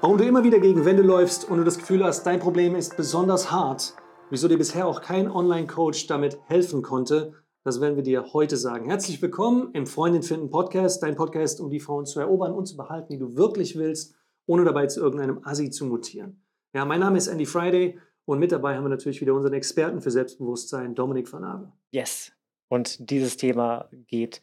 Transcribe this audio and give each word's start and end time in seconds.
Warum 0.00 0.16
du 0.16 0.24
immer 0.24 0.44
wieder 0.44 0.60
gegen 0.60 0.84
Wände 0.84 1.02
läufst 1.02 1.50
und 1.50 1.58
du 1.58 1.64
das 1.64 1.76
Gefühl 1.76 2.04
hast, 2.04 2.22
dein 2.22 2.38
Problem 2.38 2.76
ist 2.76 2.96
besonders 2.96 3.50
hart, 3.50 3.94
wieso 4.30 4.46
dir 4.46 4.56
bisher 4.56 4.86
auch 4.86 5.02
kein 5.02 5.28
Online-Coach 5.28 6.06
damit 6.06 6.38
helfen 6.46 6.82
konnte, 6.82 7.34
das 7.64 7.80
werden 7.80 7.96
wir 7.96 8.04
dir 8.04 8.32
heute 8.32 8.56
sagen. 8.56 8.88
Herzlich 8.88 9.20
willkommen 9.20 9.70
im 9.72 9.88
Freundin 9.88 10.22
finden 10.22 10.50
Podcast, 10.50 11.02
dein 11.02 11.16
Podcast, 11.16 11.60
um 11.60 11.68
die 11.68 11.80
Frauen 11.80 12.06
zu 12.06 12.20
erobern 12.20 12.52
und 12.52 12.66
zu 12.66 12.76
behalten, 12.76 13.12
die 13.12 13.18
du 13.18 13.36
wirklich 13.36 13.76
willst, 13.76 14.14
ohne 14.46 14.64
dabei 14.64 14.86
zu 14.86 15.00
irgendeinem 15.00 15.40
Assi 15.42 15.68
zu 15.70 15.84
mutieren. 15.84 16.44
Ja, 16.72 16.84
mein 16.84 17.00
Name 17.00 17.18
ist 17.18 17.26
Andy 17.26 17.44
Friday 17.44 17.98
und 18.24 18.38
mit 18.38 18.52
dabei 18.52 18.76
haben 18.76 18.84
wir 18.84 18.90
natürlich 18.90 19.20
wieder 19.20 19.34
unseren 19.34 19.54
Experten 19.54 20.00
für 20.00 20.12
Selbstbewusstsein, 20.12 20.94
Dominik 20.94 21.32
van 21.32 21.42
Abe. 21.42 21.72
Yes. 21.90 22.30
Und 22.68 23.10
dieses 23.10 23.36
Thema 23.36 23.88
geht 24.06 24.42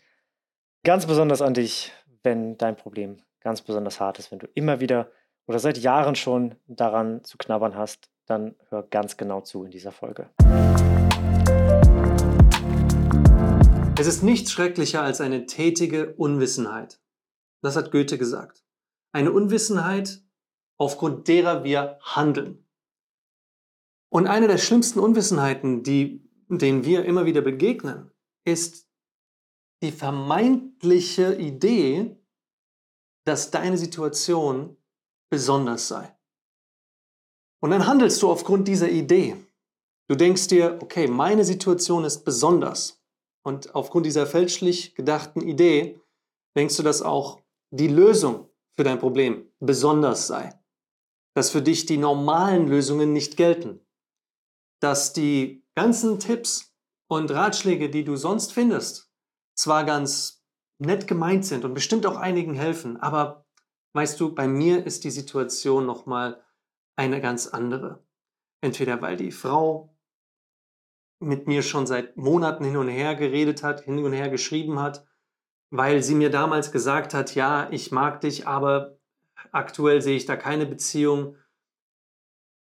ganz 0.84 1.06
besonders 1.06 1.42
an 1.42 1.54
dich, 1.54 1.94
wenn 2.24 2.58
dein 2.58 2.76
Problem 2.76 3.20
ganz 3.40 3.62
besonders 3.62 4.02
hart 4.02 4.20
ist, 4.20 4.34
wenn 4.34 4.40
du 4.40 4.48
immer 4.54 4.82
wieder 4.82 5.10
oder 5.48 5.60
seit 5.60 5.78
Jahren 5.78 6.16
schon 6.16 6.56
daran 6.68 7.24
zu 7.24 7.38
knabbern 7.38 7.76
hast, 7.76 8.10
dann 8.26 8.56
hör 8.70 8.84
ganz 8.84 9.18
genau 9.18 9.42
zu 9.42 9.64
in 9.64 9.72
dieser 9.72 9.92
Folge. 9.92 10.30
Es 13.98 14.08
ist 14.08 14.24
nichts 14.24 14.52
schrecklicher 14.52 15.02
als 15.02 15.22
eine 15.22 15.46
tätige 15.46 16.16
Unwissenheit. 16.16 17.00
Das 17.62 17.76
hat 17.76 17.92
Goethe 17.92 18.18
gesagt. 18.18 18.64
Eine 19.14 19.32
Unwissenheit, 19.32 20.22
aufgrund 20.78 21.28
derer 21.28 21.64
wir 21.64 21.98
handeln. 22.02 22.68
Und 24.10 24.28
eine 24.28 24.48
der 24.48 24.58
schlimmsten 24.58 25.00
Unwissenheiten, 25.00 25.84
die, 25.84 26.28
denen 26.50 26.84
wir 26.84 27.06
immer 27.06 27.26
wieder 27.26 27.42
begegnen, 27.42 28.12
ist 28.44 28.90
die 29.82 29.92
vermeintliche 29.92 31.36
Idee, 31.36 32.18
dass 33.26 33.52
deine 33.52 33.78
Situation 33.78 34.78
besonders 35.30 35.88
sei. 35.88 36.16
Und 37.62 37.72
dann 37.72 37.88
handelst 37.88 38.22
du 38.22 38.30
aufgrund 38.30 38.68
dieser 38.68 38.90
Idee. 38.90 39.36
Du 40.08 40.16
denkst 40.16 40.48
dir, 40.48 40.78
okay, 40.82 41.08
meine 41.08 41.44
Situation 41.44 42.04
ist 42.04 42.24
besonders. 42.24 43.02
Und 43.44 43.74
aufgrund 43.76 44.06
dieser 44.06 44.28
fälschlich 44.28 44.96
gedachten 44.96 45.42
Idee 45.42 46.00
denkst 46.56 46.78
du, 46.78 46.84
dass 46.84 47.02
auch 47.02 47.42
die 47.72 47.88
Lösung 47.88 48.50
für 48.76 48.84
dein 48.84 49.00
Problem 49.00 49.52
besonders 49.60 50.28
sei. 50.28 50.60
Dass 51.36 51.50
für 51.50 51.62
dich 51.62 51.86
die 51.86 51.98
normalen 51.98 52.68
Lösungen 52.68 53.14
nicht 53.14 53.38
gelten. 53.38 53.86
Dass 54.80 55.14
die 55.14 55.64
ganzen 55.76 56.20
Tipps 56.20 56.74
und 57.08 57.32
Ratschläge, 57.32 57.90
die 57.90 58.04
du 58.04 58.16
sonst 58.16 58.54
findest, 58.54 59.12
zwar 59.56 59.86
ganz 59.86 60.44
nett 60.80 61.08
gemeint 61.08 61.46
sind 61.46 61.66
und 61.66 61.74
bestimmt 61.74 62.06
auch 62.06 62.18
einigen 62.18 62.54
helfen, 62.54 62.98
aber 62.98 63.45
Weißt 63.96 64.20
du, 64.20 64.36
bei 64.36 64.46
mir 64.46 64.86
ist 64.86 65.06
die 65.06 65.10
Situation 65.10 65.86
nochmal 65.86 66.44
eine 66.98 67.22
ganz 67.22 67.48
andere. 67.48 68.04
Entweder 68.60 69.02
weil 69.02 69.16
die 69.16 69.32
Frau 69.32 69.96
mit 71.20 71.48
mir 71.48 71.62
schon 71.62 71.88
seit 71.88 72.18
Monaten 72.18 72.66
hin 72.66 72.76
und 72.76 72.90
her 72.90 73.16
geredet 73.16 73.64
hat, 73.64 73.86
hin 73.86 74.04
und 74.04 74.12
her 74.12 74.28
geschrieben 74.28 74.82
hat, 74.82 75.08
weil 75.70 76.04
sie 76.04 76.14
mir 76.14 76.30
damals 76.30 76.74
gesagt 76.74 77.14
hat, 77.14 77.36
ja, 77.36 77.70
ich 77.72 77.94
mag 77.94 78.20
dich, 78.20 78.46
aber 78.46 78.98
aktuell 79.54 80.02
sehe 80.02 80.18
ich 80.18 80.26
da 80.26 80.36
keine 80.36 80.66
Beziehung, 80.66 81.38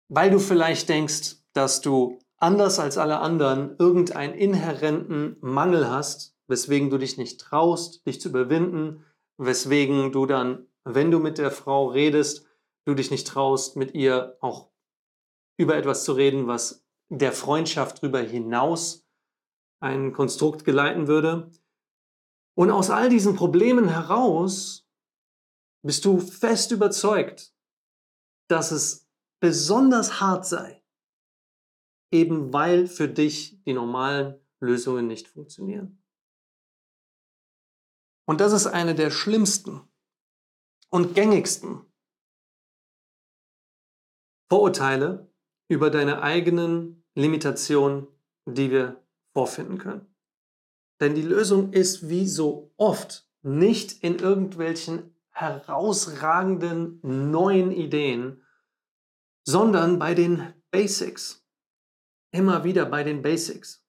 weil 0.08 0.32
du 0.32 0.40
vielleicht 0.40 0.90
denkst, 0.90 1.36
dass 1.54 1.82
du 1.82 2.18
anders 2.38 2.80
als 2.80 2.98
alle 2.98 3.20
anderen 3.20 3.76
irgendeinen 3.78 4.34
inhärenten 4.34 5.38
Mangel 5.40 5.88
hast, 5.88 6.36
weswegen 6.48 6.90
du 6.90 6.98
dich 6.98 7.20
nicht 7.20 7.40
traust, 7.40 8.08
dich 8.08 8.20
zu 8.20 8.30
überwinden, 8.30 9.06
weswegen 9.38 10.12
du 10.12 10.26
dann 10.26 10.66
wenn 10.84 11.12
du 11.12 11.20
mit 11.20 11.38
der 11.38 11.52
Frau 11.52 11.88
redest, 11.88 12.46
du 12.86 12.94
dich 12.94 13.12
nicht 13.12 13.28
traust, 13.28 13.76
mit 13.76 13.94
ihr 13.94 14.38
auch 14.42 14.72
über 15.58 15.76
etwas 15.76 16.04
zu 16.04 16.14
reden, 16.14 16.48
was 16.48 16.86
der 17.10 17.34
Freundschaft 17.34 17.98
darüber 17.98 18.20
hinaus 18.20 19.08
ein 19.80 20.14
Konstrukt 20.14 20.64
geleiten 20.64 21.08
würde. 21.08 21.52
Und 22.56 22.72
aus 22.72 22.90
all 22.90 23.10
diesen 23.10 23.36
Problemen 23.36 23.90
heraus 23.90 24.88
bist 25.84 26.06
du 26.06 26.20
fest 26.20 26.72
überzeugt, 26.72 27.54
dass 28.48 28.72
es 28.72 29.10
besonders 29.40 30.20
hart 30.20 30.46
sei, 30.46 30.84
eben 32.12 32.54
weil 32.54 32.88
für 32.88 33.08
dich 33.08 33.62
die 33.64 33.74
normalen 33.74 34.40
Lösungen 34.60 35.08
nicht 35.08 35.28
funktionieren. 35.28 36.04
Und 38.28 38.42
das 38.42 38.54
ist 38.54 38.68
eine 38.68 38.94
der 38.94 39.10
schlimmsten 39.10 39.91
und 40.92 41.16
gängigsten 41.16 41.82
Vorurteile 44.50 45.32
über 45.70 45.90
deine 45.90 46.22
eigenen 46.22 47.06
Limitationen, 47.16 48.08
die 48.46 48.70
wir 48.70 49.02
vorfinden 49.34 49.78
können. 49.78 50.14
Denn 51.00 51.16
die 51.16 51.22
Lösung 51.22 51.72
ist 51.72 52.10
wie 52.10 52.28
so 52.28 52.74
oft 52.76 53.28
nicht 53.42 54.04
in 54.04 54.20
irgendwelchen 54.20 55.16
herausragenden 55.30 57.00
neuen 57.02 57.72
Ideen, 57.72 58.44
sondern 59.48 59.98
bei 59.98 60.14
den 60.14 60.54
Basics. 60.70 61.48
Immer 62.32 62.64
wieder 62.66 62.86
bei 62.86 63.04
den 63.04 63.22
Basics. 63.22 63.86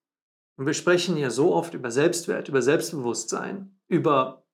Und 0.56 0.66
wir 0.66 0.74
sprechen 0.74 1.16
hier 1.16 1.30
so 1.30 1.54
oft 1.54 1.74
über 1.74 1.90
Selbstwert, 1.90 2.48
über 2.48 2.62
Selbstbewusstsein, 2.62 3.80
über 3.88 4.46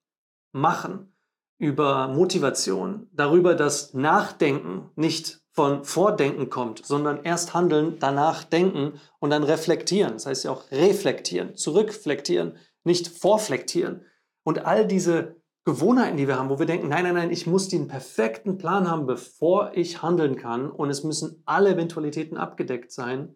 Machen, 0.53 1.15
über 1.58 2.08
Motivation, 2.08 3.08
darüber, 3.12 3.54
dass 3.54 3.92
Nachdenken 3.92 4.91
nicht 4.94 5.41
von 5.52 5.84
Vordenken 5.84 6.50
kommt, 6.50 6.86
sondern 6.86 7.24
erst 7.24 7.52
handeln, 7.52 7.96
danach 7.98 8.44
denken 8.44 9.00
und 9.19 9.30
dann 9.30 9.42
reflektieren. 9.42 10.12
Das 10.12 10.26
heißt 10.26 10.44
ja 10.44 10.52
auch 10.52 10.70
reflektieren, 10.70 11.56
zurückflektieren, 11.56 12.56
nicht 12.84 13.08
vorflektieren. 13.08 14.04
Und 14.44 14.64
all 14.64 14.86
diese 14.86 15.36
Gewohnheiten, 15.64 16.16
die 16.16 16.28
wir 16.28 16.38
haben, 16.38 16.48
wo 16.48 16.60
wir 16.60 16.66
denken, 16.66 16.88
nein, 16.88 17.02
nein, 17.02 17.14
nein, 17.14 17.30
ich 17.32 17.47
muss 17.47 17.68
den 17.68 17.88
perfekten 17.88 18.56
Plan 18.56 18.88
haben, 18.88 19.06
bevor 19.06 19.72
ich 19.74 20.00
handeln 20.00 20.36
kann 20.36 20.70
und 20.70 20.91
es 20.91 21.02
müssen 21.02 21.42
alle 21.44 21.70
Eventualitäten 21.70 22.36
abgedeckt 22.36 22.92
sein, 22.92 23.34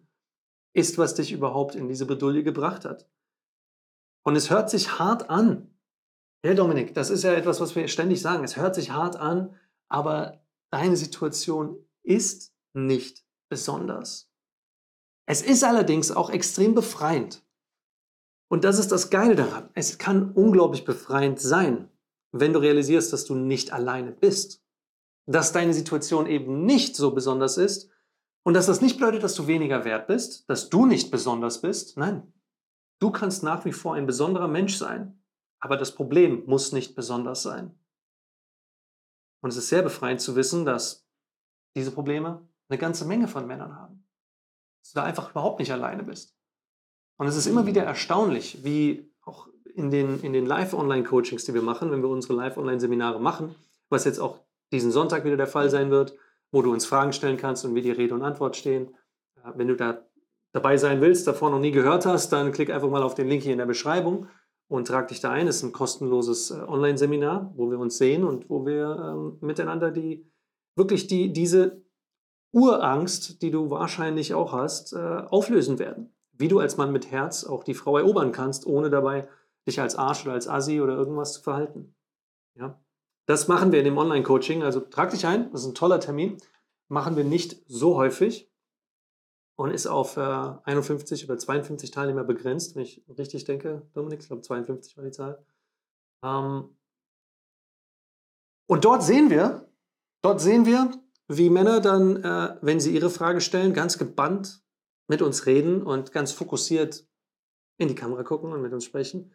ist, 0.73 0.97
was 0.97 1.15
dich 1.15 1.33
überhaupt 1.33 1.75
in 1.75 1.89
diese 1.89 2.05
Bedulie 2.05 2.43
gebracht 2.43 2.85
hat. 2.85 3.07
Und 4.23 4.37
es 4.37 4.49
hört 4.49 4.69
sich 4.69 4.97
hart 4.97 5.29
an, 5.29 5.72
ja, 6.43 6.53
Dominik, 6.53 6.93
das 6.93 7.09
ist 7.09 7.23
ja 7.23 7.33
etwas, 7.33 7.61
was 7.61 7.75
wir 7.75 7.87
ständig 7.87 8.21
sagen. 8.21 8.43
Es 8.43 8.57
hört 8.57 8.75
sich 8.75 8.91
hart 8.91 9.15
an, 9.15 9.55
aber 9.87 10.43
deine 10.71 10.97
Situation 10.97 11.77
ist 12.03 12.53
nicht 12.73 13.23
besonders. 13.49 14.29
Es 15.25 15.41
ist 15.41 15.63
allerdings 15.63 16.11
auch 16.11 16.29
extrem 16.29 16.75
befreiend. 16.75 17.43
Und 18.49 18.65
das 18.65 18.77
ist 18.77 18.91
das 18.91 19.09
Geile 19.09 19.35
daran. 19.35 19.69
Es 19.73 19.97
kann 19.97 20.31
unglaublich 20.33 20.83
befreiend 20.85 21.39
sein, 21.39 21.89
wenn 22.31 22.53
du 22.53 22.59
realisierst, 22.59 23.13
dass 23.13 23.25
du 23.25 23.35
nicht 23.35 23.71
alleine 23.71 24.11
bist. 24.11 24.61
Dass 25.25 25.53
deine 25.53 25.73
Situation 25.73 26.27
eben 26.27 26.65
nicht 26.65 26.97
so 26.97 27.11
besonders 27.11 27.57
ist 27.57 27.89
und 28.43 28.53
dass 28.53 28.65
das 28.65 28.81
nicht 28.81 28.99
bedeutet, 28.99 29.23
dass 29.23 29.35
du 29.35 29.47
weniger 29.47 29.85
wert 29.85 30.07
bist, 30.07 30.49
dass 30.49 30.69
du 30.69 30.85
nicht 30.85 31.11
besonders 31.11 31.61
bist. 31.61 31.95
Nein, 31.95 32.33
du 32.99 33.09
kannst 33.09 33.41
nach 33.41 33.63
wie 33.63 33.71
vor 33.71 33.95
ein 33.95 34.05
besonderer 34.05 34.49
Mensch 34.49 34.75
sein. 34.75 35.22
Aber 35.63 35.77
das 35.77 35.95
Problem 35.95 36.43
muss 36.45 36.73
nicht 36.73 36.93
besonders 36.93 37.41
sein. 37.41 37.73
Und 39.41 39.49
es 39.49 39.55
ist 39.55 39.69
sehr 39.69 39.81
befreiend 39.81 40.19
zu 40.19 40.35
wissen, 40.35 40.65
dass 40.65 41.07
diese 41.73 41.91
Probleme 41.91 42.45
eine 42.67 42.77
ganze 42.77 43.05
Menge 43.05 43.29
von 43.29 43.47
Männern 43.47 43.73
haben. 43.77 44.05
Dass 44.81 44.91
du 44.91 44.99
da 44.99 45.05
einfach 45.05 45.31
überhaupt 45.31 45.59
nicht 45.59 45.71
alleine 45.71 46.03
bist. 46.03 46.35
Und 47.17 47.27
es 47.27 47.37
ist 47.37 47.45
immer 47.45 47.65
wieder 47.65 47.81
erstaunlich, 47.81 48.65
wie 48.65 49.09
auch 49.21 49.47
in 49.73 49.89
den, 49.89 50.19
in 50.19 50.33
den 50.33 50.45
Live-Online-Coachings, 50.45 51.45
die 51.45 51.53
wir 51.53 51.61
machen, 51.61 51.91
wenn 51.91 52.01
wir 52.01 52.09
unsere 52.09 52.33
Live-Online-Seminare 52.33 53.21
machen, 53.21 53.55
was 53.87 54.03
jetzt 54.03 54.19
auch 54.19 54.39
diesen 54.73 54.91
Sonntag 54.91 55.23
wieder 55.23 55.37
der 55.37 55.47
Fall 55.47 55.69
sein 55.69 55.91
wird, 55.91 56.13
wo 56.51 56.61
du 56.61 56.73
uns 56.73 56.85
Fragen 56.85 57.13
stellen 57.13 57.37
kannst 57.37 57.63
und 57.63 57.73
wir 57.73 57.81
dir 57.81 57.97
Rede 57.97 58.13
und 58.13 58.21
Antwort 58.21 58.57
stehen. 58.57 58.93
Wenn 59.55 59.69
du 59.69 59.77
da 59.77 60.05
dabei 60.51 60.75
sein 60.75 60.99
willst, 60.99 61.25
davor 61.25 61.51
noch 61.51 61.59
nie 61.59 61.71
gehört 61.71 62.05
hast, 62.05 62.33
dann 62.33 62.51
klick 62.51 62.69
einfach 62.69 62.89
mal 62.89 63.01
auf 63.01 63.15
den 63.15 63.29
Link 63.29 63.43
hier 63.43 63.53
in 63.53 63.59
der 63.59 63.65
Beschreibung 63.65 64.27
und 64.73 64.87
trag 64.87 65.07
dich 65.09 65.21
da 65.21 65.29
ein. 65.29 65.47
Es 65.47 65.57
ist 65.57 65.63
ein 65.63 65.71
kostenloses 65.71 66.49
äh, 66.49 66.55
Online-Seminar, 66.55 67.53
wo 67.55 67.69
wir 67.69 67.77
uns 67.77 67.99
sehen 67.99 68.23
und 68.23 68.49
wo 68.49 68.65
wir 68.65 69.13
ähm, 69.13 69.37
miteinander 69.39 69.91
die 69.91 70.25
wirklich 70.75 71.05
die, 71.05 71.31
diese 71.31 71.83
Urangst, 72.51 73.43
die 73.43 73.51
du 73.51 73.69
wahrscheinlich 73.69 74.33
auch 74.33 74.51
hast, 74.51 74.93
äh, 74.93 74.97
auflösen 74.97 75.77
werden. 75.77 76.11
Wie 76.31 76.47
du 76.47 76.57
als 76.57 76.77
Mann 76.77 76.91
mit 76.91 77.11
Herz 77.11 77.43
auch 77.43 77.63
die 77.63 77.75
Frau 77.75 77.99
erobern 77.99 78.31
kannst, 78.31 78.65
ohne 78.65 78.89
dabei 78.89 79.27
dich 79.67 79.79
als 79.79 79.95
Arsch 79.95 80.23
oder 80.23 80.33
als 80.33 80.47
Assi 80.47 80.81
oder 80.81 80.95
irgendwas 80.95 81.33
zu 81.33 81.43
verhalten. 81.43 81.93
Ja? 82.55 82.81
Das 83.27 83.47
machen 83.47 83.71
wir 83.71 83.77
in 83.77 83.85
dem 83.85 83.97
Online-Coaching. 83.99 84.63
Also 84.63 84.79
trag 84.79 85.11
dich 85.11 85.27
ein, 85.27 85.51
das 85.51 85.61
ist 85.61 85.67
ein 85.67 85.75
toller 85.75 85.99
Termin. 85.99 86.37
Machen 86.87 87.15
wir 87.15 87.23
nicht 87.23 87.61
so 87.67 87.95
häufig 87.95 88.51
und 89.55 89.71
ist 89.71 89.87
auf 89.87 90.17
äh, 90.17 90.21
51 90.21 91.25
oder 91.25 91.37
52 91.37 91.91
Teilnehmer 91.91 92.23
begrenzt, 92.23 92.75
wenn 92.75 92.83
ich 92.83 93.03
richtig 93.17 93.45
denke, 93.45 93.87
Dominik. 93.93 94.21
Ich 94.21 94.27
glaube, 94.27 94.41
52 94.41 94.97
war 94.97 95.03
die 95.03 95.11
Zahl. 95.11 95.45
Ähm, 96.23 96.75
und 98.67 98.85
dort 98.85 99.03
sehen 99.03 99.29
wir, 99.29 99.69
dort 100.21 100.41
sehen 100.41 100.65
wir, 100.65 100.91
wie 101.27 101.49
Männer 101.49 101.79
dann, 101.79 102.23
äh, 102.23 102.57
wenn 102.61 102.79
sie 102.79 102.93
ihre 102.93 103.09
Frage 103.09 103.41
stellen, 103.41 103.73
ganz 103.73 103.97
gebannt 103.97 104.63
mit 105.07 105.21
uns 105.21 105.45
reden 105.45 105.83
und 105.83 106.11
ganz 106.11 106.31
fokussiert 106.31 107.07
in 107.77 107.87
die 107.87 107.95
Kamera 107.95 108.23
gucken 108.23 108.51
und 108.51 108.61
mit 108.61 108.73
uns 108.73 108.85
sprechen. 108.85 109.33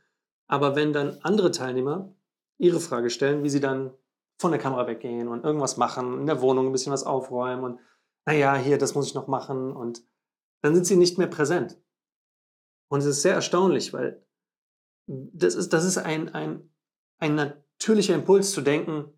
Aber 0.48 0.76
wenn 0.76 0.92
dann 0.92 1.18
andere 1.22 1.50
Teilnehmer 1.50 2.14
ihre 2.58 2.80
Frage 2.80 3.10
stellen, 3.10 3.44
wie 3.44 3.50
sie 3.50 3.60
dann 3.60 3.92
von 4.40 4.50
der 4.50 4.60
Kamera 4.60 4.86
weggehen 4.86 5.28
und 5.28 5.44
irgendwas 5.44 5.76
machen, 5.76 6.20
in 6.20 6.26
der 6.26 6.40
Wohnung 6.40 6.66
ein 6.66 6.72
bisschen 6.72 6.92
was 6.92 7.04
aufräumen 7.04 7.64
und 7.64 7.80
naja, 8.26 8.56
hier, 8.56 8.78
das 8.78 8.94
muss 8.94 9.06
ich 9.06 9.14
noch 9.14 9.28
machen 9.28 9.74
und 9.74 10.02
dann 10.62 10.74
sind 10.74 10.86
sie 10.86 10.96
nicht 10.96 11.18
mehr 11.18 11.28
präsent. 11.28 11.80
Und 12.90 13.00
es 13.00 13.06
ist 13.06 13.22
sehr 13.22 13.34
erstaunlich, 13.34 13.92
weil 13.92 14.26
das 15.06 15.54
ist, 15.54 15.72
das 15.72 15.84
ist 15.84 15.98
ein, 15.98 16.28
ein, 16.30 16.70
ein 17.18 17.34
natürlicher 17.34 18.14
Impuls 18.14 18.52
zu 18.52 18.60
denken, 18.60 19.12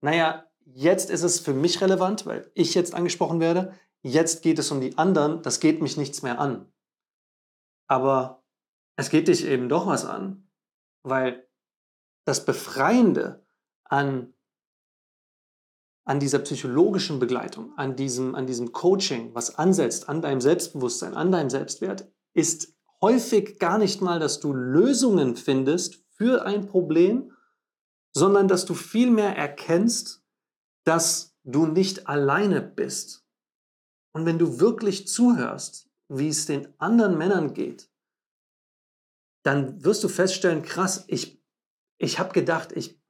naja, 0.00 0.48
jetzt 0.64 1.10
ist 1.10 1.22
es 1.22 1.40
für 1.40 1.54
mich 1.54 1.80
relevant, 1.80 2.26
weil 2.26 2.50
ich 2.54 2.74
jetzt 2.74 2.94
angesprochen 2.94 3.40
werde, 3.40 3.74
jetzt 4.02 4.42
geht 4.42 4.58
es 4.58 4.70
um 4.70 4.80
die 4.80 4.96
anderen, 4.98 5.42
das 5.42 5.60
geht 5.60 5.80
mich 5.80 5.96
nichts 5.96 6.22
mehr 6.22 6.38
an. 6.38 6.72
Aber 7.88 8.44
es 8.96 9.10
geht 9.10 9.28
dich 9.28 9.44
eben 9.44 9.68
doch 9.68 9.86
was 9.86 10.04
an, 10.04 10.48
weil 11.02 11.48
das 12.24 12.44
Befreiende 12.44 13.46
an, 13.84 14.34
an 16.06 16.20
dieser 16.20 16.38
psychologischen 16.38 17.18
Begleitung, 17.18 17.76
an 17.76 17.96
diesem, 17.96 18.36
an 18.36 18.46
diesem 18.46 18.70
Coaching, 18.72 19.34
was 19.34 19.58
ansetzt 19.58 20.08
an 20.08 20.22
deinem 20.22 20.40
Selbstbewusstsein, 20.40 21.14
an 21.14 21.32
deinem 21.32 21.50
Selbstwert, 21.50 22.08
ist 22.32 22.74
häufig 23.02 23.58
gar 23.58 23.76
nicht 23.76 24.00
mal, 24.00 24.20
dass 24.20 24.38
du 24.38 24.52
Lösungen 24.52 25.34
findest 25.36 26.04
für 26.10 26.46
ein 26.46 26.66
Problem, 26.66 27.32
sondern 28.14 28.46
dass 28.46 28.64
du 28.64 28.74
vielmehr 28.74 29.36
erkennst, 29.36 30.24
dass 30.84 31.36
du 31.42 31.66
nicht 31.66 32.08
alleine 32.08 32.62
bist. 32.62 33.26
Und 34.12 34.26
wenn 34.26 34.38
du 34.38 34.60
wirklich 34.60 35.08
zuhörst, 35.08 35.90
wie 36.08 36.28
es 36.28 36.46
den 36.46 36.68
anderen 36.78 37.18
Männern 37.18 37.52
geht, 37.52 37.90
dann 39.42 39.84
wirst 39.84 40.04
du 40.04 40.08
feststellen, 40.08 40.62
krass, 40.62 41.04
ich, 41.08 41.42
ich 41.98 42.20
habe 42.20 42.32
gedacht, 42.32 42.72
ich, 42.72 43.00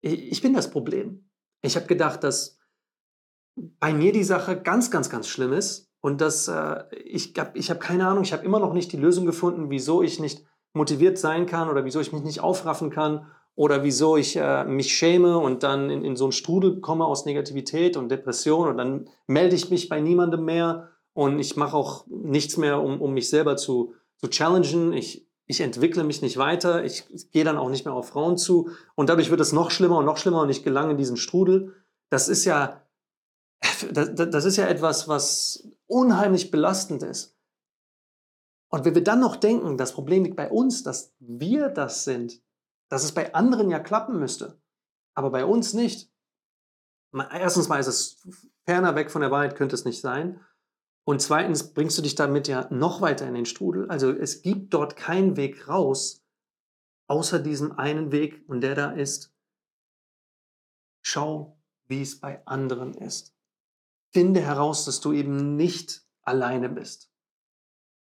ich, 0.00 0.32
ich 0.32 0.42
bin 0.42 0.54
das 0.54 0.70
Problem. 0.70 1.25
Ich 1.62 1.76
habe 1.76 1.86
gedacht, 1.86 2.22
dass 2.24 2.58
bei 3.54 3.92
mir 3.92 4.12
die 4.12 4.24
Sache 4.24 4.60
ganz, 4.60 4.90
ganz, 4.90 5.10
ganz 5.10 5.28
schlimm 5.28 5.52
ist 5.52 5.90
und 6.00 6.20
dass 6.20 6.48
äh, 6.48 6.84
ich 7.04 7.34
habe 7.38 7.56
ich 7.58 7.70
hab 7.70 7.80
keine 7.80 8.06
Ahnung, 8.06 8.22
ich 8.22 8.32
habe 8.32 8.44
immer 8.44 8.60
noch 8.60 8.72
nicht 8.72 8.92
die 8.92 8.98
Lösung 8.98 9.26
gefunden, 9.26 9.70
wieso 9.70 10.02
ich 10.02 10.20
nicht 10.20 10.44
motiviert 10.72 11.18
sein 11.18 11.46
kann 11.46 11.70
oder 11.70 11.84
wieso 11.84 12.00
ich 12.00 12.12
mich 12.12 12.22
nicht 12.22 12.40
aufraffen 12.40 12.90
kann 12.90 13.26
oder 13.54 13.82
wieso 13.82 14.16
ich 14.18 14.36
äh, 14.36 14.64
mich 14.64 14.94
schäme 14.94 15.38
und 15.38 15.62
dann 15.62 15.88
in, 15.88 16.04
in 16.04 16.16
so 16.16 16.26
einen 16.26 16.32
Strudel 16.32 16.80
komme 16.80 17.06
aus 17.06 17.24
Negativität 17.24 17.96
und 17.96 18.10
Depression 18.10 18.68
und 18.68 18.76
dann 18.76 19.08
melde 19.26 19.56
ich 19.56 19.70
mich 19.70 19.88
bei 19.88 20.00
niemandem 20.00 20.44
mehr 20.44 20.90
und 21.14 21.38
ich 21.38 21.56
mache 21.56 21.74
auch 21.74 22.04
nichts 22.08 22.58
mehr, 22.58 22.82
um, 22.82 23.00
um 23.00 23.14
mich 23.14 23.30
selber 23.30 23.56
zu, 23.56 23.94
zu 24.18 24.28
challengen. 24.28 24.92
Ich, 24.92 25.25
ich 25.46 25.60
entwickle 25.60 26.04
mich 26.04 26.22
nicht 26.22 26.36
weiter, 26.36 26.84
ich, 26.84 27.06
gehe 27.30 27.44
dann 27.44 27.56
auch 27.56 27.70
nicht 27.70 27.84
mehr 27.84 27.94
auf 27.94 28.08
Frauen 28.08 28.36
zu 28.36 28.70
und 28.94 29.08
dadurch 29.08 29.30
wird 29.30 29.40
es 29.40 29.52
noch 29.52 29.70
schlimmer 29.70 29.98
und 29.98 30.04
noch 30.04 30.16
schlimmer 30.16 30.42
und 30.42 30.50
ich 30.50 30.64
gelange 30.64 30.92
in 30.92 30.98
diesen 30.98 31.16
Strudel. 31.16 31.74
Das 32.10 32.28
ist 32.28 32.44
ja, 32.44 32.82
das, 33.92 34.10
das 34.14 34.44
ist 34.44 34.56
ja 34.56 34.66
etwas, 34.66 35.08
was 35.08 35.68
unheimlich 35.86 36.50
belastend 36.50 37.02
ist. 37.02 37.36
Und 38.68 38.84
wenn 38.84 38.96
wir 38.96 39.04
dann 39.04 39.20
noch 39.20 39.36
denken, 39.36 39.78
das 39.78 39.92
Problem 39.92 40.24
liegt 40.24 40.36
bei 40.36 40.50
uns, 40.50 40.82
dass 40.82 41.14
wir 41.20 41.68
das 41.68 42.02
sind, 42.04 42.42
dass 42.88 43.04
es 43.04 43.12
bei 43.12 43.32
anderen 43.32 43.70
ja 43.70 43.78
klappen 43.78 44.18
müsste, 44.18 44.60
aber 45.14 45.30
bei 45.30 45.44
uns 45.44 45.72
nicht. 45.72 46.10
Erstens 47.32 47.68
mal 47.68 47.78
ist 47.78 47.86
es 47.86 48.26
ferner 48.64 48.96
weg 48.96 49.10
von 49.12 49.20
der 49.20 49.30
Wahrheit, 49.30 49.56
könnte 49.56 49.76
es 49.76 49.84
nicht 49.84 50.00
sein. 50.00 50.40
Und 51.06 51.22
zweitens 51.22 51.72
bringst 51.72 51.96
du 51.96 52.02
dich 52.02 52.16
damit 52.16 52.48
ja 52.48 52.66
noch 52.70 53.00
weiter 53.00 53.28
in 53.28 53.34
den 53.34 53.46
Strudel. 53.46 53.88
Also 53.88 54.10
es 54.10 54.42
gibt 54.42 54.74
dort 54.74 54.96
keinen 54.96 55.36
Weg 55.36 55.68
raus, 55.68 56.24
außer 57.06 57.38
diesem 57.38 57.78
einen 57.78 58.10
Weg 58.10 58.44
und 58.48 58.60
der 58.60 58.74
da 58.74 58.90
ist, 58.90 59.32
schau, 61.02 61.60
wie 61.86 62.02
es 62.02 62.18
bei 62.18 62.44
anderen 62.44 62.92
ist. 62.94 63.36
Finde 64.12 64.40
heraus, 64.40 64.84
dass 64.84 65.00
du 65.00 65.12
eben 65.12 65.54
nicht 65.54 66.04
alleine 66.22 66.68
bist. 66.68 67.08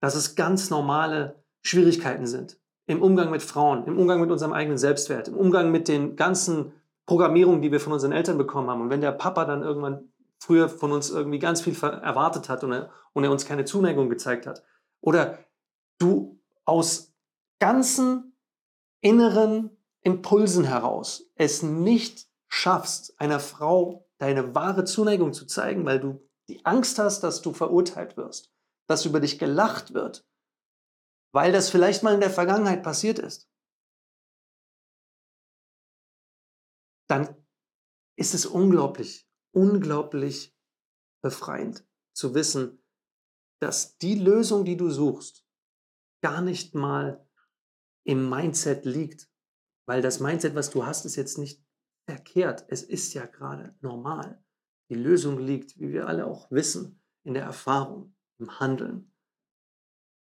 Dass 0.02 0.16
es 0.16 0.34
ganz 0.34 0.72
normale 0.72 1.44
Schwierigkeiten 1.62 2.26
sind 2.26 2.60
im 2.88 3.04
Umgang 3.04 3.30
mit 3.30 3.44
Frauen, 3.44 3.86
im 3.86 4.00
Umgang 4.00 4.22
mit 4.22 4.32
unserem 4.32 4.54
eigenen 4.54 4.80
Selbstwert, 4.80 5.28
im 5.28 5.36
Umgang 5.38 5.72
mit 5.72 5.88
den 5.88 6.16
ganzen 6.16 6.72
Programmierungen, 7.06 7.62
die 7.62 7.72
wir 7.72 7.80
von 7.80 7.94
unseren 7.94 8.12
Eltern 8.12 8.40
bekommen 8.40 8.72
haben. 8.72 8.82
Und 8.82 8.90
wenn 8.90 9.02
der 9.02 9.12
Papa 9.12 9.46
dann 9.46 9.62
irgendwann 9.62 10.12
früher 10.40 10.70
von 10.70 10.92
uns 10.92 11.10
irgendwie 11.10 11.40
ganz 11.40 11.62
viel 11.62 11.76
erwartet 11.82 12.50
hat 12.50 12.64
und 12.64 12.74
er, 12.74 12.92
und 13.14 13.24
er 13.24 13.32
uns 13.32 13.46
keine 13.46 13.66
Zuneigung 13.66 14.10
gezeigt 14.10 14.46
hat, 14.48 14.64
oder 15.02 15.40
du 16.00 16.42
aus 16.66 17.14
ganzen 17.60 18.38
inneren 19.02 19.78
Impulsen 20.02 20.66
heraus 20.66 21.30
es 21.36 21.64
nicht 21.64 22.28
schaffst, 22.48 23.20
einer 23.20 23.40
Frau 23.40 24.08
deine 24.20 24.56
wahre 24.56 24.86
Zuneigung 24.86 25.34
zu 25.34 25.46
zeigen, 25.46 25.86
weil 25.86 26.00
du 26.00 26.28
die 26.50 26.66
Angst 26.66 26.98
hast, 26.98 27.22
dass 27.22 27.42
du 27.42 27.54
verurteilt 27.54 28.18
wirst, 28.18 28.54
dass 28.88 29.06
über 29.06 29.20
dich 29.20 29.38
gelacht 29.38 29.94
wird, 29.94 30.26
weil 31.34 31.52
das 31.52 31.70
vielleicht 31.70 32.04
mal 32.04 32.14
in 32.14 32.22
der 32.22 32.30
Vergangenheit 32.30 32.84
passiert 32.84 33.20
ist, 33.20 33.50
dann 37.10 37.46
ist 38.18 38.34
es 38.34 38.46
unglaublich, 38.46 39.27
unglaublich 39.58 40.56
befreiend 41.24 41.86
zu 42.14 42.34
wissen, 42.36 42.84
dass 43.60 43.98
die 43.98 44.16
Lösung, 44.16 44.66
die 44.66 44.78
du 44.78 44.90
suchst, 44.90 45.46
gar 46.22 46.42
nicht 46.42 46.76
mal 46.76 47.28
im 48.06 48.30
Mindset 48.30 48.86
liegt. 48.86 49.30
Weil 49.88 50.02
das 50.02 50.20
Mindset, 50.20 50.56
was 50.56 50.70
du 50.70 50.86
hast, 50.86 51.06
ist 51.06 51.16
jetzt 51.16 51.38
nicht 51.38 51.66
verkehrt. 52.10 52.66
Es 52.68 52.84
ist 52.84 53.14
ja 53.14 53.26
gerade 53.26 53.76
normal. 53.82 54.44
Die 54.90 54.96
Lösung 54.96 55.40
liegt, 55.40 55.80
wie 55.80 55.92
wir 55.92 56.08
alle 56.08 56.26
auch 56.26 56.52
wissen, 56.52 57.02
in 57.24 57.34
der 57.34 57.44
Erfahrung, 57.44 58.16
im 58.40 58.60
Handeln 58.60 59.12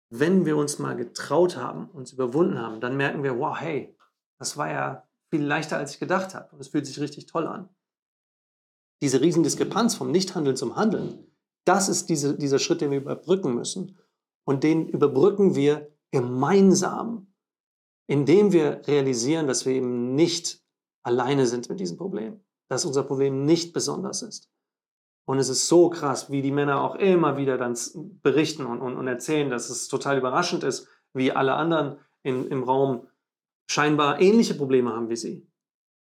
wenn 0.10 0.46
wir 0.46 0.58
uns 0.58 0.80
mal 0.80 0.96
getraut 0.96 1.56
haben, 1.56 1.90
uns 1.92 2.14
überwunden 2.14 2.60
haben, 2.60 2.82
dann 2.82 2.98
merken 2.98 3.24
wir, 3.24 3.38
wow, 3.38 3.58
hey, 3.58 3.96
das 4.40 4.58
war 4.58 4.70
ja 4.70 5.08
viel 5.30 5.44
leichter, 5.44 5.78
als 5.78 5.94
ich 5.94 6.00
gedacht 6.00 6.34
habe. 6.34 6.52
Und 6.52 6.60
es 6.60 6.70
fühlt 6.70 6.88
sich 6.88 7.00
richtig 7.00 7.28
toll 7.28 7.48
an. 7.48 7.70
Diese 9.02 9.22
Riesendiskrepanz 9.22 9.96
vom 9.96 10.12
Nichthandeln 10.12 10.56
zum 10.56 10.76
Handeln, 10.76 11.26
das 11.66 11.90
ist 11.90 12.10
diese, 12.10 12.38
dieser 12.38 12.60
Schritt, 12.60 12.82
den 12.82 12.92
wir 12.92 13.00
überbrücken 13.00 13.54
müssen. 13.54 13.98
Und 14.46 14.64
den 14.64 14.88
überbrücken 14.90 15.56
wir 15.56 15.92
gemeinsam, 16.12 17.34
indem 18.08 18.52
wir 18.52 18.82
realisieren, 18.88 19.48
dass 19.48 19.66
wir 19.66 19.74
eben 19.74 20.16
nicht 20.16 20.64
alleine 21.04 21.46
sind 21.46 21.70
mit 21.70 21.80
diesem 21.80 21.98
Problem, 21.98 22.40
dass 22.68 22.86
unser 22.86 23.04
Problem 23.04 23.46
nicht 23.46 23.74
besonders 23.74 24.22
ist. 24.22 24.50
Und 25.28 25.38
es 25.38 25.50
ist 25.50 25.68
so 25.68 25.92
krass, 25.92 26.32
wie 26.32 26.42
die 26.42 26.52
Männer 26.52 26.82
auch 26.82 26.96
immer 26.96 27.38
wieder 27.38 27.60
dann 27.60 27.78
berichten 28.24 28.66
und, 28.66 28.82
und, 28.82 28.98
und 28.98 29.08
erzählen, 29.08 29.52
dass 29.52 29.70
es 29.70 29.88
total 29.88 30.18
überraschend 30.18 30.64
ist, 30.64 30.88
wie 31.14 31.32
alle 31.32 31.54
anderen 31.54 32.00
in, 32.24 32.48
im 32.48 32.64
Raum 32.64 33.08
scheinbar 33.70 34.20
ähnliche 34.20 34.56
Probleme 34.56 34.92
haben 34.92 35.10
wie 35.10 35.16
sie. 35.16 35.49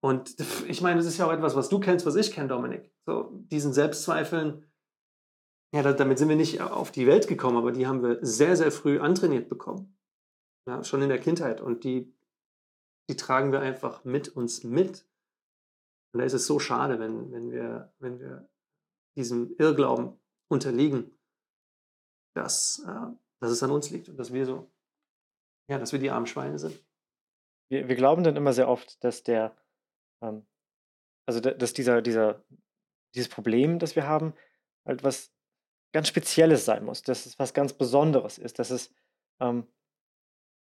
Und 0.07 0.37
ich 0.69 0.81
meine, 0.81 0.95
das 0.95 1.05
ist 1.05 1.17
ja 1.17 1.27
auch 1.27 1.33
etwas, 1.33 1.57
was 1.57 1.67
du 1.67 1.81
kennst, 1.81 2.05
was 2.05 2.15
ich 2.15 2.31
kenne, 2.31 2.47
Dominik. 2.47 2.89
So, 3.05 3.29
diesen 3.51 3.73
Selbstzweifeln, 3.73 4.65
ja, 5.75 5.83
damit 5.83 6.17
sind 6.17 6.29
wir 6.29 6.37
nicht 6.37 6.61
auf 6.61 6.91
die 6.91 7.07
Welt 7.07 7.27
gekommen, 7.27 7.57
aber 7.57 7.73
die 7.73 7.87
haben 7.87 8.01
wir 8.01 8.17
sehr, 8.21 8.55
sehr 8.55 8.71
früh 8.71 9.01
antrainiert 9.01 9.49
bekommen. 9.49 9.97
Ja, 10.65 10.81
schon 10.85 11.01
in 11.01 11.09
der 11.09 11.19
Kindheit. 11.19 11.59
Und 11.59 11.83
die, 11.83 12.15
die 13.09 13.17
tragen 13.17 13.51
wir 13.51 13.59
einfach 13.59 14.05
mit 14.05 14.29
uns 14.29 14.63
mit. 14.63 15.05
Und 16.13 16.19
da 16.21 16.23
ist 16.23 16.31
es 16.31 16.47
so 16.47 16.57
schade, 16.57 17.01
wenn, 17.01 17.29
wenn, 17.33 17.51
wir, 17.51 17.93
wenn 17.99 18.21
wir 18.21 18.49
diesem 19.17 19.57
Irrglauben 19.57 20.17
unterliegen, 20.49 21.19
dass, 22.33 22.81
äh, 22.87 23.13
dass 23.41 23.51
es 23.51 23.61
an 23.61 23.71
uns 23.71 23.89
liegt 23.89 24.07
und 24.07 24.15
dass 24.15 24.31
wir 24.31 24.45
so, 24.45 24.71
ja, 25.69 25.77
dass 25.77 25.91
wir 25.91 25.99
die 25.99 26.11
armen 26.11 26.27
Schweine 26.27 26.59
sind. 26.59 26.81
Wir, 27.69 27.89
wir 27.89 27.95
glauben 27.97 28.23
dann 28.23 28.37
immer 28.37 28.53
sehr 28.53 28.69
oft, 28.69 29.03
dass 29.03 29.23
der, 29.23 29.53
also 30.19 31.39
dass 31.39 31.73
dieser, 31.73 32.01
dieser, 32.01 32.43
dieses 33.13 33.29
Problem, 33.29 33.79
das 33.79 33.95
wir 33.95 34.07
haben, 34.07 34.33
halt 34.85 35.03
was 35.03 35.31
ganz 35.93 36.07
Spezielles 36.07 36.65
sein 36.65 36.85
muss, 36.85 37.01
dass 37.01 37.25
es 37.25 37.39
was 37.39 37.53
ganz 37.53 37.73
Besonderes 37.73 38.37
ist, 38.37 38.59
dass 38.59 38.69
es 38.69 38.93
ähm, 39.39 39.67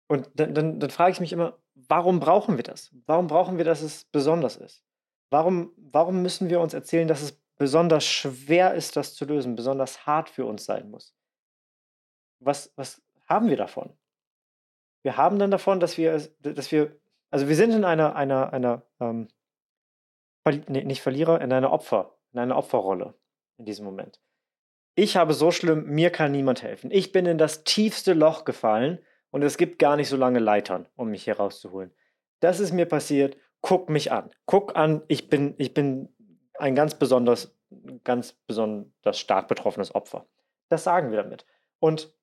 und 0.09 0.29
dann, 0.35 0.53
dann, 0.53 0.79
dann 0.79 0.89
frage 0.89 1.11
ich 1.11 1.19
mich 1.19 1.33
immer, 1.33 1.59
warum 1.75 2.21
brauchen 2.21 2.55
wir 2.55 2.63
das? 2.63 2.95
Warum 3.05 3.27
brauchen 3.27 3.57
wir, 3.57 3.65
dass 3.65 3.81
es 3.81 4.05
besonders 4.05 4.55
ist? 4.55 4.85
Warum, 5.29 5.73
warum 5.75 6.21
müssen 6.21 6.49
wir 6.49 6.61
uns 6.61 6.73
erzählen, 6.73 7.09
dass 7.09 7.21
es 7.21 7.41
besonders 7.57 8.05
schwer 8.05 8.73
ist, 8.75 8.95
das 8.95 9.15
zu 9.15 9.25
lösen, 9.25 9.55
besonders 9.55 10.05
hart 10.05 10.29
für 10.29 10.45
uns 10.45 10.65
sein 10.65 10.89
muss. 10.89 11.15
Was, 12.39 12.71
was 12.75 13.01
haben 13.25 13.49
wir 13.49 13.57
davon? 13.57 13.97
Wir 15.03 15.17
haben 15.17 15.39
dann 15.39 15.51
davon, 15.51 15.79
dass 15.79 15.97
wir, 15.97 16.19
dass 16.39 16.71
wir, 16.71 16.99
also 17.29 17.47
wir 17.47 17.55
sind 17.55 17.71
in 17.71 17.83
einer, 17.83 18.15
einer, 18.15 18.53
einer 18.53 18.83
ähm, 18.99 19.27
nee, 20.67 20.83
nicht 20.83 21.01
Verlierer, 21.01 21.41
in 21.41 21.51
eine 21.51 21.71
Opfer, 21.71 22.17
in 22.33 22.39
eine 22.39 22.55
Opferrolle 22.55 23.15
in 23.57 23.65
diesem 23.65 23.85
Moment. 23.85 24.19
Ich 24.95 25.15
habe 25.15 25.33
so 25.33 25.51
schlimm, 25.51 25.85
mir 25.85 26.09
kann 26.09 26.31
niemand 26.31 26.63
helfen. 26.63 26.89
Ich 26.91 27.11
bin 27.11 27.25
in 27.25 27.37
das 27.37 27.63
tiefste 27.63 28.13
Loch 28.13 28.45
gefallen 28.45 28.99
und 29.29 29.43
es 29.43 29.57
gibt 29.57 29.79
gar 29.79 29.95
nicht 29.95 30.09
so 30.09 30.17
lange 30.17 30.39
Leitern, 30.39 30.87
um 30.95 31.09
mich 31.09 31.23
hier 31.23 31.37
rauszuholen. 31.37 31.93
Das 32.39 32.59
ist 32.59 32.71
mir 32.71 32.85
passiert. 32.85 33.37
Guck 33.61 33.89
mich 33.89 34.11
an. 34.11 34.31
Guck 34.45 34.75
an, 34.75 35.03
ich 35.07 35.29
bin, 35.29 35.55
ich 35.57 35.73
bin 35.73 36.09
ein 36.57 36.75
ganz 36.75 36.95
besonders, 36.95 37.55
ganz 38.03 38.33
besonders 38.47 39.19
stark 39.19 39.47
betroffenes 39.47 39.93
Opfer. 39.93 40.27
Das 40.69 40.83
sagen 40.83 41.11
wir 41.11 41.21
damit. 41.21 41.45
Und 41.79 42.13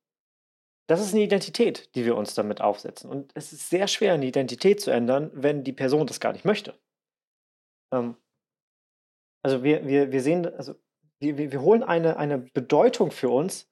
das 0.86 1.00
ist 1.00 1.14
eine 1.14 1.22
Identität, 1.22 1.94
die 1.94 2.04
wir 2.04 2.16
uns 2.16 2.34
damit 2.34 2.60
aufsetzen. 2.60 3.10
Und 3.10 3.32
es 3.34 3.52
ist 3.52 3.70
sehr 3.70 3.88
schwer, 3.88 4.14
eine 4.14 4.26
Identität 4.26 4.80
zu 4.80 4.90
ändern, 4.90 5.30
wenn 5.34 5.64
die 5.64 5.72
Person 5.72 6.06
das 6.06 6.20
gar 6.20 6.32
nicht 6.32 6.44
möchte. 6.44 6.74
Ähm, 7.92 8.16
also 9.42 9.62
wir, 9.62 9.86
wir, 9.86 10.12
wir 10.12 10.22
sehen, 10.22 10.46
also 10.54 10.74
wir, 11.18 11.38
wir 11.38 11.60
holen 11.60 11.82
eine, 11.82 12.16
eine 12.16 12.38
Bedeutung 12.38 13.10
für 13.10 13.30
uns, 13.30 13.70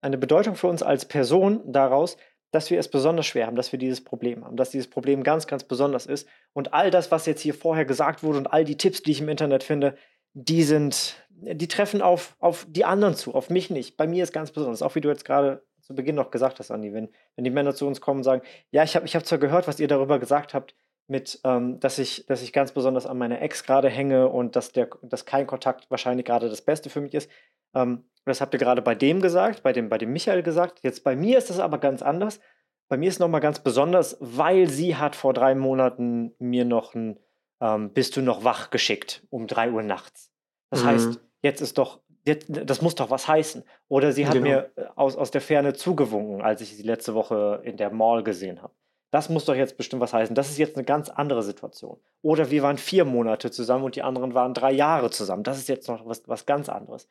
eine 0.00 0.18
Bedeutung 0.18 0.56
für 0.56 0.68
uns 0.68 0.82
als 0.82 1.06
Person 1.06 1.72
daraus, 1.72 2.16
dass 2.52 2.70
wir 2.70 2.78
es 2.78 2.88
besonders 2.88 3.26
schwer 3.26 3.46
haben, 3.46 3.56
dass 3.56 3.72
wir 3.72 3.78
dieses 3.78 4.02
Problem 4.02 4.44
haben, 4.44 4.56
dass 4.56 4.70
dieses 4.70 4.88
Problem 4.88 5.22
ganz, 5.22 5.46
ganz 5.46 5.64
besonders 5.64 6.06
ist. 6.06 6.28
Und 6.52 6.72
all 6.72 6.90
das, 6.90 7.10
was 7.10 7.26
jetzt 7.26 7.42
hier 7.42 7.54
vorher 7.54 7.84
gesagt 7.84 8.22
wurde 8.22 8.38
und 8.38 8.46
all 8.46 8.64
die 8.64 8.76
Tipps, 8.76 9.02
die 9.02 9.10
ich 9.10 9.20
im 9.20 9.28
Internet 9.28 9.62
finde, 9.62 9.96
die 10.32 10.62
sind, 10.62 11.16
die 11.30 11.68
treffen 11.68 12.02
auf, 12.02 12.36
auf 12.38 12.66
die 12.68 12.84
anderen 12.84 13.14
zu, 13.14 13.34
auf 13.34 13.50
mich 13.50 13.68
nicht. 13.68 13.96
Bei 13.96 14.06
mir 14.06 14.22
ist 14.22 14.32
ganz 14.32 14.52
besonders, 14.52 14.82
auch 14.82 14.94
wie 14.94 15.00
du 15.00 15.08
jetzt 15.08 15.24
gerade 15.24 15.66
zu 15.86 15.94
Beginn 15.94 16.14
noch 16.16 16.30
gesagt 16.30 16.58
hast, 16.58 16.70
Andi, 16.70 16.92
wenn, 16.92 17.08
wenn 17.36 17.44
die 17.44 17.50
Männer 17.50 17.74
zu 17.74 17.86
uns 17.86 18.00
kommen 18.00 18.20
und 18.20 18.24
sagen, 18.24 18.42
ja, 18.70 18.82
ich 18.82 18.96
habe 18.96 19.06
ich 19.06 19.14
hab 19.14 19.24
zwar 19.24 19.38
gehört, 19.38 19.68
was 19.68 19.80
ihr 19.80 19.88
darüber 19.88 20.18
gesagt 20.18 20.54
habt, 20.54 20.74
mit, 21.08 21.40
ähm, 21.44 21.78
dass, 21.78 21.98
ich, 21.98 22.26
dass 22.26 22.42
ich 22.42 22.52
ganz 22.52 22.72
besonders 22.72 23.06
an 23.06 23.18
meiner 23.18 23.40
Ex 23.40 23.62
gerade 23.64 23.88
hänge 23.88 24.28
und 24.28 24.56
dass, 24.56 24.72
der, 24.72 24.88
dass 25.02 25.24
kein 25.24 25.46
Kontakt 25.46 25.90
wahrscheinlich 25.90 26.26
gerade 26.26 26.48
das 26.48 26.62
Beste 26.62 26.90
für 26.90 27.00
mich 27.00 27.14
ist. 27.14 27.30
Ähm, 27.74 28.04
das 28.24 28.40
habt 28.40 28.54
ihr 28.54 28.58
gerade 28.58 28.82
bei 28.82 28.96
dem 28.96 29.20
gesagt, 29.20 29.62
bei 29.62 29.72
dem, 29.72 29.88
bei 29.88 29.98
dem 29.98 30.12
Michael 30.12 30.42
gesagt. 30.42 30.80
Jetzt 30.82 31.04
bei 31.04 31.14
mir 31.14 31.38
ist 31.38 31.48
das 31.48 31.60
aber 31.60 31.78
ganz 31.78 32.02
anders. 32.02 32.40
Bei 32.88 32.96
mir 32.96 33.08
ist 33.08 33.20
nochmal 33.20 33.40
ganz 33.40 33.60
besonders, 33.60 34.16
weil 34.20 34.68
sie 34.68 34.96
hat 34.96 35.14
vor 35.14 35.32
drei 35.32 35.54
Monaten 35.54 36.34
mir 36.38 36.64
noch 36.64 36.94
ein 36.94 37.20
ähm, 37.60 37.92
Bist 37.92 38.16
du 38.16 38.22
noch 38.22 38.44
wach 38.44 38.70
geschickt 38.70 39.24
um 39.30 39.46
drei 39.46 39.70
Uhr 39.70 39.82
nachts. 39.82 40.32
Das 40.70 40.82
mhm. 40.82 40.86
heißt, 40.86 41.20
jetzt 41.42 41.60
ist 41.60 41.78
doch, 41.78 42.00
das 42.26 42.82
muss 42.82 42.96
doch 42.96 43.10
was 43.10 43.28
heißen. 43.28 43.62
Oder 43.88 44.12
sie 44.12 44.26
hat 44.26 44.34
genau. 44.34 44.48
mir 44.48 44.70
äh, 44.76 44.84
aus, 44.96 45.16
aus 45.16 45.30
der 45.30 45.40
Ferne 45.40 45.74
zugewunken, 45.74 46.42
als 46.42 46.60
ich 46.60 46.76
sie 46.76 46.82
letzte 46.82 47.14
Woche 47.14 47.60
in 47.64 47.76
der 47.76 47.90
Mall 47.90 48.24
gesehen 48.24 48.62
habe. 48.62 48.74
Das 49.12 49.28
muss 49.28 49.44
doch 49.44 49.54
jetzt 49.54 49.76
bestimmt 49.76 50.02
was 50.02 50.12
heißen. 50.12 50.34
Das 50.34 50.50
ist 50.50 50.58
jetzt 50.58 50.76
eine 50.76 50.84
ganz 50.84 51.08
andere 51.08 51.42
Situation. 51.42 51.98
Oder 52.22 52.50
wir 52.50 52.62
waren 52.62 52.78
vier 52.78 53.04
Monate 53.04 53.50
zusammen 53.50 53.84
und 53.84 53.94
die 53.94 54.02
anderen 54.02 54.34
waren 54.34 54.54
drei 54.54 54.72
Jahre 54.72 55.10
zusammen. 55.10 55.44
Das 55.44 55.58
ist 55.58 55.68
jetzt 55.68 55.88
noch 55.88 56.06
was, 56.06 56.26
was 56.26 56.46
ganz 56.46 56.68
anderes. 56.68 57.08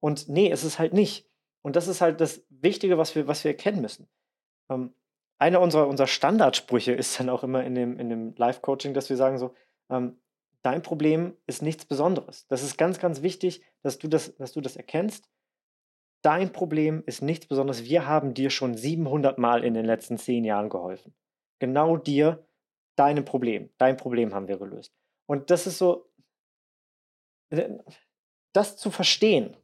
Und 0.00 0.28
nee, 0.28 0.50
es 0.50 0.64
ist 0.64 0.78
halt 0.78 0.94
nicht. 0.94 1.28
Und 1.62 1.76
das 1.76 1.86
ist 1.86 2.00
halt 2.00 2.20
das 2.20 2.42
Wichtige, 2.48 2.96
was 2.96 3.14
wir, 3.14 3.28
was 3.28 3.44
wir 3.44 3.50
erkennen 3.50 3.82
müssen. 3.82 4.08
Ähm, 4.70 4.94
einer 5.38 5.60
unserer, 5.60 5.88
unserer 5.88 6.06
Standardsprüche 6.06 6.92
ist 6.92 7.20
dann 7.20 7.28
auch 7.28 7.44
immer 7.44 7.64
in 7.64 7.74
dem, 7.74 7.98
in 7.98 8.08
dem 8.08 8.34
Live-Coaching, 8.36 8.94
dass 8.94 9.10
wir 9.10 9.16
sagen 9.16 9.38
so, 9.38 9.54
ähm, 9.90 10.16
dein 10.64 10.82
Problem 10.82 11.36
ist 11.46 11.62
nichts 11.62 11.84
Besonderes. 11.84 12.46
Das 12.48 12.62
ist 12.62 12.76
ganz, 12.76 12.98
ganz 12.98 13.22
wichtig, 13.22 13.62
dass 13.82 13.98
du 13.98 14.08
das, 14.08 14.34
dass 14.36 14.52
du 14.52 14.60
das 14.60 14.76
erkennst. 14.76 15.28
Dein 16.22 16.52
Problem 16.52 17.02
ist 17.06 17.22
nichts 17.22 17.46
Besonderes. 17.46 17.84
Wir 17.84 18.06
haben 18.06 18.34
dir 18.34 18.50
schon 18.50 18.74
700 18.74 19.38
Mal 19.38 19.62
in 19.62 19.74
den 19.74 19.84
letzten 19.84 20.16
zehn 20.16 20.44
Jahren 20.44 20.70
geholfen. 20.70 21.14
Genau 21.60 21.98
dir, 21.98 22.46
deinem 22.96 23.24
Problem. 23.24 23.70
Dein 23.76 23.96
Problem 23.96 24.34
haben 24.34 24.48
wir 24.48 24.56
gelöst. 24.56 24.94
Und 25.26 25.50
das 25.50 25.66
ist 25.66 25.78
so, 25.78 26.10
äh, 27.50 27.68
das 28.52 28.76
zu 28.76 28.90
verstehen, 28.90 29.56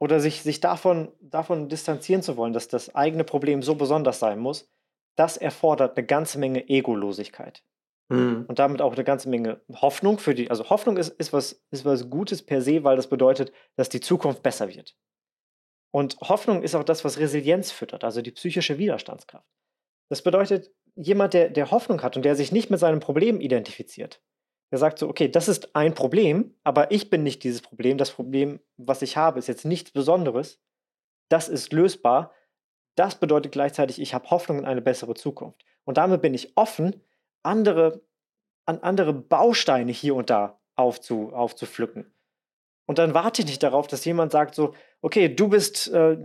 oder 0.00 0.18
sich, 0.18 0.42
sich 0.42 0.58
davon, 0.58 1.12
davon 1.20 1.68
distanzieren 1.68 2.22
zu 2.22 2.36
wollen, 2.36 2.52
dass 2.52 2.66
das 2.66 2.92
eigene 2.92 3.22
Problem 3.22 3.62
so 3.62 3.76
besonders 3.76 4.18
sein 4.18 4.40
muss, 4.40 4.68
das 5.14 5.36
erfordert 5.36 5.96
eine 5.96 6.04
ganze 6.04 6.40
Menge 6.40 6.68
Egolosigkeit. 6.68 7.62
Mhm. 8.12 8.44
Und 8.46 8.58
damit 8.58 8.82
auch 8.82 8.92
eine 8.92 9.04
ganze 9.04 9.28
Menge 9.28 9.60
Hoffnung 9.72 10.18
für 10.18 10.34
die. 10.34 10.50
Also 10.50 10.68
Hoffnung 10.70 10.96
ist, 10.96 11.08
ist, 11.10 11.32
was, 11.32 11.64
ist 11.70 11.84
was 11.84 12.10
Gutes 12.10 12.42
per 12.44 12.60
se, 12.60 12.84
weil 12.84 12.96
das 12.96 13.08
bedeutet, 13.08 13.52
dass 13.76 13.88
die 13.88 14.00
Zukunft 14.00 14.42
besser 14.42 14.68
wird. 14.68 14.96
Und 15.90 16.18
Hoffnung 16.20 16.62
ist 16.62 16.74
auch 16.74 16.84
das, 16.84 17.04
was 17.04 17.18
Resilienz 17.18 17.70
füttert, 17.70 18.04
also 18.04 18.22
die 18.22 18.30
psychische 18.30 18.78
Widerstandskraft. 18.78 19.46
Das 20.08 20.22
bedeutet, 20.22 20.70
jemand, 20.94 21.34
der, 21.34 21.50
der 21.50 21.70
Hoffnung 21.70 22.02
hat 22.02 22.16
und 22.16 22.24
der 22.24 22.34
sich 22.34 22.52
nicht 22.52 22.70
mit 22.70 22.80
seinem 22.80 23.00
Problem 23.00 23.40
identifiziert, 23.40 24.22
der 24.70 24.78
sagt 24.78 24.98
so, 24.98 25.08
okay, 25.08 25.28
das 25.28 25.48
ist 25.48 25.76
ein 25.76 25.94
Problem, 25.94 26.54
aber 26.64 26.90
ich 26.90 27.10
bin 27.10 27.22
nicht 27.22 27.44
dieses 27.44 27.60
Problem. 27.60 27.98
Das 27.98 28.10
Problem, 28.10 28.60
was 28.78 29.02
ich 29.02 29.18
habe, 29.18 29.38
ist 29.38 29.48
jetzt 29.48 29.66
nichts 29.66 29.90
Besonderes. 29.90 30.60
Das 31.28 31.48
ist 31.48 31.72
lösbar. 31.74 32.32
Das 32.94 33.14
bedeutet 33.14 33.52
gleichzeitig, 33.52 34.00
ich 34.00 34.14
habe 34.14 34.30
Hoffnung 34.30 34.58
in 34.58 34.64
eine 34.64 34.80
bessere 34.80 35.14
Zukunft. 35.14 35.62
Und 35.84 35.98
damit 35.98 36.22
bin 36.22 36.32
ich 36.32 36.56
offen, 36.56 37.02
andere, 37.42 38.02
an 38.66 38.78
andere 38.78 39.12
Bausteine 39.12 39.92
hier 39.92 40.14
und 40.14 40.30
da 40.30 40.60
aufzu, 40.76 41.32
aufzupflücken. 41.32 42.12
Und 42.86 42.98
dann 42.98 43.14
warte 43.14 43.42
ich 43.42 43.48
nicht 43.48 43.62
darauf, 43.62 43.86
dass 43.86 44.04
jemand 44.04 44.32
sagt 44.32 44.54
so, 44.54 44.74
okay, 45.00 45.28
du 45.28 45.48
bist, 45.48 45.92
äh, 45.92 46.18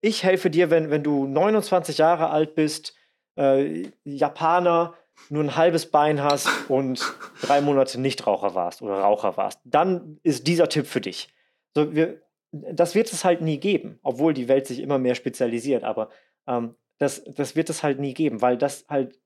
ich 0.00 0.24
helfe 0.24 0.50
dir, 0.50 0.70
wenn, 0.70 0.90
wenn 0.90 1.02
du 1.02 1.26
29 1.26 1.98
Jahre 1.98 2.30
alt 2.30 2.54
bist, 2.54 2.94
äh, 3.36 3.90
Japaner, 4.04 4.94
nur 5.30 5.42
ein 5.42 5.56
halbes 5.56 5.90
Bein 5.90 6.22
hast 6.22 6.48
und 6.68 7.00
drei 7.40 7.60
Monate 7.60 8.00
Nichtraucher 8.00 8.54
warst 8.54 8.82
oder 8.82 8.98
Raucher 8.98 9.36
warst, 9.36 9.60
dann 9.64 10.18
ist 10.22 10.46
dieser 10.46 10.68
Tipp 10.68 10.86
für 10.86 11.00
dich. 11.00 11.28
So, 11.74 11.94
wir, 11.94 12.20
das 12.52 12.94
wird 12.94 13.12
es 13.12 13.24
halt 13.24 13.40
nie 13.40 13.58
geben, 13.58 13.98
obwohl 14.02 14.34
die 14.34 14.48
Welt 14.48 14.66
sich 14.66 14.80
immer 14.80 14.98
mehr 14.98 15.14
spezialisiert, 15.14 15.84
aber 15.84 16.10
ähm, 16.46 16.74
das, 16.98 17.24
das 17.24 17.56
wird 17.56 17.70
es 17.70 17.82
halt 17.82 17.98
nie 17.98 18.14
geben, 18.14 18.40
weil 18.40 18.56
das 18.56 18.86
halt, 18.88 19.18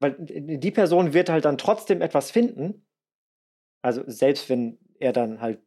weil 0.00 0.16
die 0.18 0.70
Person 0.70 1.12
wird 1.12 1.28
halt 1.28 1.44
dann 1.44 1.58
trotzdem 1.58 2.02
etwas 2.02 2.30
finden, 2.30 2.86
also 3.82 4.02
selbst 4.06 4.48
wenn 4.48 4.78
er 4.98 5.12
dann 5.12 5.40
halt 5.40 5.60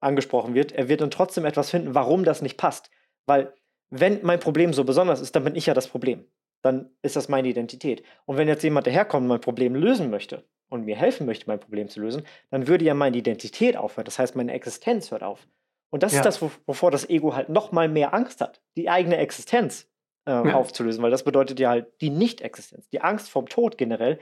angesprochen 0.00 0.54
wird, 0.54 0.72
er 0.72 0.88
wird 0.88 1.00
dann 1.00 1.10
trotzdem 1.10 1.44
etwas 1.44 1.70
finden, 1.70 1.94
warum 1.94 2.24
das 2.24 2.42
nicht 2.42 2.56
passt. 2.56 2.90
Weil 3.26 3.54
wenn 3.90 4.20
mein 4.22 4.40
Problem 4.40 4.72
so 4.72 4.84
besonders 4.84 5.20
ist, 5.20 5.34
dann 5.34 5.44
bin 5.44 5.56
ich 5.56 5.66
ja 5.66 5.74
das 5.74 5.88
Problem 5.88 6.26
dann 6.64 6.90
ist 7.02 7.14
das 7.14 7.28
meine 7.28 7.48
Identität. 7.48 8.02
Und 8.24 8.38
wenn 8.38 8.48
jetzt 8.48 8.64
jemand 8.64 8.86
daherkommt 8.86 9.24
und 9.24 9.28
mein 9.28 9.40
Problem 9.40 9.74
lösen 9.74 10.10
möchte 10.10 10.44
und 10.70 10.86
mir 10.86 10.96
helfen 10.96 11.26
möchte, 11.26 11.46
mein 11.46 11.60
Problem 11.60 11.88
zu 11.88 12.00
lösen, 12.00 12.26
dann 12.50 12.66
würde 12.66 12.86
ja 12.86 12.94
meine 12.94 13.16
Identität 13.18 13.76
aufhören. 13.76 14.06
Das 14.06 14.18
heißt, 14.18 14.34
meine 14.34 14.52
Existenz 14.52 15.10
hört 15.10 15.22
auf. 15.22 15.46
Und 15.90 16.02
das 16.02 16.12
ja. 16.12 16.20
ist 16.20 16.24
das, 16.24 16.42
wovor 16.66 16.90
das 16.90 17.08
Ego 17.08 17.34
halt 17.34 17.50
noch 17.50 17.70
mal 17.70 17.88
mehr 17.88 18.14
Angst 18.14 18.40
hat, 18.40 18.62
die 18.76 18.88
eigene 18.88 19.18
Existenz 19.18 19.90
äh, 20.26 20.32
ja. 20.32 20.54
aufzulösen, 20.54 21.02
weil 21.02 21.10
das 21.10 21.24
bedeutet 21.24 21.60
ja 21.60 21.70
halt 21.70 22.00
die 22.00 22.10
Nicht-Existenz. 22.10 22.88
Die 22.88 23.00
Angst 23.00 23.30
vom 23.30 23.48
Tod 23.48 23.78
generell, 23.78 24.18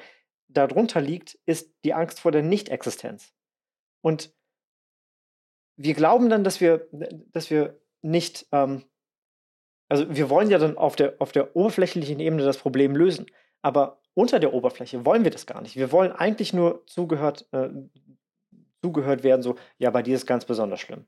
darunter 0.49 1.01
liegt, 1.01 1.39
ist 1.47 1.73
die 1.85 1.95
Angst 1.95 2.21
vor 2.21 2.33
der 2.33 2.43
Nicht-Existenz. 2.43 3.33
Und 4.03 4.35
wir 5.77 5.95
glauben 5.95 6.29
dann, 6.29 6.45
dass 6.45 6.61
wir, 6.61 6.87
dass 6.91 7.51
wir 7.51 7.81
nicht 8.03 8.47
ähm, 8.53 8.85
also 9.93 10.07
wir 10.09 10.31
wollen 10.31 10.49
ja 10.49 10.57
dann 10.57 10.79
auf 10.79 10.97
der, 10.97 11.17
auf 11.19 11.33
der 11.33 11.55
oberflächlichen 11.55 12.19
Ebene 12.19 12.45
das 12.45 12.57
Problem 12.57 12.97
lösen. 12.97 13.27
Aber 13.61 14.01
unter 14.15 14.41
der 14.41 14.55
Oberfläche 14.55 15.05
wollen 15.05 15.23
wir 15.23 15.31
das 15.31 15.45
gar 15.45 15.61
nicht. 15.61 15.77
Wir 15.77 15.93
wollen 15.93 16.13
eigentlich 16.13 16.55
nur 16.55 16.87
zugehört, 16.87 17.47
äh, 17.53 17.69
zugehört 18.81 19.23
werden, 19.23 19.43
so, 19.43 19.57
ja, 19.77 19.91
bei 19.91 20.03
dir 20.03 20.17
ist 20.17 20.25
ganz 20.25 20.47
besonders 20.47 20.81
schlimm. 20.81 21.05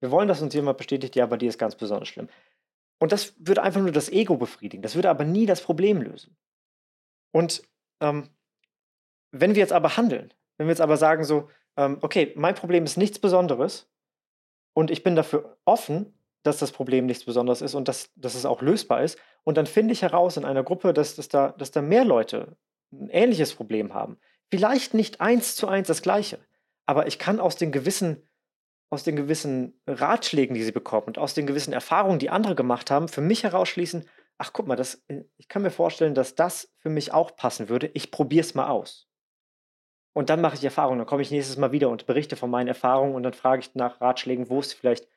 Wir 0.00 0.10
wollen, 0.10 0.26
dass 0.26 0.42
uns 0.42 0.52
jemand 0.52 0.78
bestätigt, 0.78 1.14
ja, 1.14 1.26
bei 1.26 1.36
dir 1.36 1.48
ist 1.48 1.58
ganz 1.58 1.76
besonders 1.76 2.08
schlimm. 2.08 2.28
Und 2.98 3.12
das 3.12 3.34
würde 3.38 3.62
einfach 3.62 3.80
nur 3.80 3.92
das 3.92 4.08
Ego 4.08 4.36
befriedigen. 4.36 4.82
Das 4.82 4.94
würde 4.94 5.10
aber 5.10 5.24
nie 5.24 5.46
das 5.46 5.60
Problem 5.60 6.00
lösen. 6.00 6.36
Und 7.32 7.62
ähm, 8.00 8.30
wenn 9.32 9.54
wir 9.54 9.60
jetzt 9.60 9.72
aber 9.72 9.96
handeln, 9.96 10.32
wenn 10.56 10.66
wir 10.66 10.72
jetzt 10.72 10.80
aber 10.80 10.96
sagen 10.96 11.24
so, 11.24 11.50
ähm, 11.76 11.98
okay, 12.00 12.32
mein 12.36 12.54
Problem 12.54 12.84
ist 12.84 12.96
nichts 12.96 13.18
Besonderes 13.18 13.90
und 14.74 14.90
ich 14.90 15.02
bin 15.02 15.16
dafür 15.16 15.58
offen, 15.64 16.14
dass 16.44 16.58
das 16.58 16.72
Problem 16.72 17.06
nichts 17.06 17.24
Besonderes 17.24 17.62
ist 17.62 17.74
und 17.74 17.88
dass, 17.88 18.12
dass 18.14 18.34
es 18.34 18.46
auch 18.46 18.62
lösbar 18.62 19.02
ist. 19.02 19.18
Und 19.42 19.56
dann 19.56 19.66
finde 19.66 19.92
ich 19.92 20.02
heraus 20.02 20.36
in 20.36 20.44
einer 20.44 20.62
Gruppe, 20.62 20.92
dass, 20.92 21.16
dass, 21.16 21.28
da, 21.28 21.52
dass 21.52 21.70
da 21.70 21.82
mehr 21.82 22.04
Leute 22.04 22.56
ein 22.92 23.08
ähnliches 23.08 23.54
Problem 23.54 23.94
haben. 23.94 24.18
Vielleicht 24.50 24.94
nicht 24.94 25.20
eins 25.20 25.56
zu 25.56 25.66
eins 25.66 25.88
das 25.88 26.02
gleiche, 26.02 26.38
aber 26.86 27.06
ich 27.06 27.18
kann 27.18 27.40
aus 27.40 27.56
den 27.56 27.72
gewissen, 27.72 28.22
aus 28.94 29.04
den 29.04 29.16
gewissen 29.16 29.80
Ratschlägen, 29.86 30.54
die 30.54 30.62
sie 30.62 30.72
bekommen 30.72 31.06
und 31.08 31.18
aus 31.18 31.34
den 31.34 31.46
gewissen 31.46 31.72
Erfahrungen, 31.72 32.18
die 32.18 32.30
andere 32.30 32.54
gemacht 32.54 32.90
haben, 32.90 33.08
für 33.08 33.20
mich 33.20 33.44
herausschließen, 33.44 34.08
ach 34.38 34.52
guck 34.52 34.66
mal, 34.66 34.76
das, 34.76 35.04
ich 35.36 35.48
kann 35.48 35.62
mir 35.62 35.70
vorstellen, 35.70 36.14
dass 36.14 36.34
das 36.34 36.72
für 36.78 36.90
mich 36.90 37.12
auch 37.12 37.36
passen 37.36 37.68
würde. 37.68 37.90
Ich 37.94 38.10
probiere 38.10 38.44
es 38.44 38.54
mal 38.54 38.68
aus. 38.68 39.08
Und 40.12 40.30
dann 40.30 40.40
mache 40.40 40.54
ich 40.54 40.64
Erfahrungen. 40.64 40.98
Dann 40.98 41.06
komme 41.06 41.22
ich 41.22 41.30
nächstes 41.30 41.56
Mal 41.56 41.72
wieder 41.72 41.90
und 41.90 42.06
berichte 42.06 42.36
von 42.36 42.50
meinen 42.50 42.68
Erfahrungen 42.68 43.14
und 43.14 43.22
dann 43.24 43.34
frage 43.34 43.60
ich 43.60 43.74
nach 43.74 44.00
Ratschlägen, 44.00 44.48
wo 44.48 44.60
es 44.60 44.72
vielleicht 44.72 45.08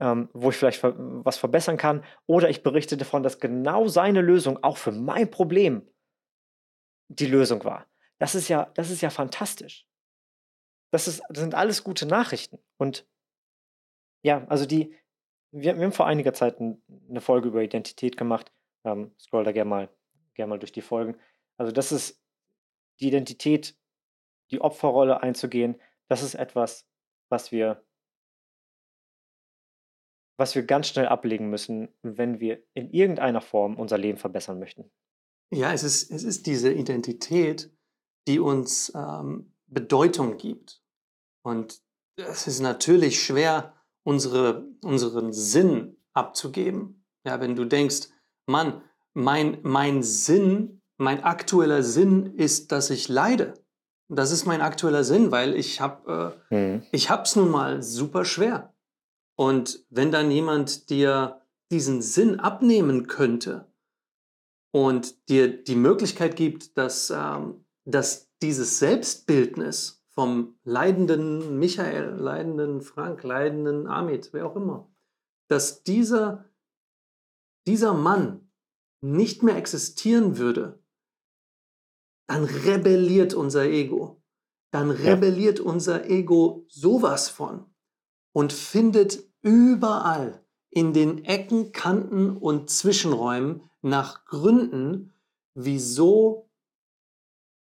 ähm, 0.00 0.28
wo 0.32 0.50
ich 0.50 0.56
vielleicht 0.56 0.82
was 0.82 1.36
verbessern 1.36 1.76
kann. 1.76 2.04
Oder 2.26 2.48
ich 2.50 2.62
berichte 2.62 2.96
davon, 2.96 3.22
dass 3.22 3.40
genau 3.40 3.88
seine 3.88 4.20
Lösung 4.20 4.62
auch 4.62 4.76
für 4.76 4.92
mein 4.92 5.30
Problem 5.30 5.88
die 7.08 7.26
Lösung 7.26 7.64
war. 7.64 7.86
Das 8.18 8.34
ist 8.34 8.48
ja, 8.48 8.70
das 8.74 8.90
ist 8.90 9.02
ja 9.02 9.10
fantastisch. 9.10 9.86
Das, 10.90 11.08
ist, 11.08 11.22
das 11.28 11.38
sind 11.38 11.54
alles 11.54 11.84
gute 11.84 12.06
Nachrichten. 12.06 12.58
Und 12.76 13.06
ja, 14.24 14.44
also 14.48 14.66
die, 14.66 14.94
wir, 15.52 15.76
wir 15.76 15.84
haben 15.84 15.92
vor 15.92 16.06
einiger 16.06 16.32
Zeit 16.32 16.58
eine 16.60 17.20
Folge 17.20 17.48
über 17.48 17.62
Identität 17.62 18.16
gemacht. 18.16 18.52
Ähm, 18.84 19.14
scroll 19.20 19.44
da 19.44 19.52
gerne 19.52 19.70
mal, 19.70 19.88
gern 20.34 20.48
mal 20.48 20.58
durch 20.58 20.72
die 20.72 20.82
Folgen. 20.82 21.16
Also 21.56 21.72
das 21.72 21.92
ist 21.92 22.20
die 23.00 23.08
Identität, 23.08 23.76
die 24.50 24.60
Opferrolle 24.60 25.22
einzugehen, 25.22 25.80
das 26.08 26.22
ist 26.22 26.34
etwas, 26.34 26.86
was 27.30 27.50
wir 27.52 27.84
was 30.36 30.54
wir 30.54 30.64
ganz 30.64 30.88
schnell 30.88 31.06
ablegen 31.06 31.48
müssen, 31.48 31.88
wenn 32.02 32.40
wir 32.40 32.62
in 32.74 32.90
irgendeiner 32.90 33.40
Form 33.40 33.76
unser 33.76 33.98
Leben 33.98 34.18
verbessern 34.18 34.58
möchten. 34.58 34.90
Ja, 35.52 35.72
es 35.72 35.84
ist, 35.84 36.10
es 36.10 36.24
ist 36.24 36.46
diese 36.46 36.72
Identität, 36.72 37.70
die 38.26 38.40
uns 38.40 38.92
ähm, 38.96 39.52
Bedeutung 39.66 40.36
gibt. 40.36 40.82
Und 41.42 41.80
es 42.16 42.46
ist 42.46 42.60
natürlich 42.60 43.22
schwer, 43.22 43.73
unsere, 44.04 44.68
unseren 44.82 45.32
Sinn 45.32 45.96
abzugeben. 46.12 47.04
Ja, 47.26 47.40
wenn 47.40 47.56
du 47.56 47.64
denkst, 47.64 48.08
Mann, 48.46 48.82
mein, 49.14 49.58
mein 49.62 50.02
Sinn, 50.02 50.82
mein 50.96 51.24
aktueller 51.24 51.82
Sinn 51.82 52.34
ist, 52.36 52.70
dass 52.70 52.90
ich 52.90 53.08
leide. 53.08 53.54
Das 54.08 54.30
ist 54.30 54.44
mein 54.44 54.60
aktueller 54.60 55.02
Sinn, 55.02 55.32
weil 55.32 55.54
ich 55.54 55.80
habe 55.80 56.38
äh, 56.50 56.54
mhm. 56.54 56.82
ich 56.92 57.10
hab's 57.10 57.36
nun 57.36 57.50
mal 57.50 57.82
super 57.82 58.24
schwer. 58.24 58.74
Und 59.36 59.84
wenn 59.90 60.12
dann 60.12 60.30
jemand 60.30 60.90
dir 60.90 61.40
diesen 61.70 62.02
Sinn 62.02 62.38
abnehmen 62.38 63.06
könnte 63.06 63.66
und 64.72 65.28
dir 65.28 65.48
die 65.48 65.74
Möglichkeit 65.74 66.36
gibt, 66.36 66.76
dass, 66.76 67.10
ähm, 67.10 67.64
dass 67.84 68.30
dieses 68.42 68.78
Selbstbildnis 68.78 70.03
vom 70.14 70.56
leidenden 70.62 71.58
Michael, 71.58 72.14
leidenden 72.14 72.80
Frank, 72.80 73.22
leidenden 73.24 73.86
Amit, 73.86 74.32
wer 74.32 74.46
auch 74.46 74.56
immer, 74.56 74.88
dass 75.48 75.82
dieser, 75.82 76.44
dieser 77.66 77.94
Mann 77.94 78.48
nicht 79.00 79.42
mehr 79.42 79.56
existieren 79.56 80.38
würde, 80.38 80.82
dann 82.26 82.44
rebelliert 82.44 83.34
unser 83.34 83.64
Ego. 83.64 84.22
Dann 84.70 84.90
rebelliert 84.90 85.58
ja. 85.58 85.64
unser 85.64 86.08
Ego 86.08 86.64
sowas 86.68 87.28
von 87.28 87.66
und 88.32 88.52
findet 88.52 89.22
überall 89.42 90.44
in 90.70 90.92
den 90.92 91.24
Ecken, 91.24 91.72
Kanten 91.72 92.36
und 92.36 92.70
Zwischenräumen 92.70 93.62
nach 93.82 94.24
Gründen, 94.24 95.12
wieso 95.54 96.50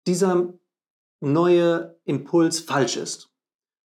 dieser 0.07 0.55
neue 1.23 1.99
Impuls 2.05 2.61
falsch 2.61 2.97
ist 2.97 3.33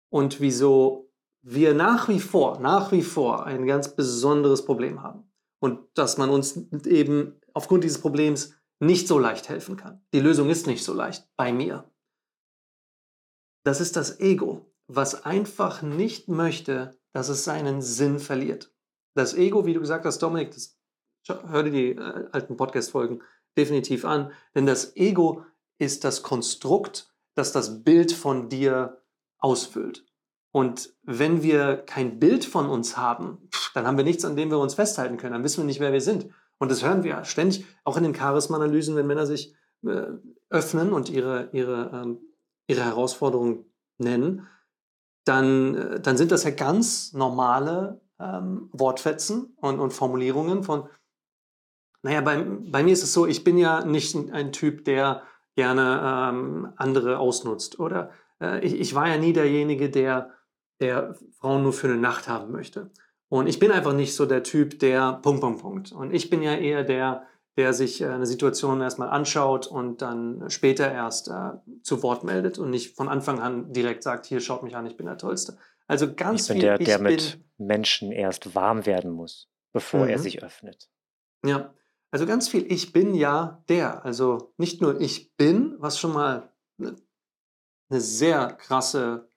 und 0.09 0.41
wieso 0.41 1.11
wir 1.41 1.73
nach 1.73 2.09
wie 2.09 2.19
vor, 2.19 2.59
nach 2.59 2.91
wie 2.91 3.03
vor 3.03 3.45
ein 3.45 3.65
ganz 3.65 3.95
besonderes 3.95 4.65
Problem 4.65 5.01
haben 5.01 5.31
und 5.59 5.79
dass 5.93 6.17
man 6.17 6.29
uns 6.29 6.57
eben 6.85 7.39
aufgrund 7.53 7.83
dieses 7.83 8.01
Problems 8.01 8.53
nicht 8.79 9.07
so 9.07 9.19
leicht 9.19 9.49
helfen 9.49 9.77
kann. 9.77 10.01
Die 10.13 10.19
Lösung 10.19 10.49
ist 10.49 10.67
nicht 10.67 10.83
so 10.83 10.93
leicht 10.93 11.27
bei 11.35 11.53
mir. 11.53 11.89
Das 13.63 13.81
ist 13.81 13.95
das 13.95 14.19
Ego 14.19 14.69
was 14.89 15.23
einfach 15.23 15.83
nicht 15.83 16.27
möchte, 16.27 16.99
dass 17.13 17.29
es 17.29 17.43
seinen 17.43 17.81
Sinn 17.81 18.19
verliert. 18.19 18.73
Das 19.15 19.35
Ego, 19.35 19.65
wie 19.65 19.73
du 19.73 19.79
gesagt 19.79 20.03
hast, 20.03 20.19
Dominik, 20.19 20.51
das, 20.51 20.77
hör 21.27 21.63
dir 21.63 21.71
die 21.71 21.91
äh, 21.91 22.27
alten 22.31 22.57
Podcast-Folgen 22.57 23.21
definitiv 23.55 24.03
an, 24.03 24.31
denn 24.55 24.65
das 24.65 24.95
Ego 24.95 25.45
ist 25.77 26.03
das 26.03 26.23
Konstrukt, 26.23 27.08
das 27.39 27.51
das 27.51 27.83
Bild 27.83 28.11
von 28.11 28.49
dir 28.49 29.01
ausfüllt. 29.39 30.05
Und 30.51 30.93
wenn 31.03 31.43
wir 31.43 31.77
kein 31.77 32.19
Bild 32.19 32.45
von 32.45 32.67
uns 32.69 32.97
haben, 32.97 33.49
dann 33.73 33.85
haben 33.85 33.97
wir 33.97 34.03
nichts, 34.03 34.25
an 34.25 34.35
dem 34.35 34.49
wir 34.49 34.59
uns 34.59 34.73
festhalten 34.73 35.17
können. 35.17 35.33
Dann 35.33 35.43
wissen 35.43 35.61
wir 35.61 35.65
nicht, 35.65 35.79
wer 35.79 35.93
wir 35.93 36.01
sind. 36.01 36.29
Und 36.57 36.69
das 36.69 36.83
hören 36.83 37.03
wir 37.03 37.23
ständig, 37.23 37.65
auch 37.83 37.97
in 37.97 38.03
den 38.03 38.15
Charisma-Analysen, 38.15 38.95
wenn 38.95 39.07
Männer 39.07 39.25
sich 39.25 39.55
äh, 39.85 40.07
öffnen 40.49 40.91
und 40.91 41.09
ihre, 41.09 41.49
ihre, 41.53 41.91
ähm, 41.93 42.19
ihre 42.67 42.83
Herausforderungen 42.83 43.65
nennen, 43.97 44.47
dann, 45.23 45.75
äh, 45.75 45.99
dann 46.01 46.17
sind 46.17 46.31
das 46.31 46.43
ja 46.43 46.51
ganz 46.51 47.13
normale 47.13 48.01
ähm, 48.19 48.69
Wortfetzen 48.73 49.55
und, 49.57 49.79
und 49.79 49.93
Formulierungen 49.93 50.63
von, 50.63 50.89
naja, 52.01 52.21
bei, 52.21 52.43
bei 52.43 52.83
mir 52.83 52.93
ist 52.93 53.03
es 53.03 53.13
so, 53.13 53.25
ich 53.25 53.43
bin 53.43 53.57
ja 53.57 53.85
nicht 53.85 54.15
ein 54.15 54.51
Typ, 54.51 54.83
der 54.85 55.23
gerne 55.59 56.31
ähm, 56.31 56.73
andere 56.77 57.19
ausnutzt. 57.19 57.79
Oder 57.79 58.11
äh, 58.41 58.65
ich, 58.65 58.79
ich 58.79 58.95
war 58.95 59.09
ja 59.09 59.17
nie 59.17 59.33
derjenige, 59.33 59.89
der, 59.89 60.29
der 60.79 61.15
Frauen 61.37 61.63
nur 61.63 61.73
für 61.73 61.87
eine 61.87 61.97
Nacht 61.97 62.29
haben 62.29 62.53
möchte. 62.53 62.91
Und 63.27 63.47
ich 63.47 63.59
bin 63.59 63.69
einfach 63.71 63.91
nicht 63.91 64.15
so 64.15 64.25
der 64.25 64.43
Typ, 64.43 64.79
der 64.79 65.19
Punkt, 65.21 65.41
Punkt, 65.41 65.61
Punkt. 65.61 65.91
Und 65.91 66.13
ich 66.13 66.29
bin 66.29 66.41
ja 66.41 66.55
eher 66.55 66.85
der, 66.85 67.23
der 67.57 67.73
sich 67.73 67.99
äh, 67.99 68.07
eine 68.07 68.25
Situation 68.25 68.79
erstmal 68.79 69.09
anschaut 69.09 69.67
und 69.67 70.01
dann 70.01 70.49
später 70.49 70.89
erst 70.89 71.27
äh, 71.27 71.51
zu 71.83 72.01
Wort 72.03 72.23
meldet 72.23 72.57
und 72.57 72.69
nicht 72.69 72.95
von 72.95 73.09
Anfang 73.09 73.41
an 73.41 73.73
direkt 73.73 74.03
sagt, 74.03 74.27
hier 74.27 74.39
schaut 74.39 74.63
mich 74.63 74.77
an, 74.77 74.85
ich 74.85 74.95
bin 74.95 75.07
der 75.07 75.17
Tollste. 75.17 75.57
Also 75.87 76.13
ganz 76.13 76.43
ich 76.43 76.47
bin 76.47 76.55
viel, 76.55 76.61
der, 76.61 76.77
der 76.77 76.99
mit 76.99 77.37
Menschen 77.57 78.13
erst 78.13 78.55
warm 78.55 78.85
werden 78.85 79.11
muss, 79.11 79.49
bevor 79.73 80.05
mhm. 80.05 80.11
er 80.11 80.19
sich 80.19 80.41
öffnet. 80.41 80.89
Ja, 81.45 81.73
also 82.11 82.25
ganz 82.25 82.47
viel, 82.47 82.71
ich 82.71 82.91
bin 82.91 83.13
ja 83.13 83.63
der. 83.69 84.03
Also 84.03 84.53
nicht 84.57 84.81
nur 84.81 84.99
ich 84.99 85.35
bin, 85.35 85.75
was 85.79 85.99
schon 85.99 86.13
mal 86.13 86.53
eine, 86.79 86.95
eine 87.89 88.01
sehr 88.01 88.53
krasse 88.53 89.29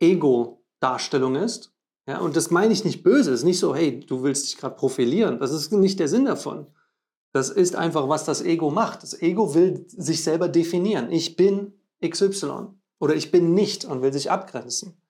Ego-Darstellung 0.00 1.36
ist. 1.36 1.74
Ja, 2.06 2.18
und 2.18 2.36
das 2.36 2.50
meine 2.50 2.72
ich 2.72 2.84
nicht 2.84 3.02
böse. 3.02 3.32
Es 3.32 3.40
ist 3.40 3.44
nicht 3.44 3.58
so, 3.58 3.74
hey, 3.74 4.00
du 4.00 4.22
willst 4.22 4.46
dich 4.46 4.56
gerade 4.56 4.74
profilieren. 4.74 5.38
Das 5.38 5.52
ist 5.52 5.72
nicht 5.72 6.00
der 6.00 6.08
Sinn 6.08 6.24
davon. 6.24 6.66
Das 7.32 7.50
ist 7.50 7.76
einfach, 7.76 8.08
was 8.08 8.24
das 8.24 8.42
Ego 8.42 8.70
macht. 8.70 9.02
Das 9.02 9.20
Ego 9.22 9.54
will 9.54 9.84
sich 9.88 10.24
selber 10.24 10.48
definieren. 10.48 11.10
Ich 11.12 11.36
bin 11.36 11.80
XY 12.04 12.74
oder 12.98 13.14
ich 13.14 13.30
bin 13.30 13.54
nicht 13.54 13.84
und 13.84 14.02
will 14.02 14.12
sich 14.12 14.30
abgrenzen. 14.30 15.00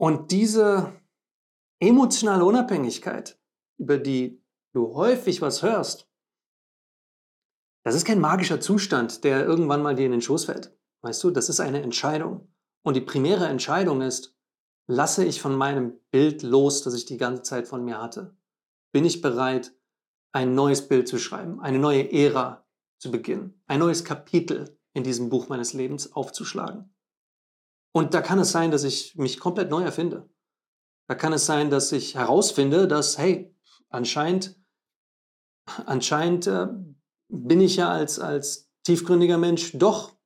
Und 0.00 0.30
diese 0.30 1.00
emotionale 1.80 2.44
Unabhängigkeit, 2.44 3.38
über 3.78 3.98
die 3.98 4.42
du 4.72 4.94
häufig 4.94 5.40
was 5.40 5.62
hörst, 5.62 6.08
das 7.84 7.94
ist 7.94 8.04
kein 8.04 8.20
magischer 8.20 8.60
Zustand, 8.60 9.24
der 9.24 9.46
irgendwann 9.46 9.82
mal 9.82 9.94
dir 9.94 10.06
in 10.06 10.12
den 10.12 10.20
Schoß 10.20 10.44
fällt. 10.44 10.76
Weißt 11.00 11.22
du, 11.24 11.30
das 11.30 11.48
ist 11.48 11.60
eine 11.60 11.80
Entscheidung. 11.80 12.52
Und 12.82 12.94
die 12.94 13.00
primäre 13.00 13.46
Entscheidung 13.46 14.02
ist, 14.02 14.36
lasse 14.86 15.24
ich 15.24 15.40
von 15.40 15.54
meinem 15.54 15.98
Bild 16.10 16.42
los, 16.42 16.82
das 16.82 16.94
ich 16.94 17.06
die 17.06 17.16
ganze 17.16 17.42
Zeit 17.42 17.66
von 17.66 17.84
mir 17.84 18.00
hatte 18.00 18.36
bin 18.92 19.04
ich 19.04 19.20
bereit, 19.20 19.74
ein 20.32 20.54
neues 20.54 20.88
Bild 20.88 21.08
zu 21.08 21.18
schreiben, 21.18 21.60
eine 21.60 21.78
neue 21.78 22.12
Ära 22.12 22.66
zu 22.98 23.10
beginnen, 23.10 23.62
ein 23.66 23.80
neues 23.80 24.04
Kapitel 24.04 24.78
in 24.92 25.04
diesem 25.04 25.28
Buch 25.28 25.48
meines 25.48 25.72
Lebens 25.72 26.12
aufzuschlagen. 26.12 26.94
Und 27.92 28.14
da 28.14 28.20
kann 28.20 28.38
es 28.38 28.52
sein, 28.52 28.70
dass 28.70 28.84
ich 28.84 29.16
mich 29.16 29.40
komplett 29.40 29.70
neu 29.70 29.82
erfinde. 29.82 30.28
Da 31.08 31.14
kann 31.14 31.32
es 31.32 31.46
sein, 31.46 31.70
dass 31.70 31.92
ich 31.92 32.14
herausfinde, 32.16 32.86
dass, 32.86 33.18
hey, 33.18 33.54
anscheinend, 33.90 34.58
anscheinend 35.86 36.46
äh, 36.46 36.68
bin 37.28 37.60
ich 37.60 37.76
ja 37.76 37.90
als, 37.90 38.18
als 38.18 38.70
tiefgründiger 38.84 39.38
Mensch 39.38 39.72
doch 39.74 40.16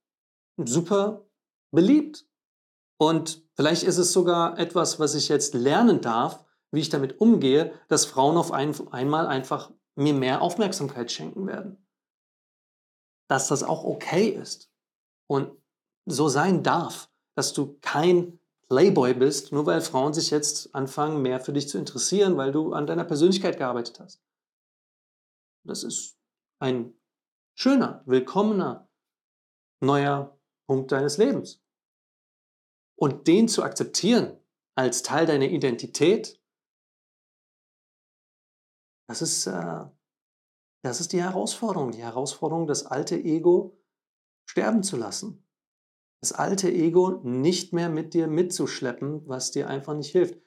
super 0.56 1.26
beliebt. 1.72 2.26
Und 2.98 3.42
vielleicht 3.54 3.82
ist 3.82 3.98
es 3.98 4.12
sogar 4.12 4.58
etwas, 4.58 5.00
was 5.00 5.14
ich 5.14 5.28
jetzt 5.28 5.54
lernen 5.54 6.00
darf, 6.00 6.44
wie 6.70 6.80
ich 6.80 6.88
damit 6.88 7.20
umgehe, 7.20 7.72
dass 7.88 8.06
Frauen 8.06 8.36
auf 8.36 8.52
ein, 8.52 8.74
einmal 8.92 9.26
einfach 9.26 9.72
mir 9.94 10.14
mehr 10.14 10.40
Aufmerksamkeit 10.42 11.10
schenken 11.10 11.46
werden. 11.46 11.86
Dass 13.28 13.48
das 13.48 13.62
auch 13.62 13.84
okay 13.84 14.28
ist 14.28 14.70
und 15.26 15.50
so 16.06 16.28
sein 16.28 16.62
darf, 16.62 17.10
dass 17.34 17.52
du 17.52 17.78
kein 17.80 18.38
Playboy 18.72 19.12
bist, 19.12 19.52
nur 19.52 19.66
weil 19.66 19.82
Frauen 19.82 20.14
sich 20.14 20.30
jetzt 20.30 20.74
anfangen, 20.74 21.20
mehr 21.20 21.40
für 21.40 21.52
dich 21.52 21.68
zu 21.68 21.76
interessieren, 21.76 22.38
weil 22.38 22.52
du 22.52 22.72
an 22.72 22.86
deiner 22.86 23.04
Persönlichkeit 23.04 23.58
gearbeitet 23.58 24.00
hast. 24.00 24.24
Das 25.66 25.84
ist 25.84 26.16
ein 26.58 26.94
schöner, 27.54 28.02
willkommener, 28.06 28.88
neuer 29.82 30.38
Punkt 30.66 30.90
deines 30.90 31.18
Lebens. 31.18 31.62
Und 32.96 33.26
den 33.26 33.46
zu 33.46 33.62
akzeptieren 33.62 34.40
als 34.74 35.02
Teil 35.02 35.26
deiner 35.26 35.48
Identität 35.48 36.40
das 39.06 39.20
ist, 39.20 39.46
äh, 39.46 39.84
das 40.82 41.00
ist 41.00 41.12
die 41.12 41.22
Herausforderung. 41.22 41.90
Die 41.90 42.02
Herausforderung, 42.02 42.66
das 42.66 42.86
alte 42.86 43.16
Ego 43.16 43.78
sterben 44.48 44.82
zu 44.82 44.96
lassen. 44.96 45.46
Das 46.22 46.32
alte 46.32 46.72
Ego 46.72 47.20
nicht 47.24 47.72
mehr 47.72 47.88
mit 47.88 48.14
dir 48.14 48.28
mitzuschleppen, 48.28 49.22
was 49.26 49.50
dir 49.50 49.68
einfach 49.68 49.94
nicht 49.94 50.12
hilft. 50.12 50.38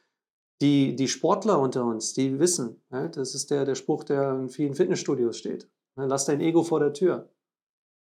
Die, 0.62 0.96
die 0.96 1.10
Sportler 1.10 1.60
unter 1.60 1.84
uns, 1.84 2.14
die 2.14 2.40
wissen, 2.40 2.82
ne, 2.90 3.10
das 3.10 3.36
ist 3.36 3.52
der, 3.52 3.66
der 3.66 3.76
Spruch, 3.76 4.06
der 4.06 4.32
in 4.40 4.50
vielen 4.50 4.74
Fitnessstudios 4.74 5.38
steht. 5.38 5.70
Ne, 5.98 6.06
lass 6.06 6.26
dein 6.26 6.40
Ego 6.40 6.64
vor 6.64 6.80
der 6.80 6.94
Tür. 6.94 7.30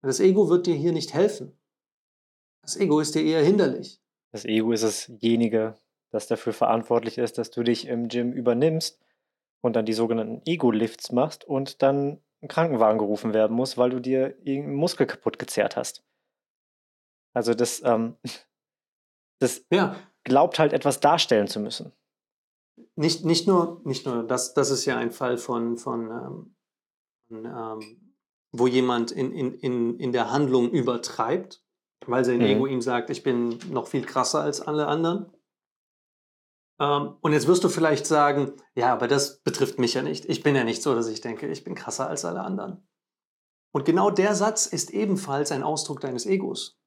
Das 0.04 0.20
Ego 0.20 0.48
wird 0.48 0.68
dir 0.68 0.76
hier 0.76 0.92
nicht 0.92 1.16
helfen. 1.16 1.58
Das 2.62 2.78
Ego 2.78 3.00
ist 3.00 3.16
dir 3.16 3.24
eher 3.24 3.44
hinderlich. 3.44 4.00
Das 4.32 4.46
Ego 4.46 4.72
ist 4.72 4.84
dasjenige, 4.84 5.74
das 6.12 6.28
dafür 6.28 6.54
verantwortlich 6.54 7.18
ist, 7.18 7.40
dass 7.40 7.50
du 7.50 7.64
dich 7.64 7.88
im 7.88 8.10
Gym 8.10 8.32
übernimmst 8.32 9.00
und 9.62 9.76
dann 9.76 9.88
die 9.88 9.94
sogenannten 9.94 10.44
Ego-Lifts 10.46 11.12
machst 11.12 11.46
und 11.46 11.82
dann 11.82 12.22
ein 12.44 12.48
Krankenwagen 12.48 13.00
gerufen 13.00 13.34
werden 13.34 13.56
muss, 13.56 13.76
weil 13.76 13.90
du 13.90 14.00
dir 14.00 14.38
irgendeinen 14.44 14.76
Muskel 14.76 15.08
kaputt 15.08 15.40
gezerrt 15.40 15.76
hast. 15.76 16.04
Also 17.36 17.54
das, 17.54 17.84
ähm, 17.84 18.16
das 19.40 19.64
ja. 19.70 19.96
glaubt 20.24 20.58
halt 20.58 20.74
etwas 20.74 21.00
darstellen 21.00 21.48
zu 21.48 21.60
müssen. 21.60 21.92
Nicht, 22.96 23.26
nicht 23.26 23.48
nur, 23.48 23.82
nicht 23.84 24.06
nur 24.06 24.24
das, 24.24 24.54
das 24.54 24.72
ist 24.72 24.86
ja 24.86 24.98
ein 24.98 25.12
Fall 25.12 25.38
von, 25.38 25.78
von, 25.78 26.56
ähm, 27.30 27.46
ähm, 27.46 28.16
wo 28.52 28.68
jemand 28.68 29.12
in, 29.12 29.32
in, 29.32 29.54
in, 29.54 30.00
in 30.00 30.12
der 30.12 30.32
Handlung 30.32 30.72
übertreibt, 30.72 31.62
weil 32.06 32.24
sein 32.24 32.38
mhm. 32.38 32.46
Ego 32.46 32.66
ihm 32.68 32.82
sagt, 32.82 33.10
ich 33.10 33.24
bin 33.24 33.60
noch 33.70 33.88
viel 33.88 34.06
krasser 34.06 34.42
als 34.42 34.62
alle 34.62 34.88
anderen. 34.88 35.32
Ähm, 36.80 37.16
und 37.22 37.34
jetzt 37.34 37.48
wirst 37.48 37.64
du 37.64 37.70
vielleicht 37.70 38.06
sagen, 38.06 38.54
ja, 38.76 38.94
aber 38.94 39.08
das 39.08 39.42
betrifft 39.42 39.80
mich 39.80 39.94
ja 39.94 40.02
nicht. 40.02 40.26
Ich 40.26 40.44
bin 40.44 40.56
ja 40.56 40.64
nicht 40.64 40.82
so, 40.82 40.96
dass 40.96 41.08
ich 41.08 41.22
denke, 41.22 41.48
ich 41.48 41.64
bin 41.64 41.76
krasser 41.76 42.08
als 42.08 42.24
alle 42.24 42.42
anderen. 42.42 42.88
Und 43.74 43.84
genau 43.84 44.10
der 44.10 44.36
Satz 44.36 44.68
ist 44.68 44.92
ebenfalls 44.92 45.52
ein 45.52 45.64
Ausdruck 45.64 46.00
deines 46.00 46.26
Egos. 46.26 46.80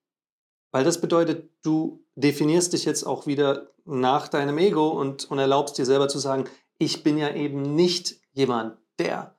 Weil 0.70 0.84
das 0.84 1.00
bedeutet, 1.00 1.50
du 1.62 2.04
definierst 2.14 2.72
dich 2.72 2.84
jetzt 2.84 3.04
auch 3.04 3.26
wieder 3.26 3.72
nach 3.84 4.28
deinem 4.28 4.58
Ego 4.58 4.88
und, 4.88 5.30
und 5.30 5.38
erlaubst 5.38 5.78
dir 5.78 5.86
selber 5.86 6.08
zu 6.08 6.18
sagen, 6.18 6.44
ich 6.78 7.02
bin 7.02 7.16
ja 7.16 7.34
eben 7.34 7.74
nicht 7.74 8.20
jemand, 8.32 8.78
der 8.98 9.38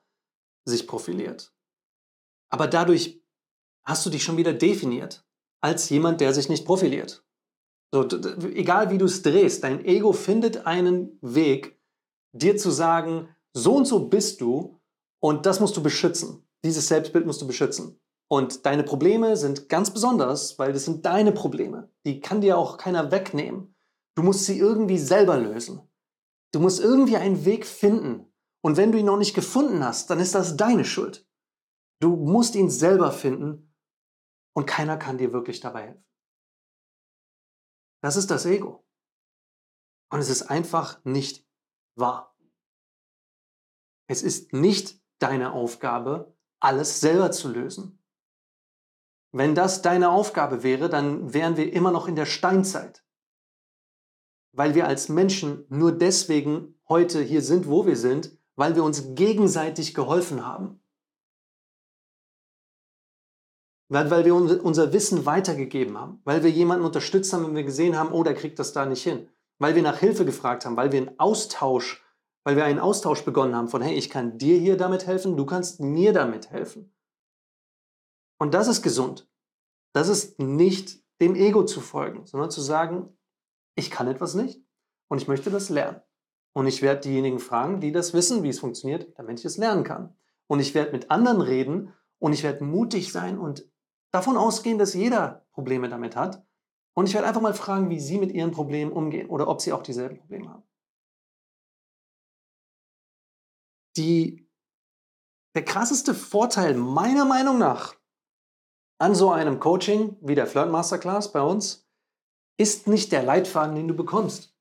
sich 0.64 0.86
profiliert. 0.86 1.52
Aber 2.48 2.66
dadurch 2.66 3.22
hast 3.84 4.04
du 4.04 4.10
dich 4.10 4.24
schon 4.24 4.36
wieder 4.36 4.52
definiert 4.52 5.24
als 5.60 5.88
jemand, 5.88 6.20
der 6.20 6.34
sich 6.34 6.48
nicht 6.48 6.64
profiliert. 6.64 7.24
So, 7.92 8.06
egal 8.54 8.90
wie 8.90 8.98
du 8.98 9.04
es 9.04 9.22
drehst, 9.22 9.64
dein 9.64 9.84
Ego 9.84 10.12
findet 10.12 10.66
einen 10.66 11.18
Weg, 11.22 11.80
dir 12.32 12.56
zu 12.56 12.70
sagen, 12.70 13.28
so 13.52 13.74
und 13.74 13.86
so 13.86 14.08
bist 14.08 14.40
du 14.40 14.80
und 15.18 15.46
das 15.46 15.60
musst 15.60 15.76
du 15.76 15.82
beschützen. 15.82 16.46
Dieses 16.64 16.88
Selbstbild 16.88 17.26
musst 17.26 17.42
du 17.42 17.46
beschützen. 17.46 17.99
Und 18.32 18.64
deine 18.64 18.84
Probleme 18.84 19.36
sind 19.36 19.68
ganz 19.68 19.92
besonders, 19.92 20.56
weil 20.56 20.72
das 20.72 20.84
sind 20.84 21.04
deine 21.04 21.32
Probleme. 21.32 21.90
Die 22.06 22.20
kann 22.20 22.40
dir 22.40 22.58
auch 22.58 22.76
keiner 22.76 23.10
wegnehmen. 23.10 23.74
Du 24.14 24.22
musst 24.22 24.44
sie 24.44 24.56
irgendwie 24.56 24.98
selber 24.98 25.36
lösen. 25.36 25.82
Du 26.52 26.60
musst 26.60 26.78
irgendwie 26.78 27.16
einen 27.16 27.44
Weg 27.44 27.66
finden. 27.66 28.32
Und 28.62 28.76
wenn 28.76 28.92
du 28.92 28.98
ihn 28.98 29.06
noch 29.06 29.16
nicht 29.16 29.34
gefunden 29.34 29.84
hast, 29.84 30.10
dann 30.10 30.20
ist 30.20 30.36
das 30.36 30.56
deine 30.56 30.84
Schuld. 30.84 31.28
Du 32.00 32.14
musst 32.14 32.54
ihn 32.54 32.70
selber 32.70 33.10
finden 33.10 33.74
und 34.54 34.66
keiner 34.66 34.96
kann 34.96 35.18
dir 35.18 35.32
wirklich 35.32 35.58
dabei 35.58 35.88
helfen. 35.88 36.04
Das 38.02 38.14
ist 38.14 38.30
das 38.30 38.46
Ego. 38.46 38.86
Und 40.12 40.20
es 40.20 40.28
ist 40.28 40.42
einfach 40.42 41.04
nicht 41.04 41.46
wahr. 41.96 42.36
Es 44.08 44.22
ist 44.22 44.52
nicht 44.52 45.00
deine 45.18 45.52
Aufgabe, 45.52 46.36
alles 46.60 47.00
selber 47.00 47.32
zu 47.32 47.48
lösen. 47.48 47.99
Wenn 49.32 49.54
das 49.54 49.82
deine 49.82 50.10
Aufgabe 50.10 50.62
wäre, 50.62 50.88
dann 50.88 51.32
wären 51.32 51.56
wir 51.56 51.72
immer 51.72 51.92
noch 51.92 52.08
in 52.08 52.16
der 52.16 52.26
Steinzeit. 52.26 53.04
Weil 54.52 54.74
wir 54.74 54.88
als 54.88 55.08
Menschen 55.08 55.64
nur 55.68 55.92
deswegen 55.92 56.80
heute 56.88 57.22
hier 57.22 57.42
sind, 57.42 57.68
wo 57.68 57.86
wir 57.86 57.96
sind, 57.96 58.36
weil 58.56 58.74
wir 58.74 58.82
uns 58.82 59.14
gegenseitig 59.14 59.94
geholfen 59.94 60.44
haben. 60.44 60.82
Weil, 63.88 64.24
wir 64.24 64.34
unser 64.34 64.92
Wissen 64.92 65.26
weitergegeben 65.26 65.98
haben, 65.98 66.20
weil 66.24 66.44
wir 66.44 66.50
jemanden 66.50 66.84
unterstützt 66.84 67.32
haben, 67.32 67.46
wenn 67.46 67.56
wir 67.56 67.64
gesehen 67.64 67.96
haben, 67.96 68.12
oh, 68.12 68.22
der 68.22 68.34
kriegt 68.34 68.58
das 68.58 68.72
da 68.72 68.86
nicht 68.86 69.02
hin. 69.02 69.28
Weil 69.58 69.74
wir 69.74 69.82
nach 69.82 69.98
Hilfe 69.98 70.24
gefragt 70.24 70.64
haben, 70.64 70.76
weil 70.76 70.92
wir 70.92 71.00
einen 71.00 71.18
Austausch, 71.18 72.04
weil 72.44 72.54
wir 72.56 72.64
einen 72.64 72.78
Austausch 72.78 73.24
begonnen 73.24 73.54
haben 73.54 73.68
von, 73.68 73.82
hey, 73.82 73.94
ich 73.94 74.08
kann 74.08 74.38
dir 74.38 74.58
hier 74.58 74.76
damit 74.76 75.06
helfen, 75.06 75.36
du 75.36 75.44
kannst 75.44 75.80
mir 75.80 76.12
damit 76.12 76.50
helfen. 76.50 76.92
Und 78.40 78.54
das 78.54 78.68
ist 78.68 78.82
gesund. 78.82 79.28
Das 79.92 80.08
ist 80.08 80.38
nicht 80.38 81.04
dem 81.20 81.34
Ego 81.34 81.64
zu 81.64 81.80
folgen, 81.80 82.26
sondern 82.26 82.50
zu 82.50 82.62
sagen, 82.62 83.16
ich 83.74 83.90
kann 83.90 84.08
etwas 84.08 84.34
nicht 84.34 84.64
und 85.08 85.20
ich 85.20 85.28
möchte 85.28 85.50
das 85.50 85.68
lernen. 85.68 86.00
Und 86.52 86.66
ich 86.66 86.80
werde 86.80 87.02
diejenigen 87.02 87.38
fragen, 87.38 87.80
die 87.80 87.92
das 87.92 88.14
wissen, 88.14 88.42
wie 88.42 88.48
es 88.48 88.58
funktioniert, 88.58 89.16
damit 89.18 89.38
ich 89.38 89.44
es 89.44 89.58
lernen 89.58 89.84
kann. 89.84 90.16
Und 90.46 90.58
ich 90.58 90.74
werde 90.74 90.92
mit 90.92 91.10
anderen 91.10 91.42
reden 91.42 91.92
und 92.18 92.32
ich 92.32 92.42
werde 92.42 92.64
mutig 92.64 93.12
sein 93.12 93.38
und 93.38 93.70
davon 94.10 94.36
ausgehen, 94.36 94.78
dass 94.78 94.94
jeder 94.94 95.46
Probleme 95.52 95.88
damit 95.88 96.16
hat. 96.16 96.44
Und 96.94 97.06
ich 97.06 97.14
werde 97.14 97.28
einfach 97.28 97.42
mal 97.42 97.54
fragen, 97.54 97.90
wie 97.90 98.00
Sie 98.00 98.18
mit 98.18 98.32
Ihren 98.32 98.50
Problemen 98.50 98.90
umgehen 98.90 99.28
oder 99.28 99.48
ob 99.48 99.60
Sie 99.60 99.72
auch 99.72 99.82
dieselben 99.82 100.18
Probleme 100.18 100.48
haben. 100.48 100.64
Die, 103.96 104.48
der 105.54 105.64
krasseste 105.64 106.14
Vorteil 106.14 106.74
meiner 106.74 107.26
Meinung 107.26 107.58
nach 107.58 107.99
an 109.00 109.14
so 109.14 109.30
einem 109.30 109.60
Coaching 109.60 110.16
wie 110.20 110.34
der 110.34 110.46
Flirt 110.46 110.70
Masterclass 110.70 111.32
bei 111.32 111.40
uns 111.40 111.88
ist 112.58 112.86
nicht 112.86 113.12
der 113.12 113.22
Leitfaden, 113.22 113.74
den 113.74 113.88
du 113.88 113.94
bekommst. 113.94 114.54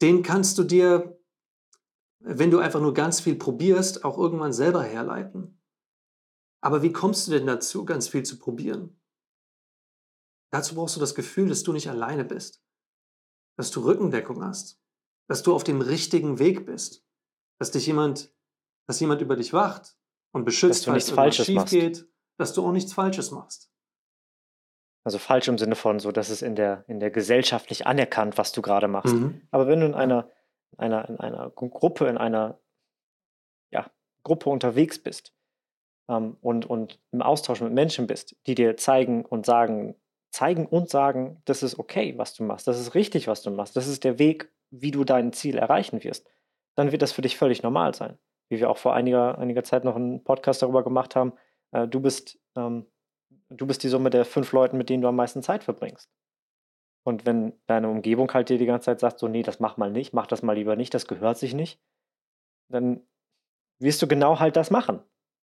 Den 0.00 0.22
kannst 0.22 0.56
du 0.58 0.62
dir, 0.62 1.18
wenn 2.20 2.52
du 2.52 2.60
einfach 2.60 2.80
nur 2.80 2.94
ganz 2.94 3.20
viel 3.20 3.34
probierst, 3.34 4.04
auch 4.04 4.16
irgendwann 4.16 4.52
selber 4.52 4.84
herleiten. 4.84 5.60
Aber 6.60 6.82
wie 6.82 6.92
kommst 6.92 7.26
du 7.26 7.32
denn 7.32 7.46
dazu, 7.46 7.84
ganz 7.84 8.06
viel 8.06 8.22
zu 8.22 8.38
probieren? 8.38 9.00
Dazu 10.52 10.76
brauchst 10.76 10.94
du 10.94 11.00
das 11.00 11.16
Gefühl, 11.16 11.48
dass 11.48 11.64
du 11.64 11.72
nicht 11.72 11.90
alleine 11.90 12.24
bist, 12.24 12.62
dass 13.58 13.72
du 13.72 13.80
Rückendeckung 13.80 14.44
hast, 14.44 14.80
dass 15.28 15.42
du 15.42 15.52
auf 15.52 15.64
dem 15.64 15.80
richtigen 15.80 16.38
Weg 16.38 16.64
bist, 16.64 17.04
dass 17.58 17.72
dich 17.72 17.86
jemand, 17.86 18.32
dass 18.86 19.00
jemand 19.00 19.20
über 19.20 19.34
dich 19.34 19.52
wacht 19.52 19.98
und 20.32 20.44
beschützt, 20.44 20.80
dass 20.80 20.84
du 20.84 20.92
nichts 20.92 21.10
Falsches 21.10 21.46
schief 21.46 21.56
machst. 21.56 21.72
geht, 21.72 22.08
dass 22.36 22.52
du 22.52 22.66
auch 22.66 22.72
nichts 22.72 22.92
Falsches 22.92 23.30
machst. 23.30 23.70
Also 25.04 25.18
falsch 25.18 25.46
im 25.48 25.58
Sinne 25.58 25.76
von 25.76 26.00
so, 26.00 26.10
dass 26.10 26.30
es 26.30 26.42
in 26.42 26.56
der, 26.56 26.84
in 26.88 26.98
der 26.98 27.10
Gesellschaft 27.10 27.70
nicht 27.70 27.86
anerkannt, 27.86 28.38
was 28.38 28.52
du 28.52 28.60
gerade 28.60 28.88
machst. 28.88 29.14
Mhm. 29.14 29.42
Aber 29.50 29.68
wenn 29.68 29.80
du 29.80 29.86
in 29.86 29.94
einer, 29.94 30.28
einer, 30.78 31.08
in 31.08 31.20
einer 31.20 31.50
Gruppe, 31.50 32.08
in 32.08 32.18
einer 32.18 32.58
ja, 33.70 33.88
Gruppe 34.24 34.50
unterwegs 34.50 35.00
bist, 35.00 35.32
ähm, 36.08 36.36
und, 36.40 36.66
und 36.66 36.98
im 37.12 37.22
Austausch 37.22 37.60
mit 37.60 37.72
Menschen 37.72 38.06
bist, 38.06 38.36
die 38.46 38.54
dir 38.54 38.76
zeigen 38.76 39.24
und 39.24 39.46
sagen, 39.46 39.96
zeigen 40.30 40.66
und 40.66 40.90
sagen, 40.90 41.40
das 41.44 41.62
ist 41.62 41.78
okay, 41.78 42.14
was 42.16 42.34
du 42.34 42.44
machst, 42.44 42.66
das 42.66 42.78
ist 42.78 42.94
richtig, 42.94 43.28
was 43.28 43.42
du 43.42 43.50
machst, 43.50 43.76
das 43.76 43.86
ist 43.86 44.04
der 44.04 44.18
Weg, 44.18 44.50
wie 44.70 44.90
du 44.90 45.04
dein 45.04 45.32
Ziel 45.32 45.58
erreichen 45.58 46.02
wirst, 46.04 46.28
dann 46.74 46.92
wird 46.92 47.02
das 47.02 47.12
für 47.12 47.22
dich 47.22 47.36
völlig 47.36 47.62
normal 47.62 47.94
sein. 47.94 48.18
Wie 48.48 48.60
wir 48.60 48.70
auch 48.70 48.78
vor 48.78 48.94
einiger, 48.94 49.38
einiger 49.38 49.64
Zeit 49.64 49.84
noch 49.84 49.96
einen 49.96 50.22
Podcast 50.22 50.62
darüber 50.62 50.84
gemacht 50.84 51.16
haben, 51.16 51.32
äh, 51.76 51.86
du, 51.86 52.00
bist, 52.00 52.38
ähm, 52.56 52.86
du 53.50 53.66
bist 53.66 53.82
die 53.82 53.88
Summe 53.88 54.10
der 54.10 54.24
fünf 54.24 54.52
Leuten, 54.52 54.78
mit 54.78 54.88
denen 54.88 55.02
du 55.02 55.08
am 55.08 55.16
meisten 55.16 55.42
Zeit 55.42 55.62
verbringst. 55.62 56.10
Und 57.04 57.26
wenn 57.26 57.52
deine 57.66 57.88
Umgebung 57.88 58.32
halt 58.32 58.48
dir 58.48 58.58
die 58.58 58.66
ganze 58.66 58.86
Zeit 58.86 59.00
sagt, 59.00 59.18
so, 59.18 59.28
nee, 59.28 59.42
das 59.42 59.60
mach 59.60 59.76
mal 59.76 59.90
nicht, 59.90 60.12
mach 60.12 60.26
das 60.26 60.42
mal 60.42 60.54
lieber 60.54 60.74
nicht, 60.74 60.92
das 60.94 61.06
gehört 61.06 61.38
sich 61.38 61.54
nicht, 61.54 61.80
dann 62.68 63.06
wirst 63.78 64.02
du 64.02 64.08
genau 64.08 64.40
halt 64.40 64.56
das 64.56 64.70
machen. 64.70 65.00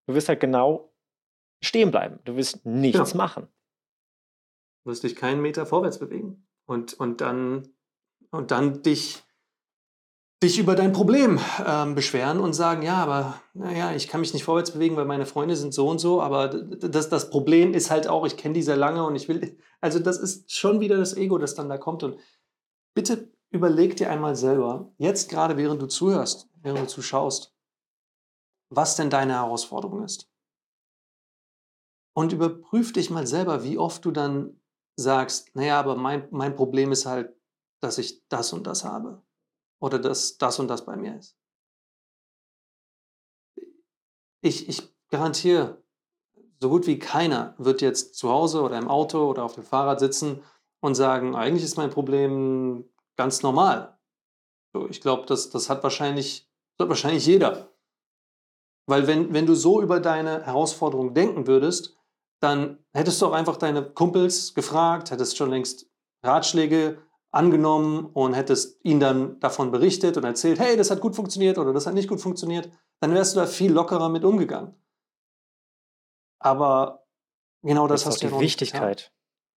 Du 0.08 0.16
wirst 0.16 0.28
halt 0.28 0.42
genau 0.42 0.94
stehen 1.64 1.92
bleiben. 1.92 2.20
Du 2.26 2.36
wirst 2.36 2.66
nichts 2.66 3.12
ja. 3.12 3.18
machen. 3.18 3.48
Du 4.84 4.92
wirst 4.92 5.04
dich 5.04 5.16
keinen 5.16 5.42
Meter 5.42 5.66
vorwärts 5.66 6.00
bewegen. 6.00 6.46
Und, 6.66 6.94
und, 6.94 7.22
dann, 7.22 7.70
und 8.32 8.52
dann 8.52 8.82
dich, 8.82 9.24
dich 10.44 10.60
über 10.60 10.76
dein 10.76 10.94
Problem 10.94 11.40
ähm, 11.66 11.96
beschweren 11.96 12.40
und 12.40 12.54
sagen, 12.54 12.84
ja, 12.84 12.98
aber 12.98 13.40
naja, 13.54 13.94
ich 13.96 14.08
kann 14.08 14.20
mich 14.20 14.34
nicht 14.34 14.44
vorwärts 14.44 14.72
bewegen, 14.72 14.96
weil 14.96 15.06
meine 15.06 15.26
Freunde 15.26 15.56
sind 15.56 15.74
so 15.74 15.88
und 15.88 16.00
so, 16.00 16.22
aber 16.22 16.50
das, 16.50 17.10
das 17.10 17.30
Problem 17.30 17.74
ist 17.74 17.90
halt 17.90 18.08
auch, 18.08 18.26
ich 18.26 18.38
kenne 18.38 18.54
die 18.54 18.62
sehr 18.62 18.76
lange 18.76 19.06
und 19.06 19.16
ich 19.16 19.28
will, 19.28 19.58
also 19.82 20.00
das 20.00 20.20
ist 20.20 20.52
schon 20.52 20.82
wieder 20.82 20.98
das 20.98 21.16
Ego, 21.16 21.38
das 21.38 21.56
dann 21.56 21.70
da 21.70 21.78
kommt. 21.78 22.04
Und 22.04 22.18
bitte 22.94 23.32
überleg 23.50 23.96
dir 23.96 24.12
einmal 24.12 24.36
selber, 24.36 24.94
jetzt 24.98 25.30
gerade 25.30 25.58
während 25.58 25.82
du 25.82 25.88
zuhörst, 25.88 26.50
während 26.62 26.82
du 26.82 26.88
zuschaust, 26.88 27.56
was 28.70 28.96
denn 28.96 29.10
deine 29.10 29.34
Herausforderung 29.34 30.04
ist. 30.04 30.30
Und 32.16 32.34
überprüf 32.34 32.94
dich 32.94 33.10
mal 33.10 33.26
selber, 33.26 33.64
wie 33.64 33.78
oft 33.78 34.06
du 34.06 34.12
dann 34.12 34.60
sagst, 34.96 35.56
naja, 35.56 35.80
aber 35.80 35.96
mein, 35.96 36.28
mein 36.32 36.56
Problem 36.56 36.92
ist 36.92 37.06
halt, 37.06 37.34
dass 37.80 37.98
ich 37.98 38.28
das 38.28 38.54
und 38.54 38.68
das 38.68 38.84
habe. 38.84 39.23
Oder 39.84 40.00
dass 40.00 40.38
das 40.38 40.60
und 40.60 40.70
das 40.70 40.86
bei 40.86 40.96
mir 40.96 41.18
ist. 41.18 41.38
Ich, 44.40 44.70
ich 44.70 44.82
garantiere, 45.10 45.84
so 46.62 46.70
gut 46.70 46.88
wie 46.88 47.00
keiner 47.00 47.54
wird 47.58 47.82
jetzt 47.82 48.16
zu 48.16 48.30
Hause 48.30 48.62
oder 48.62 48.78
im 48.78 48.88
Auto 48.88 49.30
oder 49.30 49.44
auf 49.44 49.56
dem 49.56 49.66
Fahrrad 49.66 50.00
sitzen 50.00 50.42
und 50.80 50.96
sagen, 50.96 51.36
eigentlich 51.36 51.66
ist 51.66 51.76
mein 51.76 51.90
Problem 51.90 52.90
ganz 53.18 53.44
normal. 53.44 54.00
So, 54.72 54.88
ich 54.88 55.02
glaube, 55.02 55.26
das, 55.26 55.50
das 55.50 55.70
hat 55.70 55.84
wahrscheinlich, 55.84 56.50
hat 56.80 56.88
wahrscheinlich 56.88 57.26
jeder. 57.26 57.70
Weil 58.88 59.06
wenn, 59.06 59.34
wenn 59.34 59.46
du 59.46 59.54
so 59.54 59.82
über 59.82 60.00
deine 60.00 60.46
Herausforderung 60.46 61.14
denken 61.14 61.46
würdest, 61.46 62.00
dann 62.40 62.82
hättest 62.94 63.22
du 63.22 63.26
auch 63.26 63.34
einfach 63.34 63.58
deine 63.58 63.84
Kumpels 63.84 64.54
gefragt, 64.54 65.12
hättest 65.12 65.36
schon 65.36 65.50
längst 65.50 65.92
Ratschläge 66.24 67.02
angenommen 67.34 68.06
und 68.06 68.36
hättest 68.36 68.80
ihnen 68.86 69.00
dann 69.00 69.40
davon 69.40 69.72
berichtet 69.72 70.18
und 70.18 70.24
erzählt, 70.24 70.60
hey, 70.60 70.78
das 70.78 70.92
hat 70.92 71.02
gut 71.02 71.16
funktioniert 71.16 71.58
oder 71.58 71.74
das 71.74 71.88
hat 71.88 71.96
nicht 71.96 72.08
gut 72.08 72.22
funktioniert, 72.22 72.70
dann 73.00 73.14
wärst 73.14 73.36
du 73.36 73.40
da 73.40 73.48
viel 73.48 73.72
lockerer 73.72 74.08
mit 74.08 74.24
umgegangen. 74.24 74.76
Aber 76.40 77.08
genau 77.64 77.88
das, 77.88 78.04
das 78.04 78.14
hast 78.14 78.24
du 78.24 78.28
die 78.28 78.34
ja 78.34 78.40
Wichtigkeit, 78.40 79.12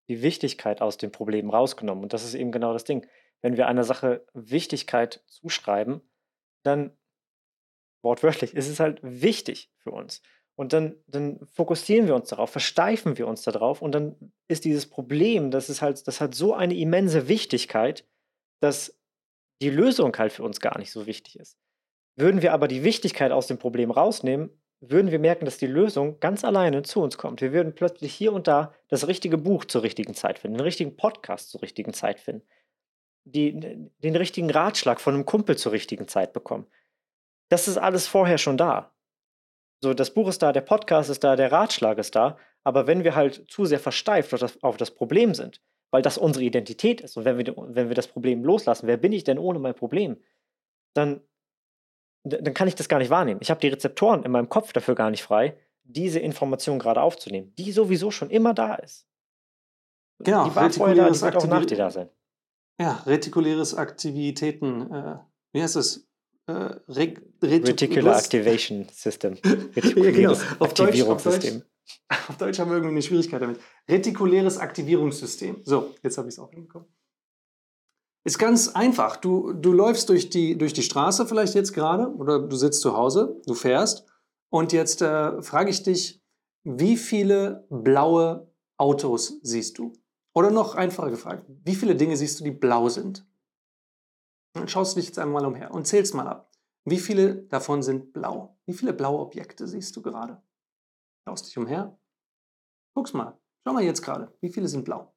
die 0.08 0.22
Wichtigkeit 0.22 0.80
aus 0.80 0.96
dem 0.96 1.12
Problem 1.12 1.50
rausgenommen 1.50 2.02
und 2.02 2.14
das 2.14 2.24
ist 2.24 2.34
eben 2.34 2.50
genau 2.50 2.72
das 2.72 2.84
Ding. 2.84 3.06
Wenn 3.42 3.58
wir 3.58 3.66
einer 3.66 3.84
Sache 3.84 4.26
Wichtigkeit 4.32 5.22
zuschreiben, 5.26 6.00
dann 6.62 6.96
wortwörtlich 8.02 8.54
ist 8.54 8.68
es 8.68 8.80
halt 8.80 9.00
wichtig 9.02 9.70
für 9.76 9.90
uns. 9.90 10.22
Und 10.56 10.72
dann, 10.72 10.96
dann 11.06 11.46
fokussieren 11.54 12.06
wir 12.06 12.14
uns 12.14 12.30
darauf, 12.30 12.50
versteifen 12.50 13.18
wir 13.18 13.28
uns 13.28 13.42
darauf 13.42 13.82
und 13.82 13.92
dann 13.92 14.16
ist 14.48 14.64
dieses 14.64 14.86
Problem, 14.86 15.50
das 15.50 15.68
ist 15.68 15.82
halt, 15.82 16.06
das 16.08 16.20
hat 16.20 16.34
so 16.34 16.54
eine 16.54 16.74
immense 16.74 17.28
Wichtigkeit, 17.28 18.04
dass 18.60 18.98
die 19.60 19.70
Lösung 19.70 20.16
halt 20.16 20.32
für 20.32 20.42
uns 20.42 20.60
gar 20.60 20.78
nicht 20.78 20.90
so 20.90 21.06
wichtig 21.06 21.38
ist. 21.38 21.58
Würden 22.16 22.40
wir 22.40 22.54
aber 22.54 22.68
die 22.68 22.84
Wichtigkeit 22.84 23.32
aus 23.32 23.46
dem 23.46 23.58
Problem 23.58 23.90
rausnehmen, 23.90 24.50
würden 24.80 25.10
wir 25.10 25.18
merken, 25.18 25.44
dass 25.44 25.58
die 25.58 25.66
Lösung 25.66 26.20
ganz 26.20 26.44
alleine 26.44 26.82
zu 26.82 27.02
uns 27.02 27.18
kommt. 27.18 27.42
Wir 27.42 27.52
würden 27.52 27.74
plötzlich 27.74 28.14
hier 28.14 28.32
und 28.32 28.46
da 28.46 28.74
das 28.88 29.06
richtige 29.06 29.38
Buch 29.38 29.64
zur 29.66 29.82
richtigen 29.82 30.14
Zeit 30.14 30.38
finden, 30.38 30.58
den 30.58 30.64
richtigen 30.64 30.96
Podcast 30.96 31.50
zur 31.50 31.62
richtigen 31.62 31.92
Zeit 31.92 32.20
finden, 32.20 32.46
die, 33.24 33.90
den 33.98 34.16
richtigen 34.16 34.50
Ratschlag 34.50 35.00
von 35.00 35.14
einem 35.14 35.26
Kumpel 35.26 35.56
zur 35.56 35.72
richtigen 35.72 36.08
Zeit 36.08 36.32
bekommen. 36.32 36.66
Das 37.48 37.68
ist 37.68 37.78
alles 37.78 38.06
vorher 38.06 38.38
schon 38.38 38.56
da. 38.56 38.95
So, 39.82 39.94
das 39.94 40.12
Buch 40.12 40.28
ist 40.28 40.42
da, 40.42 40.52
der 40.52 40.62
Podcast 40.62 41.10
ist 41.10 41.22
da, 41.22 41.36
der 41.36 41.52
Ratschlag 41.52 41.98
ist 41.98 42.14
da, 42.14 42.38
aber 42.64 42.86
wenn 42.86 43.04
wir 43.04 43.14
halt 43.14 43.44
zu 43.48 43.64
sehr 43.64 43.78
versteift 43.78 44.32
auf 44.34 44.40
das, 44.40 44.62
auf 44.62 44.76
das 44.76 44.90
Problem 44.90 45.34
sind, 45.34 45.60
weil 45.90 46.02
das 46.02 46.18
unsere 46.18 46.44
Identität 46.44 47.00
ist 47.00 47.16
und 47.16 47.24
wenn 47.24 47.38
wir, 47.38 47.54
wenn 47.56 47.88
wir 47.88 47.94
das 47.94 48.08
Problem 48.08 48.44
loslassen, 48.44 48.86
wer 48.86 48.96
bin 48.96 49.12
ich 49.12 49.24
denn 49.24 49.38
ohne 49.38 49.58
mein 49.58 49.74
Problem, 49.74 50.16
dann, 50.94 51.20
dann 52.24 52.54
kann 52.54 52.68
ich 52.68 52.74
das 52.74 52.88
gar 52.88 52.98
nicht 52.98 53.10
wahrnehmen. 53.10 53.40
Ich 53.42 53.50
habe 53.50 53.60
die 53.60 53.68
Rezeptoren 53.68 54.24
in 54.24 54.32
meinem 54.32 54.48
Kopf 54.48 54.72
dafür 54.72 54.94
gar 54.94 55.10
nicht 55.10 55.22
frei, 55.22 55.56
diese 55.84 56.18
Information 56.18 56.78
gerade 56.78 57.02
aufzunehmen, 57.02 57.54
die 57.56 57.70
sowieso 57.70 58.10
schon 58.10 58.30
immer 58.30 58.54
da 58.54 58.74
ist. 58.74 59.06
Genau, 60.18 60.48
die 60.48 60.56
war 60.56 60.70
vorher 60.70 60.96
da, 60.96 61.10
die 61.10 61.20
wird 61.20 61.36
auch 61.36 61.46
nach 61.46 61.66
dir 61.66 61.76
da 61.76 61.90
sein. 61.90 62.08
Ja, 62.80 63.02
retikuläres 63.06 63.74
Aktivitäten, 63.74 64.92
äh, 64.92 65.18
wie 65.52 65.62
heißt 65.62 65.76
es? 65.76 66.05
Äh, 66.46 66.52
Re 66.52 67.14
Reticular 67.42 68.18
Activation 68.18 68.86
System. 68.92 69.36
ja, 69.74 70.10
genau. 70.10 70.32
auf 70.58 70.74
Deutsch, 70.74 71.02
auf, 71.02 71.22
Deutsch, 71.22 71.52
auf 72.28 72.36
Deutsch 72.36 72.58
haben 72.58 72.70
wir 72.70 72.76
irgendwie 72.76 72.94
eine 72.94 73.02
Schwierigkeit 73.02 73.42
damit. 73.42 73.60
Retikuläres 73.88 74.58
Aktivierungssystem. 74.58 75.62
So, 75.64 75.94
jetzt 76.02 76.18
habe 76.18 76.28
ich 76.28 76.34
es 76.34 76.38
auch 76.38 76.50
hinbekommen. 76.50 76.88
Ist 78.24 78.38
ganz 78.38 78.68
einfach. 78.68 79.16
Du, 79.16 79.52
du 79.52 79.72
läufst 79.72 80.08
durch 80.08 80.30
die, 80.30 80.58
durch 80.58 80.72
die 80.72 80.82
Straße 80.82 81.26
vielleicht 81.26 81.54
jetzt 81.54 81.72
gerade 81.72 82.08
oder 82.08 82.40
du 82.40 82.56
sitzt 82.56 82.80
zu 82.80 82.96
Hause, 82.96 83.40
du 83.46 83.54
fährst 83.54 84.04
und 84.50 84.72
jetzt 84.72 85.02
äh, 85.02 85.42
frage 85.42 85.70
ich 85.70 85.82
dich, 85.82 86.22
wie 86.64 86.96
viele 86.96 87.66
blaue 87.70 88.52
Autos 88.76 89.38
siehst 89.42 89.78
du? 89.78 89.92
Oder 90.34 90.50
noch 90.50 90.74
einfacher 90.74 91.10
gefragt, 91.10 91.46
wie 91.64 91.74
viele 91.74 91.96
Dinge 91.96 92.16
siehst 92.16 92.40
du, 92.40 92.44
die 92.44 92.50
blau 92.50 92.88
sind? 92.88 93.25
Dann 94.56 94.68
schaust 94.68 94.96
du 94.96 95.00
dich 95.00 95.08
jetzt 95.08 95.18
einmal 95.18 95.44
umher 95.44 95.70
und 95.70 95.86
zählst 95.86 96.14
mal 96.14 96.26
ab. 96.26 96.50
Wie 96.86 96.98
viele 96.98 97.42
davon 97.48 97.82
sind 97.82 98.14
blau? 98.14 98.58
Wie 98.64 98.72
viele 98.72 98.94
blaue 98.94 99.20
Objekte 99.20 99.68
siehst 99.68 99.94
du 99.96 100.00
gerade? 100.02 100.42
Schaust 101.28 101.46
dich 101.46 101.58
umher. 101.58 101.98
Guck's 102.94 103.12
mal. 103.12 103.38
Schau 103.62 103.74
mal 103.74 103.82
jetzt 103.82 104.00
gerade. 104.00 104.34
Wie 104.40 104.50
viele 104.50 104.68
sind 104.68 104.84
blau? 104.84 105.14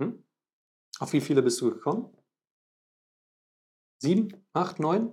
Hm? 0.00 0.24
Auf 0.98 1.12
wie 1.12 1.20
viele 1.20 1.42
bist 1.42 1.60
du 1.60 1.70
gekommen? 1.70 2.16
Sieben, 4.00 4.46
acht, 4.54 4.78
neun? 4.78 5.12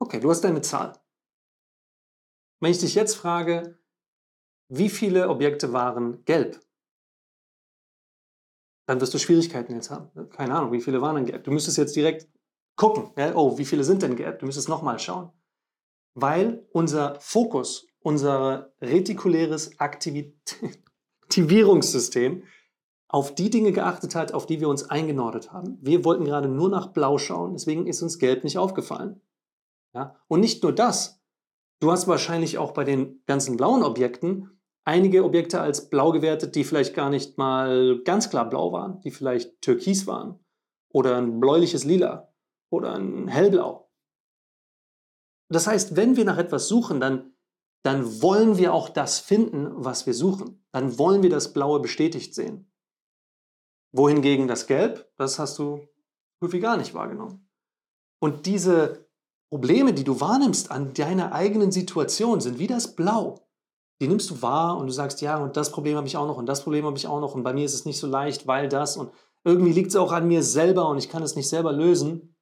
Okay, 0.00 0.18
du 0.18 0.30
hast 0.30 0.40
deine 0.40 0.62
Zahl. 0.62 1.00
Wenn 2.60 2.72
ich 2.72 2.78
dich 2.78 2.96
jetzt 2.96 3.14
frage, 3.14 3.78
wie 4.68 4.88
viele 4.88 5.28
Objekte 5.28 5.72
waren 5.72 6.24
gelb? 6.24 6.58
Dann 8.88 9.00
wirst 9.00 9.14
du 9.14 9.18
Schwierigkeiten 9.18 9.74
jetzt 9.74 9.90
haben. 9.90 10.30
Keine 10.30 10.56
Ahnung, 10.56 10.72
wie 10.72 10.80
viele 10.80 11.00
waren 11.00 11.14
denn 11.14 11.26
gelb? 11.26 11.44
Du 11.44 11.52
müsstest 11.52 11.76
jetzt 11.76 11.94
direkt 11.94 12.28
gucken, 12.80 13.10
ja, 13.18 13.36
oh, 13.36 13.58
wie 13.58 13.66
viele 13.66 13.84
sind 13.84 14.00
denn 14.00 14.16
geerbt? 14.16 14.40
Du 14.40 14.46
müsstest 14.46 14.70
nochmal 14.70 14.98
schauen. 14.98 15.30
Weil 16.14 16.66
unser 16.72 17.20
Fokus, 17.20 17.86
unser 18.00 18.72
retikuläres 18.80 19.78
Aktivierungssystem 19.78 22.44
auf 23.06 23.34
die 23.34 23.50
Dinge 23.50 23.72
geachtet 23.72 24.14
hat, 24.14 24.32
auf 24.32 24.46
die 24.46 24.60
wir 24.60 24.70
uns 24.70 24.88
eingenordet 24.88 25.52
haben. 25.52 25.76
Wir 25.82 26.06
wollten 26.06 26.24
gerade 26.24 26.48
nur 26.48 26.70
nach 26.70 26.94
Blau 26.94 27.18
schauen, 27.18 27.52
deswegen 27.52 27.86
ist 27.86 28.00
uns 28.00 28.18
Gelb 28.18 28.44
nicht 28.44 28.56
aufgefallen. 28.56 29.20
Ja? 29.92 30.16
Und 30.26 30.40
nicht 30.40 30.62
nur 30.62 30.72
das. 30.72 31.20
Du 31.80 31.92
hast 31.92 32.08
wahrscheinlich 32.08 32.56
auch 32.56 32.72
bei 32.72 32.84
den 32.84 33.22
ganzen 33.26 33.58
blauen 33.58 33.82
Objekten 33.82 34.58
einige 34.84 35.24
Objekte 35.24 35.60
als 35.60 35.90
blau 35.90 36.12
gewertet, 36.12 36.54
die 36.54 36.64
vielleicht 36.64 36.94
gar 36.94 37.10
nicht 37.10 37.36
mal 37.36 38.00
ganz 38.04 38.30
klar 38.30 38.48
blau 38.48 38.72
waren, 38.72 39.02
die 39.02 39.10
vielleicht 39.10 39.60
türkis 39.60 40.06
waren 40.06 40.40
oder 40.88 41.18
ein 41.18 41.40
bläuliches 41.40 41.84
Lila 41.84 42.29
oder 42.70 42.94
ein 42.94 43.28
hellblau. 43.28 43.90
Das 45.50 45.66
heißt, 45.66 45.96
wenn 45.96 46.16
wir 46.16 46.24
nach 46.24 46.38
etwas 46.38 46.68
suchen, 46.68 47.00
dann, 47.00 47.34
dann 47.84 48.22
wollen 48.22 48.56
wir 48.56 48.72
auch 48.72 48.88
das 48.88 49.18
finden, 49.18 49.72
was 49.84 50.06
wir 50.06 50.14
suchen. 50.14 50.64
Dann 50.72 50.98
wollen 50.98 51.22
wir 51.22 51.30
das 51.30 51.52
Blaue 51.52 51.80
bestätigt 51.80 52.34
sehen. 52.34 52.72
Wohingegen 53.92 54.46
das 54.46 54.66
Gelb, 54.66 55.10
das 55.16 55.38
hast 55.38 55.58
du 55.58 55.86
wie 56.40 56.60
gar 56.60 56.76
nicht 56.76 56.94
wahrgenommen. 56.94 57.50
Und 58.22 58.46
diese 58.46 59.10
Probleme, 59.50 59.92
die 59.92 60.04
du 60.04 60.20
wahrnimmst 60.20 60.70
an 60.70 60.94
deiner 60.94 61.32
eigenen 61.32 61.72
Situation, 61.72 62.40
sind 62.40 62.58
wie 62.58 62.68
das 62.68 62.94
Blau. 62.94 63.46
Die 64.00 64.08
nimmst 64.08 64.30
du 64.30 64.40
wahr 64.40 64.78
und 64.78 64.86
du 64.86 64.92
sagst, 64.92 65.20
ja, 65.20 65.36
und 65.36 65.56
das 65.56 65.72
Problem 65.72 65.96
habe 65.96 66.06
ich 66.06 66.16
auch 66.16 66.26
noch 66.26 66.38
und 66.38 66.46
das 66.46 66.62
Problem 66.62 66.86
habe 66.86 66.96
ich 66.96 67.06
auch 67.06 67.20
noch 67.20 67.34
und 67.34 67.42
bei 67.42 67.52
mir 67.52 67.64
ist 67.64 67.74
es 67.74 67.84
nicht 67.84 67.98
so 67.98 68.06
leicht, 68.06 68.46
weil 68.46 68.68
das 68.68 68.96
und 68.96 69.12
irgendwie 69.44 69.72
liegt 69.72 69.88
es 69.88 69.96
auch 69.96 70.12
an 70.12 70.28
mir 70.28 70.42
selber 70.42 70.88
und 70.88 70.98
ich 70.98 71.08
kann 71.08 71.22
es 71.22 71.36
nicht 71.36 71.48
selber 71.48 71.72
lösen. 71.72 72.34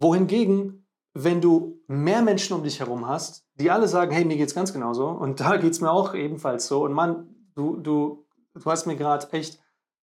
Wohingegen, 0.00 0.86
wenn 1.14 1.40
du 1.40 1.80
mehr 1.86 2.22
Menschen 2.22 2.56
um 2.56 2.62
dich 2.62 2.80
herum 2.80 3.06
hast, 3.06 3.46
die 3.54 3.70
alle 3.70 3.88
sagen, 3.88 4.12
hey, 4.12 4.24
mir 4.24 4.36
geht's 4.36 4.54
ganz 4.54 4.72
genauso 4.72 5.08
und 5.08 5.40
da 5.40 5.56
geht's 5.56 5.80
mir 5.80 5.90
auch 5.90 6.14
ebenfalls 6.14 6.66
so 6.66 6.84
und 6.84 6.92
Mann, 6.92 7.34
du, 7.54 7.76
du, 7.76 8.26
du 8.54 8.64
hast 8.64 8.86
mir 8.86 8.96
gerade 8.96 9.32
echt, 9.32 9.60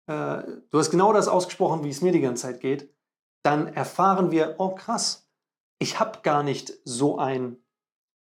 äh, 0.08 0.43
du 0.69 0.80
hast 0.80 0.91
genau 0.91 1.12
das 1.12 1.28
ausgesprochen, 1.28 1.84
wie 1.84 1.89
es 1.89 2.02
mir 2.02 2.12
die 2.12 2.22
ganze 2.22 2.43
Zeit 2.43 2.62
geht, 2.62 2.93
dann 3.43 3.67
erfahren 3.67 4.32
wir, 4.32 4.56
oh 4.60 4.76
krass, 4.76 5.30
ich 5.80 6.00
habe 6.00 6.19
gar 6.24 6.43
nicht 6.43 6.74
so 6.86 7.17
ein, 7.17 7.58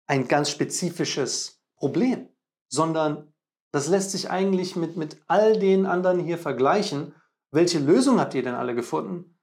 ein 0.07 0.27
ganz 0.27 0.51
spezifisches 0.51 1.63
Problem, 1.77 2.29
sondern 2.69 3.33
das 3.73 3.89
lässt 3.89 4.11
sich 4.11 4.31
eigentlich 4.31 4.77
mit, 4.77 4.97
mit 4.97 5.23
all 5.27 5.59
den 5.59 5.87
anderen 5.87 6.19
hier 6.19 6.39
vergleichen. 6.39 7.15
Welche 7.53 7.79
Lösung 7.79 8.21
habt 8.21 8.35
ihr 8.35 8.43
denn 8.43 8.55
alle 8.55 8.75
gefunden? 8.75 9.34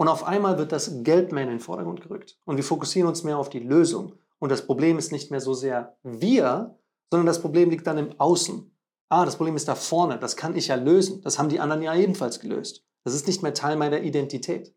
Und 0.00 0.08
auf 0.08 0.24
einmal 0.24 0.56
wird 0.56 0.72
das 0.72 1.02
Geld 1.02 1.30
mehr 1.30 1.42
in 1.42 1.50
den 1.50 1.60
Vordergrund 1.60 2.00
gerückt. 2.00 2.38
Und 2.46 2.56
wir 2.56 2.64
fokussieren 2.64 3.06
uns 3.06 3.22
mehr 3.22 3.36
auf 3.36 3.50
die 3.50 3.58
Lösung. 3.58 4.14
Und 4.38 4.48
das 4.48 4.64
Problem 4.64 4.96
ist 4.96 5.12
nicht 5.12 5.30
mehr 5.30 5.42
so 5.42 5.52
sehr 5.52 5.98
wir, 6.02 6.78
sondern 7.10 7.26
das 7.26 7.42
Problem 7.42 7.68
liegt 7.68 7.86
dann 7.86 7.98
im 7.98 8.18
Außen. 8.18 8.74
Ah, 9.10 9.26
das 9.26 9.36
Problem 9.36 9.56
ist 9.56 9.68
da 9.68 9.74
vorne. 9.74 10.18
Das 10.18 10.38
kann 10.38 10.56
ich 10.56 10.68
ja 10.68 10.76
lösen. 10.76 11.20
Das 11.20 11.38
haben 11.38 11.50
die 11.50 11.60
anderen 11.60 11.82
ja 11.82 11.94
ebenfalls 11.94 12.40
gelöst. 12.40 12.82
Das 13.04 13.12
ist 13.12 13.26
nicht 13.26 13.42
mehr 13.42 13.52
Teil 13.52 13.76
meiner 13.76 14.00
Identität. 14.00 14.74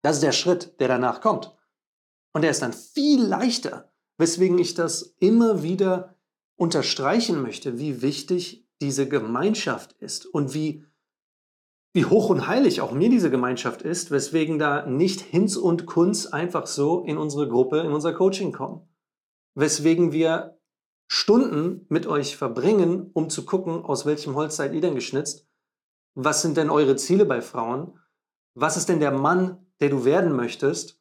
Das 0.00 0.16
ist 0.16 0.22
der 0.22 0.32
Schritt, 0.32 0.80
der 0.80 0.88
danach 0.88 1.20
kommt. 1.20 1.54
Und 2.32 2.40
der 2.40 2.52
ist 2.52 2.62
dann 2.62 2.72
viel 2.72 3.22
leichter, 3.22 3.92
weswegen 4.16 4.58
ich 4.58 4.72
das 4.72 5.16
immer 5.18 5.62
wieder 5.62 6.16
unterstreichen 6.56 7.42
möchte, 7.42 7.78
wie 7.78 8.00
wichtig 8.00 8.66
diese 8.80 9.06
Gemeinschaft 9.06 9.92
ist 9.98 10.24
und 10.24 10.54
wie 10.54 10.86
wie 11.92 12.04
hoch 12.04 12.30
und 12.30 12.46
heilig 12.46 12.80
auch 12.80 12.92
mir 12.92 13.10
diese 13.10 13.30
Gemeinschaft 13.30 13.82
ist, 13.82 14.10
weswegen 14.10 14.58
da 14.58 14.86
nicht 14.86 15.20
Hinz 15.20 15.56
und 15.56 15.86
Kunz 15.86 16.26
einfach 16.26 16.66
so 16.66 17.02
in 17.04 17.18
unsere 17.18 17.48
Gruppe, 17.48 17.80
in 17.80 17.92
unser 17.92 18.12
Coaching 18.12 18.52
kommen. 18.52 18.88
Weswegen 19.56 20.12
wir 20.12 20.60
Stunden 21.08 21.86
mit 21.88 22.06
euch 22.06 22.36
verbringen, 22.36 23.10
um 23.12 23.30
zu 23.30 23.44
gucken, 23.44 23.84
aus 23.84 24.06
welchem 24.06 24.36
Holz 24.36 24.56
seid 24.56 24.72
ihr 24.74 24.80
denn 24.80 24.94
geschnitzt? 24.94 25.48
Was 26.14 26.42
sind 26.42 26.56
denn 26.56 26.70
eure 26.70 26.94
Ziele 26.94 27.24
bei 27.24 27.40
Frauen? 27.40 27.98
Was 28.54 28.76
ist 28.76 28.88
denn 28.88 29.00
der 29.00 29.10
Mann, 29.10 29.66
der 29.80 29.90
du 29.90 30.04
werden 30.04 30.36
möchtest? 30.36 31.00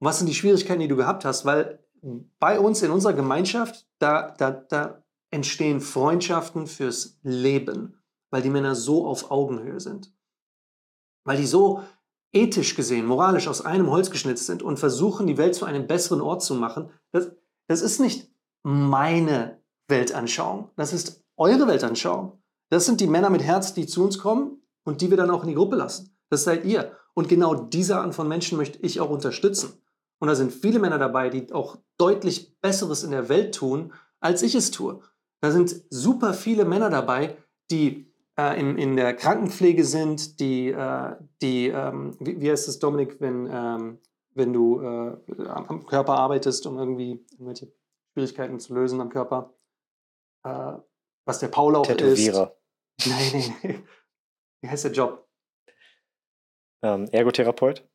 Was 0.00 0.18
sind 0.18 0.28
die 0.28 0.34
Schwierigkeiten, 0.34 0.80
die 0.80 0.88
du 0.88 0.96
gehabt 0.96 1.24
hast? 1.24 1.44
Weil 1.44 1.84
bei 2.38 2.60
uns 2.60 2.82
in 2.82 2.92
unserer 2.92 3.14
Gemeinschaft, 3.14 3.88
da, 3.98 4.30
da, 4.38 4.52
da 4.52 5.02
entstehen 5.30 5.80
Freundschaften 5.80 6.68
fürs 6.68 7.18
Leben 7.22 7.97
weil 8.30 8.42
die 8.42 8.50
Männer 8.50 8.74
so 8.74 9.06
auf 9.06 9.30
Augenhöhe 9.30 9.80
sind. 9.80 10.12
Weil 11.24 11.38
die 11.38 11.46
so 11.46 11.82
ethisch 12.32 12.74
gesehen, 12.74 13.06
moralisch 13.06 13.48
aus 13.48 13.64
einem 13.64 13.90
Holz 13.90 14.10
geschnitzt 14.10 14.46
sind 14.46 14.62
und 14.62 14.78
versuchen, 14.78 15.26
die 15.26 15.38
Welt 15.38 15.54
zu 15.54 15.64
einem 15.64 15.86
besseren 15.86 16.20
Ort 16.20 16.42
zu 16.42 16.54
machen. 16.54 16.90
Das, 17.12 17.30
das 17.68 17.82
ist 17.82 18.00
nicht 18.00 18.30
meine 18.62 19.62
Weltanschauung. 19.88 20.70
Das 20.76 20.92
ist 20.92 21.24
eure 21.36 21.66
Weltanschauung. 21.66 22.42
Das 22.70 22.84
sind 22.84 23.00
die 23.00 23.06
Männer 23.06 23.30
mit 23.30 23.42
Herz, 23.42 23.72
die 23.72 23.86
zu 23.86 24.04
uns 24.04 24.18
kommen 24.18 24.62
und 24.84 25.00
die 25.00 25.10
wir 25.10 25.16
dann 25.16 25.30
auch 25.30 25.42
in 25.42 25.48
die 25.48 25.54
Gruppe 25.54 25.76
lassen. 25.76 26.16
Das 26.30 26.44
seid 26.44 26.64
ihr. 26.64 26.92
Und 27.14 27.28
genau 27.28 27.54
diese 27.54 27.98
Art 27.98 28.14
von 28.14 28.28
Menschen 28.28 28.58
möchte 28.58 28.78
ich 28.80 29.00
auch 29.00 29.10
unterstützen. 29.10 29.80
Und 30.20 30.28
da 30.28 30.34
sind 30.34 30.52
viele 30.52 30.78
Männer 30.78 30.98
dabei, 30.98 31.30
die 31.30 31.52
auch 31.52 31.78
deutlich 31.96 32.60
Besseres 32.60 33.04
in 33.04 33.10
der 33.10 33.28
Welt 33.28 33.54
tun, 33.54 33.92
als 34.20 34.42
ich 34.42 34.54
es 34.54 34.70
tue. 34.70 35.00
Da 35.40 35.50
sind 35.50 35.74
super 35.90 36.34
viele 36.34 36.64
Männer 36.64 36.90
dabei, 36.90 37.36
die 37.70 38.12
äh, 38.38 38.58
in, 38.58 38.78
in 38.78 38.96
der 38.96 39.14
Krankenpflege 39.14 39.84
sind, 39.84 40.40
die, 40.40 40.68
äh, 40.68 41.16
die 41.42 41.68
ähm, 41.68 42.16
wie, 42.20 42.40
wie 42.40 42.50
heißt 42.50 42.68
es, 42.68 42.78
Dominik, 42.78 43.20
wenn, 43.20 43.48
ähm, 43.50 43.98
wenn 44.34 44.52
du 44.52 44.80
äh, 44.80 45.46
am 45.48 45.84
Körper 45.86 46.14
arbeitest, 46.14 46.66
um 46.66 46.78
irgendwie 46.78 47.26
irgendwelche 47.32 47.72
Schwierigkeiten 48.12 48.60
zu 48.60 48.74
lösen 48.74 49.00
am 49.00 49.10
Körper? 49.10 49.54
Äh, 50.44 50.74
was 51.26 51.40
der 51.40 51.48
Paul 51.48 51.76
auch 51.76 51.86
Tätowierer. 51.86 52.56
ist. 52.98 53.06
Nein, 53.06 53.30
nein, 53.32 53.54
nein. 53.62 53.88
Wie 54.60 54.68
heißt 54.68 54.84
der 54.84 54.92
Job? 54.92 55.28
Ähm, 56.82 57.06
Ergotherapeut? 57.12 57.88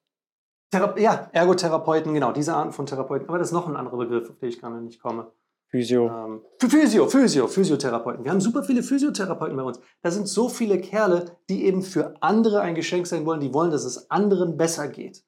Thera 0.71 0.97
ja, 0.97 1.29
Ergotherapeuten, 1.33 2.13
genau, 2.13 2.31
diese 2.31 2.53
Arten 2.55 2.71
von 2.71 2.85
Therapeuten. 2.85 3.27
Aber 3.27 3.37
das 3.37 3.49
ist 3.49 3.53
noch 3.53 3.67
ein 3.67 3.75
anderer 3.75 3.97
Begriff, 3.97 4.29
auf 4.29 4.37
den 4.39 4.49
ich 4.49 4.61
gerade 4.61 4.81
nicht 4.81 5.01
komme. 5.01 5.31
Physio. 5.73 6.07
Ähm, 6.07 6.41
Physio, 6.59 7.07
Physio, 7.07 7.47
Physiotherapeuten. 7.47 8.23
Wir 8.23 8.29
haben 8.29 8.39
super 8.39 8.63
viele 8.63 8.83
Physiotherapeuten 8.83 9.57
bei 9.57 9.63
uns. 9.63 9.79
Da 10.03 10.11
sind 10.11 10.27
so 10.27 10.47
viele 10.47 10.79
Kerle, 10.79 11.35
die 11.49 11.65
eben 11.65 11.81
für 11.81 12.13
andere 12.21 12.61
ein 12.61 12.75
Geschenk 12.75 13.07
sein 13.07 13.25
wollen, 13.25 13.39
die 13.39 13.55
wollen, 13.55 13.71
dass 13.71 13.83
es 13.83 14.11
anderen 14.11 14.55
besser 14.55 14.87
geht. 14.87 15.25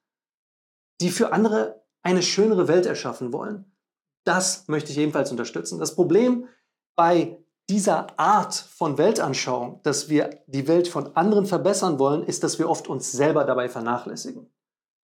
Die 1.02 1.10
für 1.10 1.34
andere 1.34 1.84
eine 2.04 2.22
schönere 2.22 2.68
Welt 2.68 2.86
erschaffen 2.86 3.34
wollen. 3.34 3.76
Das 4.24 4.68
möchte 4.68 4.92
ich 4.92 5.00
ebenfalls 5.00 5.32
unterstützen. 5.32 5.80
Das 5.80 5.96
Problem 5.96 6.48
bei 6.96 7.44
dieser 7.68 8.20
Art 8.20 8.54
von 8.54 9.00
Weltanschauung, 9.00 9.82
dass 9.82 10.10
wir 10.10 10.44
die 10.46 10.68
Welt 10.68 10.88
von 10.88 11.16
anderen 11.16 11.48
verbessern 11.48 11.98
wollen, 11.98 12.22
ist, 12.22 12.44
dass 12.44 12.60
wir 12.60 12.70
oft 12.70 12.88
uns 12.88 13.12
selber 13.12 13.46
dabei 13.46 13.68
vernachlässigen. 13.68 14.54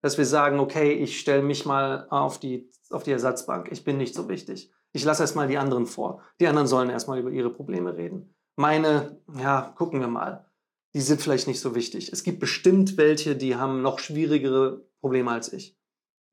Dass 0.01 0.17
wir 0.17 0.25
sagen, 0.25 0.59
okay, 0.59 0.91
ich 0.91 1.17
stelle 1.17 1.43
mich 1.43 1.65
mal 1.65 2.07
auf 2.09 2.39
die, 2.39 2.69
auf 2.89 3.03
die 3.03 3.13
Ersatzbank, 3.13 3.69
ich 3.71 3.85
bin 3.85 3.97
nicht 3.97 4.13
so 4.13 4.27
wichtig. 4.27 4.73
Ich 4.91 5.03
lasse 5.03 5.23
erstmal 5.23 5.47
die 5.47 5.57
anderen 5.57 5.85
vor. 5.85 6.21
Die 6.39 6.47
anderen 6.47 6.67
sollen 6.67 6.89
erstmal 6.89 7.19
über 7.19 7.29
ihre 7.31 7.49
Probleme 7.49 7.95
reden. 7.95 8.33
Meine, 8.55 9.21
ja, 9.37 9.73
gucken 9.77 9.99
wir 9.99 10.07
mal. 10.07 10.45
Die 10.93 11.01
sind 11.01 11.21
vielleicht 11.21 11.47
nicht 11.47 11.59
so 11.59 11.75
wichtig. 11.75 12.11
Es 12.11 12.23
gibt 12.23 12.39
bestimmt 12.39 12.97
welche, 12.97 13.35
die 13.35 13.55
haben 13.55 13.81
noch 13.81 13.99
schwierigere 13.99 14.85
Probleme 15.01 15.31
als 15.31 15.53
ich. 15.53 15.77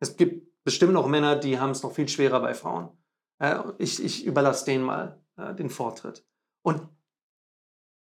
Es 0.01 0.17
gibt 0.17 0.65
bestimmt 0.65 0.95
noch 0.95 1.07
Männer, 1.07 1.37
die 1.37 1.61
haben 1.61 1.71
es 1.71 1.83
noch 1.83 1.93
viel 1.93 2.09
schwerer 2.09 2.41
bei 2.41 2.55
Frauen. 2.55 2.89
Äh, 3.39 3.59
ich, 3.79 4.03
ich 4.03 4.25
überlasse 4.25 4.65
denen 4.65 4.85
mal 4.85 5.23
äh, 5.37 5.55
den 5.55 5.71
Vortritt. 5.71 6.27
Und 6.63 6.89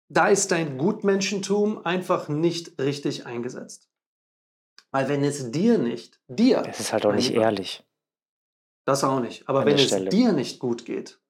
da 0.09 0.29
ist 0.29 0.51
dein 0.51 0.77
Gutmenschentum 0.77 1.85
einfach 1.87 2.29
nicht 2.29 2.81
richtig 2.81 3.27
eingesetzt. 3.27 3.89
Weil 4.91 5.09
wenn 5.09 5.23
es 5.23 5.53
dir 5.53 5.79
nicht, 5.79 6.21
dir. 6.27 6.63
Das 6.63 6.81
ist 6.81 6.93
halt 6.93 7.07
auch 7.07 7.15
nicht 7.15 7.33
ehrlich. 7.33 7.87
Das 8.85 9.05
auch 9.05 9.21
nicht. 9.21 9.49
Aber 9.49 9.65
wenn 9.67 9.77
es 9.77 9.91
dir 10.11 10.33
nicht 10.33 10.59
gut 10.59 10.85
geht, 10.85 11.21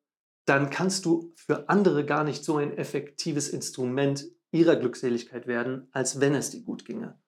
dann 0.47 0.71
kannst 0.71 1.05
du 1.05 1.33
für 1.37 1.69
andere 1.69 2.05
gar 2.05 2.25
nicht 2.25 2.45
so 2.45 2.57
ein 2.57 2.77
effektives 2.77 3.49
Instrument 3.49 4.27
ihrer 4.51 4.77
Glückseligkeit 4.77 5.47
werden, 5.47 5.89
als 5.93 6.21
wenn 6.21 6.35
es 6.35 6.51
dir 6.51 6.63
gut 6.63 6.85
ginge. 6.85 7.21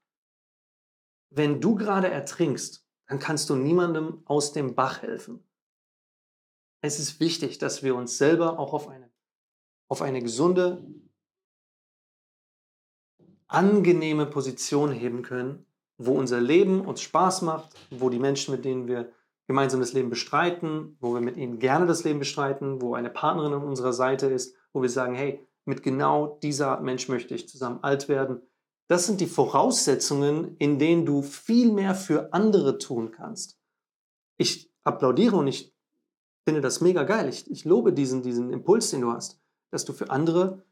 Wenn 1.30 1.60
du 1.60 1.74
gerade 1.74 2.10
ertrinkst, 2.10 2.86
dann 3.06 3.18
kannst 3.18 3.48
du 3.50 3.54
niemandem 3.54 4.22
aus 4.24 4.52
dem 4.52 4.74
Bach 4.74 5.02
helfen. 5.02 5.46
Es 6.80 6.98
ist 6.98 7.20
wichtig, 7.20 7.58
dass 7.58 7.82
wir 7.82 7.94
uns 7.94 8.18
selber 8.18 8.58
auch 8.58 8.72
auf 8.72 8.88
eine, 8.88 9.10
auf 9.88 10.02
eine 10.02 10.20
gesunde, 10.20 10.84
angenehme 13.46 14.26
Position 14.26 14.90
heben 14.90 15.22
können, 15.22 15.66
wo 15.98 16.18
unser 16.18 16.40
Leben 16.40 16.80
uns 16.84 17.02
Spaß 17.02 17.42
macht, 17.42 17.76
wo 17.90 18.08
die 18.08 18.18
Menschen, 18.18 18.54
mit 18.54 18.64
denen 18.64 18.88
wir 18.88 19.12
gemeinsam 19.52 19.80
das 19.80 19.92
Leben 19.92 20.08
bestreiten, 20.08 20.96
wo 20.98 21.12
wir 21.12 21.20
mit 21.20 21.36
ihnen 21.36 21.58
gerne 21.58 21.84
das 21.84 22.04
Leben 22.04 22.18
bestreiten, 22.18 22.80
wo 22.80 22.94
eine 22.94 23.10
Partnerin 23.10 23.52
an 23.52 23.62
unserer 23.62 23.92
Seite 23.92 24.26
ist, 24.26 24.56
wo 24.72 24.80
wir 24.80 24.88
sagen, 24.88 25.14
hey, 25.14 25.46
mit 25.66 25.82
genau 25.82 26.38
dieser 26.42 26.68
Art 26.68 26.82
Mensch 26.82 27.08
möchte 27.10 27.34
ich 27.34 27.48
zusammen 27.48 27.80
alt 27.82 28.08
werden. 28.08 28.40
Das 28.88 29.06
sind 29.06 29.20
die 29.20 29.26
Voraussetzungen, 29.26 30.56
in 30.56 30.78
denen 30.78 31.04
du 31.04 31.20
viel 31.20 31.70
mehr 31.70 31.94
für 31.94 32.32
andere 32.32 32.78
tun 32.78 33.12
kannst. 33.12 33.60
Ich 34.38 34.72
applaudiere 34.84 35.36
und 35.36 35.46
ich 35.48 35.76
finde 36.46 36.62
das 36.62 36.80
mega 36.80 37.02
geil. 37.02 37.28
Ich, 37.28 37.50
ich 37.50 37.66
lobe 37.66 37.92
diesen, 37.92 38.22
diesen 38.22 38.50
Impuls, 38.50 38.90
den 38.90 39.02
du 39.02 39.12
hast, 39.12 39.38
dass 39.70 39.84
du 39.84 39.92
für 39.92 40.08
andere 40.10 40.64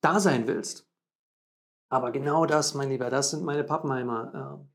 da 0.00 0.18
sein 0.18 0.48
willst. 0.48 0.88
Aber 1.88 2.10
genau 2.10 2.46
das, 2.46 2.74
mein 2.74 2.90
Lieber, 2.90 3.10
das 3.10 3.30
sind 3.30 3.44
meine 3.44 3.64
Pappenheimer. 3.64 4.66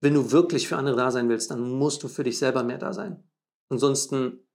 Wenn 0.00 0.14
du 0.14 0.30
wirklich 0.30 0.68
für 0.68 0.76
andere 0.76 0.96
da 0.96 1.10
sein 1.10 1.28
willst, 1.28 1.50
dann 1.50 1.60
musst 1.60 2.02
du 2.02 2.08
für 2.08 2.24
dich 2.24 2.38
selber 2.38 2.62
mehr 2.62 2.78
da 2.78 2.92
sein. 2.92 3.28
Ansonsten, 3.68 4.46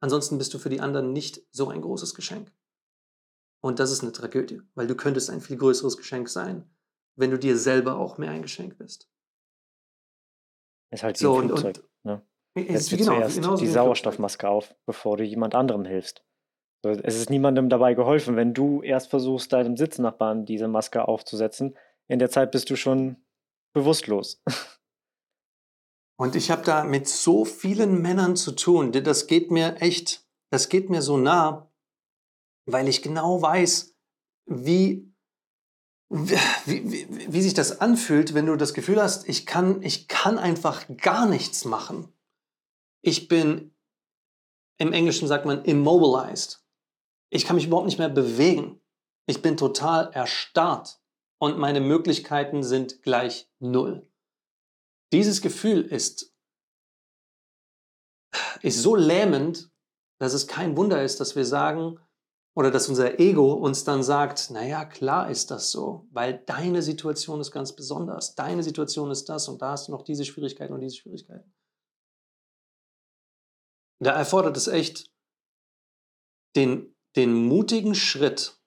ansonsten 0.00 0.38
bist 0.38 0.52
du 0.54 0.58
für 0.58 0.70
die 0.70 0.80
anderen 0.80 1.12
nicht 1.12 1.42
so 1.50 1.68
ein 1.68 1.80
großes 1.80 2.14
Geschenk. 2.14 2.52
Und 3.62 3.78
das 3.78 3.90
ist 3.90 4.02
eine 4.02 4.12
Tragödie, 4.12 4.60
weil 4.74 4.86
du 4.86 4.94
könntest 4.94 5.30
ein 5.30 5.40
viel 5.40 5.56
größeres 5.56 5.96
Geschenk 5.96 6.28
sein, 6.28 6.70
wenn 7.16 7.30
du 7.30 7.38
dir 7.38 7.56
selber 7.56 7.96
auch 7.96 8.18
mehr 8.18 8.30
ein 8.30 8.42
Geschenk 8.42 8.76
bist. 8.76 9.08
Ist 10.90 11.02
halt 11.02 11.18
wie 11.18 11.22
so, 11.22 11.38
ein 11.38 11.48
Flugzeug. 11.48 11.78
Und, 12.02 12.12
und, 12.12 12.26
ne? 12.56 12.68
Setzt 12.76 12.92
dir 12.92 12.98
genau, 12.98 13.26
zuerst 13.28 13.60
die 13.60 13.66
Sauerstoffmaske 13.66 14.48
auf, 14.48 14.74
bevor 14.84 15.16
du 15.16 15.24
jemand 15.24 15.54
anderem 15.54 15.84
hilfst. 15.84 16.24
Es 16.84 17.16
ist 17.16 17.30
niemandem 17.30 17.68
dabei 17.68 17.94
geholfen, 17.94 18.36
wenn 18.36 18.54
du 18.54 18.82
erst 18.82 19.10
versuchst, 19.10 19.52
deinem 19.52 19.76
Sitznachbarn 19.76 20.44
diese 20.44 20.68
Maske 20.68 21.06
aufzusetzen. 21.06 21.76
In 22.08 22.18
der 22.18 22.30
Zeit 22.30 22.50
bist 22.50 22.70
du 22.70 22.76
schon 22.76 23.16
bewusstlos. 23.72 24.42
Und 26.16 26.36
ich 26.36 26.50
habe 26.50 26.62
da 26.62 26.84
mit 26.84 27.08
so 27.08 27.44
vielen 27.44 28.00
Männern 28.00 28.36
zu 28.36 28.52
tun. 28.52 28.92
Das 28.92 29.26
geht 29.26 29.50
mir 29.50 29.76
echt, 29.80 30.24
das 30.50 30.68
geht 30.68 30.88
mir 30.88 31.02
so 31.02 31.16
nah, 31.16 31.70
weil 32.66 32.88
ich 32.88 33.02
genau 33.02 33.42
weiß, 33.42 33.96
wie, 34.46 35.12
wie, 36.08 36.38
wie, 36.66 37.32
wie 37.32 37.42
sich 37.42 37.54
das 37.54 37.80
anfühlt, 37.80 38.34
wenn 38.34 38.46
du 38.46 38.56
das 38.56 38.74
Gefühl 38.74 39.02
hast, 39.02 39.28
ich 39.28 39.46
kann, 39.46 39.82
ich 39.82 40.06
kann 40.06 40.38
einfach 40.38 40.84
gar 40.96 41.26
nichts 41.26 41.64
machen. 41.64 42.12
Ich 43.02 43.26
bin, 43.28 43.74
im 44.78 44.92
Englischen 44.92 45.26
sagt 45.26 45.46
man 45.46 45.64
immobilized. 45.64 46.63
Ich 47.34 47.44
kann 47.44 47.56
mich 47.56 47.66
überhaupt 47.66 47.86
nicht 47.86 47.98
mehr 47.98 48.08
bewegen. 48.08 48.80
Ich 49.26 49.42
bin 49.42 49.56
total 49.56 50.12
erstarrt 50.12 51.00
und 51.38 51.58
meine 51.58 51.80
Möglichkeiten 51.80 52.62
sind 52.62 53.02
gleich 53.02 53.50
null. 53.58 54.08
Dieses 55.12 55.42
Gefühl 55.42 55.82
ist, 55.82 56.32
ist 58.62 58.80
so 58.80 58.94
lähmend, 58.94 59.72
dass 60.20 60.32
es 60.32 60.46
kein 60.46 60.76
Wunder 60.76 61.02
ist, 61.02 61.18
dass 61.18 61.34
wir 61.34 61.44
sagen, 61.44 61.98
oder 62.56 62.70
dass 62.70 62.88
unser 62.88 63.18
Ego 63.18 63.52
uns 63.52 63.82
dann 63.82 64.04
sagt, 64.04 64.52
naja, 64.52 64.84
klar 64.84 65.28
ist 65.28 65.50
das 65.50 65.72
so, 65.72 66.06
weil 66.12 66.38
deine 66.46 66.82
Situation 66.82 67.40
ist 67.40 67.50
ganz 67.50 67.74
besonders. 67.74 68.36
Deine 68.36 68.62
Situation 68.62 69.10
ist 69.10 69.28
das 69.28 69.48
und 69.48 69.60
da 69.60 69.72
hast 69.72 69.88
du 69.88 69.92
noch 69.92 70.02
diese 70.02 70.24
Schwierigkeiten 70.24 70.72
und 70.72 70.82
diese 70.82 70.94
Schwierigkeiten. 70.94 71.52
Da 74.00 74.12
erfordert 74.12 74.56
es 74.56 74.68
echt 74.68 75.10
den 76.54 76.93
den 77.16 77.46
mutigen 77.46 77.94
Schritt, 77.94 78.60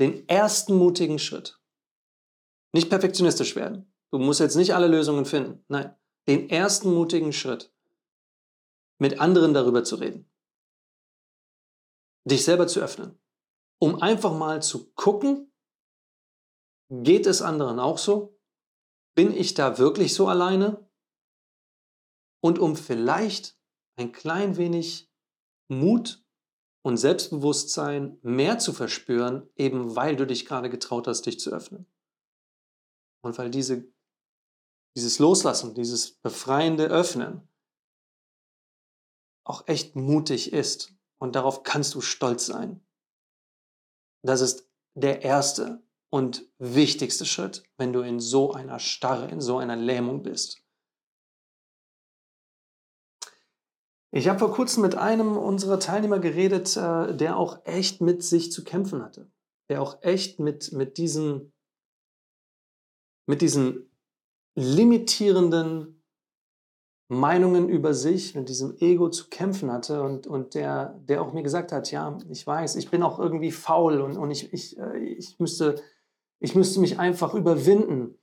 den 0.00 0.28
ersten 0.28 0.74
mutigen 0.74 1.18
Schritt. 1.18 1.60
Nicht 2.72 2.90
perfektionistisch 2.90 3.54
werden. 3.54 3.92
Du 4.10 4.18
musst 4.18 4.40
jetzt 4.40 4.56
nicht 4.56 4.74
alle 4.74 4.88
Lösungen 4.88 5.24
finden. 5.24 5.64
Nein, 5.68 5.96
den 6.26 6.50
ersten 6.50 6.92
mutigen 6.92 7.32
Schritt, 7.32 7.72
mit 8.98 9.20
anderen 9.20 9.54
darüber 9.54 9.84
zu 9.84 9.96
reden. 9.96 10.30
Dich 12.28 12.44
selber 12.44 12.66
zu 12.66 12.80
öffnen. 12.80 13.18
Um 13.80 14.00
einfach 14.00 14.36
mal 14.36 14.62
zu 14.62 14.92
gucken, 14.94 15.52
geht 16.90 17.26
es 17.26 17.42
anderen 17.42 17.78
auch 17.78 17.98
so? 17.98 18.40
Bin 19.14 19.36
ich 19.36 19.54
da 19.54 19.78
wirklich 19.78 20.14
so 20.14 20.26
alleine? 20.26 20.88
Und 22.42 22.58
um 22.58 22.76
vielleicht 22.76 23.58
ein 23.96 24.12
klein 24.12 24.56
wenig 24.56 25.10
Mut 25.68 26.23
und 26.84 26.98
Selbstbewusstsein 26.98 28.18
mehr 28.22 28.58
zu 28.58 28.74
verspüren, 28.74 29.48
eben 29.56 29.96
weil 29.96 30.16
du 30.16 30.26
dich 30.26 30.44
gerade 30.44 30.68
getraut 30.68 31.06
hast, 31.06 31.22
dich 31.22 31.40
zu 31.40 31.50
öffnen. 31.50 31.86
Und 33.22 33.38
weil 33.38 33.50
diese, 33.50 33.90
dieses 34.94 35.18
Loslassen, 35.18 35.74
dieses 35.74 36.12
befreiende 36.12 36.88
Öffnen 36.88 37.48
auch 39.44 39.66
echt 39.66 39.96
mutig 39.96 40.52
ist. 40.52 40.94
Und 41.18 41.36
darauf 41.36 41.62
kannst 41.62 41.94
du 41.94 42.02
stolz 42.02 42.44
sein. 42.44 42.86
Das 44.22 44.42
ist 44.42 44.70
der 44.94 45.22
erste 45.22 45.82
und 46.10 46.46
wichtigste 46.58 47.24
Schritt, 47.24 47.62
wenn 47.78 47.94
du 47.94 48.02
in 48.02 48.20
so 48.20 48.52
einer 48.52 48.78
Starre, 48.78 49.30
in 49.30 49.40
so 49.40 49.56
einer 49.56 49.76
Lähmung 49.76 50.22
bist. 50.22 50.63
Ich 54.16 54.28
habe 54.28 54.38
vor 54.38 54.52
kurzem 54.52 54.82
mit 54.82 54.94
einem 54.94 55.36
unserer 55.36 55.80
Teilnehmer 55.80 56.20
geredet, 56.20 56.76
äh, 56.76 57.16
der 57.16 57.36
auch 57.36 57.58
echt 57.64 58.00
mit 58.00 58.22
sich 58.22 58.52
zu 58.52 58.62
kämpfen 58.62 59.02
hatte. 59.02 59.28
Der 59.68 59.82
auch 59.82 60.00
echt 60.02 60.38
mit, 60.38 60.70
mit, 60.70 60.98
diesen, 60.98 61.52
mit 63.26 63.42
diesen 63.42 63.90
limitierenden 64.54 66.00
Meinungen 67.08 67.68
über 67.68 67.92
sich, 67.92 68.36
mit 68.36 68.48
diesem 68.48 68.76
Ego 68.78 69.08
zu 69.10 69.28
kämpfen 69.30 69.72
hatte 69.72 70.04
und, 70.04 70.28
und 70.28 70.54
der, 70.54 70.96
der 71.08 71.20
auch 71.20 71.32
mir 71.32 71.42
gesagt 71.42 71.72
hat, 71.72 71.90
ja, 71.90 72.16
ich 72.30 72.46
weiß, 72.46 72.76
ich 72.76 72.92
bin 72.92 73.02
auch 73.02 73.18
irgendwie 73.18 73.50
faul 73.50 74.00
und, 74.00 74.16
und 74.16 74.30
ich, 74.30 74.52
ich, 74.52 74.78
äh, 74.78 74.96
ich, 74.96 75.40
müsste, 75.40 75.82
ich 76.38 76.54
müsste 76.54 76.78
mich 76.78 77.00
einfach 77.00 77.34
überwinden. 77.34 78.16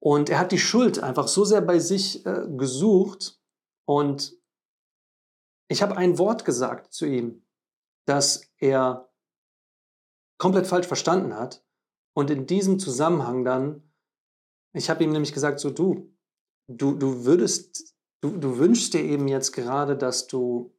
Und 0.00 0.30
er 0.30 0.40
hat 0.40 0.50
die 0.50 0.58
Schuld 0.58 1.00
einfach 1.00 1.28
so 1.28 1.44
sehr 1.44 1.60
bei 1.60 1.78
sich 1.78 2.26
äh, 2.26 2.48
gesucht 2.56 3.40
und 3.86 4.41
ich 5.72 5.82
habe 5.82 5.96
ein 5.96 6.18
Wort 6.18 6.44
gesagt 6.44 6.92
zu 6.92 7.06
ihm, 7.06 7.46
das 8.06 8.52
er 8.58 9.10
komplett 10.38 10.66
falsch 10.66 10.86
verstanden 10.86 11.34
hat. 11.34 11.64
Und 12.14 12.30
in 12.30 12.46
diesem 12.46 12.78
Zusammenhang 12.78 13.42
dann, 13.42 13.90
ich 14.74 14.90
habe 14.90 15.02
ihm 15.02 15.12
nämlich 15.12 15.32
gesagt, 15.32 15.60
so 15.60 15.70
du, 15.70 16.14
du, 16.68 16.94
du 16.94 17.24
würdest, 17.24 17.96
du, 18.20 18.36
du 18.36 18.58
wünschst 18.58 18.92
dir 18.92 19.02
eben 19.02 19.28
jetzt 19.28 19.52
gerade, 19.52 19.96
dass 19.96 20.26
du 20.26 20.76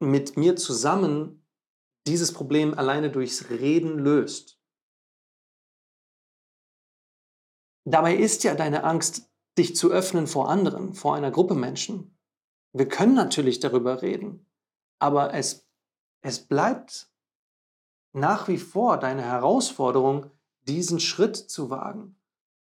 mit 0.00 0.36
mir 0.36 0.56
zusammen 0.56 1.46
dieses 2.08 2.32
Problem 2.32 2.74
alleine 2.74 3.10
durchs 3.10 3.50
Reden 3.50 3.98
löst. 3.98 4.60
Dabei 7.86 8.16
ist 8.16 8.42
ja 8.42 8.54
deine 8.54 8.82
Angst, 8.82 9.30
dich 9.56 9.76
zu 9.76 9.90
öffnen 9.90 10.26
vor 10.26 10.48
anderen, 10.50 10.94
vor 10.94 11.14
einer 11.14 11.30
Gruppe 11.30 11.54
Menschen. 11.54 12.17
Wir 12.72 12.88
können 12.88 13.14
natürlich 13.14 13.60
darüber 13.60 14.02
reden, 14.02 14.46
aber 14.98 15.34
es, 15.34 15.68
es 16.22 16.46
bleibt 16.46 17.10
nach 18.12 18.48
wie 18.48 18.58
vor 18.58 18.98
deine 18.98 19.22
Herausforderung, 19.22 20.30
diesen 20.62 21.00
Schritt 21.00 21.36
zu 21.36 21.70
wagen 21.70 22.20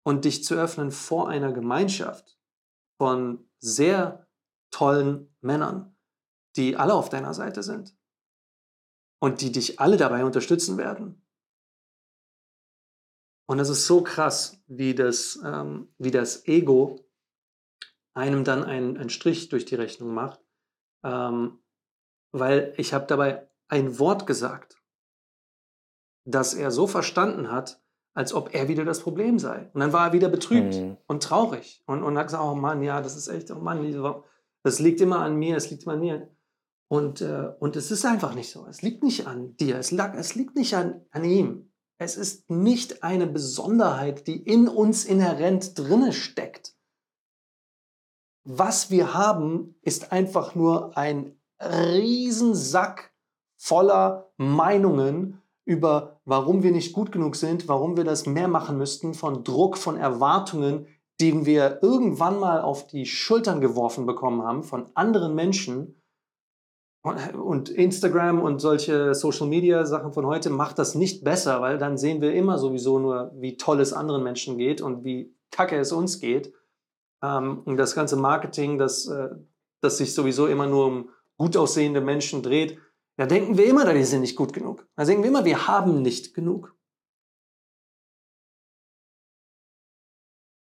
und 0.04 0.26
dich 0.26 0.44
zu 0.44 0.56
öffnen 0.56 0.92
vor 0.92 1.30
einer 1.30 1.52
Gemeinschaft 1.52 2.40
von 2.98 3.48
sehr 3.60 4.28
tollen 4.72 5.36
Männern, 5.42 5.96
die 6.56 6.76
alle 6.76 6.94
auf 6.94 7.10
deiner 7.10 7.34
Seite 7.34 7.64
sind 7.64 7.96
und 9.20 9.42
die 9.42 9.52
dich 9.52 9.80
alle 9.80 9.98
dabei 9.98 10.26
unterstützen 10.26 10.78
werden. 10.78 11.24
Und 13.46 13.60
es 13.60 13.70
ist 13.70 13.86
so 13.86 14.02
krass, 14.02 14.64
wie 14.68 14.96
das, 14.96 15.40
ähm, 15.44 15.94
wie 15.98 16.12
das 16.12 16.48
Ego 16.48 17.03
einem 18.14 18.44
dann 18.44 18.64
einen, 18.64 18.98
einen 18.98 19.10
Strich 19.10 19.50
durch 19.50 19.66
die 19.66 19.76
Rechnung 19.76 20.14
macht, 20.14 20.40
ähm, 21.04 21.60
weil 22.32 22.74
ich 22.78 22.94
habe 22.94 23.06
dabei 23.08 23.50
ein 23.68 24.00
Wort 24.00 24.28
gesagt, 24.28 24.78
das 26.26 26.54
er 26.54 26.72
so 26.72 26.88
verstanden 26.88 27.52
hat, 27.52 27.82
als 28.14 28.34
ob 28.34 28.54
er 28.54 28.68
wieder 28.68 28.86
das 28.86 29.00
Problem 29.00 29.40
sei. 29.40 29.70
Und 29.74 29.82
dann 29.82 29.94
war 29.94 30.08
er 30.08 30.14
wieder 30.14 30.30
betrübt 30.30 30.76
mhm. 30.76 30.98
und 31.08 31.24
traurig 31.24 31.84
und, 31.88 32.04
und 32.04 32.18
hat 32.18 32.28
gesagt, 32.28 32.44
oh 32.44 32.56
Mann, 32.56 32.84
ja, 32.84 33.02
das 33.02 33.18
ist 33.18 33.28
echt, 33.28 33.50
oh 33.52 33.60
Mann, 33.60 34.24
das 34.64 34.80
liegt 34.80 35.02
immer 35.02 35.20
an 35.20 35.36
mir, 35.36 35.58
es 35.58 35.70
liegt 35.70 35.84
immer 35.84 35.94
an 35.94 36.00
mir. 36.00 36.30
Und, 36.88 37.22
äh, 37.22 37.50
und 37.60 37.76
es 37.76 37.90
ist 37.90 38.06
einfach 38.06 38.36
nicht 38.36 38.52
so. 38.52 38.68
Es 38.68 38.84
liegt 38.84 39.04
nicht 39.04 39.26
an 39.26 39.56
dir, 39.58 39.80
es, 39.80 39.92
lag, 39.92 40.14
es 40.16 40.36
liegt 40.36 40.56
nicht 40.56 40.76
an, 40.76 41.06
an 41.10 41.24
ihm. 41.24 41.72
Es 41.98 42.18
ist 42.18 42.50
nicht 42.50 43.04
eine 43.04 43.26
Besonderheit, 43.26 44.28
die 44.28 44.42
in 44.42 44.68
uns 44.68 45.06
inhärent 45.06 45.78
drinne 45.78 46.14
steckt 46.14 46.76
was 48.44 48.92
wir 48.92 49.14
haben, 49.14 49.76
ist 49.82 50.12
einfach 50.12 50.56
nur 50.56 50.98
ein 50.98 51.38
Riesensack 51.62 53.14
voller 53.58 54.32
Meinungen 54.38 55.42
über, 55.66 56.20
warum 56.26 56.64
wir 56.64 56.72
nicht 56.72 56.94
gut 56.94 57.12
genug 57.12 57.36
sind, 57.36 57.68
warum 57.68 57.96
wir 57.96 58.04
das 58.04 58.26
mehr 58.26 58.50
machen 58.50 58.78
müssten, 58.78 59.14
von 59.14 59.44
Druck, 59.44 59.78
von 59.78 59.96
Erwartungen, 59.96 60.88
die 61.22 61.46
wir 61.46 61.80
irgendwann 61.82 62.40
mal 62.40 62.62
auf 62.62 62.88
die 62.88 63.06
Schultern 63.06 63.62
geworfen 63.62 64.06
bekommen 64.06 64.44
haben 64.44 64.64
von 64.64 64.88
anderen 64.94 65.36
Menschen. 65.36 66.02
Und 67.34 67.70
Instagram 67.70 68.42
und 68.42 68.60
solche 68.60 69.14
Social 69.14 69.48
Media 69.48 69.86
Sachen 69.86 70.14
von 70.14 70.26
heute 70.26 70.50
macht 70.50 70.80
das 70.80 70.96
nicht 70.96 71.24
besser, 71.24 71.62
weil 71.62 71.78
dann 71.78 71.98
sehen 71.98 72.22
wir 72.22 72.34
immer 72.34 72.58
sowieso 72.58 72.98
nur, 72.98 73.32
wie 73.36 73.58
toll 73.58 73.82
es 73.82 73.92
anderen 73.92 74.24
Menschen 74.24 74.58
geht 74.58 74.82
und 74.82 75.04
wie 75.04 75.36
kacke 75.52 75.78
es 75.78 75.92
uns 75.92 76.20
geht. 76.20 76.54
Ähm, 77.24 77.62
und 77.66 77.78
das 77.78 77.96
ganze 77.96 78.18
Marketing, 78.18 78.78
das, 78.78 79.08
äh, 79.08 79.30
das 79.82 79.98
sich 79.98 80.14
sowieso 80.14 80.46
immer 80.48 80.68
nur 80.68 80.86
um 80.86 81.10
gut 81.38 81.58
aussehende 81.58 82.02
Menschen 82.02 82.44
dreht, 82.44 82.78
da 83.18 83.26
denken 83.26 83.58
wir 83.58 83.66
immer, 83.66 83.92
wir 83.94 84.06
sind 84.06 84.22
nicht 84.22 84.36
gut 84.36 84.54
genug. 84.54 84.88
Da 84.96 85.06
denken 85.06 85.24
wir 85.24 85.30
immer, 85.30 85.46
wir 85.46 85.68
haben 85.68 86.02
nicht 86.02 86.34
genug. 86.34 86.76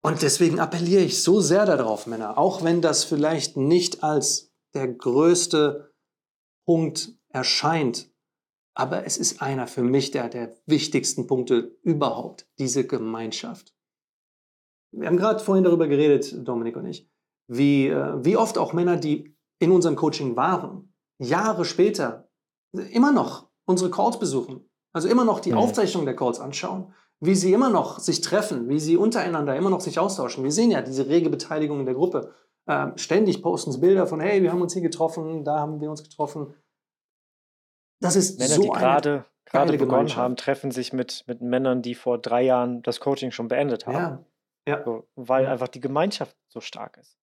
Und 0.03 0.23
deswegen 0.23 0.59
appelliere 0.59 1.03
ich 1.03 1.23
so 1.23 1.41
sehr 1.41 1.67
darauf, 1.67 2.07
Männer, 2.07 2.39
auch 2.39 2.65
wenn 2.65 2.81
das 2.81 3.05
vielleicht 3.05 3.57
nicht 3.59 4.03
als 4.03 4.51
der 4.73 4.89
größte 4.89 5.93
Punkt 6.67 7.15
erscheint, 7.29 8.11
aber 8.75 9.05
es 9.05 9.19
ist 9.19 9.43
einer 9.43 9.67
für 9.67 9.83
mich 9.83 10.11
der, 10.11 10.31
der 10.31 10.57
wichtigsten 10.65 11.27
Punkte 11.27 11.77
überhaupt, 11.83 12.49
diese 12.59 12.87
Gemeinschaft 12.87 13.75
wir 14.93 15.07
haben 15.07 15.17
gerade 15.17 15.41
vorhin 15.41 15.65
darüber 15.65 15.87
geredet, 15.89 16.35
Dominik 16.47 16.77
und 16.77 16.87
ich, 16.87 17.09
wie, 17.49 17.89
äh, 17.89 18.25
wie 18.25 18.37
oft 18.37 18.59
auch 18.59 18.73
Männer, 18.73 18.97
die 18.97 19.37
in 19.59 19.71
unserem 19.71 19.97
Coaching 19.97 20.37
waren, 20.37 20.95
Jahre 21.19 21.65
später 21.65 22.29
immer 22.73 23.13
noch 23.13 23.49
unsere 23.67 23.91
Calls 23.91 24.19
besuchen, 24.19 24.69
also 24.93 25.09
immer 25.09 25.25
noch 25.25 25.41
die 25.41 25.51
ja. 25.51 25.57
Aufzeichnung 25.57 26.05
der 26.05 26.17
Calls 26.17 26.41
anschauen, 26.41 26.95
wie 27.21 27.35
sie 27.35 27.53
immer 27.53 27.69
noch 27.69 27.99
sich 27.99 28.21
treffen, 28.23 28.69
wie 28.69 28.81
sie 28.81 28.97
untereinander 28.97 29.55
immer 29.55 29.71
noch 29.71 29.81
sich 29.81 29.99
austauschen. 29.99 30.43
Wir 30.43 30.53
sehen 30.53 30.71
ja 30.71 30.81
diese 30.81 31.09
rege 31.09 31.29
Beteiligung 31.29 31.81
in 31.81 31.87
der 31.87 31.95
Gruppe. 31.95 32.33
Ähm, 32.67 32.93
ständig 32.97 33.43
posten 33.43 33.73
sie 33.73 33.81
Bilder 33.81 34.07
von, 34.07 34.21
hey, 34.21 34.43
wir 34.43 34.53
haben 34.53 34.63
uns 34.63 34.73
hier 34.73 34.83
getroffen, 34.83 35.45
da 35.45 35.59
haben 35.59 35.81
wir 35.81 35.91
uns 35.91 36.03
getroffen. 36.03 36.55
Das 38.01 38.17
ist 38.17 38.39
Männer, 38.39 38.55
so 38.55 38.63
die 38.63 38.69
gerade 38.69 39.27
gerade 39.51 39.77
begonnen 39.77 40.15
haben, 40.17 40.37
treffen 40.37 40.71
sich 40.71 40.93
mit, 40.93 41.25
mit 41.27 41.41
Männern, 41.41 41.83
die 41.83 41.95
vor 41.95 42.19
drei 42.19 42.43
Jahren 42.43 42.83
das 42.83 43.01
Coaching 43.01 43.31
schon 43.31 43.49
beendet 43.49 43.87
haben. 43.87 43.95
Ja. 43.95 44.25
Ja. 44.69 44.85
So, 44.85 45.09
weil 45.15 45.47
einfach 45.47 45.69
die 45.69 45.81
Gemeinschaft 45.81 46.37
so 46.49 46.61
stark 46.61 46.97
ist. 46.99 47.19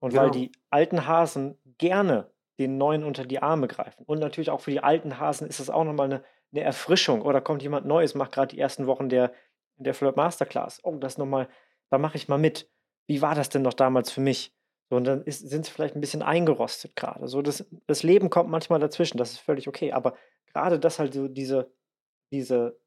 Und 0.00 0.10
genau. 0.10 0.24
weil 0.24 0.30
die 0.30 0.52
alten 0.70 1.06
Hasen 1.06 1.58
gerne 1.78 2.30
den 2.58 2.76
neuen 2.76 3.04
unter 3.04 3.24
die 3.24 3.40
Arme 3.40 3.68
greifen. 3.68 4.04
Und 4.04 4.18
natürlich 4.18 4.50
auch 4.50 4.60
für 4.60 4.70
die 4.70 4.82
alten 4.82 5.18
Hasen 5.18 5.48
ist 5.48 5.60
das 5.60 5.70
auch 5.70 5.84
nochmal 5.84 6.06
eine, 6.06 6.24
eine 6.52 6.62
Erfrischung. 6.62 7.22
Oder 7.22 7.40
kommt 7.40 7.62
jemand 7.62 7.86
Neues, 7.86 8.14
macht 8.14 8.32
gerade 8.32 8.54
die 8.54 8.60
ersten 8.60 8.86
Wochen 8.86 9.08
der, 9.08 9.32
der 9.76 9.94
Flirt 9.94 10.16
Masterclass. 10.16 10.80
Oh, 10.82 10.96
das 10.96 11.18
nochmal, 11.18 11.48
da 11.90 11.98
mache 11.98 12.16
ich 12.16 12.28
mal 12.28 12.38
mit. 12.38 12.70
Wie 13.06 13.22
war 13.22 13.34
das 13.34 13.48
denn 13.48 13.62
noch 13.62 13.74
damals 13.74 14.10
für 14.10 14.20
mich? 14.20 14.54
So, 14.90 14.96
und 14.96 15.04
dann 15.04 15.24
sind 15.26 15.64
sie 15.64 15.70
vielleicht 15.70 15.94
ein 15.94 16.00
bisschen 16.00 16.22
eingerostet 16.22 16.94
gerade. 16.96 17.26
So, 17.26 17.40
das, 17.40 17.64
das 17.86 18.02
Leben 18.02 18.28
kommt 18.28 18.50
manchmal 18.50 18.78
dazwischen, 18.78 19.18
das 19.18 19.32
ist 19.32 19.38
völlig 19.38 19.66
okay. 19.66 19.92
Aber 19.92 20.14
gerade 20.52 20.78
das 20.78 20.98
halt 20.98 21.14
so 21.14 21.28
diese, 21.28 21.72
diese, 22.30 22.78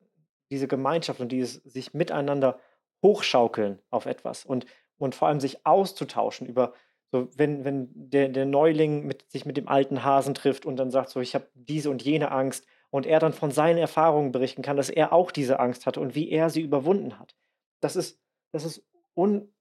diese 0.52 0.68
Gemeinschaft 0.68 1.20
und 1.20 1.32
dieses 1.32 1.56
sich 1.64 1.94
miteinander 1.94 2.60
hochschaukeln 3.04 3.80
auf 3.90 4.06
etwas 4.06 4.46
und, 4.46 4.66
und 4.98 5.16
vor 5.16 5.28
allem 5.28 5.40
sich 5.40 5.66
auszutauschen 5.66 6.48
über, 6.48 6.74
so 7.12 7.28
wenn, 7.36 7.64
wenn 7.66 7.90
der, 7.94 8.30
der 8.30 8.46
Neuling 8.46 9.06
mit, 9.06 9.30
sich 9.32 9.46
mit 9.46 9.58
dem 9.58 9.68
alten 9.68 10.04
Hasen 10.04 10.34
trifft 10.34 10.66
und 10.66 10.78
dann 10.78 10.92
sagt 10.92 11.10
so, 11.10 11.20
ich 11.20 11.36
habe 11.36 11.48
diese 11.54 11.90
und 11.90 12.04
jene 12.04 12.32
Angst 12.32 12.66
und 12.90 13.06
er 13.06 13.20
dann 13.20 13.34
von 13.34 13.52
seinen 13.52 13.78
Erfahrungen 13.78 14.32
berichten 14.32 14.62
kann, 14.62 14.78
dass 14.78 14.90
er 14.90 15.14
auch 15.14 15.32
diese 15.32 15.60
Angst 15.60 15.86
hatte 15.86 16.00
und 16.00 16.16
wie 16.16 16.30
er 16.30 16.50
sie 16.50 16.62
überwunden 16.62 17.20
hat. 17.20 17.36
Das 17.82 17.96
ist, 17.96 18.20
das 18.52 18.64
ist 18.64 18.84
un, 19.16 19.54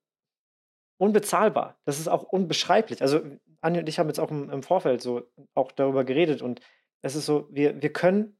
unbezahlbar. 0.97 1.77
Das 1.85 1.99
ist 1.99 2.07
auch 2.07 2.23
unbeschreiblich. 2.23 3.01
Also 3.01 3.21
Anja 3.61 3.81
und 3.81 3.89
ich 3.89 3.99
haben 3.99 4.07
jetzt 4.07 4.19
auch 4.19 4.31
im, 4.31 4.49
im 4.49 4.63
Vorfeld 4.63 5.01
so 5.01 5.23
auch 5.53 5.71
darüber 5.71 6.03
geredet 6.03 6.41
und 6.41 6.61
es 7.01 7.15
ist 7.15 7.25
so, 7.25 7.47
wir, 7.51 7.81
wir 7.81 7.91
können, 7.91 8.37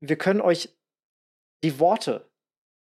wir 0.00 0.16
können 0.16 0.40
euch 0.40 0.76
die 1.62 1.78
Worte 1.78 2.30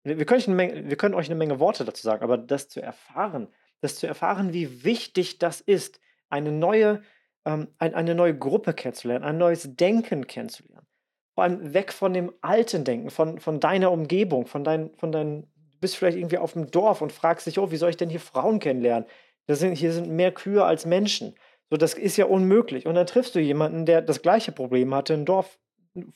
wir 0.04 0.26
können, 0.26 0.40
euch 0.40 0.48
eine 0.48 0.56
Menge, 0.56 0.90
wir 0.90 0.98
können 0.98 1.16
euch 1.16 1.28
eine 1.28 1.36
Menge 1.36 1.60
Worte 1.60 1.86
dazu 1.86 2.02
sagen, 2.02 2.24
aber 2.24 2.38
das 2.38 2.70
zu 2.70 2.82
erfahren, 2.82 3.48
das 3.82 3.96
zu 3.96 4.08
erfahren, 4.08 4.54
wie 4.54 4.84
wichtig 4.84 5.40
das 5.40 5.62
ist, 5.62 6.00
eine 6.30 6.52
neue, 6.52 7.02
ähm, 7.46 7.68
ein, 7.78 7.94
eine 7.94 8.16
neue 8.16 8.38
Gruppe 8.38 8.74
kennenzulernen, 8.74 9.24
ein 9.24 9.38
neues 9.38 9.76
Denken 9.76 10.28
kennenzulernen. 10.28 10.88
Vor 11.36 11.44
allem 11.46 11.74
weg 11.74 11.92
von 11.94 12.14
dem 12.14 12.34
alten 12.42 12.84
Denken, 12.84 13.10
von, 13.10 13.40
von 13.40 13.60
deiner 13.60 13.92
Umgebung, 13.92 14.46
von 14.46 14.64
dein, 14.64 14.92
von 14.98 15.12
dein, 15.12 15.44
du 15.44 15.80
bist 15.80 15.96
vielleicht 15.96 16.18
irgendwie 16.18 16.38
auf 16.38 16.54
dem 16.54 16.70
Dorf 16.70 17.02
und 17.02 17.12
fragst 17.12 17.48
dich, 17.48 17.60
oh, 17.60 17.72
wie 17.72 17.78
soll 17.78 17.90
ich 17.90 17.98
denn 17.98 18.10
hier 18.10 18.20
Frauen 18.20 18.60
kennenlernen? 18.60 19.08
Sind, 19.48 19.74
hier 19.74 19.92
sind 19.92 20.10
mehr 20.10 20.32
Kühe 20.32 20.64
als 20.64 20.86
Menschen. 20.86 21.36
So, 21.70 21.78
das 21.78 21.96
ist 21.96 22.18
ja 22.18 22.26
unmöglich. 22.26 22.86
Und 22.86 22.96
dann 22.96 23.08
triffst 23.08 23.36
du 23.36 23.40
jemanden, 23.40 23.86
der 23.86 24.02
das 24.02 24.22
gleiche 24.22 24.52
Problem 24.52 24.94
hatte, 24.94 25.14
ein 25.14 25.26
Dorf 25.26 25.60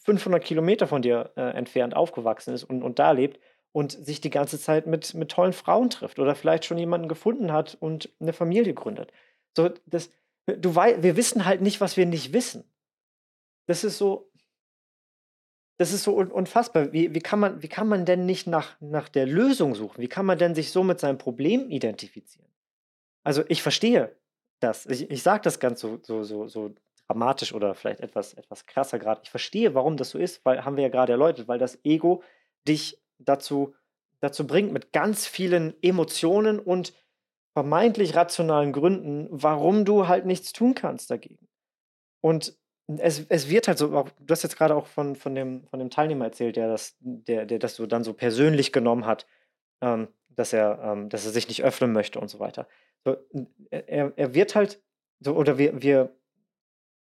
500 0.04 0.44
Kilometer 0.44 0.88
von 0.88 1.02
dir 1.02 1.32
äh, 1.36 1.42
entfernt 1.42 1.96
aufgewachsen 1.96 2.54
ist 2.54 2.64
und, 2.64 2.84
und 2.84 3.00
da 3.00 3.12
lebt 3.12 3.40
und 3.72 3.92
sich 3.92 4.22
die 4.22 4.30
ganze 4.30 4.60
Zeit 4.60 4.88
mit, 4.88 5.14
mit 5.14 5.30
tollen 5.30 5.54
Frauen 5.54 5.90
trifft 5.90 6.20
oder 6.20 6.36
vielleicht 6.36 6.66
schon 6.66 6.78
jemanden 6.78 7.08
gefunden 7.08 7.52
hat 7.52 7.78
und 7.80 8.10
eine 8.20 8.34
Familie 8.34 8.74
gründet. 8.74 9.12
So, 9.56 9.70
das, 9.86 10.10
Du 10.48 10.76
wei 10.76 11.04
wir 11.04 11.18
wissen 11.18 11.46
halt 11.46 11.62
nicht, 11.62 11.82
was 11.82 11.98
wir 11.98 12.06
nicht 12.06 12.32
wissen. 12.32 12.64
Das 13.68 13.84
ist 13.84 13.98
so, 13.98 14.32
das 15.78 15.92
ist 15.92 16.04
so 16.04 16.16
unfassbar. 16.16 16.94
Wie, 16.94 17.14
wie, 17.14 17.20
kann, 17.20 17.40
man, 17.40 17.62
wie 17.62 17.68
kann 17.68 17.88
man 17.88 18.06
denn 18.06 18.26
nicht 18.26 18.48
nach, 18.48 18.80
nach 18.80 19.10
der 19.10 19.26
Lösung 19.26 19.76
suchen? 19.76 20.02
Wie 20.02 20.08
kann 20.08 20.26
man 20.26 20.38
denn 20.38 20.56
sich 20.56 20.72
so 20.72 20.84
mit 20.84 21.02
seinem 21.02 21.18
Problem 21.18 21.70
identifizieren? 21.70 22.50
Also 23.26 23.44
ich 23.50 23.62
verstehe 23.62 24.16
das. 24.62 24.86
Ich, 24.86 25.12
ich 25.12 25.22
sage 25.22 25.44
das 25.44 25.60
ganz 25.60 25.82
so, 25.82 26.00
so, 26.02 26.24
so, 26.24 26.48
so 26.48 26.74
dramatisch 27.08 27.54
oder 27.54 27.76
vielleicht 27.76 28.00
etwas, 28.00 28.34
etwas 28.34 28.66
krasser 28.66 29.00
gerade. 29.00 29.22
Ich 29.24 29.30
verstehe, 29.30 29.76
warum 29.76 29.98
das 29.98 30.12
so 30.12 30.18
ist, 30.18 30.46
weil 30.46 30.64
haben 30.64 30.78
wir 30.78 30.84
ja 30.84 30.90
gerade 30.90 31.12
erläutert, 31.12 31.50
weil 31.50 31.60
das 31.60 31.78
Ego 31.84 32.24
dich 32.66 32.98
dazu, 33.20 33.76
dazu 34.20 34.48
bringt, 34.48 34.72
mit 34.72 34.92
ganz 34.94 35.28
vielen 35.28 35.74
Emotionen 35.82 36.60
und 36.60 36.94
vermeintlich 37.54 38.16
rationalen 38.16 38.72
Gründen, 38.72 39.28
warum 39.32 39.84
du 39.84 40.08
halt 40.08 40.26
nichts 40.26 40.54
tun 40.54 40.76
kannst 40.76 41.10
dagegen. 41.10 41.48
Und 42.22 42.58
es, 42.88 43.26
es 43.30 43.50
wird 43.50 43.68
halt 43.68 43.78
so, 43.78 43.88
du 43.88 44.32
hast 44.32 44.44
jetzt 44.44 44.58
gerade 44.58 44.76
auch 44.76 44.88
von, 44.88 45.16
von, 45.16 45.36
dem, 45.36 45.68
von 45.68 45.80
dem 45.80 45.90
Teilnehmer 45.90 46.26
erzählt, 46.26 46.56
der 46.56 46.68
das, 46.68 46.96
der, 47.00 47.46
der 47.46 47.60
das 47.60 47.76
so 47.76 47.86
dann 47.86 48.04
so 48.04 48.14
persönlich 48.14 48.72
genommen 48.72 49.06
hat, 49.06 49.26
ähm, 49.82 50.08
dass, 50.30 50.54
er, 50.54 50.80
ähm, 50.84 51.10
dass 51.10 51.26
er 51.26 51.32
sich 51.32 51.48
nicht 51.48 51.64
öffnen 51.64 51.92
möchte 51.92 52.20
und 52.20 52.30
so 52.30 52.40
weiter. 52.40 52.68
So, 53.04 53.18
er, 53.72 54.14
er 54.16 54.34
wird 54.34 54.56
halt, 54.56 54.82
so, 55.20 55.36
oder 55.36 55.58
wir, 55.58 55.82
wir, 55.82 56.16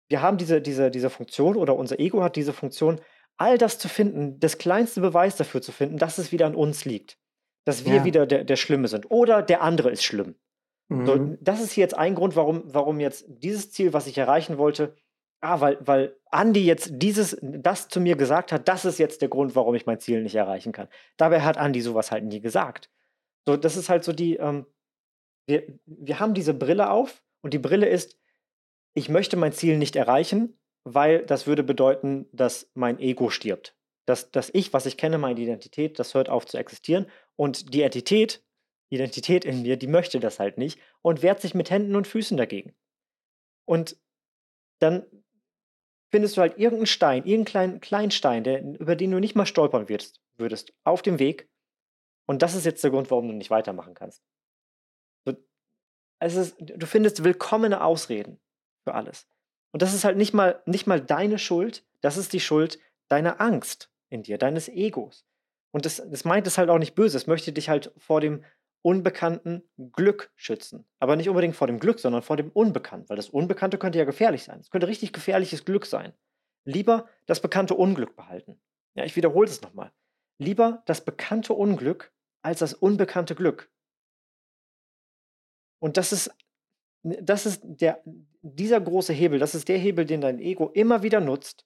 wir 0.07 0.21
haben 0.21 0.37
diese, 0.37 0.61
diese, 0.61 0.91
diese 0.91 1.09
Funktion 1.09 1.55
oder 1.55 1.75
unser 1.75 1.99
Ego 1.99 2.23
hat 2.23 2.35
diese 2.35 2.53
Funktion, 2.53 3.01
all 3.37 3.57
das 3.57 3.79
zu 3.79 3.89
finden, 3.89 4.39
das 4.39 4.57
kleinste 4.57 5.01
Beweis 5.01 5.35
dafür 5.35 5.61
zu 5.61 5.71
finden, 5.71 5.97
dass 5.97 6.17
es 6.17 6.31
wieder 6.31 6.45
an 6.45 6.55
uns 6.55 6.85
liegt. 6.85 7.17
Dass 7.65 7.85
wir 7.85 7.95
ja. 7.95 8.03
wieder 8.03 8.25
der, 8.25 8.43
der 8.43 8.55
Schlimme 8.55 8.87
sind. 8.87 9.09
Oder 9.09 9.41
der 9.41 9.61
andere 9.61 9.89
ist 9.89 10.03
schlimm. 10.03 10.35
Mhm. 10.89 11.05
So, 11.05 11.37
das 11.41 11.61
ist 11.61 11.75
jetzt 11.75 11.95
ein 11.95 12.15
Grund, 12.15 12.35
warum, 12.35 12.63
warum 12.65 12.99
jetzt 12.99 13.25
dieses 13.27 13.71
Ziel, 13.71 13.93
was 13.93 14.07
ich 14.07 14.17
erreichen 14.17 14.57
wollte, 14.57 14.95
ah, 15.41 15.59
weil, 15.59 15.77
weil 15.81 16.15
Andi 16.31 16.63
jetzt 16.65 16.91
dieses, 16.93 17.37
das 17.41 17.87
zu 17.87 17.99
mir 17.99 18.15
gesagt 18.15 18.51
hat, 18.51 18.67
das 18.67 18.85
ist 18.85 18.99
jetzt 18.99 19.21
der 19.21 19.29
Grund, 19.29 19.55
warum 19.55 19.75
ich 19.75 19.85
mein 19.85 19.99
Ziel 19.99 20.21
nicht 20.21 20.35
erreichen 20.35 20.71
kann. 20.71 20.87
Dabei 21.17 21.41
hat 21.41 21.57
Andi 21.57 21.81
sowas 21.81 22.11
halt 22.11 22.23
nie 22.23 22.39
gesagt. 22.39 22.89
So, 23.45 23.57
das 23.57 23.77
ist 23.77 23.89
halt 23.89 24.03
so 24.03 24.13
die, 24.13 24.37
ähm, 24.37 24.65
wir, 25.47 25.63
wir 25.85 26.19
haben 26.19 26.33
diese 26.33 26.53
Brille 26.53 26.89
auf 26.89 27.23
und 27.41 27.53
die 27.53 27.59
Brille 27.59 27.87
ist, 27.87 28.19
ich 28.93 29.09
möchte 29.09 29.37
mein 29.37 29.53
Ziel 29.53 29.77
nicht 29.77 29.95
erreichen, 29.95 30.57
weil 30.85 31.25
das 31.25 31.47
würde 31.47 31.63
bedeuten, 31.63 32.27
dass 32.31 32.69
mein 32.73 32.99
Ego 32.99 33.29
stirbt. 33.29 33.75
Dass 34.05 34.31
das 34.31 34.51
Ich, 34.53 34.71
was 34.71 34.85
ich 34.85 34.97
kenne, 34.97 35.17
meine 35.17 35.39
Identität, 35.39 35.99
das 35.99 36.13
hört 36.13 36.29
auf 36.29 36.45
zu 36.45 36.57
existieren. 36.57 37.07
Und 37.35 37.73
die 37.73 37.81
Entität, 37.81 38.43
Identität 38.89 39.43
in 39.43 39.63
mir, 39.63 39.77
die 39.77 39.87
möchte 39.87 40.19
das 40.19 40.39
halt 40.39 40.57
nicht 40.57 40.79
und 41.01 41.23
wehrt 41.23 41.41
sich 41.41 41.55
mit 41.55 41.69
Händen 41.71 41.95
und 41.95 42.07
Füßen 42.07 42.37
dagegen. 42.37 42.75
Und 43.65 43.97
dann 44.79 45.05
findest 46.11 46.37
du 46.37 46.41
halt 46.41 46.57
irgendeinen 46.57 46.85
Stein, 46.85 47.25
irgendeinen 47.25 47.45
kleinen, 47.45 47.81
kleinen 47.81 48.11
Stein, 48.11 48.43
der, 48.43 48.63
über 48.63 48.95
den 48.95 49.11
du 49.11 49.19
nicht 49.19 49.35
mal 49.35 49.47
stolpern 49.47 49.89
würdest, 49.89 50.21
würdest, 50.37 50.73
auf 50.83 51.01
dem 51.01 51.17
Weg. 51.17 51.49
Und 52.27 52.43
das 52.43 52.53
ist 52.53 52.65
jetzt 52.65 52.83
der 52.83 52.91
Grund, 52.91 53.09
warum 53.09 53.27
du 53.27 53.33
nicht 53.33 53.49
weitermachen 53.49 53.95
kannst. 53.95 54.23
Es 56.19 56.35
ist, 56.35 56.55
du 56.59 56.85
findest 56.85 57.23
willkommene 57.23 57.83
Ausreden 57.83 58.39
für 58.83 58.93
alles. 58.93 59.27
Und 59.75 59.81
das 59.81 59.93
ist 59.93 60.05
halt 60.05 60.15
nicht 60.15 60.33
mal, 60.33 60.61
nicht 60.65 60.87
mal 60.87 61.01
deine 61.01 61.37
Schuld, 61.37 61.83
das 61.99 62.15
ist 62.15 62.31
die 62.31 62.39
Schuld 62.39 62.79
deiner 63.09 63.41
Angst 63.41 63.91
in 64.07 64.23
dir, 64.23 64.37
deines 64.37 64.69
Egos. 64.69 65.25
Und 65.71 65.85
das, 65.85 65.97
das 65.97 66.23
meint 66.23 66.47
es 66.47 66.57
halt 66.57 66.69
auch 66.69 66.77
nicht 66.77 66.95
böse, 66.95 67.17
es 67.17 67.27
möchte 67.27 67.51
dich 67.51 67.67
halt 67.67 67.91
vor 67.97 68.21
dem 68.21 68.45
unbekannten 68.83 69.63
Glück 69.91 70.31
schützen. 70.37 70.85
Aber 70.99 71.17
nicht 71.17 71.27
unbedingt 71.27 71.57
vor 71.57 71.67
dem 71.67 71.81
Glück, 71.81 71.99
sondern 71.99 72.21
vor 72.21 72.37
dem 72.37 72.51
Unbekannten, 72.51 73.09
weil 73.09 73.17
das 73.17 73.27
Unbekannte 73.27 73.77
könnte 73.77 73.99
ja 73.99 74.05
gefährlich 74.05 74.45
sein. 74.45 74.61
Es 74.61 74.69
könnte 74.69 74.87
richtig 74.87 75.11
gefährliches 75.11 75.65
Glück 75.65 75.85
sein. 75.85 76.13
Lieber 76.63 77.09
das 77.25 77.41
bekannte 77.41 77.73
Unglück 77.73 78.15
behalten. 78.15 78.57
Ja, 78.93 79.03
ich 79.03 79.17
wiederhole 79.17 79.49
es 79.49 79.61
nochmal. 79.61 79.91
Lieber 80.37 80.83
das 80.85 81.03
bekannte 81.03 81.51
Unglück 81.51 82.13
als 82.43 82.59
das 82.59 82.73
unbekannte 82.73 83.35
Glück. 83.35 83.69
Und 85.79 85.97
das 85.97 86.13
ist, 86.13 86.33
das 87.05 87.45
ist 87.45 87.61
der, 87.63 88.01
dieser 88.41 88.81
große 88.81 89.13
Hebel, 89.13 89.37
das 89.37 89.53
ist 89.53 89.69
der 89.69 89.77
Hebel, 89.77 90.05
den 90.05 90.21
dein 90.21 90.39
Ego 90.39 90.69
immer 90.73 91.03
wieder 91.03 91.21
nutzt, 91.21 91.65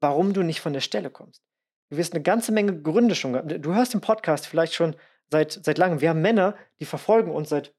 warum 0.00 0.32
du 0.32 0.42
nicht 0.42 0.60
von 0.60 0.72
der 0.72 0.80
Stelle 0.80 1.10
kommst. 1.10 1.44
Du 1.90 1.96
wirst 1.96 2.14
eine 2.14 2.22
ganze 2.22 2.50
Menge 2.52 2.80
Gründe 2.82 3.14
schon. 3.14 3.32
Du 3.48 3.74
hörst 3.74 3.94
im 3.94 4.00
Podcast 4.00 4.46
vielleicht 4.46 4.74
schon 4.74 4.96
seit, 5.30 5.52
seit 5.52 5.78
langem. 5.78 6.00
Wir 6.00 6.10
haben 6.10 6.20
Männer, 6.22 6.56
die 6.80 6.84
verfolgen 6.84 7.30
uns 7.30 7.48
seit 7.48 7.74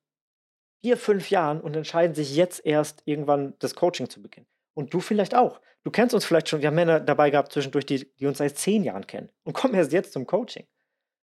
vier, 0.81 0.97
fünf 0.97 1.29
Jahren 1.29 1.61
und 1.61 1.75
entscheiden 1.75 2.15
sich 2.15 2.35
jetzt 2.35 2.65
erst 2.65 3.03
irgendwann 3.05 3.53
das 3.59 3.75
Coaching 3.75 4.09
zu 4.09 4.21
beginnen. 4.21 4.47
Und 4.73 4.93
du 4.93 4.99
vielleicht 4.99 5.35
auch. 5.35 5.61
Du 5.83 5.91
kennst 5.91 6.13
uns 6.13 6.25
vielleicht 6.25 6.47
schon. 6.47 6.61
Wir 6.61 6.67
haben 6.67 6.75
Männer 6.75 6.99
dabei 6.99 7.31
gehabt 7.31 7.51
zwischendurch, 7.51 7.85
die, 7.85 8.09
die 8.15 8.27
uns 8.27 8.37
seit 8.37 8.57
zehn 8.57 8.83
Jahren 8.83 9.07
kennen 9.07 9.29
und 9.43 9.53
kommen 9.53 9.73
erst 9.73 9.91
jetzt 9.91 10.13
zum 10.13 10.25
Coaching. 10.25 10.67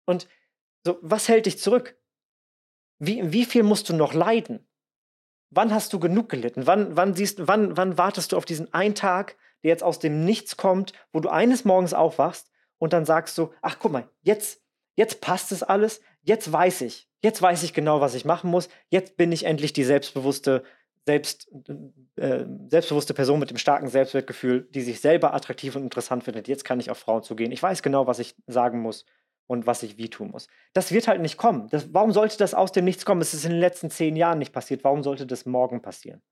Und 0.04 0.28
so, 0.84 0.98
was 1.00 1.28
hält 1.28 1.46
dich 1.46 1.58
zurück? 1.58 1.98
Wie, 2.98 3.32
wie 3.32 3.44
viel 3.44 3.62
musst 3.62 3.88
du 3.88 3.94
noch 3.94 4.14
leiden? 4.14 4.66
Wann 5.54 5.72
hast 5.72 5.92
du 5.92 6.00
genug 6.00 6.30
gelitten? 6.30 6.66
Wann, 6.66 6.96
wann, 6.96 7.14
siehst, 7.14 7.46
wann, 7.46 7.76
wann 7.76 7.98
wartest 7.98 8.32
du 8.32 8.38
auf 8.38 8.46
diesen 8.46 8.72
einen 8.72 8.94
Tag, 8.94 9.36
der 9.62 9.68
jetzt 9.68 9.82
aus 9.82 9.98
dem 9.98 10.24
Nichts 10.24 10.56
kommt, 10.56 10.94
wo 11.12 11.20
du 11.20 11.28
eines 11.28 11.66
Morgens 11.66 11.92
aufwachst 11.92 12.50
und 12.78 12.94
dann 12.94 13.04
sagst 13.04 13.36
du, 13.36 13.52
ach 13.60 13.76
guck 13.78 13.92
mal, 13.92 14.08
jetzt, 14.22 14.62
jetzt 14.96 15.20
passt 15.20 15.52
es 15.52 15.62
alles, 15.62 16.00
jetzt 16.22 16.50
weiß 16.50 16.80
ich, 16.80 17.06
jetzt 17.20 17.42
weiß 17.42 17.64
ich 17.64 17.74
genau, 17.74 18.00
was 18.00 18.14
ich 18.14 18.24
machen 18.24 18.50
muss, 18.50 18.70
jetzt 18.88 19.18
bin 19.18 19.30
ich 19.30 19.44
endlich 19.44 19.74
die 19.74 19.84
selbstbewusste, 19.84 20.64
selbst, 21.04 21.50
äh, 22.16 22.46
selbstbewusste 22.68 23.12
Person 23.12 23.38
mit 23.38 23.50
dem 23.50 23.58
starken 23.58 23.88
Selbstwertgefühl, 23.88 24.68
die 24.70 24.80
sich 24.80 25.00
selber 25.00 25.34
attraktiv 25.34 25.76
und 25.76 25.82
interessant 25.82 26.24
findet. 26.24 26.48
Jetzt 26.48 26.64
kann 26.64 26.80
ich 26.80 26.90
auf 26.90 26.98
Frauen 26.98 27.24
zugehen. 27.24 27.52
Ich 27.52 27.62
weiß 27.62 27.82
genau, 27.82 28.06
was 28.06 28.20
ich 28.20 28.36
sagen 28.46 28.80
muss 28.80 29.04
und 29.52 29.66
was 29.66 29.82
ich 29.82 29.98
wie 29.98 30.08
tun 30.08 30.30
muss. 30.30 30.48
Das 30.72 30.92
wird 30.92 31.08
halt 31.08 31.20
nicht 31.20 31.36
kommen. 31.36 31.68
Das, 31.68 31.92
warum 31.92 32.12
sollte 32.12 32.38
das 32.38 32.54
aus 32.54 32.72
dem 32.72 32.86
Nichts 32.86 33.04
kommen? 33.04 33.20
Es 33.20 33.34
ist 33.34 33.44
in 33.44 33.50
den 33.50 33.60
letzten 33.60 33.90
zehn 33.90 34.16
Jahren 34.16 34.38
nicht 34.38 34.52
passiert. 34.52 34.82
Warum 34.82 35.02
sollte 35.02 35.26
das 35.26 35.44
morgen 35.44 35.82
passieren? 35.82 36.22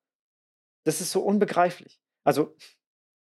Das 0.85 1.01
ist 1.01 1.12
so 1.12 1.21
unbegreiflich. 1.21 2.01
Also, 2.25 2.57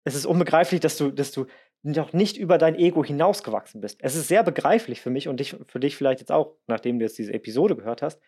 es 0.06 0.16
ist 0.16 0.26
unbegreiflich, 0.26 0.80
dass 0.80 0.98
du, 0.98 1.12
dass 1.12 1.32
du 1.32 1.48
noch 1.84 2.14
nicht 2.14 2.38
über 2.38 2.58
dein 2.58 2.76
Ego 2.76 3.04
hinausgewachsen 3.04 3.82
bist. 3.82 4.00
Es 4.02 4.16
ist 4.16 4.30
sehr 4.30 4.44
begreiflich 4.44 5.02
für 5.02 5.10
mich 5.10 5.28
und 5.28 5.42
dich, 5.42 5.56
für 5.68 5.80
dich 5.82 5.98
vielleicht 5.98 6.22
jetzt 6.22 6.32
auch, 6.32 6.56
nachdem 6.68 6.98
du 6.98 7.06
jetzt 7.06 7.18
diese 7.18 7.34
Episode 7.34 7.76
gehört 7.76 8.02
hast, 8.02 8.22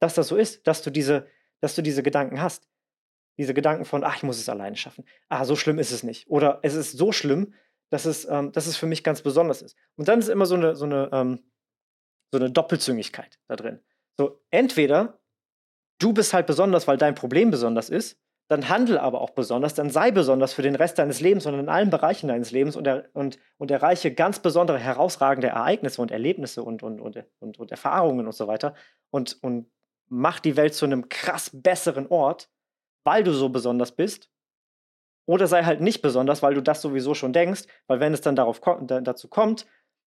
dass 0.00 0.14
das 0.14 0.26
so 0.28 0.36
ist, 0.36 0.66
dass 0.66 0.82
du 0.82 0.90
diese, 0.90 1.28
dass 1.60 1.76
du 1.76 1.82
diese 1.82 2.02
Gedanken 2.02 2.42
hast. 2.42 2.68
Diese 3.38 3.54
Gedanken 3.54 3.84
von, 3.84 4.02
ach, 4.02 4.16
ich 4.16 4.22
muss 4.22 4.38
es 4.38 4.48
alleine 4.48 4.76
schaffen. 4.76 5.04
Ah, 5.28 5.44
so 5.44 5.54
schlimm 5.56 5.78
ist 5.78 5.92
es 5.92 6.02
nicht. 6.02 6.28
Oder 6.28 6.58
es 6.62 6.74
ist 6.74 6.92
so 6.92 7.12
schlimm, 7.12 7.54
dass 7.90 8.04
es, 8.04 8.26
ähm, 8.28 8.52
dass 8.52 8.66
es 8.66 8.76
für 8.76 8.86
mich 8.86 9.04
ganz 9.04 9.22
besonders 9.22 9.62
ist. 9.62 9.76
Und 9.96 10.08
dann 10.08 10.18
ist 10.18 10.28
immer 10.28 10.46
so 10.46 10.54
eine, 10.54 10.76
so 10.76 10.84
eine, 10.84 11.08
ähm, 11.12 11.50
so 12.32 12.38
eine 12.38 12.50
Doppelzüngigkeit 12.50 13.38
da 13.48 13.56
drin. 13.56 13.80
So, 14.18 14.42
entweder 14.50 15.20
du 15.98 16.12
bist 16.12 16.32
halt 16.32 16.46
besonders, 16.46 16.88
weil 16.88 16.96
dein 16.96 17.14
Problem 17.14 17.50
besonders 17.50 17.90
ist, 17.90 18.18
dann 18.48 18.68
handel 18.68 18.98
aber 18.98 19.20
auch 19.20 19.30
besonders, 19.30 19.74
dann 19.74 19.90
sei 19.90 20.12
besonders 20.12 20.52
für 20.52 20.62
den 20.62 20.76
Rest 20.76 20.98
deines 20.98 21.20
Lebens 21.20 21.46
und 21.46 21.58
in 21.58 21.68
allen 21.68 21.90
Bereichen 21.90 22.28
deines 22.28 22.52
Lebens 22.52 22.76
und, 22.76 22.86
er, 22.86 23.08
und, 23.12 23.38
und 23.58 23.70
erreiche 23.70 24.14
ganz 24.14 24.38
besondere, 24.38 24.78
herausragende 24.78 25.48
Ereignisse 25.48 26.00
und 26.00 26.12
Erlebnisse 26.12 26.62
und, 26.62 26.82
und, 26.82 27.00
und, 27.00 27.24
und, 27.40 27.58
und 27.58 27.70
Erfahrungen 27.72 28.26
und 28.26 28.34
so 28.34 28.46
weiter 28.46 28.74
und, 29.10 29.42
und 29.42 29.68
mach 30.08 30.38
die 30.38 30.56
Welt 30.56 30.74
zu 30.74 30.84
einem 30.84 31.08
krass 31.08 31.50
besseren 31.52 32.06
Ort, 32.06 32.48
weil 33.04 33.24
du 33.24 33.32
so 33.32 33.48
besonders 33.48 33.92
bist. 33.92 34.30
Oder 35.26 35.46
sei 35.46 35.64
halt 35.64 35.80
nicht 35.80 36.02
besonders, 36.02 36.42
weil 36.42 36.54
du 36.54 36.62
das 36.62 36.80
sowieso 36.80 37.14
schon 37.14 37.32
denkst, 37.32 37.64
weil 37.88 38.00
wenn 38.00 38.14
es 38.14 38.20
dann 38.20 38.36
darauf 38.36 38.60
dazu 38.60 39.28
kommt, 39.28 39.66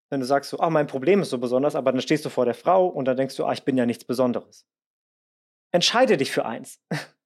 wenn 0.09 0.21
du 0.21 0.25
sagst 0.25 0.49
so, 0.49 0.59
ah, 0.59 0.69
mein 0.69 0.87
Problem 0.87 1.21
ist 1.21 1.29
so 1.29 1.37
besonders, 1.37 1.75
aber 1.75 1.91
dann 1.91 2.01
stehst 2.01 2.25
du 2.25 2.29
vor 2.29 2.45
der 2.45 2.55
Frau 2.55 2.87
und 2.87 3.05
dann 3.05 3.17
denkst 3.17 3.35
du, 3.35 3.45
ah, 3.45 3.53
ich 3.53 3.63
bin 3.63 3.77
ja 3.77 3.85
nichts 3.85 4.05
Besonderes. 4.05 4.65
Entscheide 5.71 6.17
dich 6.17 6.31
für 6.31 6.45
eins. 6.45 6.81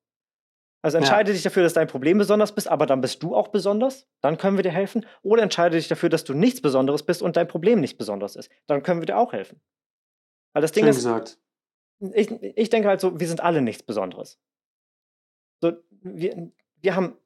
Also 0.86 0.98
entscheide 0.98 1.32
ja. 1.32 1.34
dich 1.34 1.44
dafür, 1.44 1.64
dass 1.64 1.72
dein 1.72 1.88
Problem 1.88 2.18
besonders 2.18 2.54
bist, 2.54 2.68
aber 2.68 2.86
dann 2.86 3.00
bist 3.00 3.24
du 3.24 3.38
auch 3.38 3.48
besonders. 3.48 4.06
Dann 4.20 4.38
können 4.38 4.58
wir 4.58 4.64
dir 4.64 4.72
helfen. 4.72 5.06
Oder 5.22 5.42
entscheide 5.42 5.78
dich 5.78 5.88
dafür, 5.88 6.10
dass 6.10 6.26
du 6.26 6.34
nichts 6.34 6.62
Besonderes 6.62 7.04
bist 7.04 7.22
und 7.22 7.38
dein 7.38 7.48
Problem 7.48 7.80
nicht 7.80 7.98
besonders 7.98 8.36
ist. 8.36 8.52
Dann 8.68 8.84
können 8.84 9.00
wir 9.00 9.06
dir 9.06 9.18
auch 9.18 9.32
helfen. 9.32 9.62
Weil 10.52 10.62
das 10.62 10.74
Ding 10.74 10.84
Schön 10.84 10.90
ist. 10.90 10.98
Gesagt. 10.98 11.40
Ich, 12.14 12.30
ich 12.32 12.70
denke 12.70 12.90
halt 12.90 13.00
so, 13.00 13.18
wir 13.18 13.28
sind 13.30 13.40
alle 13.40 13.62
nichts 13.62 13.82
Besonderes. 13.82 14.42
So, 15.62 15.72
wir, 16.02 16.52
wir 16.82 16.96
haben, 16.98 17.18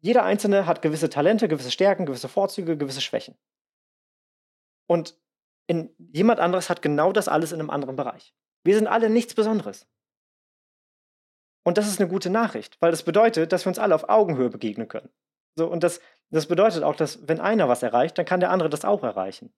jeder 0.00 0.24
Einzelne 0.24 0.66
hat 0.66 0.82
gewisse 0.82 1.10
Talente, 1.10 1.48
gewisse 1.48 1.70
Stärken, 1.70 2.06
gewisse 2.06 2.28
Vorzüge, 2.28 2.76
gewisse 2.76 3.00
Schwächen. 3.00 3.36
Und 4.86 5.18
in, 5.66 5.94
jemand 5.98 6.40
anderes 6.40 6.68
hat 6.68 6.82
genau 6.82 7.12
das 7.12 7.28
alles 7.28 7.52
in 7.52 7.60
einem 7.60 7.70
anderen 7.70 7.96
Bereich. 7.96 8.34
Wir 8.64 8.74
sind 8.74 8.86
alle 8.86 9.08
nichts 9.08 9.34
Besonderes. 9.34 9.86
Und 11.64 11.78
das 11.78 11.86
ist 11.86 12.00
eine 12.00 12.08
gute 12.08 12.30
Nachricht, 12.30 12.80
weil 12.80 12.90
das 12.90 13.02
bedeutet, 13.02 13.52
dass 13.52 13.64
wir 13.64 13.68
uns 13.70 13.78
alle 13.78 13.94
auf 13.94 14.08
Augenhöhe 14.08 14.50
begegnen 14.50 14.88
können. 14.88 15.10
So, 15.56 15.70
und 15.70 15.82
das, 15.82 16.00
das 16.30 16.46
bedeutet 16.46 16.82
auch, 16.82 16.96
dass 16.96 17.28
wenn 17.28 17.40
einer 17.40 17.68
was 17.68 17.82
erreicht, 17.82 18.16
dann 18.16 18.24
kann 18.24 18.40
der 18.40 18.50
andere 18.50 18.70
das 18.70 18.84
auch 18.84 19.02
erreichen. 19.02 19.52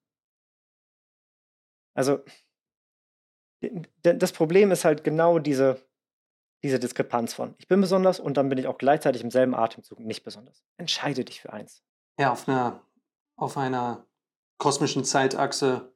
Also, 1.95 2.24
das 4.03 4.32
Problem 4.32 4.72
ist 4.72 4.84
halt 4.84 5.05
genau 5.05 5.38
diese, 5.38 5.80
diese 6.62 6.78
Diskrepanz 6.78 7.34
von 7.34 7.54
ich 7.58 7.68
bin 7.68 7.80
besonders 7.80 8.20
und 8.20 8.36
dann 8.36 8.48
bin 8.48 8.58
ich 8.58 8.66
auch 8.66 8.78
gleichzeitig 8.78 9.22
im 9.22 9.30
selben 9.30 9.54
Atemzug 9.54 10.00
nicht 10.00 10.24
besonders. 10.24 10.62
Entscheide 10.76 11.24
dich 11.24 11.40
für 11.40 11.52
eins. 11.52 11.82
Ja, 12.18 12.32
auf 12.32 12.48
einer, 12.48 12.82
auf 13.36 13.56
einer 13.56 14.06
kosmischen 14.58 15.04
Zeitachse 15.04 15.92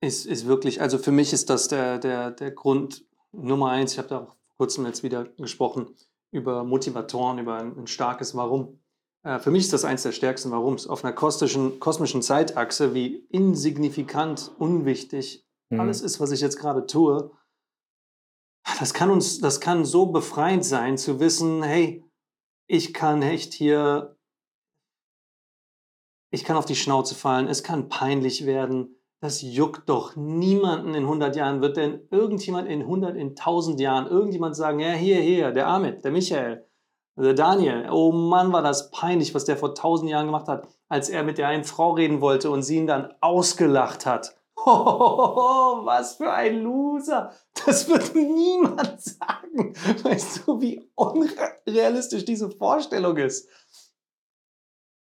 ist, 0.00 0.26
ist 0.26 0.46
wirklich, 0.46 0.80
also 0.80 0.98
für 0.98 1.12
mich 1.12 1.32
ist 1.32 1.50
das 1.50 1.68
der, 1.68 1.98
der, 1.98 2.30
der 2.30 2.50
Grund 2.50 3.04
Nummer 3.32 3.70
eins. 3.70 3.92
Ich 3.92 3.98
habe 3.98 4.08
da 4.08 4.18
auch 4.18 4.26
vor 4.26 4.56
kurzem 4.56 4.86
jetzt 4.86 5.02
wieder 5.02 5.24
gesprochen 5.24 5.94
über 6.30 6.64
Motivatoren, 6.64 7.38
über 7.38 7.58
ein, 7.58 7.78
ein 7.78 7.86
starkes 7.86 8.34
Warum. 8.34 8.80
Äh, 9.22 9.38
für 9.38 9.50
mich 9.50 9.64
ist 9.64 9.72
das 9.72 9.84
eins 9.84 10.02
der 10.02 10.12
stärksten 10.12 10.50
Warums. 10.50 10.86
Auf 10.86 11.04
einer 11.04 11.12
kosmischen, 11.12 11.80
kosmischen 11.80 12.22
Zeitachse, 12.22 12.94
wie 12.94 13.26
insignifikant, 13.30 14.50
unwichtig 14.58 15.46
mhm. 15.70 15.80
alles 15.80 16.00
ist, 16.00 16.20
was 16.20 16.30
ich 16.30 16.40
jetzt 16.40 16.58
gerade 16.58 16.86
tue, 16.86 17.30
das 18.78 18.94
kann 18.94 19.10
uns, 19.10 19.40
das 19.40 19.60
kann 19.60 19.84
so 19.84 20.06
befreiend 20.06 20.64
sein, 20.64 20.98
zu 20.98 21.20
wissen, 21.20 21.62
hey, 21.62 22.04
ich 22.66 22.92
kann 22.92 23.22
echt 23.22 23.54
hier, 23.54 24.16
ich 26.30 26.44
kann 26.44 26.56
auf 26.56 26.66
die 26.66 26.76
Schnauze 26.76 27.14
fallen, 27.14 27.48
es 27.48 27.62
kann 27.62 27.88
peinlich 27.88 28.44
werden, 28.44 28.96
das 29.20 29.40
juckt 29.40 29.88
doch 29.88 30.14
niemanden 30.14 30.94
in 30.94 31.04
100 31.04 31.34
Jahren. 31.36 31.62
Wird 31.62 31.76
denn 31.76 32.06
irgendjemand 32.10 32.68
in 32.68 32.82
100, 32.82 33.16
in 33.16 33.30
1000 33.30 33.80
Jahren, 33.80 34.06
irgendjemand 34.06 34.56
sagen, 34.56 34.78
ja, 34.78 34.90
hier, 34.90 35.20
hier, 35.20 35.52
der 35.52 35.68
Ahmed, 35.68 36.04
der 36.04 36.12
Michael, 36.12 36.66
der 37.16 37.32
Daniel, 37.32 37.88
oh 37.90 38.12
Mann, 38.12 38.52
war 38.52 38.62
das 38.62 38.90
peinlich, 38.90 39.34
was 39.34 39.46
der 39.46 39.56
vor 39.56 39.70
1000 39.70 40.10
Jahren 40.10 40.26
gemacht 40.26 40.48
hat, 40.48 40.68
als 40.88 41.08
er 41.08 41.22
mit 41.22 41.38
der 41.38 41.48
einen 41.48 41.64
Frau 41.64 41.92
reden 41.92 42.20
wollte 42.20 42.50
und 42.50 42.62
sie 42.62 42.76
ihn 42.76 42.86
dann 42.86 43.14
ausgelacht 43.20 44.04
hat. 44.04 44.36
Oh, 44.68 45.82
was 45.84 46.16
für 46.16 46.32
ein 46.32 46.60
Loser. 46.62 47.32
Das 47.64 47.88
wird 47.88 48.16
niemand 48.16 49.00
sagen. 49.00 49.74
Weißt 50.02 50.42
du, 50.44 50.60
wie 50.60 50.90
unrealistisch 50.96 52.24
diese 52.24 52.50
Vorstellung 52.50 53.16
ist? 53.16 53.48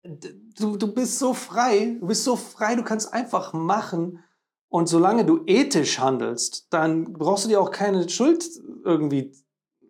Du, 0.04 0.76
du 0.76 0.94
bist 0.94 1.18
so 1.18 1.34
frei, 1.34 1.96
du 1.98 2.06
bist 2.06 2.22
so 2.22 2.36
frei, 2.36 2.76
du 2.76 2.84
kannst 2.84 3.12
einfach 3.12 3.52
machen. 3.52 4.22
Und 4.68 4.88
solange 4.88 5.24
du 5.24 5.42
ethisch 5.46 5.98
handelst, 5.98 6.68
dann 6.70 7.12
brauchst 7.12 7.44
du 7.44 7.48
dir 7.48 7.60
auch 7.60 7.72
keine 7.72 8.08
Schuld 8.08 8.48
irgendwie 8.84 9.32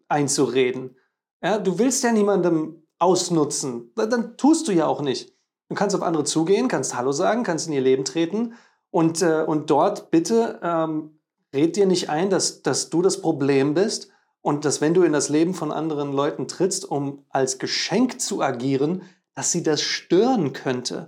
einzureden. 0.08 0.96
Ja, 1.42 1.58
du 1.58 1.78
willst 1.78 2.02
ja 2.02 2.12
niemandem 2.12 2.82
ausnutzen. 2.98 3.92
Dann 3.94 4.38
tust 4.38 4.68
du 4.68 4.72
ja 4.72 4.86
auch 4.86 5.02
nicht. 5.02 5.36
Du 5.68 5.74
kannst 5.74 5.94
auf 5.94 6.02
andere 6.02 6.24
zugehen, 6.24 6.66
kannst 6.66 6.96
Hallo 6.96 7.12
sagen, 7.12 7.42
kannst 7.42 7.66
in 7.66 7.74
ihr 7.74 7.82
Leben 7.82 8.06
treten 8.06 8.54
und, 8.90 9.22
äh, 9.22 9.44
und 9.46 9.70
dort 9.70 10.10
bitte 10.10 10.60
ähm, 10.62 11.20
red 11.54 11.76
dir 11.76 11.86
nicht 11.86 12.08
ein, 12.08 12.30
dass, 12.30 12.62
dass 12.62 12.90
du 12.90 13.02
das 13.02 13.20
Problem 13.20 13.74
bist 13.74 14.10
und 14.42 14.64
dass 14.64 14.80
wenn 14.80 14.94
du 14.94 15.02
in 15.02 15.12
das 15.12 15.28
Leben 15.28 15.54
von 15.54 15.72
anderen 15.72 16.12
Leuten 16.12 16.48
trittst, 16.48 16.84
um 16.84 17.24
als 17.28 17.58
Geschenk 17.58 18.20
zu 18.20 18.42
agieren, 18.42 19.02
dass 19.34 19.52
sie 19.52 19.62
das 19.62 19.82
stören 19.82 20.52
könnte. 20.52 21.06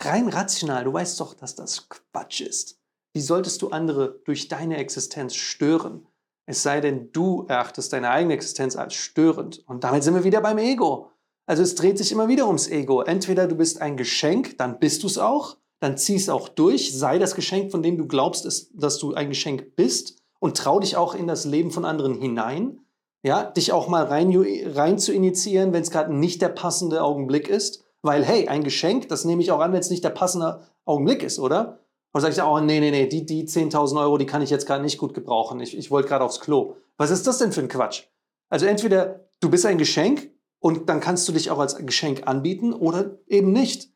Rein 0.00 0.28
rational, 0.28 0.84
du 0.84 0.92
weißt 0.92 1.18
doch, 1.20 1.34
dass 1.34 1.54
das 1.54 1.88
Quatsch 1.88 2.42
ist. 2.42 2.80
Wie 3.14 3.20
solltest 3.20 3.62
du 3.62 3.70
andere 3.70 4.20
durch 4.24 4.48
deine 4.48 4.76
Existenz 4.76 5.34
stören? 5.34 6.06
Es 6.44 6.62
sei 6.62 6.80
denn, 6.80 7.10
du 7.12 7.46
erachtest 7.48 7.92
deine 7.92 8.10
eigene 8.10 8.34
Existenz 8.34 8.76
als 8.76 8.94
störend. 8.94 9.64
Und 9.66 9.82
damit 9.84 10.04
sind 10.04 10.14
wir 10.14 10.22
wieder 10.22 10.40
beim 10.40 10.58
Ego. 10.58 11.10
Also 11.46 11.62
es 11.62 11.76
dreht 11.76 11.96
sich 11.96 12.12
immer 12.12 12.28
wieder 12.28 12.46
ums 12.46 12.68
Ego. 12.68 13.02
Entweder 13.02 13.46
du 13.46 13.54
bist 13.54 13.80
ein 13.80 13.96
Geschenk, 13.96 14.58
dann 14.58 14.78
bist 14.78 15.02
du 15.02 15.06
es 15.06 15.16
auch, 15.16 15.56
dann 15.80 15.96
zieh 15.96 16.16
es 16.16 16.28
auch 16.28 16.48
durch, 16.48 16.96
sei 16.96 17.18
das 17.18 17.34
Geschenk, 17.34 17.70
von 17.70 17.82
dem 17.82 17.96
du 17.96 18.06
glaubst, 18.06 18.70
dass 18.74 18.98
du 18.98 19.14
ein 19.14 19.28
Geschenk 19.28 19.76
bist 19.76 20.16
und 20.40 20.56
trau 20.56 20.80
dich 20.80 20.96
auch 20.96 21.14
in 21.14 21.26
das 21.26 21.44
Leben 21.44 21.70
von 21.70 21.84
anderen 21.84 22.14
hinein. 22.14 22.80
Ja, 23.22 23.44
dich 23.44 23.72
auch 23.72 23.88
mal 23.88 24.04
rein, 24.04 24.32
rein 24.66 24.98
zu 24.98 25.12
initiieren, 25.12 25.72
wenn 25.72 25.82
es 25.82 25.90
gerade 25.90 26.14
nicht 26.14 26.42
der 26.42 26.48
passende 26.48 27.02
Augenblick 27.02 27.48
ist. 27.48 27.84
Weil, 28.02 28.24
hey, 28.24 28.46
ein 28.46 28.62
Geschenk, 28.62 29.08
das 29.08 29.24
nehme 29.24 29.42
ich 29.42 29.50
auch 29.50 29.58
an, 29.58 29.72
wenn 29.72 29.80
es 29.80 29.90
nicht 29.90 30.04
der 30.04 30.10
passende 30.10 30.60
Augenblick 30.84 31.22
ist, 31.24 31.40
oder? 31.40 31.80
Und 32.12 32.20
sage 32.20 32.34
ich, 32.34 32.42
oh, 32.42 32.60
nee, 32.60 32.78
nee, 32.78 32.90
nee, 32.90 33.06
die, 33.06 33.26
die 33.26 33.44
10.000 33.46 34.00
Euro, 34.00 34.16
die 34.16 34.26
kann 34.26 34.42
ich 34.42 34.50
jetzt 34.50 34.66
gerade 34.66 34.82
nicht 34.82 34.98
gut 34.98 35.12
gebrauchen. 35.12 35.58
Ich, 35.60 35.76
ich 35.76 35.90
wollte 35.90 36.08
gerade 36.08 36.24
aufs 36.24 36.40
Klo. 36.40 36.76
Was 36.96 37.10
ist 37.10 37.26
das 37.26 37.38
denn 37.38 37.52
für 37.52 37.60
ein 37.60 37.68
Quatsch? 37.68 38.04
Also 38.48 38.66
entweder 38.66 39.28
du 39.40 39.50
bist 39.50 39.66
ein 39.66 39.76
Geschenk 39.76 40.30
und 40.66 40.88
dann 40.88 40.98
kannst 40.98 41.28
du 41.28 41.32
dich 41.32 41.52
auch 41.52 41.60
als 41.60 41.76
Geschenk 41.76 42.26
anbieten 42.26 42.72
oder 42.72 43.20
eben 43.28 43.52
nicht. 43.52 43.88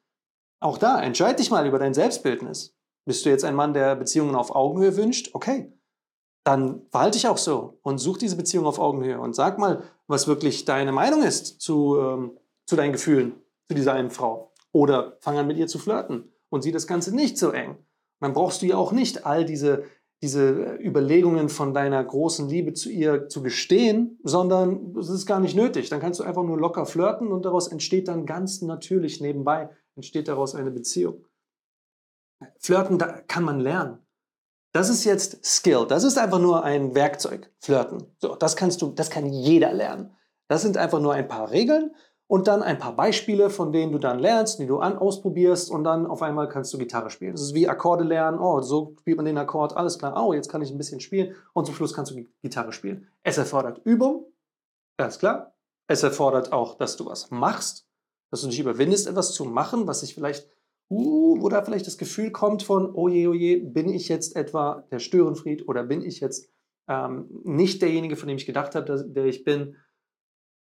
Auch 0.60 0.78
da, 0.78 1.02
entscheid 1.02 1.36
dich 1.36 1.50
mal 1.50 1.66
über 1.66 1.80
dein 1.80 1.94
Selbstbildnis. 1.94 2.76
Bist 3.04 3.26
du 3.26 3.28
jetzt 3.28 3.44
ein 3.44 3.56
Mann, 3.56 3.74
der 3.74 3.96
Beziehungen 3.96 4.36
auf 4.36 4.54
Augenhöhe 4.54 4.96
wünscht? 4.96 5.30
Okay, 5.32 5.72
dann 6.44 6.82
verhalte 6.92 7.18
dich 7.18 7.26
auch 7.26 7.38
so 7.38 7.80
und 7.82 7.98
such 7.98 8.18
diese 8.18 8.36
Beziehung 8.36 8.66
auf 8.66 8.78
Augenhöhe 8.78 9.18
und 9.18 9.34
sag 9.34 9.58
mal, 9.58 9.82
was 10.06 10.28
wirklich 10.28 10.64
deine 10.64 10.92
Meinung 10.92 11.24
ist 11.24 11.60
zu, 11.60 11.98
ähm, 11.98 12.38
zu 12.66 12.76
deinen 12.76 12.92
Gefühlen, 12.92 13.32
zu 13.66 13.74
dieser 13.74 13.94
einen 13.94 14.12
Frau. 14.12 14.52
Oder 14.70 15.16
fang 15.18 15.38
an 15.38 15.48
mit 15.48 15.56
ihr 15.56 15.66
zu 15.66 15.80
flirten 15.80 16.32
und 16.50 16.62
sieh 16.62 16.70
das 16.70 16.86
Ganze 16.86 17.12
nicht 17.12 17.36
so 17.36 17.50
eng. 17.50 17.78
dann 18.20 18.32
brauchst 18.32 18.62
du 18.62 18.66
ja 18.66 18.76
auch 18.76 18.92
nicht 18.92 19.26
all 19.26 19.44
diese 19.44 19.86
diese 20.22 20.76
Überlegungen 20.78 21.48
von 21.48 21.72
deiner 21.72 22.02
großen 22.04 22.48
Liebe 22.48 22.74
zu 22.74 22.90
ihr 22.90 23.28
zu 23.28 23.42
gestehen, 23.42 24.18
sondern 24.22 24.94
es 24.98 25.08
ist 25.08 25.24
gar 25.26 25.40
nicht 25.40 25.56
nötig. 25.56 25.88
Dann 25.88 26.00
kannst 26.00 26.20
du 26.20 26.24
einfach 26.24 26.42
nur 26.42 26.58
locker 26.58 26.84
flirten 26.84 27.32
und 27.32 27.44
daraus 27.44 27.68
entsteht 27.68 28.08
dann 28.08 28.26
ganz 28.26 28.60
natürlich 28.60 29.20
nebenbei, 29.20 29.70
entsteht 29.96 30.28
daraus 30.28 30.54
eine 30.54 30.70
Beziehung. 30.70 31.24
Flirten 32.58 32.98
da 32.98 33.20
kann 33.22 33.44
man 33.44 33.60
lernen. 33.60 33.98
Das 34.72 34.88
ist 34.88 35.04
jetzt 35.04 35.44
Skill. 35.44 35.86
Das 35.88 36.04
ist 36.04 36.18
einfach 36.18 36.38
nur 36.38 36.64
ein 36.64 36.94
Werkzeug. 36.94 37.50
Flirten. 37.58 38.04
So, 38.18 38.36
das 38.36 38.56
kannst 38.56 38.82
du, 38.82 38.92
das 38.92 39.10
kann 39.10 39.26
jeder 39.26 39.72
lernen. 39.72 40.14
Das 40.48 40.62
sind 40.62 40.76
einfach 40.76 41.00
nur 41.00 41.14
ein 41.14 41.28
paar 41.28 41.50
Regeln 41.50 41.94
und 42.31 42.47
dann 42.47 42.62
ein 42.62 42.78
paar 42.78 42.95
Beispiele, 42.95 43.51
von 43.51 43.72
denen 43.72 43.91
du 43.91 43.99
dann 43.99 44.20
lernst, 44.20 44.61
die 44.61 44.66
du 44.68 44.78
an 44.78 44.97
ausprobierst 44.97 45.68
und 45.68 45.83
dann 45.83 46.07
auf 46.07 46.22
einmal 46.22 46.49
kannst 46.49 46.72
du 46.72 46.78
Gitarre 46.78 47.11
spielen. 47.11 47.33
Das 47.33 47.41
ist 47.41 47.55
wie 47.55 47.68
Akkorde 47.68 48.05
lernen. 48.05 48.39
Oh, 48.39 48.61
so 48.61 48.95
spielt 49.01 49.16
man 49.16 49.26
den 49.26 49.37
Akkord, 49.37 49.76
alles 49.76 49.99
klar. 49.99 50.14
Oh, 50.16 50.33
jetzt 50.33 50.49
kann 50.49 50.62
ich 50.62 50.70
ein 50.70 50.78
bisschen 50.78 51.01
spielen 51.01 51.35
und 51.55 51.66
zum 51.66 51.74
Schluss 51.74 51.93
kannst 51.93 52.12
du 52.12 52.24
Gitarre 52.41 52.72
spielen. 52.72 53.09
Es 53.24 53.37
erfordert 53.37 53.81
Übung, 53.85 54.26
ganz 54.97 55.18
klar. 55.18 55.57
Es 55.89 56.05
erfordert 56.05 56.53
auch, 56.53 56.76
dass 56.76 56.97
du 56.97 57.07
was 57.07 57.33
machst, 57.33 57.89
dass 58.31 58.43
du 58.43 58.47
dich 58.47 58.61
überwindest, 58.61 59.09
etwas 59.09 59.33
zu 59.33 59.45
machen, 59.45 59.89
was 59.89 59.99
sich 59.99 60.14
vielleicht, 60.14 60.49
uh, 60.89 61.43
wo 61.43 61.49
da 61.49 61.64
vielleicht 61.64 61.89
das 61.89 61.99
Gefühl 61.99 62.31
kommt 62.31 62.62
von, 62.62 62.95
oh 62.95 63.09
je, 63.09 63.26
oh 63.26 63.35
je, 63.35 63.57
bin 63.57 63.89
ich 63.89 64.09
jetzt 64.09 64.37
etwa 64.37 64.85
der 64.93 65.01
Störenfried 65.01 65.66
oder 65.66 65.83
bin 65.83 66.01
ich 66.01 66.20
jetzt 66.20 66.49
ähm, 66.87 67.28
nicht 67.43 67.83
derjenige, 67.83 68.14
von 68.14 68.28
dem 68.28 68.37
ich 68.37 68.47
gedacht 68.47 68.76
habe, 68.76 69.05
der 69.05 69.24
ich 69.24 69.43
bin 69.43 69.74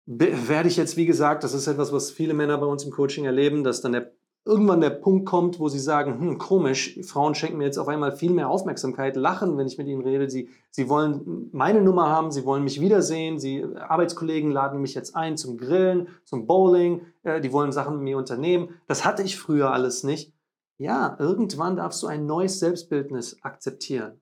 werde 0.06 0.70
ich 0.70 0.78
jetzt, 0.78 0.98
wie 0.98 1.06
gesagt, 1.06 1.44
das 1.44 1.54
ist 1.54 1.68
etwas, 1.68 1.92
was 1.92 2.12
viele 2.12 2.34
Männer 2.34 2.58
bei 2.58 2.66
uns 2.66 2.84
im 2.84 2.92
Coaching 2.92 3.26
erleben, 3.26 3.64
dass 3.64 3.82
dann 3.82 3.94
der, 3.94 4.12
irgendwann 4.46 4.82
der 4.82 4.92
Punkt 4.92 5.26
kommt, 5.26 5.60
wo 5.60 5.68
sie 5.68 5.80
sagen, 5.80 6.20
hm, 6.20 6.38
komisch, 6.38 7.00
Frauen 7.04 7.34
schenken 7.34 7.58
mir 7.58 7.66
jetzt 7.66 7.80
auf 7.80 7.88
einmal 7.88 8.16
viel 8.16 8.32
mehr 8.32 8.50
Aufmerksamkeit, 8.50 9.16
lachen, 9.16 9.58
wenn 9.58 9.66
ich 9.66 9.80
mit 9.80 9.88
ihnen 9.88 10.04
rede, 10.04 10.30
sie, 10.30 10.50
sie 10.70 10.90
wollen 10.90 11.50
meine 11.52 11.82
Nummer 11.82 12.10
haben, 12.10 12.32
sie 12.32 12.46
wollen 12.46 12.64
mich 12.64 12.80
wiedersehen, 12.80 13.40
sie, 13.40 13.66
Arbeitskollegen 13.76 14.52
laden 14.52 14.80
mich 14.80 14.94
jetzt 14.94 15.16
ein 15.16 15.38
zum 15.38 15.58
Grillen, 15.58 16.10
zum 16.24 16.46
Bowling, 16.46 17.02
äh, 17.24 17.42
die 17.42 17.52
wollen 17.52 17.72
Sachen 17.72 17.96
mit 17.96 18.04
mir 18.04 18.18
unternehmen. 18.18 18.70
Das 18.88 19.06
hatte 19.06 19.24
ich 19.24 19.38
früher 19.38 19.72
alles 19.72 20.04
nicht. 20.04 20.34
Ja, 20.78 21.16
irgendwann 21.20 21.78
darfst 21.78 22.04
du 22.04 22.08
ein 22.08 22.26
neues 22.26 22.60
Selbstbildnis 22.60 23.38
akzeptieren. 23.42 24.22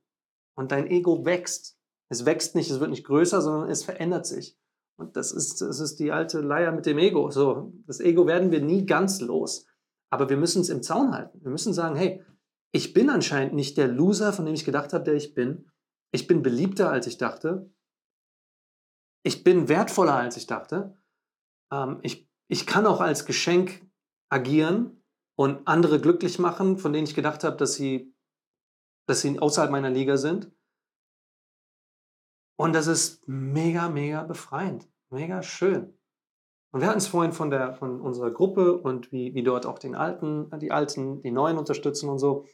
Und 0.56 0.72
dein 0.72 0.88
Ego 0.88 1.26
wächst. 1.26 1.78
Es 2.10 2.26
wächst 2.26 2.54
nicht, 2.54 2.70
es 2.70 2.80
wird 2.80 2.92
nicht 2.92 3.06
größer, 3.06 3.42
sondern 3.42 3.72
es 3.72 3.84
verändert 3.84 4.28
sich. 4.28 4.56
Und 5.04 5.18
das 5.18 5.34
ist, 5.34 5.60
das 5.60 5.82
ist 5.82 6.00
die 6.00 6.14
alte 6.14 6.40
Leier 6.40 6.72
mit 6.72 6.86
dem 6.86 6.98
Ego. 6.98 7.30
So, 7.30 7.74
das 7.86 8.00
Ego 8.00 8.26
werden 8.26 8.52
wir 8.52 8.62
nie 8.62 8.86
ganz 8.86 9.20
los. 9.20 9.68
Aber 10.10 10.30
wir 10.30 10.38
müssen 10.38 10.62
es 10.62 10.70
im 10.70 10.82
Zaun 10.82 11.14
halten. 11.14 11.44
Wir 11.44 11.52
müssen 11.52 11.74
sagen, 11.74 11.98
hey, 11.98 12.24
ich 12.72 12.94
bin 12.94 13.10
anscheinend 13.10 13.54
nicht 13.54 13.78
der 13.78 13.90
Loser, 13.90 14.32
von 14.32 14.46
dem 14.46 14.56
ich 14.56 14.64
gedacht 14.64 14.94
habe, 14.94 15.04
der 15.04 15.16
ich 15.16 15.34
bin. 15.34 15.70
Ich 16.12 16.26
bin 16.26 16.42
beliebter, 16.42 16.90
als 16.90 17.06
ich 17.06 17.18
dachte. 17.18 17.70
Ich 19.24 19.44
bin 19.44 19.68
wertvoller, 19.68 20.16
als 20.16 20.38
ich 20.38 20.48
dachte. 20.48 20.98
Ähm, 21.72 22.00
ich, 22.02 22.30
ich 22.48 22.66
kann 22.66 22.86
auch 22.86 23.02
als 23.02 23.26
Geschenk 23.26 23.86
agieren 24.30 25.04
und 25.36 25.68
andere 25.68 26.00
glücklich 26.00 26.40
machen, 26.40 26.78
von 26.78 26.94
denen 26.94 27.08
ich 27.08 27.16
gedacht 27.16 27.44
habe, 27.44 27.58
dass 27.58 27.74
sie, 27.74 28.16
dass 29.06 29.20
sie 29.20 29.38
außerhalb 29.38 29.72
meiner 29.72 29.90
Liga 29.90 30.16
sind. 30.16 30.50
Und 32.58 32.74
das 32.74 32.88
ist 32.88 33.28
mega, 33.28 33.90
mega 33.90 34.24
befreiend. 34.24 34.93
Mega 35.14 35.44
schön. 35.44 35.94
Und 36.74 36.82
wir 36.82 36.88
hatten 36.88 36.98
es 36.98 37.06
vorhin 37.06 37.34
von, 37.34 37.52
der, 37.52 37.76
von 37.76 38.02
unserer 38.02 38.32
Gruppe 38.32 38.76
und 38.76 39.12
wie, 39.12 39.36
wie 39.36 39.44
dort 39.44 39.68
auch 39.68 39.78
den 39.78 39.94
Alten, 39.94 40.50
die 40.60 40.72
Alten, 40.72 41.22
die 41.22 41.30
Neuen 41.30 41.60
unterstützen 41.60 42.10
und 42.10 42.18
so. 42.18 42.48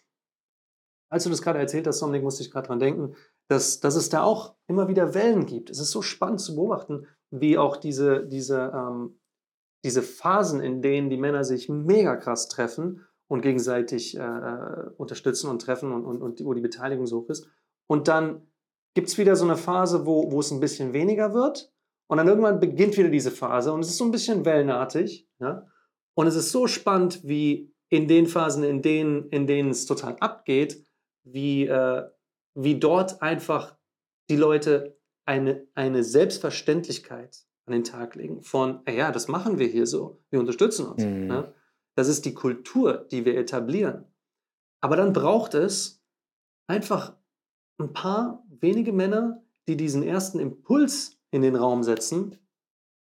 Als 1.10 1.24
du 1.24 1.30
das 1.30 1.42
gerade 1.42 1.58
erzählt 1.58 1.88
hast, 1.88 2.02
Dominik, 2.02 2.22
musste 2.22 2.44
ich 2.44 2.52
gerade 2.52 2.68
dran 2.68 2.80
denken, 2.80 3.16
dass, 3.48 3.80
dass 3.80 3.96
es 3.96 4.10
da 4.10 4.24
auch 4.24 4.58
immer 4.68 4.90
wieder 4.90 5.14
Wellen 5.14 5.46
gibt. 5.46 5.70
Es 5.70 5.80
ist 5.80 5.92
so 5.92 6.02
spannend 6.02 6.42
zu 6.42 6.54
beobachten, 6.56 7.08
wie 7.32 7.58
auch 7.58 7.78
diese, 7.78 8.28
diese, 8.28 8.74
ähm, 8.76 9.22
diese 9.86 10.02
Phasen, 10.02 10.60
in 10.60 10.82
denen 10.82 11.10
die 11.10 11.18
Männer 11.18 11.46
sich 11.46 11.70
mega 11.70 12.18
krass 12.18 12.50
treffen 12.50 13.08
und 13.30 13.42
gegenseitig 13.42 14.18
äh, 14.18 14.22
äh 14.22 14.90
unterstützen 14.98 15.50
und 15.50 15.62
treffen 15.62 15.94
und, 15.94 16.06
und, 16.06 16.22
und 16.22 16.44
wo 16.44 16.54
die 16.54 16.62
Beteiligung 16.62 17.08
so 17.08 17.22
hoch 17.22 17.30
ist. 17.30 17.48
Und 17.88 18.10
dann 18.10 18.52
gibt 18.96 19.08
es 19.08 19.18
wieder 19.18 19.38
so 19.38 19.46
eine 19.46 19.56
Phase, 19.56 20.06
wo, 20.06 20.30
wo 20.30 20.42
es 20.42 20.52
ein 20.52 20.60
bisschen 20.60 20.92
weniger 20.92 21.34
wird. 21.34 21.72
Und 22.10 22.18
dann 22.18 22.28
irgendwann 22.28 22.60
beginnt 22.60 22.98
wieder 22.98 23.10
diese 23.10 23.30
Phase 23.30 23.72
und 23.72 23.82
es 23.82 23.90
ist 23.90 23.98
so 23.98 24.06
ein 24.06 24.12
bisschen 24.12 24.44
wellenartig. 24.44 25.30
Ja? 25.40 25.68
Und 26.16 26.26
es 26.26 26.36
ist 26.36 26.52
so 26.52 26.66
spannend, 26.66 27.22
wie 27.24 27.72
in 27.90 28.08
den 28.08 28.26
Phasen, 28.26 28.64
in 28.64 28.82
denen, 28.82 29.30
in 29.30 29.46
denen 29.46 29.70
es 29.70 29.86
total 29.86 30.18
abgeht, 30.20 30.84
wie, 31.24 31.68
äh, 31.68 32.04
wie 32.56 32.80
dort 32.80 33.22
einfach 33.22 33.78
die 34.30 34.38
Leute 34.38 34.98
eine, 35.26 35.68
eine 35.76 36.04
Selbstverständlichkeit 36.04 37.46
an 37.68 37.74
den 37.74 37.84
Tag 37.84 38.16
legen 38.16 38.42
von, 38.42 38.82
ja, 38.90 39.12
das 39.12 39.28
machen 39.28 39.60
wir 39.60 39.68
hier 39.68 39.86
so, 39.86 40.20
wir 40.32 40.40
unterstützen 40.40 40.88
uns. 40.88 41.04
Mhm. 41.04 41.28
Ne? 41.28 41.54
Das 41.96 42.08
ist 42.08 42.26
die 42.26 42.34
Kultur, 42.34 43.08
die 43.12 43.26
wir 43.26 43.38
etablieren. 43.38 44.06
Aber 44.82 44.96
dann 44.96 45.14
braucht 45.14 45.54
es 45.54 46.04
einfach 46.66 47.16
ein 47.78 47.94
paar 47.94 48.44
wenige 48.50 48.94
Männer, 48.94 49.44
die 49.68 49.78
diesen 49.78 50.02
ersten 50.02 50.40
Impuls 50.40 51.19
in 51.32 51.42
den 51.42 51.56
Raum 51.56 51.84
setzen. 51.84 52.38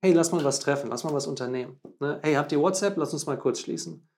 Hey, 0.03 0.13
lass 0.13 0.33
mal 0.33 0.45
was 0.45 0.61
treffen, 0.61 0.91
lass 0.91 1.05
mal 1.05 1.13
was 1.13 1.27
unternehmen. 1.27 1.81
Ne? 2.01 2.21
Hey, 2.23 2.35
habt 2.35 2.53
ihr 2.53 2.61
WhatsApp? 2.61 2.97
Lass 2.97 3.13
uns 3.13 3.27
mal 3.27 3.39
kurz 3.39 3.61
schließen. 3.61 4.09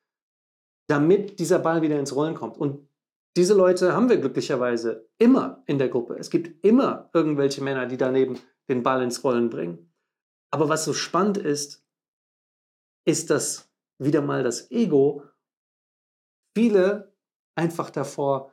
Damit 0.89 1.39
dieser 1.39 1.59
Ball 1.59 1.83
wieder 1.83 1.99
ins 1.99 2.15
Rollen 2.15 2.35
kommt. 2.35 2.59
Und 2.59 2.87
diese 3.37 3.55
Leute 3.55 3.95
haben 3.95 4.09
wir 4.09 4.19
glücklicherweise 4.19 5.09
immer 5.19 5.63
in 5.67 5.79
der 5.79 5.89
Gruppe. 5.89 6.17
Es 6.19 6.31
gibt 6.31 6.65
immer 6.65 7.09
irgendwelche 7.13 7.63
Männer, 7.63 7.87
die 7.87 7.97
daneben 7.97 8.39
den 8.69 8.83
Ball 8.83 9.03
ins 9.03 9.23
Rollen 9.25 9.51
bringen. 9.51 9.93
Aber 10.51 10.69
was 10.69 10.85
so 10.85 10.93
spannend 10.93 11.39
ist, 11.39 11.85
ist, 13.07 13.31
dass 13.31 13.71
wieder 13.99 14.21
mal 14.21 14.43
das 14.43 14.71
Ego 14.71 15.23
viele 16.57 17.15
einfach 17.55 17.91
davor 17.91 18.53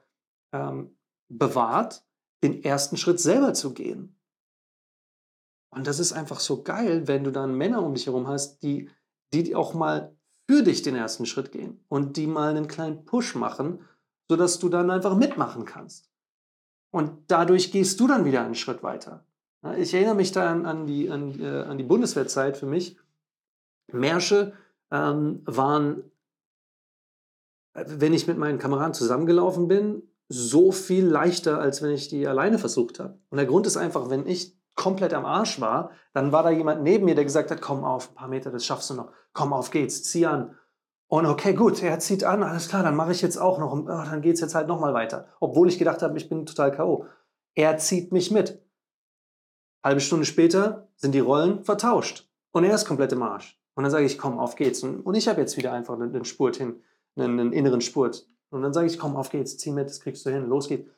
ähm, 0.53 0.95
bewahrt, 1.29 2.05
den 2.43 2.63
ersten 2.63 2.97
Schritt 2.97 3.19
selber 3.19 3.53
zu 3.53 3.73
gehen. 3.73 4.16
Und 5.69 5.87
das 5.87 5.99
ist 5.99 6.13
einfach 6.13 6.39
so 6.39 6.63
geil, 6.63 7.07
wenn 7.07 7.23
du 7.23 7.31
dann 7.31 7.55
Männer 7.55 7.83
um 7.83 7.93
dich 7.93 8.05
herum 8.05 8.27
hast, 8.27 8.63
die, 8.63 8.89
die 9.33 9.55
auch 9.55 9.73
mal 9.73 10.15
für 10.49 10.63
dich 10.63 10.81
den 10.81 10.95
ersten 10.95 11.25
Schritt 11.25 11.51
gehen 11.51 11.79
und 11.89 12.17
die 12.17 12.27
mal 12.27 12.49
einen 12.49 12.67
kleinen 12.67 13.05
Push 13.05 13.35
machen, 13.35 13.79
sodass 14.29 14.59
du 14.59 14.69
dann 14.69 14.89
einfach 14.89 15.15
mitmachen 15.15 15.65
kannst. 15.65 16.09
Und 16.91 17.11
dadurch 17.27 17.71
gehst 17.71 17.99
du 17.99 18.07
dann 18.07 18.25
wieder 18.25 18.43
einen 18.43 18.55
Schritt 18.55 18.81
weiter. 18.81 19.25
Ich 19.77 19.93
erinnere 19.93 20.15
mich 20.15 20.31
da 20.31 20.49
an, 20.49 20.65
an 20.65 20.87
die, 20.87 21.09
an, 21.09 21.39
äh, 21.39 21.63
an 21.63 21.77
die 21.77 21.83
Bundeswehrzeit 21.83 22.57
für 22.57 22.65
mich. 22.65 22.97
Märsche 23.91 24.53
ähm, 24.91 25.41
waren, 25.45 26.03
wenn 27.73 28.13
ich 28.13 28.27
mit 28.27 28.37
meinen 28.37 28.59
Kameraden 28.59 28.93
zusammengelaufen 28.93 29.67
bin, 29.67 30.03
so 30.29 30.71
viel 30.71 31.05
leichter, 31.05 31.59
als 31.59 31.81
wenn 31.81 31.91
ich 31.91 32.07
die 32.09 32.27
alleine 32.27 32.59
versucht 32.59 32.99
habe. 32.99 33.17
Und 33.29 33.37
der 33.37 33.45
Grund 33.45 33.65
ist 33.65 33.77
einfach, 33.77 34.09
wenn 34.09 34.27
ich 34.27 34.57
komplett 34.77 35.13
am 35.13 35.25
Arsch 35.25 35.59
war, 35.59 35.91
dann 36.13 36.31
war 36.31 36.43
da 36.43 36.51
jemand 36.51 36.83
neben 36.83 37.03
mir, 37.03 37.15
der 37.15 37.25
gesagt 37.25 37.51
hat, 37.51 37.59
komm 37.59 37.83
auf, 37.83 38.11
ein 38.11 38.15
paar 38.15 38.27
Meter, 38.29 38.51
das 38.51 38.65
schaffst 38.65 38.89
du 38.89 38.93
noch. 38.93 39.11
Komm 39.33 39.51
auf 39.51 39.71
geht's, 39.71 40.03
zieh 40.03 40.25
an. 40.25 40.55
Und 41.07 41.25
okay, 41.25 41.53
gut, 41.53 41.83
er 41.83 41.99
zieht 41.99 42.23
an, 42.23 42.43
alles 42.43 42.69
klar, 42.69 42.83
dann 42.83 42.95
mache 42.95 43.11
ich 43.11 43.21
jetzt 43.21 43.37
auch 43.37 43.59
noch, 43.59 43.73
oh, 43.73 43.85
dann 43.85 44.21
geht's 44.21 44.39
jetzt 44.39 44.55
halt 44.55 44.67
nochmal 44.67 44.93
weiter. 44.93 45.27
Obwohl 45.39 45.67
ich 45.67 45.77
gedacht 45.79 46.01
habe, 46.01 46.17
ich 46.17 46.29
bin 46.29 46.45
total 46.45 46.71
K.O. 46.71 47.05
Er 47.55 47.77
zieht 47.77 48.11
mich 48.11 48.31
mit. 48.31 48.61
Halbe 49.83 49.99
Stunde 50.01 50.25
später 50.25 50.89
sind 50.95 51.13
die 51.13 51.19
Rollen 51.19 51.63
vertauscht. 51.63 52.29
Und 52.51 52.63
er 52.63 52.75
ist 52.75 52.85
komplett 52.85 53.11
im 53.11 53.23
Arsch. 53.23 53.59
Und 53.73 53.83
dann 53.83 53.91
sage 53.91 54.05
ich, 54.05 54.17
komm, 54.17 54.37
auf 54.39 54.55
geht's. 54.55 54.83
Und, 54.83 55.01
und 55.01 55.15
ich 55.15 55.27
habe 55.27 55.39
jetzt 55.41 55.57
wieder 55.57 55.71
einfach 55.71 55.93
einen, 55.93 56.13
einen 56.13 56.25
Spurt 56.25 56.57
hin, 56.57 56.81
einen, 57.15 57.39
einen, 57.39 57.53
inneren 57.53 57.81
Spurt. 57.81 58.27
Und 58.49 58.61
dann 58.61 58.73
sage 58.73 58.87
ich, 58.87 58.99
komm, 58.99 59.15
auf 59.15 59.29
geht's, 59.29 59.57
zieh 59.57 59.71
mit, 59.71 59.89
das 59.89 60.01
kriegst 60.01 60.25
du 60.25 60.29
hin, 60.29 60.45
los 60.47 60.67
geht's. 60.67 60.89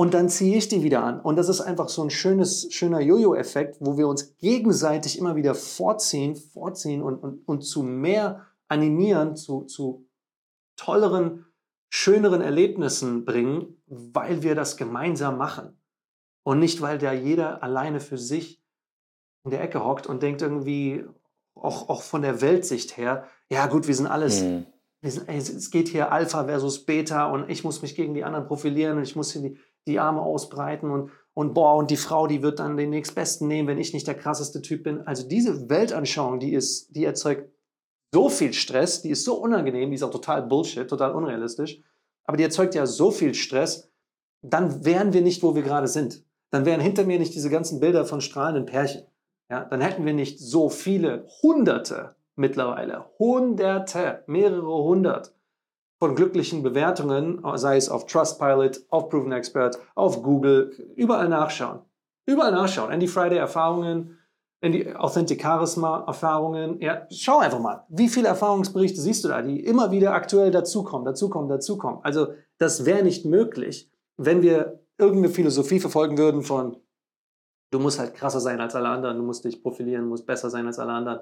Und 0.00 0.14
dann 0.14 0.28
ziehe 0.28 0.56
ich 0.56 0.68
die 0.68 0.84
wieder 0.84 1.02
an. 1.02 1.20
Und 1.20 1.34
das 1.34 1.48
ist 1.48 1.60
einfach 1.60 1.88
so 1.88 2.04
ein 2.04 2.10
schönes, 2.10 2.72
schöner 2.72 3.00
Jojo-Effekt, 3.00 3.78
wo 3.80 3.98
wir 3.98 4.06
uns 4.06 4.36
gegenseitig 4.38 5.18
immer 5.18 5.34
wieder 5.34 5.56
vorziehen, 5.56 6.36
vorziehen 6.36 7.02
und, 7.02 7.16
und, 7.16 7.48
und 7.48 7.62
zu 7.62 7.82
mehr 7.82 8.46
animieren, 8.68 9.34
zu, 9.34 9.62
zu 9.62 10.06
tolleren, 10.76 11.46
schöneren 11.88 12.42
Erlebnissen 12.42 13.24
bringen, 13.24 13.82
weil 13.86 14.44
wir 14.44 14.54
das 14.54 14.76
gemeinsam 14.76 15.36
machen. 15.36 15.76
Und 16.44 16.60
nicht, 16.60 16.80
weil 16.80 16.98
da 16.98 17.12
jeder 17.12 17.64
alleine 17.64 17.98
für 17.98 18.18
sich 18.18 18.62
in 19.42 19.50
der 19.50 19.62
Ecke 19.62 19.84
hockt 19.84 20.06
und 20.06 20.22
denkt 20.22 20.42
irgendwie, 20.42 21.04
auch, 21.56 21.88
auch 21.88 22.02
von 22.02 22.22
der 22.22 22.40
Weltsicht 22.40 22.96
her, 22.96 23.26
ja 23.50 23.66
gut, 23.66 23.88
wir 23.88 23.96
sind 23.96 24.06
alles, 24.06 24.42
mhm. 24.42 24.66
wir 25.00 25.10
sind, 25.10 25.28
ey, 25.28 25.38
es 25.38 25.72
geht 25.72 25.88
hier 25.88 26.12
Alpha 26.12 26.44
versus 26.44 26.86
Beta 26.86 27.26
und 27.26 27.50
ich 27.50 27.64
muss 27.64 27.82
mich 27.82 27.96
gegen 27.96 28.14
die 28.14 28.22
anderen 28.22 28.46
profilieren 28.46 28.98
und 28.98 29.02
ich 29.02 29.16
muss 29.16 29.32
hier 29.32 29.42
die, 29.42 29.58
die 29.88 29.98
Arme 29.98 30.22
ausbreiten 30.22 30.90
und, 30.90 31.10
und 31.34 31.54
boah, 31.54 31.76
und 31.76 31.90
die 31.90 31.96
Frau, 31.96 32.26
die 32.26 32.42
wird 32.42 32.58
dann 32.58 32.76
den 32.76 32.90
nächstbesten 32.90 33.48
nehmen, 33.48 33.68
wenn 33.68 33.78
ich 33.78 33.92
nicht 33.92 34.06
der 34.06 34.14
krasseste 34.14 34.62
Typ 34.62 34.84
bin. 34.84 35.06
Also 35.06 35.26
diese 35.26 35.68
Weltanschauung, 35.68 36.38
die 36.38 36.52
ist, 36.52 36.94
die 36.94 37.04
erzeugt 37.04 37.50
so 38.12 38.28
viel 38.28 38.52
Stress, 38.52 39.02
die 39.02 39.10
ist 39.10 39.24
so 39.24 39.34
unangenehm, 39.34 39.90
die 39.90 39.96
ist 39.96 40.02
auch 40.02 40.10
total 40.10 40.42
Bullshit, 40.42 40.88
total 40.88 41.12
unrealistisch, 41.12 41.82
aber 42.24 42.36
die 42.36 42.44
erzeugt 42.44 42.74
ja 42.74 42.86
so 42.86 43.10
viel 43.10 43.34
Stress, 43.34 43.90
dann 44.42 44.84
wären 44.84 45.12
wir 45.12 45.22
nicht, 45.22 45.42
wo 45.42 45.54
wir 45.54 45.62
gerade 45.62 45.88
sind. 45.88 46.24
Dann 46.50 46.64
wären 46.64 46.80
hinter 46.80 47.04
mir 47.04 47.18
nicht 47.18 47.34
diese 47.34 47.50
ganzen 47.50 47.80
Bilder 47.80 48.04
von 48.04 48.20
strahlenden 48.20 48.66
Pärchen. 48.66 49.02
Ja, 49.50 49.64
dann 49.64 49.80
hätten 49.80 50.04
wir 50.04 50.12
nicht 50.12 50.38
so 50.38 50.68
viele 50.68 51.26
Hunderte 51.42 52.16
mittlerweile, 52.36 53.06
Hunderte, 53.18 54.22
mehrere 54.26 54.82
hundert 54.84 55.32
von 55.98 56.14
glücklichen 56.14 56.62
Bewertungen, 56.62 57.42
sei 57.56 57.76
es 57.76 57.88
auf 57.88 58.06
Trustpilot, 58.06 58.84
auf 58.90 59.08
Proven 59.08 59.32
Expert, 59.32 59.78
auf 59.94 60.22
Google, 60.22 60.70
überall 60.96 61.28
nachschauen. 61.28 61.80
Überall 62.26 62.52
nachschauen. 62.52 62.92
Andy 62.92 63.08
Friday 63.08 63.38
Erfahrungen, 63.38 64.18
in 64.60 64.72
die 64.72 64.94
Authentic 64.94 65.40
Charisma 65.40 66.04
Erfahrungen. 66.06 66.80
Ja, 66.80 67.06
schau 67.10 67.38
einfach 67.38 67.60
mal, 67.60 67.84
wie 67.88 68.08
viele 68.08 68.28
Erfahrungsberichte 68.28 69.00
siehst 69.00 69.24
du 69.24 69.28
da, 69.28 69.40
die 69.42 69.64
immer 69.64 69.90
wieder 69.90 70.14
aktuell 70.14 70.50
dazukommen, 70.50 71.04
dazukommen, 71.04 71.48
dazukommen. 71.48 72.00
Also 72.02 72.28
das 72.58 72.84
wäre 72.84 73.02
nicht 73.02 73.24
möglich, 73.24 73.90
wenn 74.16 74.42
wir 74.42 74.82
irgendeine 74.98 75.32
Philosophie 75.32 75.78
verfolgen 75.78 76.18
würden 76.18 76.42
von 76.42 76.76
du 77.70 77.78
musst 77.78 77.98
halt 77.98 78.14
krasser 78.14 78.40
sein 78.40 78.60
als 78.60 78.74
alle 78.74 78.88
anderen, 78.88 79.18
du 79.18 79.22
musst 79.22 79.44
dich 79.44 79.62
profilieren, 79.62 80.08
musst 80.08 80.26
besser 80.26 80.50
sein 80.50 80.66
als 80.66 80.78
alle 80.78 80.92
anderen. 80.92 81.20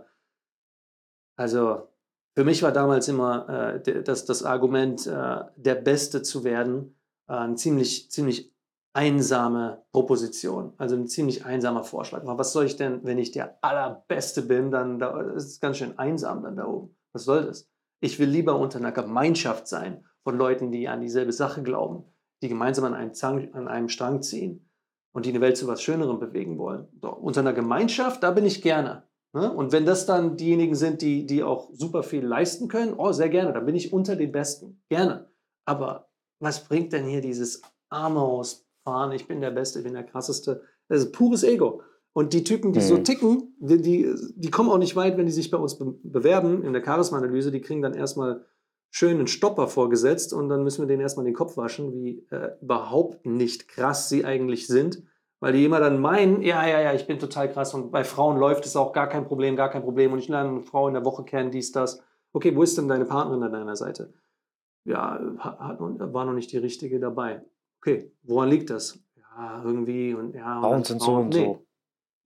Also 1.37 1.89
für 2.37 2.45
mich 2.45 2.63
war 2.63 2.71
damals 2.71 3.09
immer 3.09 3.49
äh, 3.75 4.03
das, 4.03 4.27
das 4.27 4.43
Argument, 4.43 5.07
äh, 5.07 5.39
der 5.57 5.75
Beste 5.75 6.23
zu 6.23 6.45
werden, 6.45 6.95
äh, 7.29 7.33
ein 7.33 7.57
ziemlich, 7.57 8.11
ziemlich 8.11 8.53
einsame 8.93 9.85
Proposition, 9.93 10.75
also 10.77 10.97
ein 10.97 11.07
ziemlich 11.07 11.47
einsamer 11.47 11.83
Vorschlag. 11.83 12.23
Was 12.25 12.53
soll 12.53 12.67
ich 12.67 12.77
denn, 12.77 13.05
wenn 13.05 13.19
ich 13.19 13.31
der 13.31 13.59
Allerbeste 13.63 14.43
bin, 14.43 14.71
dann 14.71 14.99
da, 14.99 15.19
ist 15.33 15.47
es 15.47 15.61
ganz 15.61 15.79
schön 15.79 15.99
einsam 15.99 16.43
dann 16.43 16.57
da 16.57 16.67
oben. 16.67 16.95
Was 17.13 17.25
soll 17.25 17.47
das? 17.47 17.71
Ich 18.01 18.19
will 18.19 18.29
lieber 18.29 18.59
unter 18.59 18.79
einer 18.79 18.93
Gemeinschaft 18.93 19.67
sein 19.67 20.05
von 20.23 20.37
Leuten, 20.37 20.71
die 20.71 20.89
an 20.89 21.01
dieselbe 21.01 21.33
Sache 21.33 21.63
glauben, 21.63 22.05
die 22.43 22.49
gemeinsam 22.49 22.85
an 22.85 22.95
einem, 22.95 23.15
Zang, 23.15 23.53
an 23.55 23.67
einem 23.67 23.89
Strang 23.89 24.21
ziehen 24.21 24.69
und 25.13 25.25
die 25.25 25.31
eine 25.31 25.41
Welt 25.41 25.57
zu 25.57 25.67
was 25.69 25.81
Schönerem 25.81 26.21
bewegen 26.21 26.59
wollen. 26.59 26.89
So, 27.01 27.09
unter 27.09 27.41
einer 27.41 27.55
Gemeinschaft, 27.55 28.23
da 28.23 28.31
bin 28.31 28.45
ich 28.45 28.61
gerne. 28.61 29.06
Ne? 29.37 29.53
Und 29.53 29.71
wenn 29.71 29.85
das 29.85 30.07
dann 30.07 30.39
diejenigen 30.39 30.75
sind, 30.75 31.03
die, 31.03 31.27
die 31.27 31.43
auch 31.43 31.69
super 31.75 32.03
viel 32.03 32.25
leisten 32.25 32.69
können, 32.69 32.95
oh, 32.97 33.13
sehr 33.13 33.29
gerne, 33.29 33.53
dann 33.53 33.67
bin 33.67 33.75
ich 33.75 33.93
unter 33.93 34.17
den 34.17 34.33
Besten. 34.33 34.81
Gerne. 34.89 35.29
Aber 35.67 36.09
was 36.41 36.65
bringt 36.65 36.95
denn 36.95 37.05
hier 37.05 37.21
dieses 37.21 37.61
Arme 37.91 38.23
aus 38.23 38.67
fahren, 38.83 39.13
ich 39.13 39.29
bin 39.29 39.43
der 39.43 39.51
Beste, 39.51 39.81
ich 39.81 39.85
bin 39.85 39.93
der 39.93 40.05
Krasseste. 40.05 40.63
Das 40.89 41.01
ist 41.01 41.13
pures 41.13 41.43
Ego. 41.43 41.83
Und 42.15 42.33
die 42.33 42.45
Typen, 42.45 42.73
die 42.73 42.79
mhm. 42.79 42.85
so 42.85 42.97
ticken, 42.97 43.55
die, 43.59 43.83
die, 43.83 44.15
die, 44.37 44.51
kommen 44.51 44.71
auch 44.71 44.79
nicht 44.79 44.97
weit, 44.97 45.19
wenn 45.19 45.27
die 45.27 45.33
sich 45.33 45.51
bei 45.51 45.59
uns 45.59 45.77
be 45.77 45.99
bewerben 46.03 46.65
in 46.65 46.73
der 46.73 46.83
Charisma-Analyse. 46.83 47.51
Die 47.51 47.61
kriegen 47.61 47.83
dann 47.83 47.93
erstmal 47.93 48.47
schön 48.91 49.19
einen 49.19 49.27
Stopper 49.27 49.69
vorgesetzt 49.69 50.33
und 50.33 50.49
dann 50.49 50.63
müssen 50.63 50.81
wir 50.81 50.87
denen 50.87 51.03
erstmal 51.03 51.27
den 51.27 51.35
Kopf 51.35 51.59
waschen, 51.59 51.93
wie 51.93 52.27
äh, 52.31 52.53
überhaupt 52.63 53.27
nicht 53.27 53.69
krass 53.69 54.09
sie 54.09 54.25
eigentlich 54.25 54.67
sind. 54.67 55.03
Weil 55.41 55.53
die 55.53 55.65
immer 55.65 55.81
dann 55.81 56.01
meinen, 56.01 56.41
ja, 56.43 56.67
ja, 56.67 56.81
ja, 56.81 56.95
ich 56.95 57.07
bin 57.07 57.19
total 57.19 57.53
krass 57.53 57.75
und 57.75 57.91
bei 57.91 58.05
Frauen 58.05 58.39
läuft 58.39 58.65
es 58.65 58.75
auch 58.75 58.93
gar 58.93 59.09
kein 59.09 59.27
Problem, 59.27 59.55
gar 59.55 59.71
kein 59.71 59.83
Problem 59.83 60.13
und 60.13 60.19
ich 60.19 60.29
lerne 60.29 60.49
eine 60.49 60.61
Frau 60.63 60.89
in 60.89 60.95
der 60.95 61.05
Woche 61.05 61.25
kennen, 61.25 61.51
dies, 61.51 61.73
das. 61.73 62.03
Okay, 62.33 62.57
wo 62.57 62.63
ist 62.63 62.79
denn 62.79 62.89
deine 62.89 63.05
Partnerin 63.05 63.43
an 63.43 63.53
deiner 63.53 63.77
Seite? 63.77 64.13
Ja, 64.85 65.21
hat, 65.39 65.79
war 65.81 66.25
noch 66.25 66.33
nicht 66.33 66.53
die 66.53 66.59
richtige 66.59 67.01
dabei. 67.01 67.43
Okay, 67.81 68.13
woran 68.23 68.49
liegt 68.49 68.71
das? 68.71 68.99
Ja, 69.17 69.63
irgendwie 69.65 70.15
und 70.15 70.35
ja. 70.35 70.61
Frauen 70.61 70.85
sind 70.85 71.03
so 71.03 71.17
und 71.17 71.35
nee. 71.35 71.45
so. 71.45 71.67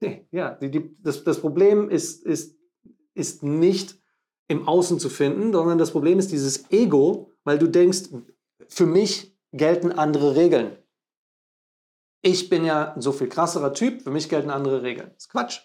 Nee, 0.00 0.26
ja, 0.30 0.54
die, 0.54 0.70
die, 0.70 0.96
das, 1.02 1.24
das 1.24 1.40
Problem 1.40 1.90
ist, 1.90 2.24
ist, 2.24 2.56
ist 3.14 3.42
nicht 3.42 4.00
im 4.48 4.66
Außen 4.66 4.98
zu 4.98 5.08
finden, 5.08 5.52
sondern 5.52 5.78
das 5.78 5.90
Problem 5.90 6.18
ist 6.18 6.32
dieses 6.32 6.70
Ego, 6.70 7.30
weil 7.44 7.58
du 7.58 7.66
denkst, 7.66 8.10
für 8.68 8.86
mich 8.86 9.36
gelten 9.52 9.92
andere 9.92 10.36
Regeln. 10.36 10.76
Ich 12.22 12.48
bin 12.50 12.64
ja 12.64 12.92
ein 12.92 13.00
so 13.00 13.12
viel 13.12 13.28
krasserer 13.28 13.72
Typ, 13.72 14.02
für 14.02 14.10
mich 14.10 14.28
gelten 14.28 14.50
andere 14.50 14.82
Regeln. 14.82 15.10
Das 15.14 15.24
ist 15.24 15.28
Quatsch. 15.30 15.60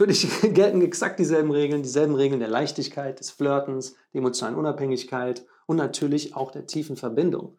Für 0.00 0.06
dich 0.06 0.28
gelten 0.54 0.82
exakt 0.82 1.18
dieselben 1.18 1.50
Regeln, 1.50 1.82
dieselben 1.82 2.14
Regeln 2.14 2.40
der 2.40 2.48
Leichtigkeit, 2.48 3.18
des 3.18 3.30
Flirtens, 3.30 3.94
der 4.12 4.20
emotionalen 4.20 4.58
Unabhängigkeit 4.58 5.46
und 5.66 5.76
natürlich 5.76 6.36
auch 6.36 6.50
der 6.50 6.66
tiefen 6.66 6.96
Verbindung. 6.96 7.58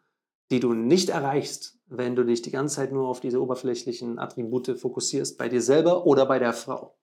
die 0.51 0.59
du 0.59 0.73
nicht 0.73 1.09
erreichst, 1.09 1.79
wenn 1.85 2.15
du 2.15 2.23
dich 2.23 2.41
die 2.41 2.51
ganze 2.51 2.77
Zeit 2.77 2.91
nur 2.91 3.07
auf 3.07 3.19
diese 3.19 3.41
oberflächlichen 3.41 4.17
Attribute 4.17 4.79
fokussierst, 4.79 5.37
bei 5.37 5.47
dir 5.47 5.61
selber 5.61 6.07
oder 6.07 6.25
bei 6.25 6.39
der 6.39 6.53
Frau. 6.53 6.97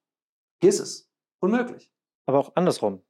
Vergiss 0.59 0.81
es. 0.81 1.11
Unmöglich. 1.41 1.93
Aber 2.27 2.41
auch 2.41 2.57
andersrum. 2.57 3.03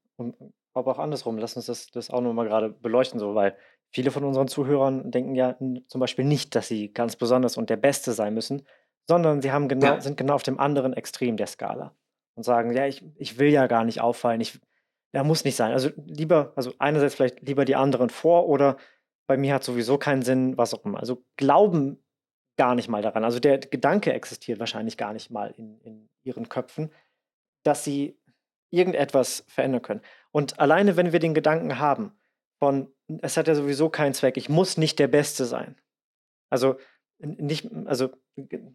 Aber 0.75 0.93
auch 0.93 0.99
andersrum. 0.99 1.39
Lass 1.39 1.57
uns 1.57 1.67
das, 1.67 1.91
das 1.91 2.11
auch 2.11 2.21
nochmal 2.21 2.47
gerade 2.47 2.69
beleuchten, 2.69 3.19
so, 3.19 3.35
weil 3.35 3.57
viele 3.93 4.11
von 4.11 4.25
unseren 4.25 4.49
Zuhörern 4.49 5.11
denken 5.11 5.35
ja 5.35 5.57
zum 5.87 6.01
Beispiel 6.01 6.25
nicht, 6.25 6.55
dass 6.55 6.69
sie 6.69 6.93
ganz 6.93 7.17
besonders 7.17 7.57
und 7.57 7.71
der 7.71 7.77
Beste 7.77 8.13
sein 8.13 8.35
müssen, 8.35 8.67
sondern 9.09 9.43
sie 9.43 9.53
haben 9.53 9.69
genau, 9.69 9.87
ja. 9.87 10.01
sind 10.01 10.17
genau 10.17 10.35
auf 10.35 10.43
dem 10.43 10.59
anderen 10.59 10.93
Extrem 10.93 11.37
der 11.37 11.47
Skala 11.47 11.95
und 12.35 12.43
sagen, 12.43 12.73
ja, 12.73 12.87
ich, 12.87 13.05
ich 13.17 13.39
will 13.39 13.49
ja 13.49 13.67
gar 13.67 13.85
nicht 13.85 14.01
auffallen, 14.01 14.41
ich, 14.41 14.61
der 15.15 15.25
muss 15.25 15.45
nicht 15.45 15.57
sein. 15.57 15.73
Also 15.73 15.91
lieber, 16.05 16.53
also 16.57 16.73
einerseits 16.79 17.15
vielleicht 17.15 17.41
lieber 17.43 17.65
die 17.65 17.77
anderen 17.77 18.11
vor 18.11 18.49
oder 18.49 18.77
bei 19.27 19.37
mir 19.37 19.55
hat 19.55 19.65
sowieso 19.65 19.99
keinen 19.99 20.23
Sinn, 20.23 20.57
was 20.57 20.75
auch 20.75 20.85
immer. 20.85 21.01
Also 21.01 21.25
glauben 21.37 22.03
gar 22.57 22.75
nicht 22.75 22.89
mal 22.89 23.03
daran. 23.03 23.25
Also 23.25 23.41
der 23.41 23.59
Gedanke 23.59 24.13
existiert 24.13 24.59
wahrscheinlich 24.61 24.97
gar 24.97 25.13
nicht 25.13 25.31
mal 25.31 25.53
in, 25.57 25.79
in 25.81 26.09
ihren 26.23 26.49
Köpfen, 26.49 26.93
dass 27.63 27.85
sie 27.85 28.19
irgendetwas 28.71 29.45
verändern 29.49 29.83
können. 29.83 30.01
Und 30.31 30.59
alleine, 30.61 30.97
wenn 30.97 31.13
wir 31.13 31.21
den 31.21 31.35
Gedanken 31.35 31.79
haben, 31.79 32.13
von, 32.59 32.89
es 33.23 33.37
hat 33.37 33.49
ja 33.49 33.55
sowieso 33.55 33.89
keinen 33.89 34.15
Zweck, 34.15 34.37
ich 34.37 34.49
muss 34.49 34.77
nicht 34.77 34.99
der 34.99 35.09
Beste 35.09 35.45
sein. 35.45 35.77
Also 36.51 36.77
nicht, 37.19 37.71
also 37.87 38.11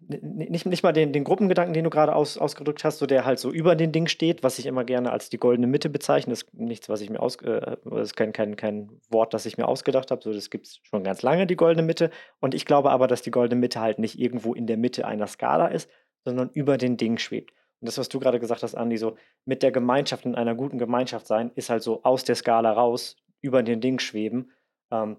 nicht, 0.08 0.66
nicht 0.66 0.82
mal 0.82 0.92
den, 0.92 1.14
den 1.14 1.24
Gruppengedanken, 1.24 1.74
den 1.74 1.84
du 1.84 1.92
gerade 1.92 2.16
aus, 2.16 2.40
ausgedrückt 2.40 2.84
hast, 2.84 2.98
so 2.98 3.06
der 3.06 3.24
halt 3.24 3.38
so 3.38 3.52
über 3.52 3.76
den 3.76 3.92
Ding 3.92 4.08
steht, 4.08 4.42
was 4.42 4.58
ich 4.58 4.66
immer 4.66 4.84
gerne 4.84 5.12
als 5.12 5.30
die 5.30 5.38
goldene 5.38 5.68
Mitte 5.68 5.90
bezeichne. 5.90 6.32
Das 6.32 6.42
ist 6.42 6.54
nichts, 6.56 6.90
was 6.90 7.02
ich 7.02 7.12
mir 7.12 7.20
aus, 7.20 7.36
äh, 7.38 7.78
das 7.84 8.10
ist 8.10 8.16
kein, 8.16 8.34
kein, 8.34 8.56
kein 8.56 8.90
Wort, 9.10 9.36
das 9.36 9.46
ich 9.46 9.60
mir 9.60 9.68
ausgedacht 9.68 10.10
habe. 10.10 10.24
So, 10.24 10.34
das 10.34 10.50
gibt 10.50 10.66
es 10.66 10.80
schon 10.82 11.04
ganz 11.04 11.22
lange, 11.22 11.46
die 11.46 11.56
goldene 11.56 11.86
Mitte. 11.86 12.10
Und 12.40 12.56
ich 12.56 12.66
glaube 12.66 12.90
aber, 12.90 13.08
dass 13.08 13.22
die 13.22 13.32
goldene 13.32 13.60
Mitte 13.60 13.80
halt 13.80 14.00
nicht 14.00 14.18
irgendwo 14.18 14.56
in 14.56 14.66
der 14.66 14.78
Mitte 14.78 15.06
einer 15.06 15.28
Skala 15.28 15.68
ist, 15.68 15.90
sondern 16.26 16.50
über 16.54 16.78
den 16.78 16.98
Ding 16.98 17.20
schwebt. 17.20 17.52
Und 17.80 17.88
das, 17.88 18.00
was 18.00 18.10
du 18.10 18.20
gerade 18.20 18.40
gesagt 18.40 18.64
hast, 18.64 18.74
Andi, 18.76 18.98
so 18.98 19.18
mit 19.46 19.62
der 19.62 19.72
Gemeinschaft 19.72 20.26
in 20.26 20.36
einer 20.36 20.56
guten 20.56 20.80
Gemeinschaft 20.80 21.28
sein, 21.28 21.52
ist 21.54 21.70
halt 21.70 21.84
so 21.84 22.04
aus 22.04 22.24
der 22.24 22.36
Skala 22.36 22.72
raus, 22.72 23.18
über 23.42 23.64
den 23.64 23.82
Ding 23.82 24.00
schweben. 24.00 24.52
Ähm, 24.92 25.18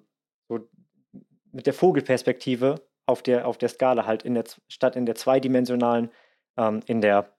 so 0.49 0.69
mit 1.53 1.67
der 1.67 1.75
Vogelperspektive 1.75 2.81
auf 3.07 3.23
der, 3.23 3.47
auf 3.47 3.59
der 3.59 3.69
Skala 3.69 4.07
halt 4.07 4.23
in 4.23 4.35
der, 4.35 4.45
statt 4.69 4.97
in 4.97 5.07
der 5.07 5.15
zweidimensionalen, 5.15 6.11
ähm, 6.57 6.81
in 6.87 7.01
der, 7.01 7.37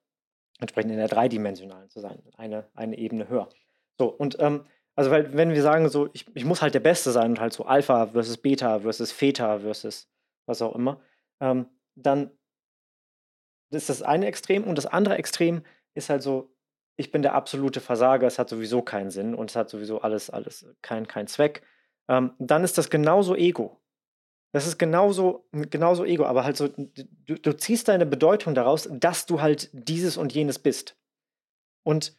entsprechend 0.60 0.92
in 0.92 0.98
der 0.98 1.08
dreidimensionalen 1.08 1.90
zu 1.90 2.00
sein, 2.00 2.22
eine, 2.38 2.70
eine 2.76 2.98
Ebene 2.98 3.28
höher. 3.30 3.50
So, 3.98 4.08
und 4.08 4.38
ähm, 4.40 4.66
also 4.96 5.10
weil, 5.10 5.34
wenn 5.36 5.52
wir 5.52 5.62
sagen, 5.62 5.90
so, 5.90 6.10
ich, 6.14 6.26
ich 6.36 6.46
muss 6.46 6.62
halt 6.62 6.76
der 6.76 6.80
Beste 6.80 7.12
sein 7.12 7.32
und 7.32 7.40
halt 7.40 7.54
so 7.54 7.66
Alpha 7.66 8.08
versus 8.08 8.38
Beta 8.38 8.80
versus 8.80 9.16
Theta 9.16 9.60
versus 9.60 10.08
was 10.46 10.62
auch 10.62 10.76
immer, 10.76 11.02
ähm, 11.40 11.68
dann 11.96 12.32
ist 13.72 13.90
das 13.90 14.04
eine 14.04 14.28
Extrem 14.28 14.64
und 14.64 14.78
das 14.78 14.86
andere 14.86 15.18
Extrem 15.18 15.64
ist 15.96 16.10
halt 16.10 16.22
so, 16.22 16.53
ich 16.96 17.12
bin 17.12 17.22
der 17.22 17.34
absolute 17.34 17.80
Versager, 17.80 18.28
es 18.28 18.39
hat 18.39 18.50
sowieso 18.50 18.82
keinen 18.82 19.10
Sinn 19.10 19.34
und 19.34 19.50
es 19.50 19.56
hat 19.56 19.70
sowieso 19.70 20.02
alles, 20.02 20.30
alles 20.30 20.66
keinen 20.82 21.08
kein 21.08 21.28
Zweck. 21.28 21.64
Ähm, 22.08 22.34
dann 22.39 22.64
ist 22.64 22.78
das 22.78 22.89
genauso 22.89 23.36
Ego. 23.36 23.80
Das 24.52 24.68
ist 24.68 24.78
genauso, 24.78 25.48
genauso 25.52 26.06
Ego, 26.06 26.26
aber 26.26 26.44
halt 26.44 26.58
so, 26.58 26.68
du, 26.68 27.39
du 27.39 27.58
ziehst 27.58 27.88
deine 27.88 28.06
Bedeutung 28.06 28.54
daraus, 28.54 28.88
dass 28.91 29.26
du 29.26 29.41
halt 29.41 29.70
dieses 29.74 30.16
und 30.16 30.32
jenes 30.34 30.60
bist. 30.60 30.96
Und 31.82 32.16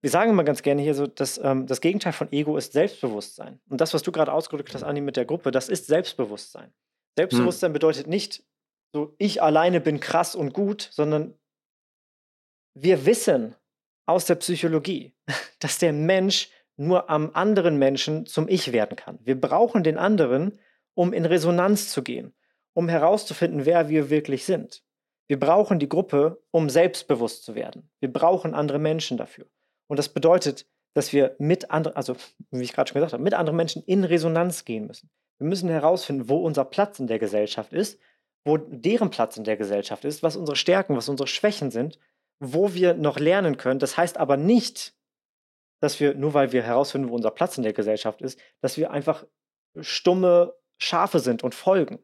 wir 0.00 0.10
sagen 0.10 0.30
immer 0.30 0.44
ganz 0.44 0.62
gerne 0.62 0.82
hier 0.82 0.94
so, 0.94 1.08
dass 1.08 1.38
ähm, 1.38 1.66
das 1.66 1.80
Gegenteil 1.80 2.12
von 2.12 2.30
Ego 2.30 2.56
ist 2.56 2.74
Selbstbewusstsein. 2.74 3.58
Und 3.68 3.80
das, 3.80 3.92
was 3.92 4.02
du 4.02 4.12
gerade 4.12 4.32
ausgedrückt 4.32 4.72
hast, 4.74 4.84
Anni, 4.84 5.00
mit 5.00 5.16
der 5.16 5.24
Gruppe, 5.24 5.50
das 5.50 5.68
ist 5.68 5.86
Selbstbewusstsein. 5.86 6.72
Selbstbewusstsein 7.16 7.70
hm. 7.70 7.72
bedeutet 7.72 8.06
nicht, 8.06 8.44
so 8.92 9.14
ich 9.18 9.42
alleine 9.42 9.80
bin 9.80 9.98
krass 9.98 10.36
und 10.36 10.52
gut, 10.52 10.88
sondern 10.92 11.34
wir 12.74 13.06
wissen 13.06 13.56
aus 14.06 14.26
der 14.26 14.36
Psychologie, 14.36 15.14
dass 15.58 15.78
der 15.78 15.92
Mensch 15.92 16.50
nur 16.76 17.08
am 17.08 17.30
anderen 17.34 17.78
Menschen 17.78 18.26
zum 18.26 18.48
Ich 18.48 18.72
werden 18.72 18.96
kann. 18.96 19.18
Wir 19.22 19.40
brauchen 19.40 19.84
den 19.84 19.98
anderen, 19.98 20.58
um 20.94 21.12
in 21.12 21.24
Resonanz 21.24 21.90
zu 21.90 22.02
gehen, 22.02 22.34
um 22.72 22.88
herauszufinden, 22.88 23.64
wer 23.64 23.88
wir 23.88 24.10
wirklich 24.10 24.44
sind. 24.44 24.82
Wir 25.26 25.38
brauchen 25.38 25.78
die 25.78 25.88
Gruppe, 25.88 26.42
um 26.50 26.68
selbstbewusst 26.68 27.44
zu 27.44 27.54
werden. 27.54 27.90
Wir 28.00 28.12
brauchen 28.12 28.54
andere 28.54 28.78
Menschen 28.78 29.16
dafür. 29.16 29.46
Und 29.86 29.98
das 29.98 30.08
bedeutet, 30.08 30.66
dass 30.94 31.12
wir 31.12 31.34
mit 31.38 31.70
anderen, 31.70 31.96
also 31.96 32.16
wie 32.50 32.62
ich 32.62 32.72
gerade 32.72 32.88
schon 32.88 32.96
gesagt 32.96 33.12
habe, 33.12 33.22
mit 33.22 33.34
anderen 33.34 33.56
Menschen 33.56 33.82
in 33.84 34.04
Resonanz 34.04 34.64
gehen 34.64 34.86
müssen. 34.86 35.10
Wir 35.38 35.48
müssen 35.48 35.68
herausfinden, 35.68 36.28
wo 36.28 36.38
unser 36.38 36.64
Platz 36.64 36.98
in 37.00 37.06
der 37.06 37.18
Gesellschaft 37.18 37.72
ist, 37.72 37.98
wo 38.44 38.58
deren 38.58 39.10
Platz 39.10 39.36
in 39.36 39.44
der 39.44 39.56
Gesellschaft 39.56 40.04
ist, 40.04 40.22
was 40.22 40.36
unsere 40.36 40.56
Stärken, 40.56 40.96
was 40.96 41.08
unsere 41.08 41.26
Schwächen 41.26 41.70
sind, 41.70 41.98
wo 42.40 42.74
wir 42.74 42.94
noch 42.94 43.18
lernen 43.18 43.56
können. 43.56 43.78
Das 43.78 43.96
heißt 43.96 44.18
aber 44.18 44.36
nicht, 44.36 44.94
dass 45.80 46.00
wir, 46.00 46.14
nur 46.14 46.34
weil 46.34 46.52
wir 46.52 46.62
herausfinden, 46.62 47.10
wo 47.10 47.14
unser 47.14 47.30
Platz 47.30 47.56
in 47.56 47.62
der 47.62 47.72
Gesellschaft 47.72 48.22
ist, 48.22 48.38
dass 48.60 48.76
wir 48.76 48.90
einfach 48.90 49.26
stumme 49.80 50.54
Schafe 50.78 51.18
sind 51.18 51.42
und 51.42 51.54
folgen. 51.54 51.98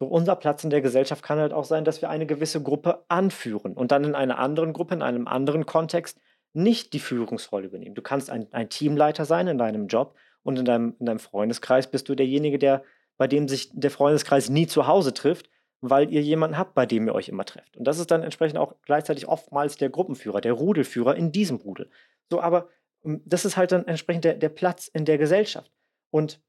So 0.00 0.06
unser 0.06 0.36
Platz 0.36 0.64
in 0.64 0.70
der 0.70 0.80
Gesellschaft 0.80 1.22
kann 1.22 1.38
halt 1.38 1.52
auch 1.52 1.64
sein, 1.64 1.84
dass 1.84 2.02
wir 2.02 2.10
eine 2.10 2.26
gewisse 2.26 2.62
Gruppe 2.62 3.04
anführen 3.08 3.74
und 3.74 3.92
dann 3.92 4.04
in 4.04 4.14
einer 4.14 4.38
anderen 4.38 4.72
Gruppe, 4.72 4.94
in 4.94 5.02
einem 5.02 5.28
anderen 5.28 5.66
Kontext 5.66 6.18
nicht 6.52 6.92
die 6.92 6.98
Führungsrolle 6.98 7.66
übernehmen. 7.66 7.94
Du 7.94 8.02
kannst 8.02 8.30
ein, 8.30 8.52
ein 8.52 8.68
Teamleiter 8.68 9.24
sein 9.24 9.48
in 9.48 9.58
deinem 9.58 9.86
Job 9.86 10.16
und 10.42 10.58
in 10.58 10.64
deinem, 10.64 10.96
in 10.98 11.06
deinem 11.06 11.18
Freundeskreis 11.18 11.90
bist 11.90 12.08
du 12.08 12.14
derjenige, 12.14 12.58
der, 12.58 12.82
bei 13.16 13.26
dem 13.26 13.48
sich 13.48 13.70
der 13.72 13.90
Freundeskreis 13.90 14.48
nie 14.48 14.66
zu 14.66 14.86
Hause 14.86 15.14
trifft, 15.14 15.48
weil 15.80 16.10
ihr 16.12 16.22
jemanden 16.22 16.56
habt, 16.56 16.74
bei 16.74 16.86
dem 16.86 17.06
ihr 17.06 17.14
euch 17.14 17.28
immer 17.28 17.44
trefft. 17.44 17.76
Und 17.76 17.84
das 17.84 17.98
ist 17.98 18.10
dann 18.10 18.22
entsprechend 18.22 18.58
auch 18.58 18.74
gleichzeitig 18.82 19.28
oftmals 19.28 19.76
der 19.76 19.90
Gruppenführer, 19.90 20.40
der 20.40 20.52
Rudelführer 20.52 21.16
in 21.16 21.32
diesem 21.32 21.56
Rudel. 21.58 21.90
So, 22.30 22.40
aber 22.40 22.68
ähm, 23.04 23.22
das 23.24 23.44
ist 23.44 23.56
halt 23.56 23.72
dann 23.72 23.86
entsprechend 23.86 24.24
der, 24.24 24.34
der 24.34 24.48
Platz 24.48 24.88
in 24.88 25.04
der 25.04 25.18
Gesellschaft. 25.18 25.70
Und 26.10 26.40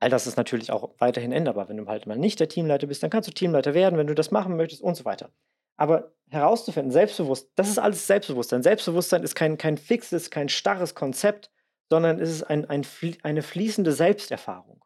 All 0.00 0.10
das 0.10 0.26
ist 0.26 0.36
natürlich 0.36 0.70
auch 0.70 0.90
weiterhin 0.98 1.32
änderbar. 1.32 1.68
Wenn 1.70 1.78
du 1.78 1.86
halt 1.86 2.06
mal 2.06 2.18
nicht 2.18 2.38
der 2.38 2.48
Teamleiter 2.48 2.86
bist, 2.86 3.02
dann 3.02 3.08
kannst 3.08 3.26
du 3.28 3.32
Teamleiter 3.32 3.72
werden, 3.72 3.98
wenn 3.98 4.06
du 4.06 4.14
das 4.14 4.30
machen 4.30 4.54
möchtest 4.54 4.82
und 4.82 4.96
so 4.96 5.06
weiter. 5.06 5.30
Aber 5.76 6.12
herauszufinden, 6.28 6.92
selbstbewusst, 6.92 7.50
das 7.54 7.68
ist 7.68 7.78
alles 7.78 8.06
Selbstbewusstsein. 8.06 8.62
Selbstbewusstsein 8.62 9.22
ist 9.22 9.34
kein, 9.34 9.56
kein 9.56 9.78
fixes, 9.78 10.30
kein 10.30 10.50
starres 10.50 10.94
Konzept, 10.94 11.50
sondern 11.88 12.20
es 12.20 12.30
ist 12.30 12.42
ein, 12.42 12.68
ein, 12.68 12.86
eine 13.22 13.42
fließende 13.42 13.92
Selbsterfahrung. 13.92 14.83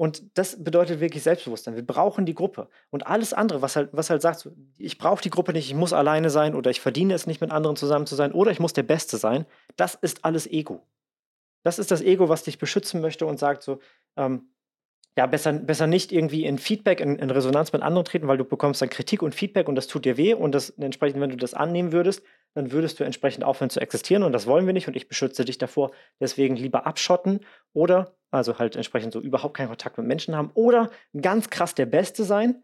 Und 0.00 0.38
das 0.38 0.64
bedeutet 0.64 1.00
wirklich 1.00 1.22
Selbstbewusstsein. 1.22 1.76
Wir 1.76 1.86
brauchen 1.86 2.24
die 2.24 2.32
Gruppe. 2.32 2.70
Und 2.88 3.06
alles 3.06 3.34
andere, 3.34 3.60
was 3.60 3.76
halt, 3.76 3.90
was 3.92 4.08
halt 4.08 4.22
sagt, 4.22 4.48
ich 4.78 4.96
brauche 4.96 5.20
die 5.20 5.28
Gruppe 5.28 5.52
nicht, 5.52 5.68
ich 5.68 5.74
muss 5.74 5.92
alleine 5.92 6.30
sein 6.30 6.54
oder 6.54 6.70
ich 6.70 6.80
verdiene 6.80 7.12
es 7.12 7.26
nicht, 7.26 7.42
mit 7.42 7.50
anderen 7.50 7.76
zusammen 7.76 8.06
zu 8.06 8.14
sein 8.14 8.32
oder 8.32 8.50
ich 8.50 8.60
muss 8.60 8.72
der 8.72 8.82
Beste 8.82 9.18
sein, 9.18 9.44
das 9.76 9.96
ist 9.96 10.24
alles 10.24 10.46
Ego. 10.46 10.80
Das 11.64 11.78
ist 11.78 11.90
das 11.90 12.00
Ego, 12.00 12.30
was 12.30 12.44
dich 12.44 12.58
beschützen 12.58 13.02
möchte 13.02 13.26
und 13.26 13.38
sagt 13.38 13.62
so, 13.62 13.78
ähm, 14.16 14.48
ja, 15.16 15.26
besser, 15.26 15.52
besser 15.52 15.86
nicht 15.86 16.12
irgendwie 16.12 16.44
in 16.44 16.58
Feedback, 16.58 17.00
in, 17.00 17.16
in, 17.16 17.30
Resonanz 17.30 17.72
mit 17.72 17.82
anderen 17.82 18.04
treten, 18.04 18.28
weil 18.28 18.38
du 18.38 18.44
bekommst 18.44 18.80
dann 18.80 18.90
Kritik 18.90 19.22
und 19.22 19.34
Feedback 19.34 19.68
und 19.68 19.74
das 19.74 19.86
tut 19.86 20.04
dir 20.04 20.16
weh 20.16 20.34
und 20.34 20.52
das 20.52 20.70
entsprechend, 20.70 21.20
wenn 21.20 21.30
du 21.30 21.36
das 21.36 21.52
annehmen 21.52 21.92
würdest, 21.92 22.22
dann 22.54 22.72
würdest 22.72 23.00
du 23.00 23.04
entsprechend 23.04 23.44
aufhören 23.44 23.70
zu 23.70 23.80
existieren 23.80 24.22
und 24.22 24.32
das 24.32 24.46
wollen 24.46 24.66
wir 24.66 24.72
nicht 24.72 24.88
und 24.88 24.96
ich 24.96 25.08
beschütze 25.08 25.44
dich 25.44 25.58
davor, 25.58 25.90
deswegen 26.20 26.56
lieber 26.56 26.86
abschotten 26.86 27.40
oder, 27.72 28.14
also 28.30 28.58
halt 28.58 28.76
entsprechend 28.76 29.12
so 29.12 29.20
überhaupt 29.20 29.56
keinen 29.56 29.68
Kontakt 29.68 29.98
mit 29.98 30.06
Menschen 30.06 30.36
haben 30.36 30.50
oder 30.54 30.90
ganz 31.20 31.50
krass 31.50 31.74
der 31.74 31.86
Beste 31.86 32.24
sein, 32.24 32.62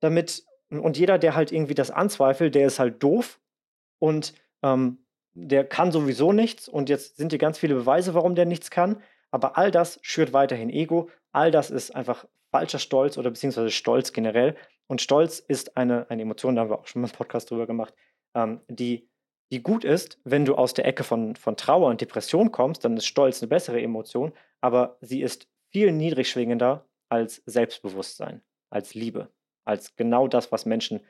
damit, 0.00 0.44
und 0.70 0.98
jeder, 0.98 1.18
der 1.18 1.34
halt 1.34 1.52
irgendwie 1.52 1.74
das 1.74 1.90
anzweifelt, 1.90 2.54
der 2.54 2.66
ist 2.66 2.78
halt 2.78 3.02
doof 3.02 3.38
und 3.98 4.34
ähm, 4.62 4.98
der 5.34 5.64
kann 5.64 5.92
sowieso 5.92 6.32
nichts 6.32 6.68
und 6.68 6.88
jetzt 6.88 7.16
sind 7.16 7.32
hier 7.32 7.38
ganz 7.38 7.58
viele 7.58 7.74
Beweise, 7.74 8.14
warum 8.14 8.34
der 8.34 8.46
nichts 8.46 8.70
kann. 8.70 9.02
Aber 9.32 9.58
all 9.58 9.70
das 9.70 9.98
schürt 10.02 10.32
weiterhin 10.32 10.70
Ego. 10.70 11.10
All 11.32 11.50
das 11.50 11.70
ist 11.70 11.94
einfach 11.94 12.26
falscher 12.52 12.78
Stolz 12.78 13.18
oder 13.18 13.30
beziehungsweise 13.30 13.70
Stolz 13.70 14.12
generell. 14.12 14.56
Und 14.86 15.00
Stolz 15.00 15.40
ist 15.40 15.76
eine, 15.76 16.08
eine 16.10 16.22
Emotion, 16.22 16.54
da 16.54 16.62
haben 16.62 16.70
wir 16.70 16.78
auch 16.78 16.86
schon 16.86 17.02
mal 17.02 17.08
einen 17.08 17.16
Podcast 17.16 17.50
drüber 17.50 17.66
gemacht, 17.66 17.94
ähm, 18.34 18.60
die, 18.68 19.08
die 19.50 19.62
gut 19.62 19.84
ist, 19.84 20.20
wenn 20.24 20.44
du 20.44 20.54
aus 20.54 20.74
der 20.74 20.84
Ecke 20.86 21.02
von, 21.02 21.34
von 21.34 21.56
Trauer 21.56 21.88
und 21.88 22.00
Depression 22.00 22.52
kommst, 22.52 22.84
dann 22.84 22.96
ist 22.96 23.06
Stolz 23.06 23.42
eine 23.42 23.48
bessere 23.48 23.80
Emotion, 23.80 24.32
aber 24.60 24.98
sie 25.00 25.22
ist 25.22 25.48
viel 25.70 25.92
niedrigschwingender 25.92 26.86
als 27.08 27.42
Selbstbewusstsein, 27.46 28.42
als 28.70 28.94
Liebe, 28.94 29.32
als 29.64 29.96
genau 29.96 30.28
das, 30.28 30.52
was 30.52 30.66
Menschen 30.66 31.00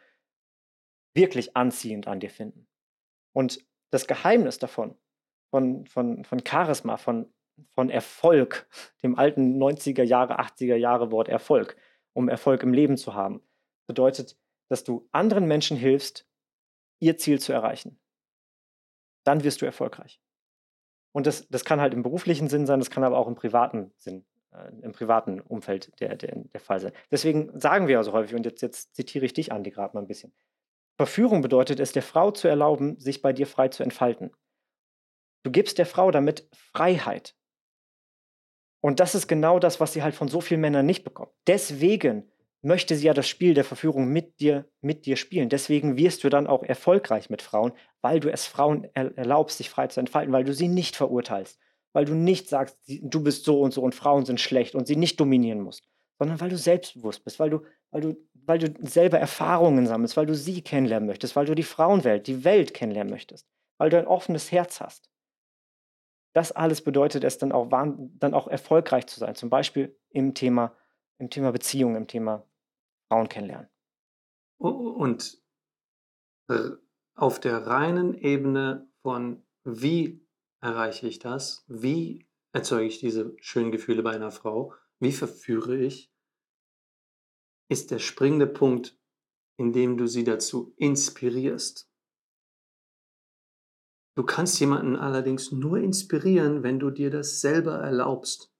wirklich 1.14 1.56
anziehend 1.56 2.06
an 2.06 2.20
dir 2.20 2.30
finden. 2.30 2.68
Und 3.34 3.64
das 3.90 4.06
Geheimnis 4.06 4.58
davon, 4.58 4.96
von, 5.50 5.86
von, 5.86 6.24
von 6.24 6.42
Charisma, 6.46 6.96
von, 6.96 7.32
von 7.74 7.90
Erfolg, 7.90 8.68
dem 9.02 9.18
alten 9.18 9.62
90er 9.62 10.02
Jahre, 10.02 10.40
80er 10.40 10.76
Jahre 10.76 11.10
Wort 11.10 11.28
Erfolg, 11.28 11.76
um 12.12 12.28
Erfolg 12.28 12.62
im 12.62 12.72
Leben 12.72 12.96
zu 12.96 13.14
haben, 13.14 13.42
bedeutet, 13.86 14.36
dass 14.68 14.84
du 14.84 15.08
anderen 15.12 15.46
Menschen 15.46 15.76
hilfst, 15.76 16.26
ihr 17.00 17.16
Ziel 17.16 17.40
zu 17.40 17.52
erreichen. 17.52 17.98
Dann 19.24 19.44
wirst 19.44 19.62
du 19.62 19.66
erfolgreich. 19.66 20.20
Und 21.12 21.26
das, 21.26 21.48
das 21.48 21.64
kann 21.64 21.80
halt 21.80 21.94
im 21.94 22.02
beruflichen 22.02 22.48
Sinn 22.48 22.66
sein, 22.66 22.80
das 22.80 22.90
kann 22.90 23.04
aber 23.04 23.18
auch 23.18 23.28
im 23.28 23.34
privaten 23.34 23.92
Sinn 23.96 24.24
äh, 24.52 24.70
im 24.82 24.92
privaten 24.92 25.40
Umfeld 25.40 25.98
der, 26.00 26.16
der, 26.16 26.36
der 26.36 26.60
Fall 26.60 26.80
sein. 26.80 26.92
Deswegen 27.10 27.58
sagen 27.58 27.88
wir 27.88 27.98
also 27.98 28.12
häufig, 28.12 28.34
und 28.34 28.44
jetzt, 28.44 28.62
jetzt 28.62 28.94
zitiere 28.94 29.24
ich 29.24 29.32
dich, 29.32 29.52
Andi, 29.52 29.70
gerade 29.70 29.94
mal 29.94 30.02
ein 30.02 30.06
bisschen. 30.06 30.32
Verführung 30.96 31.40
bedeutet 31.40 31.80
es, 31.80 31.92
der 31.92 32.02
Frau 32.02 32.30
zu 32.30 32.48
erlauben, 32.48 32.98
sich 33.00 33.22
bei 33.22 33.32
dir 33.32 33.46
frei 33.46 33.68
zu 33.68 33.82
entfalten. 33.82 34.30
Du 35.42 35.50
gibst 35.50 35.78
der 35.78 35.86
Frau 35.86 36.10
damit 36.10 36.48
Freiheit. 36.52 37.34
Und 38.82 38.98
das 38.98 39.14
ist 39.14 39.28
genau 39.28 39.60
das, 39.60 39.78
was 39.80 39.92
sie 39.92 40.02
halt 40.02 40.14
von 40.14 40.28
so 40.28 40.40
vielen 40.40 40.60
Männern 40.60 40.84
nicht 40.84 41.04
bekommt. 41.04 41.30
Deswegen 41.46 42.28
möchte 42.62 42.96
sie 42.96 43.06
ja 43.06 43.14
das 43.14 43.28
Spiel 43.28 43.54
der 43.54 43.64
Verführung 43.64 44.08
mit 44.08 44.40
dir, 44.40 44.66
mit 44.80 45.06
dir 45.06 45.16
spielen. 45.16 45.48
Deswegen 45.48 45.96
wirst 45.96 46.24
du 46.24 46.28
dann 46.28 46.48
auch 46.48 46.64
erfolgreich 46.64 47.30
mit 47.30 47.42
Frauen, 47.42 47.72
weil 48.00 48.18
du 48.18 48.30
es 48.30 48.46
Frauen 48.46 48.84
erlaubst, 48.94 49.58
sich 49.58 49.70
frei 49.70 49.86
zu 49.86 50.00
entfalten, 50.00 50.32
weil 50.32 50.44
du 50.44 50.52
sie 50.52 50.68
nicht 50.68 50.96
verurteilst, 50.96 51.60
weil 51.92 52.04
du 52.04 52.14
nicht 52.14 52.48
sagst, 52.48 52.76
du 52.86 53.22
bist 53.22 53.44
so 53.44 53.60
und 53.60 53.72
so 53.72 53.82
und 53.82 53.94
Frauen 53.94 54.24
sind 54.24 54.40
schlecht 54.40 54.74
und 54.74 54.88
sie 54.88 54.96
nicht 54.96 55.18
dominieren 55.20 55.60
musst, 55.60 55.84
sondern 56.18 56.40
weil 56.40 56.50
du 56.50 56.58
selbstbewusst 56.58 57.24
bist, 57.24 57.38
weil 57.38 57.50
du, 57.50 57.60
weil 57.92 58.00
du, 58.00 58.16
weil 58.46 58.58
du 58.58 58.74
selber 58.88 59.18
Erfahrungen 59.18 59.86
sammelst, 59.86 60.16
weil 60.16 60.26
du 60.26 60.34
sie 60.34 60.62
kennenlernen 60.62 61.06
möchtest, 61.06 61.36
weil 61.36 61.46
du 61.46 61.54
die 61.54 61.62
Frauenwelt, 61.62 62.26
die 62.26 62.44
Welt 62.44 62.74
kennenlernen 62.74 63.12
möchtest, 63.12 63.46
weil 63.78 63.90
du 63.90 63.98
ein 63.98 64.08
offenes 64.08 64.50
Herz 64.50 64.80
hast. 64.80 65.11
Das 66.32 66.52
alles 66.52 66.82
bedeutet 66.82 67.24
es 67.24 67.38
dann 67.38 67.52
auch, 67.52 67.68
dann 67.68 68.34
auch 68.34 68.48
erfolgreich 68.48 69.06
zu 69.06 69.20
sein, 69.20 69.34
zum 69.34 69.50
Beispiel 69.50 69.98
im 70.10 70.34
Thema, 70.34 70.76
im 71.18 71.28
Thema 71.28 71.52
Beziehung, 71.52 71.94
im 71.96 72.06
Thema 72.06 72.46
Frauen 73.08 73.28
kennenlernen. 73.28 73.68
Und 74.58 75.42
auf 77.14 77.40
der 77.40 77.66
reinen 77.66 78.14
Ebene 78.14 78.88
von 79.02 79.44
wie 79.64 80.26
erreiche 80.60 81.06
ich 81.06 81.18
das, 81.18 81.64
wie 81.68 82.28
erzeuge 82.52 82.86
ich 82.86 83.00
diese 83.00 83.36
schönen 83.40 83.72
Gefühle 83.72 84.02
bei 84.02 84.12
einer 84.12 84.30
Frau, 84.30 84.74
wie 85.00 85.12
verführe 85.12 85.76
ich, 85.76 86.12
ist 87.68 87.90
der 87.90 87.98
springende 87.98 88.46
Punkt, 88.46 88.98
in 89.56 89.72
dem 89.72 89.96
du 89.96 90.06
sie 90.06 90.24
dazu 90.24 90.74
inspirierst. 90.76 91.91
Du 94.14 94.24
kannst 94.24 94.60
jemanden 94.60 94.96
allerdings 94.96 95.52
nur 95.52 95.78
inspirieren, 95.78 96.62
wenn 96.62 96.78
du 96.78 96.90
dir 96.90 97.10
das 97.10 97.40
selber 97.40 97.78
erlaubst. 97.78 98.52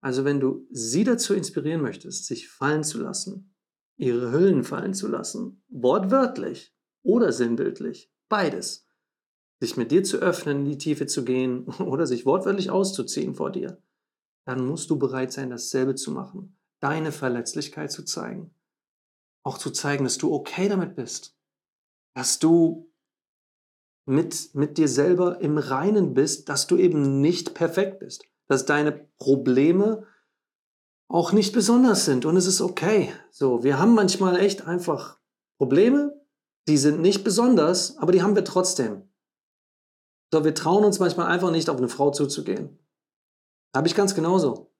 Also 0.00 0.24
wenn 0.24 0.40
du 0.40 0.66
sie 0.70 1.04
dazu 1.04 1.34
inspirieren 1.34 1.82
möchtest, 1.82 2.26
sich 2.26 2.48
fallen 2.48 2.84
zu 2.84 3.00
lassen, 3.00 3.54
ihre 3.96 4.32
Hüllen 4.32 4.64
fallen 4.64 4.94
zu 4.94 5.08
lassen, 5.08 5.62
wortwörtlich 5.68 6.74
oder 7.02 7.32
sinnbildlich, 7.32 8.12
beides. 8.28 8.86
Sich 9.60 9.76
mit 9.76 9.90
dir 9.90 10.04
zu 10.04 10.18
öffnen, 10.18 10.60
in 10.60 10.64
die 10.66 10.78
Tiefe 10.78 11.06
zu 11.06 11.24
gehen 11.24 11.64
oder 11.80 12.06
sich 12.06 12.26
wortwörtlich 12.26 12.70
auszuziehen 12.70 13.34
vor 13.34 13.50
dir, 13.50 13.82
dann 14.44 14.66
musst 14.66 14.90
du 14.90 14.98
bereit 14.98 15.32
sein, 15.32 15.50
dasselbe 15.50 15.94
zu 15.94 16.12
machen, 16.12 16.58
deine 16.80 17.12
Verletzlichkeit 17.12 17.92
zu 17.92 18.04
zeigen, 18.04 18.54
auch 19.42 19.58
zu 19.58 19.70
zeigen, 19.70 20.04
dass 20.04 20.18
du 20.18 20.32
okay 20.32 20.68
damit 20.68 20.94
bist, 20.94 21.36
dass 22.14 22.38
du 22.38 22.87
mit, 24.08 24.54
mit 24.54 24.78
dir 24.78 24.88
selber 24.88 25.40
im 25.40 25.58
Reinen 25.58 26.14
bist, 26.14 26.48
dass 26.48 26.66
du 26.66 26.76
eben 26.76 27.20
nicht 27.20 27.54
perfekt 27.54 28.00
bist, 28.00 28.24
dass 28.46 28.64
deine 28.64 28.92
Probleme 29.18 30.06
auch 31.08 31.32
nicht 31.32 31.52
besonders 31.52 32.04
sind 32.04 32.24
und 32.24 32.36
es 32.36 32.46
ist 32.46 32.60
okay. 32.60 33.12
So, 33.30 33.62
wir 33.62 33.78
haben 33.78 33.94
manchmal 33.94 34.40
echt 34.40 34.66
einfach 34.66 35.18
Probleme, 35.58 36.20
die 36.68 36.76
sind 36.76 37.00
nicht 37.00 37.24
besonders, 37.24 37.96
aber 37.98 38.12
die 38.12 38.22
haben 38.22 38.34
wir 38.34 38.44
trotzdem. 38.44 39.02
So, 40.32 40.44
wir 40.44 40.54
trauen 40.54 40.84
uns 40.84 40.98
manchmal 40.98 41.28
einfach 41.28 41.50
nicht, 41.50 41.70
auf 41.70 41.78
eine 41.78 41.88
Frau 41.88 42.10
zuzugehen. 42.10 42.78
Habe 43.74 43.88
ich 43.88 43.94
ganz 43.94 44.14
genauso. 44.14 44.70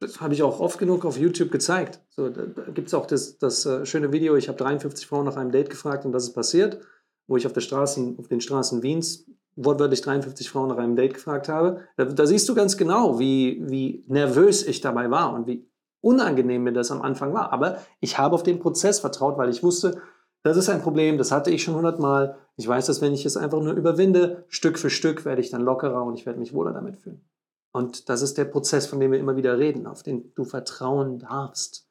Das 0.00 0.20
habe 0.20 0.34
ich 0.34 0.42
auch 0.42 0.60
oft 0.60 0.78
genug 0.78 1.04
auf 1.04 1.16
YouTube 1.16 1.50
gezeigt. 1.50 2.00
So, 2.10 2.28
da, 2.28 2.44
gibt 2.70 2.88
es 2.88 2.94
auch 2.94 3.06
das, 3.06 3.38
das 3.38 3.64
uh, 3.66 3.84
schöne 3.84 4.12
Video, 4.12 4.36
ich 4.36 4.48
habe 4.48 4.58
53 4.58 5.06
Frauen 5.06 5.24
nach 5.24 5.36
einem 5.36 5.50
Date 5.52 5.70
gefragt 5.70 6.04
und 6.04 6.12
was 6.12 6.24
ist 6.24 6.34
passiert, 6.34 6.80
wo 7.26 7.36
ich 7.36 7.46
auf, 7.46 7.52
der 7.52 7.60
Straßen, 7.60 8.18
auf 8.18 8.28
den 8.28 8.40
Straßen 8.40 8.82
Wiens 8.82 9.26
wortwörtlich 9.56 10.02
53 10.02 10.50
Frauen 10.50 10.68
nach 10.68 10.76
einem 10.76 10.96
Date 10.96 11.14
gefragt 11.14 11.48
habe, 11.48 11.80
da, 11.96 12.04
da, 12.04 12.26
siehst 12.26 12.48
du 12.48 12.54
ganz 12.54 12.76
genau, 12.76 13.18
wie, 13.18 13.62
wie 13.66 14.04
nervös 14.06 14.66
ich 14.66 14.80
dabei 14.80 15.10
war 15.10 15.32
und 15.32 15.46
wie 15.46 15.66
unangenehm 16.02 16.62
mir 16.62 16.72
das 16.72 16.90
am 16.90 17.02
Anfang 17.02 17.32
war. 17.32 17.52
Aber 17.52 17.78
ich 18.00 18.18
habe 18.18 18.34
auf 18.34 18.42
den 18.42 18.60
Prozess 18.60 19.00
vertraut, 19.00 19.38
weil 19.38 19.48
ich 19.48 19.62
wusste, 19.62 20.00
das 20.42 20.56
ist 20.56 20.68
ein 20.68 20.82
Problem, 20.82 21.18
das 21.18 21.32
hatte 21.32 21.50
ich 21.50 21.64
schon 21.64 21.74
hundertmal. 21.74 22.36
Ich 22.56 22.68
weiß, 22.68 22.86
dass 22.86 23.00
wenn 23.00 23.12
ich 23.12 23.26
es 23.26 23.36
einfach 23.36 23.60
nur 23.60 23.72
überwinde, 23.72 24.44
Stück 24.48 24.78
für 24.78 24.90
Stück 24.90 25.24
werde 25.24 25.40
ich 25.40 25.50
dann 25.50 25.62
lockerer 25.62 26.04
und 26.04 26.14
ich 26.14 26.26
werde 26.26 26.38
mich 26.38 26.52
wohler 26.52 26.72
damit 26.72 26.96
fühlen. 26.96 27.24
Und 27.72 28.08
das 28.08 28.22
ist 28.22 28.38
der 28.38 28.44
Prozess, 28.44 28.86
von 28.86 29.00
dem 29.00 29.10
wir 29.10 29.18
immer 29.18 29.36
wieder 29.36 29.58
reden, 29.58 29.86
auf 29.86 30.02
den 30.02 30.32
du 30.34 30.44
vertrauen 30.44 31.18
darfst. 31.18 31.88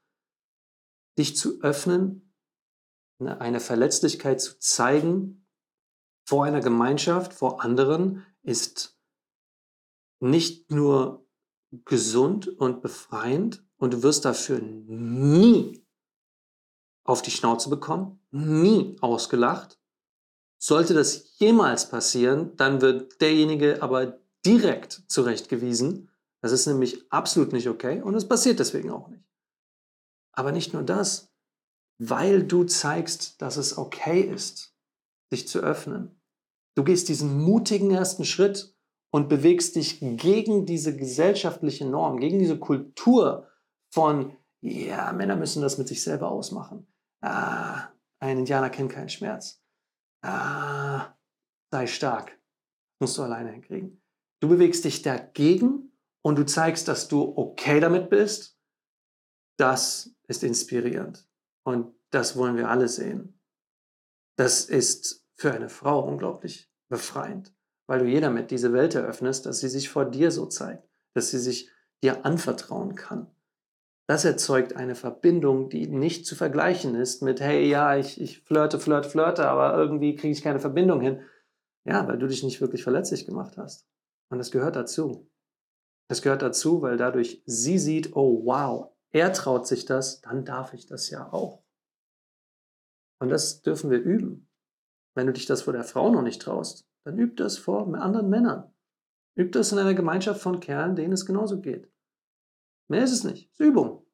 Dich 1.18 1.36
zu 1.36 1.62
öffnen, 1.62 2.25
eine 3.20 3.60
Verletzlichkeit 3.60 4.42
zu 4.42 4.60
zeigen, 4.60 5.48
vor 6.28 6.46
einer 6.46 6.62
Gemeinschaft, 6.62 7.34
vor 7.34 7.64
anderen, 7.64 8.26
ist 8.42 8.98
nicht 10.20 10.72
nur 10.72 11.26
gesund 11.86 12.48
und 12.48 12.82
befreiend 12.82 13.66
und 13.78 13.94
du 13.94 14.04
wirst 14.04 14.26
dafür 14.26 14.60
nie 14.60 15.86
auf 17.04 17.22
die 17.22 17.32
Schnauze 17.32 17.70
bekommen, 17.70 18.20
nie 18.32 18.98
ausgelacht. 19.02 19.80
Sollte 20.58 20.94
das 20.94 21.38
jemals 21.38 21.90
passieren, 21.90 22.56
dann 22.56 22.82
wird 22.82 23.22
derjenige 23.22 23.84
aber 23.84 24.20
direkt 24.46 25.04
zurechtgewiesen. 25.08 26.10
Das 26.42 26.52
ist 26.52 26.66
nämlich 26.66 27.12
absolut 27.12 27.52
nicht 27.52 27.68
okay 27.68 28.02
und 28.02 28.16
es 28.16 28.28
passiert 28.28 28.60
deswegen 28.60 28.90
auch 28.92 29.08
nicht. 29.10 29.24
Aber 30.32 30.52
nicht 30.52 30.74
nur 30.74 30.84
das, 30.84 31.35
weil 31.98 32.44
du 32.44 32.64
zeigst, 32.64 33.42
dass 33.42 33.58
es 33.58 33.78
okay 33.78 34.22
ist, 34.22 34.76
sich 35.32 35.48
zu 35.48 35.60
öffnen. 35.60 36.22
Du 36.76 36.84
gehst 36.84 37.08
diesen 37.10 37.42
mutigen 37.42 37.92
ersten 37.92 38.26
Schritt 38.26 38.76
und 39.12 39.30
bewegst 39.30 39.76
dich 39.76 40.00
gegen 40.00 40.66
diese 40.66 40.96
gesellschaftliche 40.96 41.86
Norm, 41.86 42.20
gegen 42.20 42.38
diese 42.38 42.60
Kultur 42.60 43.50
von, 43.94 44.36
ja, 44.62 45.14
Männer 45.14 45.38
müssen 45.38 45.62
das 45.62 45.78
mit 45.78 45.88
sich 45.88 46.04
selber 46.04 46.30
ausmachen. 46.30 46.86
Ah, 47.22 47.90
ein 48.20 48.40
Indianer 48.40 48.70
kennt 48.70 48.92
keinen 48.92 49.10
Schmerz. 49.10 49.62
Ah, 50.22 51.14
sei 51.72 51.88
stark. 51.88 52.38
Musst 53.00 53.18
du 53.18 53.24
alleine 53.24 53.52
hinkriegen. 53.52 54.02
Du 54.42 54.50
bewegst 54.50 54.84
dich 54.84 55.02
dagegen 55.02 55.92
und 56.22 56.38
du 56.38 56.46
zeigst, 56.46 56.88
dass 56.88 57.08
du 57.08 57.38
okay 57.38 57.80
damit 57.80 58.10
bist. 58.10 58.60
Das 59.58 60.14
ist 60.28 60.44
inspirierend. 60.44 61.26
Und 61.66 61.94
das 62.12 62.38
wollen 62.38 62.56
wir 62.56 62.70
alle 62.70 62.88
sehen. 62.88 63.40
Das 64.38 64.66
ist 64.66 65.26
für 65.34 65.52
eine 65.52 65.70
Frau 65.70 66.08
unglaublich 66.08 66.72
befreiend, 66.88 67.54
weil 67.88 68.00
du 68.00 68.06
jeder 68.06 68.30
mit 68.30 68.52
diese 68.52 68.72
Welt 68.72 68.96
eröffnest, 68.96 69.46
dass 69.46 69.60
sie 69.60 69.70
sich 69.70 69.90
vor 69.90 70.06
dir 70.06 70.32
so 70.32 70.46
zeigt, 70.46 70.88
dass 71.14 71.32
sie 71.32 71.40
sich 71.40 71.70
dir 72.04 72.26
anvertrauen 72.26 72.96
kann. 72.96 73.32
Das 74.08 74.24
erzeugt 74.24 74.76
eine 74.76 74.94
Verbindung, 74.94 75.70
die 75.70 75.88
nicht 75.88 76.28
zu 76.28 76.36
vergleichen 76.36 76.94
ist 76.94 77.24
mit, 77.24 77.42
hey, 77.42 77.68
ja, 77.68 77.98
ich, 77.98 78.22
ich 78.22 78.44
flirte, 78.44 78.80
flirte, 78.80 79.10
flirte, 79.10 79.48
aber 79.48 79.76
irgendwie 79.76 80.16
kriege 80.16 80.32
ich 80.32 80.44
keine 80.44 80.60
Verbindung 80.60 81.02
hin. 81.02 81.22
Ja, 81.86 82.08
weil 82.08 82.20
du 82.20 82.28
dich 82.28 82.44
nicht 82.44 82.62
wirklich 82.62 82.84
verletzlich 82.84 83.26
gemacht 83.26 83.58
hast. 83.58 83.88
Und 84.30 84.38
das 84.38 84.52
gehört 84.52 84.76
dazu. 84.76 85.28
Das 86.08 86.22
gehört 86.22 86.44
dazu, 86.44 86.84
weil 86.84 86.98
dadurch 86.98 87.42
sie 87.46 87.80
sieht, 87.80 88.16
oh 88.16 88.46
wow, 88.46 88.95
er 89.16 89.32
traut 89.32 89.66
sich 89.66 89.86
das, 89.86 90.20
dann 90.20 90.44
darf 90.44 90.74
ich 90.74 90.88
das 90.88 91.10
ja 91.10 91.32
auch. 91.32 91.64
Und 93.22 93.30
das 93.30 93.62
dürfen 93.62 93.90
wir 93.90 94.00
üben. 94.00 94.50
Wenn 95.16 95.26
du 95.26 95.32
dich 95.32 95.46
das 95.46 95.62
vor 95.62 95.72
der 95.72 95.86
Frau 95.86 96.12
noch 96.12 96.22
nicht 96.22 96.42
traust, 96.42 96.86
dann 97.06 97.18
üb 97.18 97.38
das 97.38 97.58
vor 97.58 97.88
anderen 97.96 98.30
Männern. 98.30 98.74
Üb 99.38 99.54
das 99.54 99.72
in 99.72 99.80
einer 99.80 99.94
Gemeinschaft 99.94 100.42
von 100.42 100.60
Kerlen, 100.60 100.98
denen 100.98 101.14
es 101.14 101.26
genauso 101.26 101.62
geht. 101.62 101.90
Mehr 102.90 103.06
ist 103.06 103.14
es 103.14 103.24
nicht. 103.24 103.50
Es 103.54 103.62
ist 103.62 103.66
Übung. 103.66 104.06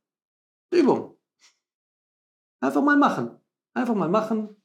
Übung. 0.72 1.18
Einfach 2.60 2.84
mal 2.84 2.98
machen. 2.98 3.40
Einfach 3.74 3.96
mal 3.96 4.10
machen 4.10 4.56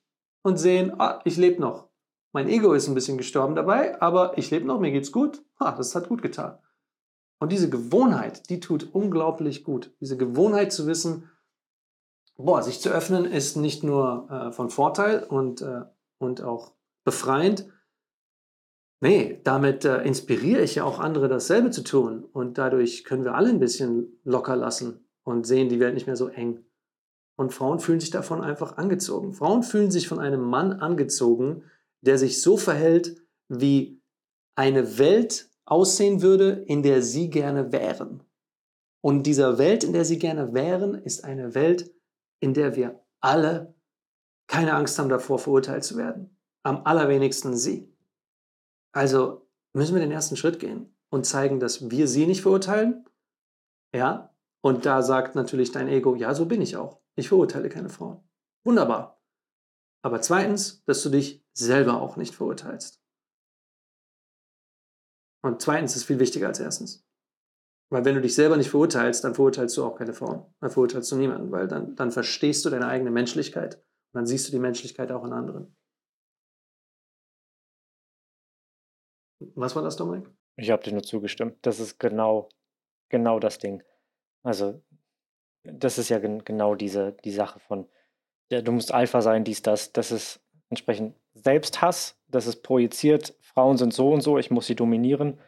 und 0.42 0.58
sehen, 0.58 1.00
ah, 1.00 1.22
ich 1.24 1.38
lebe 1.38 1.62
noch. 1.62 1.88
Mein 2.32 2.50
Ego 2.50 2.74
ist 2.74 2.88
ein 2.88 2.94
bisschen 2.94 3.16
gestorben 3.16 3.54
dabei, 3.54 3.98
aber 4.02 4.36
ich 4.36 4.50
lebe 4.50 4.66
noch, 4.66 4.80
mir 4.80 4.92
geht's 4.92 5.12
gut. 5.12 5.42
Ah, 5.56 5.74
das 5.74 5.94
hat 5.94 6.10
gut 6.10 6.20
getan. 6.20 6.58
Und 7.38 7.52
diese 7.52 7.68
Gewohnheit, 7.68 8.48
die 8.48 8.60
tut 8.60 8.94
unglaublich 8.94 9.64
gut. 9.64 9.94
Diese 10.00 10.16
Gewohnheit 10.16 10.72
zu 10.72 10.86
wissen, 10.86 11.30
boah, 12.36 12.62
sich 12.62 12.80
zu 12.80 12.90
öffnen 12.90 13.24
ist 13.24 13.56
nicht 13.56 13.82
nur 13.82 14.28
äh, 14.30 14.52
von 14.52 14.70
Vorteil 14.70 15.22
und, 15.22 15.60
äh, 15.60 15.82
und 16.18 16.42
auch 16.42 16.72
befreiend. 17.04 17.68
Nee, 19.00 19.40
damit 19.44 19.84
äh, 19.84 20.02
inspiriere 20.02 20.62
ich 20.62 20.76
ja 20.76 20.84
auch 20.84 20.98
andere, 20.98 21.28
dasselbe 21.28 21.70
zu 21.70 21.82
tun. 21.82 22.24
Und 22.24 22.56
dadurch 22.56 23.04
können 23.04 23.24
wir 23.24 23.34
alle 23.34 23.50
ein 23.50 23.60
bisschen 23.60 24.18
locker 24.24 24.56
lassen 24.56 25.06
und 25.22 25.46
sehen 25.46 25.68
die 25.68 25.80
Welt 25.80 25.94
nicht 25.94 26.06
mehr 26.06 26.16
so 26.16 26.28
eng. 26.28 26.64
Und 27.36 27.52
Frauen 27.52 27.80
fühlen 27.80 28.00
sich 28.00 28.10
davon 28.10 28.40
einfach 28.40 28.78
angezogen. 28.78 29.34
Frauen 29.34 29.62
fühlen 29.62 29.90
sich 29.90 30.08
von 30.08 30.18
einem 30.18 30.40
Mann 30.40 30.72
angezogen, 30.72 31.64
der 32.00 32.16
sich 32.16 32.40
so 32.40 32.56
verhält, 32.56 33.20
wie 33.48 34.00
eine 34.54 34.98
Welt 34.98 35.50
aussehen 35.66 36.22
würde, 36.22 36.64
in 36.66 36.82
der 36.82 37.02
sie 37.02 37.28
gerne 37.28 37.72
wären. 37.72 38.22
Und 39.02 39.24
dieser 39.24 39.58
Welt, 39.58 39.84
in 39.84 39.92
der 39.92 40.04
sie 40.04 40.18
gerne 40.18 40.54
wären, 40.54 40.94
ist 40.94 41.24
eine 41.24 41.54
Welt, 41.54 41.92
in 42.40 42.54
der 42.54 42.76
wir 42.76 43.04
alle 43.20 43.74
keine 44.46 44.74
Angst 44.74 44.98
haben 44.98 45.08
davor, 45.08 45.38
verurteilt 45.38 45.84
zu 45.84 45.96
werden. 45.96 46.36
Am 46.62 46.82
allerwenigsten 46.84 47.56
sie. 47.56 47.92
Also 48.92 49.48
müssen 49.72 49.94
wir 49.94 50.00
den 50.00 50.12
ersten 50.12 50.36
Schritt 50.36 50.58
gehen 50.58 50.96
und 51.10 51.26
zeigen, 51.26 51.60
dass 51.60 51.90
wir 51.90 52.08
sie 52.08 52.26
nicht 52.26 52.42
verurteilen. 52.42 53.04
Ja, 53.94 54.34
und 54.62 54.86
da 54.86 55.02
sagt 55.02 55.34
natürlich 55.34 55.72
dein 55.72 55.88
Ego, 55.88 56.14
ja, 56.14 56.34
so 56.34 56.46
bin 56.46 56.62
ich 56.62 56.76
auch. 56.76 57.00
Ich 57.14 57.28
verurteile 57.28 57.68
keine 57.68 57.88
Frauen. 57.88 58.20
Wunderbar. 58.64 59.20
Aber 60.02 60.20
zweitens, 60.20 60.84
dass 60.84 61.02
du 61.02 61.10
dich 61.10 61.44
selber 61.52 62.00
auch 62.00 62.16
nicht 62.16 62.34
verurteilst. 62.34 63.00
Und 65.46 65.62
zweitens 65.62 65.94
ist 65.94 66.02
viel 66.02 66.18
wichtiger 66.18 66.48
als 66.48 66.58
erstens. 66.58 67.06
Weil 67.88 68.04
wenn 68.04 68.16
du 68.16 68.20
dich 68.20 68.34
selber 68.34 68.56
nicht 68.56 68.70
verurteilst, 68.70 69.22
dann 69.22 69.36
verurteilst 69.36 69.76
du 69.76 69.84
auch 69.84 69.94
keine 69.94 70.12
Frauen. 70.12 70.52
Dann 70.60 70.70
verurteilst 70.72 71.12
du 71.12 71.16
niemanden, 71.16 71.52
weil 71.52 71.68
dann, 71.68 71.94
dann 71.94 72.10
verstehst 72.10 72.64
du 72.64 72.70
deine 72.70 72.88
eigene 72.88 73.12
Menschlichkeit. 73.12 73.76
Und 73.76 74.14
dann 74.14 74.26
siehst 74.26 74.48
du 74.48 74.50
die 74.50 74.58
Menschlichkeit 74.58 75.12
auch 75.12 75.24
in 75.24 75.32
anderen. 75.32 75.76
Was 79.54 79.76
war 79.76 79.84
das, 79.84 79.94
Dominik? 79.94 80.28
Ich 80.56 80.72
habe 80.72 80.82
dir 80.82 80.92
nur 80.92 81.04
zugestimmt. 81.04 81.58
Das 81.62 81.78
ist 81.78 82.00
genau, 82.00 82.48
genau 83.08 83.38
das 83.38 83.58
Ding. 83.58 83.84
Also, 84.42 84.82
das 85.62 85.98
ist 85.98 86.08
ja 86.08 86.18
gen 86.18 86.44
genau 86.44 86.74
diese 86.74 87.12
die 87.24 87.30
Sache 87.30 87.60
von, 87.60 87.88
ja, 88.50 88.62
du 88.62 88.72
musst 88.72 88.92
Alpha 88.92 89.22
sein, 89.22 89.44
dies, 89.44 89.62
das. 89.62 89.92
Das 89.92 90.10
ist 90.10 90.40
entsprechend 90.70 91.14
Selbsthass. 91.34 92.18
Das 92.26 92.48
ist 92.48 92.64
projiziert. 92.64 93.36
Frauen 93.56 93.78
sind 93.78 93.94
so 93.94 94.12
und 94.12 94.20
so, 94.20 94.36
ich 94.36 94.50
muss 94.50 94.66
sie 94.66 94.76
dominieren. 94.76 95.40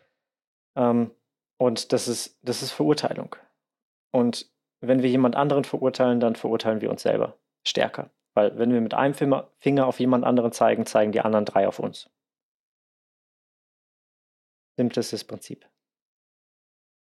Ähm, 0.77 1.11
und 1.61 1.93
das 1.93 2.09
ist, 2.09 2.39
das 2.43 2.63
ist 2.63 2.73
Verurteilung. 2.73 3.37
Und 4.13 4.51
wenn 4.81 5.03
wir 5.03 5.11
jemand 5.11 5.37
anderen 5.37 5.65
verurteilen, 5.65 6.19
dann 6.19 6.35
verurteilen 6.35 6.81
wir 6.81 6.91
uns 6.91 7.03
selber 7.03 7.37
stärker. 7.67 8.11
Weil 8.35 8.57
wenn 8.59 8.73
wir 8.73 8.81
mit 8.81 8.95
einem 8.95 9.15
Finger 9.15 9.87
auf 9.87 10.01
jemand 10.01 10.25
anderen 10.25 10.53
zeigen, 10.53 10.87
zeigen 10.87 11.13
die 11.13 11.21
anderen 11.21 11.45
drei 11.45 11.69
auf 11.69 11.81
uns. 11.81 12.09
Simples 14.79 15.25
Prinzip. 15.25 15.69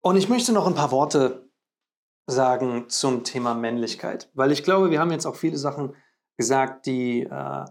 Und 0.02 0.16
ich 0.16 0.28
möchte 0.28 0.52
noch 0.52 0.66
ein 0.66 0.74
paar 0.74 0.90
Worte 0.90 1.48
sagen 2.26 2.88
zum 2.88 3.24
Thema 3.24 3.54
Männlichkeit, 3.54 4.30
weil 4.34 4.52
ich 4.52 4.64
glaube, 4.64 4.90
wir 4.90 5.00
haben 5.00 5.12
jetzt 5.12 5.26
auch 5.26 5.36
viele 5.36 5.58
Sachen 5.58 5.94
gesagt, 6.38 6.86
die, 6.86 7.22
äh, 7.22 7.64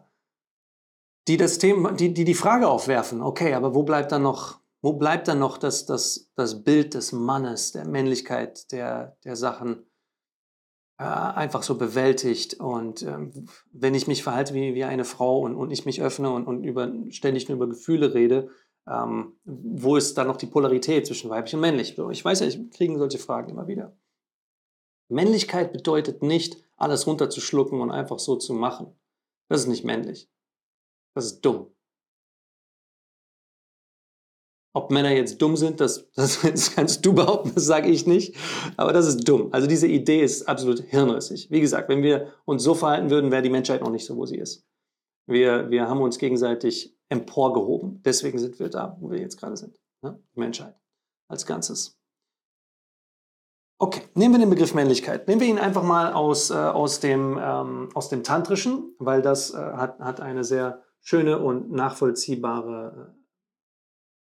die 1.27 1.37
das 1.37 1.57
Thema, 1.57 1.91
die, 1.91 2.13
die 2.13 2.25
die 2.25 2.33
Frage 2.33 2.67
aufwerfen. 2.67 3.21
Okay, 3.21 3.53
aber 3.53 3.75
wo 3.75 3.83
bleibt 3.83 4.11
dann 4.11 4.23
noch 4.23 4.59
wo 4.81 4.93
bleibt 4.93 5.27
dann 5.27 5.39
noch 5.39 5.57
das, 5.57 5.85
das, 5.85 6.31
das 6.35 6.63
Bild 6.63 6.93
des 6.93 7.11
Mannes, 7.11 7.71
der 7.71 7.85
Männlichkeit, 7.85 8.71
der, 8.71 9.17
der 9.23 9.35
Sachen 9.35 9.85
äh, 10.99 11.03
einfach 11.03 11.63
so 11.63 11.77
bewältigt? 11.77 12.55
Und 12.55 13.01
ähm, 13.01 13.47
wenn 13.71 13.95
ich 13.95 14.07
mich 14.07 14.23
verhalte 14.23 14.53
wie, 14.53 14.75
wie 14.75 14.83
eine 14.83 15.05
Frau 15.05 15.39
und, 15.39 15.55
und 15.55 15.71
ich 15.71 15.85
mich 15.85 16.01
öffne 16.01 16.31
und, 16.31 16.45
und 16.45 16.63
über, 16.63 16.91
ständig 17.09 17.49
nur 17.49 17.55
über 17.55 17.67
Gefühle 17.67 18.13
rede, 18.13 18.49
ähm, 18.87 19.33
wo 19.43 19.95
ist 19.95 20.17
da 20.17 20.23
noch 20.23 20.37
die 20.37 20.45
Polarität 20.45 21.07
zwischen 21.07 21.29
weiblich 21.29 21.55
und 21.55 21.61
männlich? 21.61 21.97
Ich 22.11 22.23
weiß 22.23 22.41
ja, 22.41 22.47
ich 22.47 22.69
kriege 22.71 22.97
solche 22.97 23.17
Fragen 23.17 23.49
immer 23.49 23.67
wieder. 23.67 23.97
Männlichkeit 25.09 25.73
bedeutet 25.73 26.21
nicht, 26.21 26.63
alles 26.75 27.07
runterzuschlucken 27.07 27.81
und 27.81 27.91
einfach 27.91 28.19
so 28.19 28.35
zu 28.35 28.53
machen. 28.53 28.93
Das 29.49 29.61
ist 29.61 29.67
nicht 29.67 29.83
männlich. 29.83 30.29
Das 31.17 31.25
ist 31.25 31.41
dumm. 31.41 31.73
Ob 34.75 34.91
Männer 34.91 35.09
jetzt 35.09 35.41
dumm 35.41 35.57
sind, 35.57 35.79
das, 35.79 36.11
das, 36.11 36.39
kannst 36.75 37.03
du 37.03 37.15
behaupten, 37.15 37.53
das 37.55 37.65
sage 37.65 37.89
ich 37.89 38.05
nicht. 38.05 38.35
Aber 38.77 38.93
das 38.93 39.07
ist 39.07 39.27
dumm. 39.27 39.49
Also 39.51 39.65
diese 39.65 39.87
Idee 39.87 40.21
ist 40.21 40.47
absolut 40.47 40.79
hirnrissig. 40.81 41.49
Wie 41.49 41.59
gesagt, 41.59 41.89
wenn 41.89 42.03
wir 42.03 42.33
uns 42.45 42.61
so 42.61 42.75
verhalten 42.75 43.09
würden, 43.09 43.31
wäre 43.31 43.41
die 43.41 43.49
Menschheit 43.49 43.81
noch 43.81 43.89
nicht 43.89 44.05
so, 44.05 44.15
wo 44.15 44.27
sie 44.27 44.37
ist. 44.37 44.63
Wir, 45.25 45.71
wir 45.71 45.89
haben 45.89 46.01
uns 46.01 46.19
gegenseitig 46.19 46.95
emporgehoben. 47.09 48.03
Deswegen 48.03 48.37
sind 48.37 48.59
wir 48.59 48.69
da, 48.69 48.95
wo 48.99 49.09
wir 49.09 49.19
jetzt 49.19 49.37
gerade 49.37 49.57
sind. 49.57 49.81
Ne? 50.03 50.23
Die 50.35 50.39
Menschheit 50.39 50.79
als 51.27 51.47
Ganzes. 51.47 51.97
Okay, 53.79 54.03
nehmen 54.13 54.35
wir 54.35 54.39
den 54.39 54.51
Begriff 54.51 54.75
Männlichkeit. 54.75 55.27
Nehmen 55.27 55.41
wir 55.41 55.47
ihn 55.47 55.57
einfach 55.57 55.83
mal 55.83 56.13
aus, 56.13 56.51
äh, 56.51 56.53
aus, 56.53 56.99
dem, 56.99 57.39
ähm, 57.41 57.89
aus 57.95 58.09
dem 58.09 58.23
Tantrischen, 58.23 58.95
weil 58.99 59.23
das 59.23 59.55
äh, 59.55 59.57
hat, 59.57 59.99
hat 59.99 60.21
eine 60.21 60.43
sehr 60.43 60.83
schöne 61.07 61.39
und 61.39 61.71
nachvollziehbare 61.71 63.13
äh, 63.13 63.17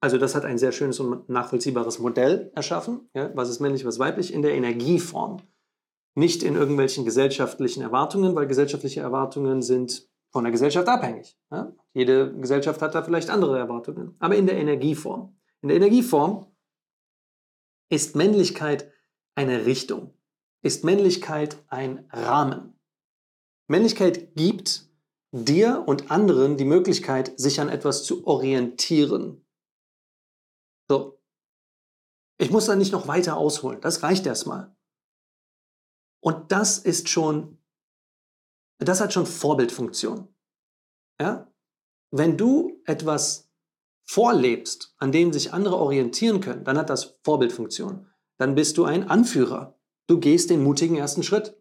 also 0.01 0.19
das 0.19 0.35
hat 0.35 0.45
ein 0.45 0.59
sehr 0.59 0.73
schönes 0.73 1.01
und 1.01 1.29
nachvollziehbares 1.29 1.99
Modell 1.99 2.53
erschaffen. 2.55 3.09
Ja, 3.15 3.35
was 3.35 3.49
ist 3.49 3.61
männlich, 3.61 3.85
was 3.85 3.99
weiblich? 3.99 4.33
In 4.33 4.43
der 4.43 4.55
Energieform. 4.55 5.39
Nicht 6.15 6.43
in 6.43 6.55
irgendwelchen 6.55 7.05
gesellschaftlichen 7.05 7.83
Erwartungen, 7.83 8.35
weil 8.35 8.47
gesellschaftliche 8.47 9.01
Erwartungen 9.01 9.63
sind 9.63 10.09
von 10.31 10.45
der 10.45 10.53
Gesellschaft 10.53 10.87
abhängig. 10.89 11.37
Ja? 11.51 11.73
Jede 11.93 12.33
Gesellschaft 12.39 12.81
hat 12.83 12.95
da 12.95 13.03
vielleicht 13.03 13.31
andere 13.31 13.59
Erwartungen. 13.59 14.15
Aber 14.19 14.37
in 14.37 14.47
der 14.47 14.57
Energieform. 14.59 15.37
In 15.63 15.69
der 15.69 15.77
Energieform 15.77 16.47
ist 17.91 18.17
Männlichkeit 18.17 18.93
eine 19.35 19.67
Richtung. 19.67 20.15
Ist 20.63 20.85
Männlichkeit 20.85 21.57
ein 21.69 22.09
Rahmen. 22.13 22.79
Männlichkeit 23.67 24.37
gibt 24.37 24.86
dir 25.45 25.85
und 25.87 26.11
anderen 26.11 26.57
die 26.57 26.65
Möglichkeit, 26.65 27.39
sich 27.39 27.61
an 27.61 27.69
etwas 27.69 28.05
zu 28.05 28.27
orientieren. 28.27 29.45
So. 30.89 31.21
Ich 32.39 32.51
muss 32.51 32.67
da 32.67 32.77
nicht 32.77 32.93
noch 32.93 33.09
weiter 33.09 33.37
ausholen. 33.37 33.81
Das 33.81 34.03
reicht 34.03 34.27
erstmal. 34.27 34.77
Und 36.21 36.53
das 36.53 36.79
ist 36.79 37.09
schon, 37.09 37.59
das 38.79 39.01
hat 39.01 39.13
schon 39.13 39.27
Vorbildfunktion. 39.27 40.29
Ja? 41.21 41.53
Wenn 42.11 42.37
du 42.37 42.81
etwas 42.85 43.51
vorlebst, 44.05 44.95
an 44.99 45.13
dem 45.13 45.33
sich 45.33 45.53
andere 45.53 45.77
orientieren 45.77 46.41
können, 46.41 46.65
dann 46.65 46.79
hat 46.79 46.91
das 46.91 47.19
Vorbildfunktion. 47.25 48.07
Dann 48.39 48.55
bist 48.55 48.77
du 48.77 48.85
ein 48.85 49.09
Anführer. 49.09 49.79
Du 50.07 50.21
gehst 50.21 50.51
den 50.51 50.63
mutigen 50.63 50.97
ersten 50.97 51.23
Schritt. 51.23 51.57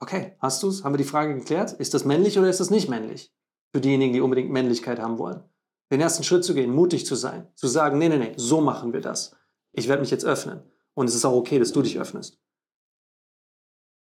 Okay, 0.00 0.36
hast 0.40 0.62
du 0.62 0.68
es? 0.68 0.82
Haben 0.82 0.94
wir 0.94 0.98
die 0.98 1.04
Frage 1.04 1.34
geklärt? 1.34 1.72
Ist 1.74 1.94
das 1.94 2.04
männlich 2.04 2.38
oder 2.38 2.48
ist 2.48 2.60
das 2.60 2.70
nicht 2.70 2.88
männlich? 2.88 3.32
Für 3.72 3.80
diejenigen, 3.80 4.12
die 4.12 4.20
unbedingt 4.20 4.50
Männlichkeit 4.50 4.98
haben 4.98 5.18
wollen 5.18 5.44
den 5.90 6.00
ersten 6.00 6.22
Schritt 6.22 6.44
zu 6.44 6.54
gehen, 6.54 6.72
mutig 6.72 7.04
zu 7.04 7.14
sein, 7.16 7.48
zu 7.54 7.66
sagen, 7.66 7.98
nee, 7.98 8.08
nee, 8.08 8.18
nee, 8.18 8.34
so 8.36 8.60
machen 8.60 8.92
wir 8.92 9.00
das. 9.00 9.36
Ich 9.72 9.88
werde 9.88 10.00
mich 10.00 10.10
jetzt 10.10 10.24
öffnen. 10.24 10.62
Und 10.94 11.08
es 11.08 11.14
ist 11.14 11.24
auch 11.24 11.34
okay, 11.34 11.58
dass 11.58 11.72
du 11.72 11.82
dich 11.82 11.98
öffnest. 11.98 12.40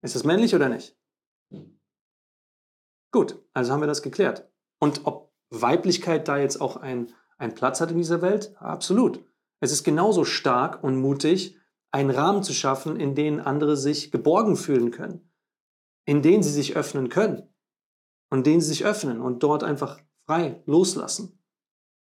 Ist 0.01 0.15
das 0.15 0.23
männlich 0.23 0.53
oder 0.53 0.69
nicht? 0.69 0.97
Gut, 3.11 3.39
also 3.53 3.71
haben 3.71 3.81
wir 3.81 3.87
das 3.87 4.01
geklärt. 4.01 4.49
Und 4.79 5.01
ob 5.05 5.33
Weiblichkeit 5.49 6.27
da 6.27 6.37
jetzt 6.37 6.59
auch 6.59 6.77
einen 6.77 7.13
Platz 7.55 7.79
hat 7.79 7.91
in 7.91 7.97
dieser 7.97 8.21
Welt? 8.21 8.55
Absolut. 8.57 9.23
Es 9.59 9.71
ist 9.71 9.83
genauso 9.83 10.25
stark 10.25 10.83
und 10.83 10.97
mutig, 10.97 11.57
einen 11.91 12.09
Rahmen 12.09 12.43
zu 12.43 12.53
schaffen, 12.53 12.99
in 12.99 13.15
den 13.15 13.39
andere 13.39 13.77
sich 13.77 14.11
geborgen 14.11 14.57
fühlen 14.57 14.91
können, 14.91 15.31
in 16.05 16.21
den 16.21 16.43
sie 16.43 16.51
sich 16.51 16.75
öffnen 16.75 17.09
können 17.09 17.53
und 18.29 18.45
den 18.45 18.61
sie 18.61 18.69
sich 18.69 18.85
öffnen 18.85 19.21
und 19.21 19.43
dort 19.43 19.63
einfach 19.63 19.99
frei 20.25 20.61
loslassen. 20.65 21.43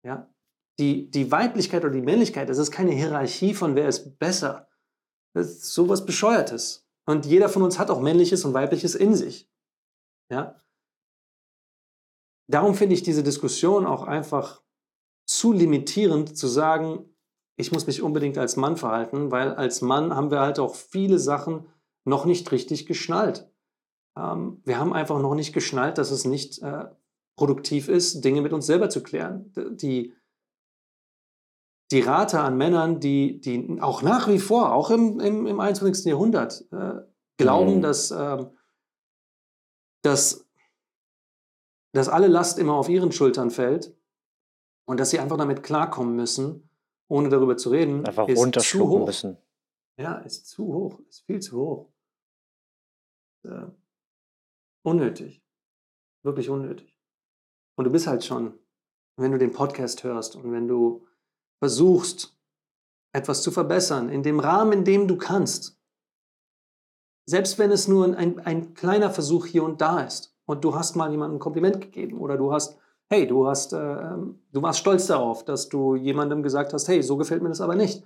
Ja? 0.03 0.33
Die, 0.79 1.09
die 1.11 1.31
Weiblichkeit 1.31 1.83
oder 1.83 1.93
die 1.93 2.01
Männlichkeit, 2.01 2.49
das 2.49 2.57
ist 2.57 2.71
keine 2.71 2.91
Hierarchie 2.91 3.53
von 3.53 3.75
wer 3.75 3.87
ist 3.87 4.17
besser. 4.19 4.69
Das 5.33 5.47
ist 5.47 5.73
sowas 5.73 6.05
Bescheuertes. 6.05 6.87
Und 7.05 7.25
jeder 7.25 7.49
von 7.49 7.63
uns 7.63 7.79
hat 7.79 7.89
auch 7.89 8.01
männliches 8.01 8.45
und 8.45 8.53
weibliches 8.53 8.95
in 8.95 9.15
sich. 9.15 9.49
Ja? 10.31 10.61
Darum 12.47 12.75
finde 12.75 12.95
ich 12.95 13.03
diese 13.03 13.23
Diskussion 13.23 13.85
auch 13.85 14.03
einfach 14.03 14.63
zu 15.27 15.53
limitierend 15.53 16.37
zu 16.37 16.47
sagen, 16.47 17.15
ich 17.57 17.71
muss 17.71 17.85
mich 17.87 18.01
unbedingt 18.01 18.37
als 18.37 18.55
Mann 18.55 18.77
verhalten, 18.77 19.31
weil 19.31 19.53
als 19.53 19.81
Mann 19.81 20.15
haben 20.15 20.31
wir 20.31 20.39
halt 20.39 20.59
auch 20.59 20.75
viele 20.75 21.19
Sachen 21.19 21.67
noch 22.05 22.25
nicht 22.25 22.51
richtig 22.51 22.85
geschnallt. 22.85 23.51
Ähm, 24.17 24.61
wir 24.65 24.79
haben 24.79 24.93
einfach 24.93 25.19
noch 25.19 25.35
nicht 25.35 25.53
geschnallt, 25.53 25.97
dass 25.97 26.11
es 26.11 26.25
nicht 26.25 26.61
äh, 26.61 26.85
produktiv 27.35 27.87
ist, 27.87 28.23
Dinge 28.23 28.41
mit 28.41 28.53
uns 28.53 28.65
selber 28.65 28.89
zu 28.89 29.01
klären. 29.01 29.53
Die, 29.55 30.13
die 31.91 32.01
Rate 32.01 32.41
an 32.41 32.57
Männern, 32.57 32.99
die, 32.99 33.39
die 33.39 33.81
auch 33.81 34.01
nach 34.01 34.27
wie 34.27 34.39
vor, 34.39 34.73
auch 34.73 34.91
im, 34.91 35.19
im, 35.19 35.47
im 35.47 35.59
21. 35.59 36.05
Jahrhundert, 36.05 36.65
äh, 36.71 37.01
glauben, 37.37 37.77
mhm. 37.77 37.81
dass, 37.81 38.11
äh, 38.11 38.45
dass, 40.03 40.45
dass 41.93 42.09
alle 42.09 42.27
Last 42.27 42.59
immer 42.59 42.75
auf 42.75 42.89
ihren 42.89 43.11
Schultern 43.11 43.49
fällt 43.49 43.95
und 44.85 44.99
dass 44.99 45.09
sie 45.09 45.19
einfach 45.19 45.37
damit 45.37 45.63
klarkommen 45.63 46.15
müssen, 46.15 46.69
ohne 47.07 47.29
darüber 47.29 47.57
zu 47.57 47.69
reden, 47.69 48.05
einfach 48.05 48.27
ist 48.27 48.61
zu 48.61 48.87
hoch. 48.87 49.05
müssen. 49.05 49.37
Ja, 49.97 50.17
ist 50.19 50.47
zu 50.47 50.65
hoch, 50.65 50.99
ist 51.09 51.25
viel 51.25 51.39
zu 51.39 51.57
hoch. 51.57 51.89
Äh, 53.43 53.67
unnötig. 54.83 55.43
Wirklich 56.23 56.49
unnötig. 56.49 56.97
Und 57.77 57.85
du 57.85 57.91
bist 57.91 58.07
halt 58.07 58.23
schon, 58.23 58.59
wenn 59.17 59.31
du 59.31 59.37
den 59.37 59.53
Podcast 59.53 60.03
hörst 60.03 60.35
und 60.35 60.51
wenn 60.51 60.67
du 60.67 61.05
versuchst, 61.59 62.37
etwas 63.13 63.41
zu 63.41 63.51
verbessern, 63.51 64.09
in 64.09 64.23
dem 64.23 64.39
Rahmen, 64.39 64.73
in 64.73 64.85
dem 64.85 65.07
du 65.07 65.17
kannst. 65.17 65.77
Selbst 67.25 67.57
wenn 67.59 67.71
es 67.71 67.87
nur 67.87 68.15
ein, 68.17 68.39
ein 68.39 68.73
kleiner 68.73 69.09
Versuch 69.09 69.45
hier 69.45 69.63
und 69.63 69.81
da 69.81 70.01
ist 70.01 70.35
und 70.45 70.63
du 70.63 70.75
hast 70.75 70.95
mal 70.95 71.11
jemandem 71.11 71.37
ein 71.37 71.41
Kompliment 71.41 71.81
gegeben 71.81 72.19
oder 72.19 72.37
du 72.37 72.51
hast, 72.51 72.77
hey, 73.09 73.27
du 73.27 73.47
hast, 73.47 73.73
äh, 73.73 73.77
du 74.51 74.61
warst 74.61 74.79
stolz 74.79 75.07
darauf, 75.07 75.45
dass 75.45 75.69
du 75.69 75.95
jemandem 75.95 76.43
gesagt 76.43 76.73
hast, 76.73 76.87
hey, 76.87 77.01
so 77.01 77.17
gefällt 77.17 77.41
mir 77.41 77.49
das 77.49 77.61
aber 77.61 77.75
nicht. 77.75 78.03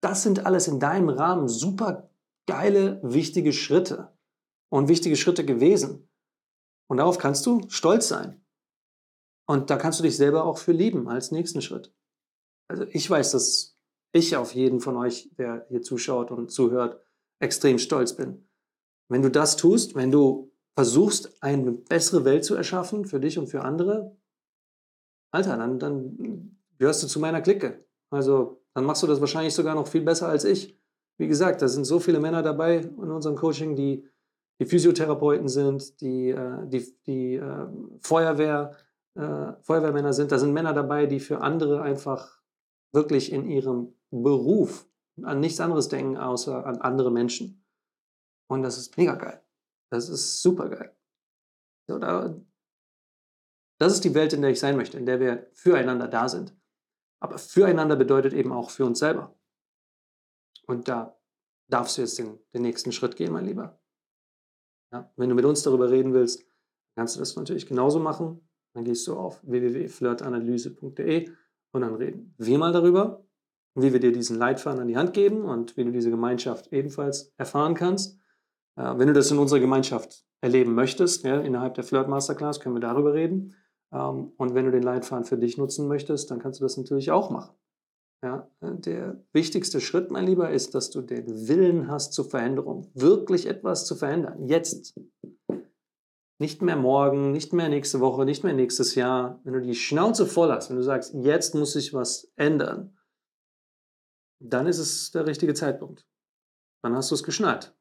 Das 0.00 0.22
sind 0.22 0.46
alles 0.46 0.68
in 0.68 0.80
deinem 0.80 1.08
Rahmen 1.08 1.48
super 1.48 2.10
geile, 2.46 3.00
wichtige 3.02 3.52
Schritte 3.52 4.12
und 4.74 4.88
wichtige 4.88 5.14
Schritte 5.14 5.44
gewesen. 5.44 6.08
Und 6.90 6.96
darauf 6.96 7.18
kannst 7.18 7.46
du 7.46 7.60
stolz 7.68 8.08
sein. 8.08 8.44
Und 9.46 9.70
da 9.70 9.76
kannst 9.76 10.00
du 10.00 10.02
dich 10.02 10.16
selber 10.16 10.44
auch 10.44 10.58
für 10.58 10.72
lieben 10.72 11.08
als 11.08 11.30
nächsten 11.30 11.62
Schritt. 11.62 11.94
Also 12.68 12.84
ich 12.90 13.08
weiß, 13.08 13.30
dass 13.30 13.78
ich 14.12 14.34
auf 14.34 14.52
jeden 14.52 14.80
von 14.80 14.96
euch, 14.96 15.30
der 15.38 15.64
hier 15.68 15.82
zuschaut 15.82 16.32
und 16.32 16.50
zuhört, 16.50 17.00
extrem 17.38 17.78
stolz 17.78 18.16
bin. 18.16 18.48
Wenn 19.08 19.22
du 19.22 19.30
das 19.30 19.56
tust, 19.56 19.94
wenn 19.94 20.10
du 20.10 20.50
versuchst, 20.76 21.40
eine 21.40 21.70
bessere 21.70 22.24
Welt 22.24 22.44
zu 22.44 22.56
erschaffen 22.56 23.04
für 23.04 23.20
dich 23.20 23.38
und 23.38 23.46
für 23.46 23.62
andere, 23.62 24.16
Alter, 25.30 25.56
dann, 25.56 25.78
dann 25.78 26.58
gehörst 26.78 27.00
du 27.00 27.06
zu 27.06 27.20
meiner 27.20 27.42
Clique. 27.42 27.86
Also 28.10 28.60
dann 28.74 28.86
machst 28.86 29.04
du 29.04 29.06
das 29.06 29.20
wahrscheinlich 29.20 29.54
sogar 29.54 29.76
noch 29.76 29.86
viel 29.86 30.02
besser 30.02 30.28
als 30.28 30.42
ich. 30.42 30.76
Wie 31.16 31.28
gesagt, 31.28 31.62
da 31.62 31.68
sind 31.68 31.84
so 31.84 32.00
viele 32.00 32.18
Männer 32.18 32.42
dabei 32.42 32.78
in 32.78 33.12
unserem 33.12 33.36
Coaching, 33.36 33.76
die, 33.76 34.08
die 34.60 34.66
Physiotherapeuten 34.66 35.48
sind, 35.48 36.00
die, 36.00 36.30
äh, 36.30 36.66
die, 36.66 36.96
die 37.06 37.34
äh, 37.34 37.66
Feuerwehr, 38.00 38.76
äh, 39.14 39.52
Feuerwehrmänner 39.62 40.12
sind. 40.12 40.32
Da 40.32 40.38
sind 40.38 40.52
Männer 40.52 40.72
dabei, 40.72 41.06
die 41.06 41.20
für 41.20 41.40
andere 41.40 41.82
einfach 41.82 42.40
wirklich 42.92 43.32
in 43.32 43.46
ihrem 43.46 43.94
Beruf 44.10 44.88
an 45.22 45.40
nichts 45.40 45.60
anderes 45.60 45.88
denken, 45.88 46.16
außer 46.16 46.64
an 46.66 46.80
andere 46.80 47.10
Menschen. 47.10 47.64
Und 48.48 48.62
das 48.62 48.78
ist 48.78 48.96
mega 48.96 49.14
geil. 49.14 49.42
Das 49.90 50.08
ist 50.08 50.42
super 50.42 50.68
geil. 50.68 50.96
So, 51.88 51.98
da, 51.98 52.34
das 53.78 53.92
ist 53.92 54.04
die 54.04 54.14
Welt, 54.14 54.32
in 54.32 54.42
der 54.42 54.50
ich 54.50 54.60
sein 54.60 54.76
möchte, 54.76 54.98
in 54.98 55.06
der 55.06 55.20
wir 55.20 55.48
füreinander 55.52 56.08
da 56.08 56.28
sind. 56.28 56.56
Aber 57.20 57.38
füreinander 57.38 57.96
bedeutet 57.96 58.32
eben 58.32 58.52
auch 58.52 58.70
für 58.70 58.84
uns 58.84 58.98
selber. 58.98 59.34
Und 60.66 60.88
da 60.88 61.18
darfst 61.68 61.96
du 61.96 62.02
jetzt 62.02 62.18
den, 62.18 62.38
den 62.52 62.62
nächsten 62.62 62.92
Schritt 62.92 63.16
gehen, 63.16 63.32
mein 63.32 63.46
Lieber. 63.46 63.78
Ja, 64.94 65.10
wenn 65.16 65.28
du 65.28 65.34
mit 65.34 65.44
uns 65.44 65.64
darüber 65.64 65.90
reden 65.90 66.14
willst, 66.14 66.46
kannst 66.94 67.16
du 67.16 67.18
das 67.18 67.34
natürlich 67.34 67.66
genauso 67.66 67.98
machen. 67.98 68.48
Dann 68.74 68.84
gehst 68.84 69.08
du 69.08 69.16
auf 69.16 69.42
www.flirtanalyse.de 69.42 71.30
und 71.72 71.80
dann 71.80 71.94
reden 71.96 72.32
wir 72.38 72.58
mal 72.58 72.72
darüber, 72.72 73.26
wie 73.74 73.92
wir 73.92 73.98
dir 73.98 74.12
diesen 74.12 74.38
Leitfaden 74.38 74.80
an 74.80 74.86
die 74.86 74.96
Hand 74.96 75.12
geben 75.12 75.42
und 75.42 75.76
wie 75.76 75.84
du 75.84 75.90
diese 75.90 76.10
Gemeinschaft 76.10 76.72
ebenfalls 76.72 77.34
erfahren 77.38 77.74
kannst. 77.74 78.20
Äh, 78.76 78.96
wenn 78.96 79.08
du 79.08 79.14
das 79.14 79.32
in 79.32 79.38
unserer 79.38 79.58
Gemeinschaft 79.58 80.24
erleben 80.40 80.74
möchtest, 80.76 81.24
ja, 81.24 81.40
innerhalb 81.40 81.74
der 81.74 81.82
Flirt 81.82 82.08
Masterclass, 82.08 82.60
können 82.60 82.76
wir 82.76 82.80
darüber 82.80 83.14
reden. 83.14 83.56
Ähm, 83.92 84.30
und 84.36 84.54
wenn 84.54 84.66
du 84.66 84.70
den 84.70 84.84
Leitfaden 84.84 85.24
für 85.24 85.38
dich 85.38 85.58
nutzen 85.58 85.88
möchtest, 85.88 86.30
dann 86.30 86.38
kannst 86.38 86.60
du 86.60 86.64
das 86.64 86.76
natürlich 86.76 87.10
auch 87.10 87.30
machen. 87.30 87.52
Ja, 88.24 88.50
der 88.62 89.22
wichtigste 89.34 89.82
Schritt, 89.82 90.10
mein 90.10 90.24
Lieber, 90.24 90.50
ist, 90.50 90.74
dass 90.74 90.88
du 90.88 91.02
den 91.02 91.46
Willen 91.46 91.90
hast 91.90 92.14
zur 92.14 92.24
Veränderung, 92.24 92.90
wirklich 92.94 93.44
etwas 93.44 93.84
zu 93.84 93.96
verändern. 93.96 94.48
Jetzt. 94.48 94.98
Nicht 96.40 96.62
mehr 96.62 96.76
morgen, 96.76 97.32
nicht 97.32 97.52
mehr 97.52 97.68
nächste 97.68 98.00
Woche, 98.00 98.24
nicht 98.24 98.42
mehr 98.42 98.54
nächstes 98.54 98.94
Jahr. 98.94 99.42
Wenn 99.44 99.52
du 99.52 99.60
die 99.60 99.74
Schnauze 99.74 100.24
voll 100.24 100.50
hast, 100.50 100.70
wenn 100.70 100.78
du 100.78 100.82
sagst, 100.82 101.12
jetzt 101.12 101.54
muss 101.54 101.76
ich 101.76 101.92
was 101.92 102.32
ändern, 102.36 102.96
dann 104.40 104.66
ist 104.66 104.78
es 104.78 105.10
der 105.10 105.26
richtige 105.26 105.52
Zeitpunkt. 105.52 106.06
Dann 106.82 106.96
hast 106.96 107.10
du 107.10 107.16
es 107.16 107.24
geschnallt. 107.24 107.76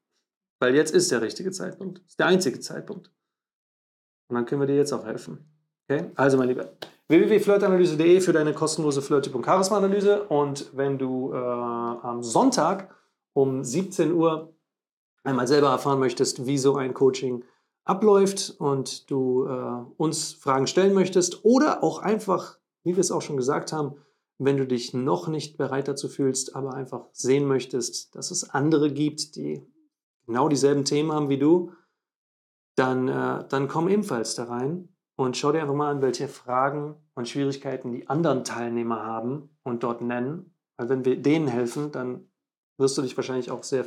Weil 0.59 0.75
jetzt 0.75 0.93
ist 0.93 1.09
der 1.09 1.21
richtige 1.21 1.51
Zeitpunkt. 1.51 1.99
Ist 2.05 2.19
der 2.19 2.27
einzige 2.27 2.59
Zeitpunkt. 2.59 3.07
Und 4.29 4.35
dann 4.35 4.45
können 4.45 4.61
wir 4.61 4.67
dir 4.67 4.75
jetzt 4.75 4.91
auch 4.91 5.05
helfen. 5.05 5.49
Okay? 5.87 6.11
Also, 6.15 6.37
mein 6.37 6.49
Lieber, 6.49 6.77
www.flirtanalyse.de 7.07 8.21
für 8.21 8.33
deine 8.33 8.53
kostenlose 8.53 9.01
Flirt- 9.01 9.33
und 9.33 9.45
Charisma-Analyse. 9.45 10.23
Und 10.23 10.71
wenn 10.73 10.97
du 10.97 11.33
äh, 11.33 11.37
am 11.37 12.23
Sonntag 12.23 12.95
um 13.33 13.63
17 13.63 14.13
Uhr 14.13 14.53
einmal 15.23 15.47
selber 15.47 15.69
erfahren 15.69 15.99
möchtest, 15.99 16.45
wie 16.45 16.57
so 16.57 16.75
ein 16.75 16.93
Coaching 16.93 17.43
abläuft 17.85 18.55
und 18.59 19.09
du 19.11 19.45
äh, 19.45 19.83
uns 19.97 20.33
Fragen 20.33 20.67
stellen 20.67 20.93
möchtest 20.93 21.43
oder 21.43 21.83
auch 21.83 21.99
einfach, 21.99 22.57
wie 22.83 22.95
wir 22.95 23.01
es 23.01 23.11
auch 23.11 23.21
schon 23.21 23.37
gesagt 23.37 23.73
haben, 23.73 23.95
wenn 24.37 24.57
du 24.57 24.65
dich 24.65 24.93
noch 24.93 25.27
nicht 25.27 25.57
bereit 25.57 25.87
dazu 25.87 26.07
fühlst, 26.07 26.55
aber 26.55 26.73
einfach 26.73 27.05
sehen 27.11 27.45
möchtest, 27.45 28.15
dass 28.15 28.31
es 28.31 28.49
andere 28.49 28.91
gibt, 28.91 29.35
die 29.35 29.65
genau 30.25 30.49
dieselben 30.49 30.85
Themen 30.85 31.11
haben 31.11 31.29
wie 31.29 31.37
du, 31.37 31.71
dann, 32.75 33.07
äh, 33.07 33.45
dann 33.47 33.67
komm 33.67 33.89
ebenfalls 33.89 34.35
da 34.35 34.45
rein 34.45 34.89
und 35.15 35.37
schau 35.37 35.51
dir 35.51 35.61
einfach 35.61 35.75
mal 35.75 35.91
an, 35.91 36.01
welche 36.01 36.27
Fragen 36.27 36.95
und 37.13 37.29
Schwierigkeiten 37.29 37.91
die 37.91 38.09
anderen 38.09 38.43
Teilnehmer 38.43 39.03
haben 39.03 39.49
und 39.63 39.83
dort 39.83 40.01
nennen. 40.01 40.55
Weil 40.77 40.89
wenn 40.89 41.05
wir 41.05 41.21
denen 41.21 41.47
helfen, 41.47 41.91
dann 41.91 42.27
wirst 42.77 42.97
du 42.97 43.01
dich 43.01 43.15
wahrscheinlich 43.15 43.51
auch 43.51 43.63
sehr, 43.63 43.85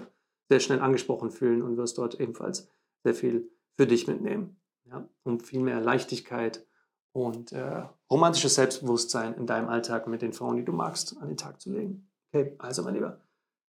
sehr 0.49 0.61
schnell 0.61 0.81
angesprochen 0.81 1.31
fühlen 1.31 1.63
und 1.63 1.77
wirst 1.77 1.99
dort 1.99 2.21
ebenfalls 2.21 2.69
sehr 3.03 3.15
viel 3.15 3.51
für 3.77 3.87
dich 3.87 4.07
mitnehmen. 4.07 4.61
Ja? 4.85 5.09
Um 5.25 5.41
viel 5.41 5.61
mehr 5.61 5.81
Leichtigkeit 5.81 6.65
und 7.13 7.53
äh, 7.53 7.83
romantisches 8.11 8.55
Selbstbewusstsein 8.55 9.35
in 9.35 9.47
deinem 9.47 9.69
Alltag 9.69 10.07
mit 10.07 10.23
den 10.23 10.33
Frauen, 10.33 10.57
die 10.57 10.65
du 10.65 10.73
magst, 10.73 11.17
an 11.21 11.29
den 11.29 11.37
Tag 11.37 11.61
zu 11.61 11.73
legen. 11.73 12.09
Okay, 12.33 12.55
also 12.59 12.83
mein 12.83 12.95
Lieber, 12.95 13.21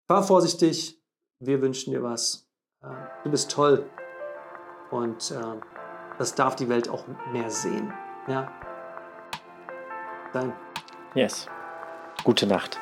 fahr 0.08 0.24
vorsichtig. 0.24 1.02
Wir 1.40 1.62
wünschen 1.62 1.92
dir 1.92 2.04
was. 2.04 2.48
Äh, 2.82 2.94
du 3.24 3.32
bist 3.32 3.52
toll. 3.52 3.90
Und 4.92 5.32
äh, 5.32 5.81
das 6.18 6.36
darf 6.36 6.56
die 6.56 6.70
Welt 6.70 6.90
auch 6.90 7.06
mehr 7.32 7.50
sehen. 7.50 7.94
Ja. 8.28 8.52
Dein. 10.34 10.54
Yes. 11.14 11.48
Gute 12.24 12.48
Nacht. 12.48 12.80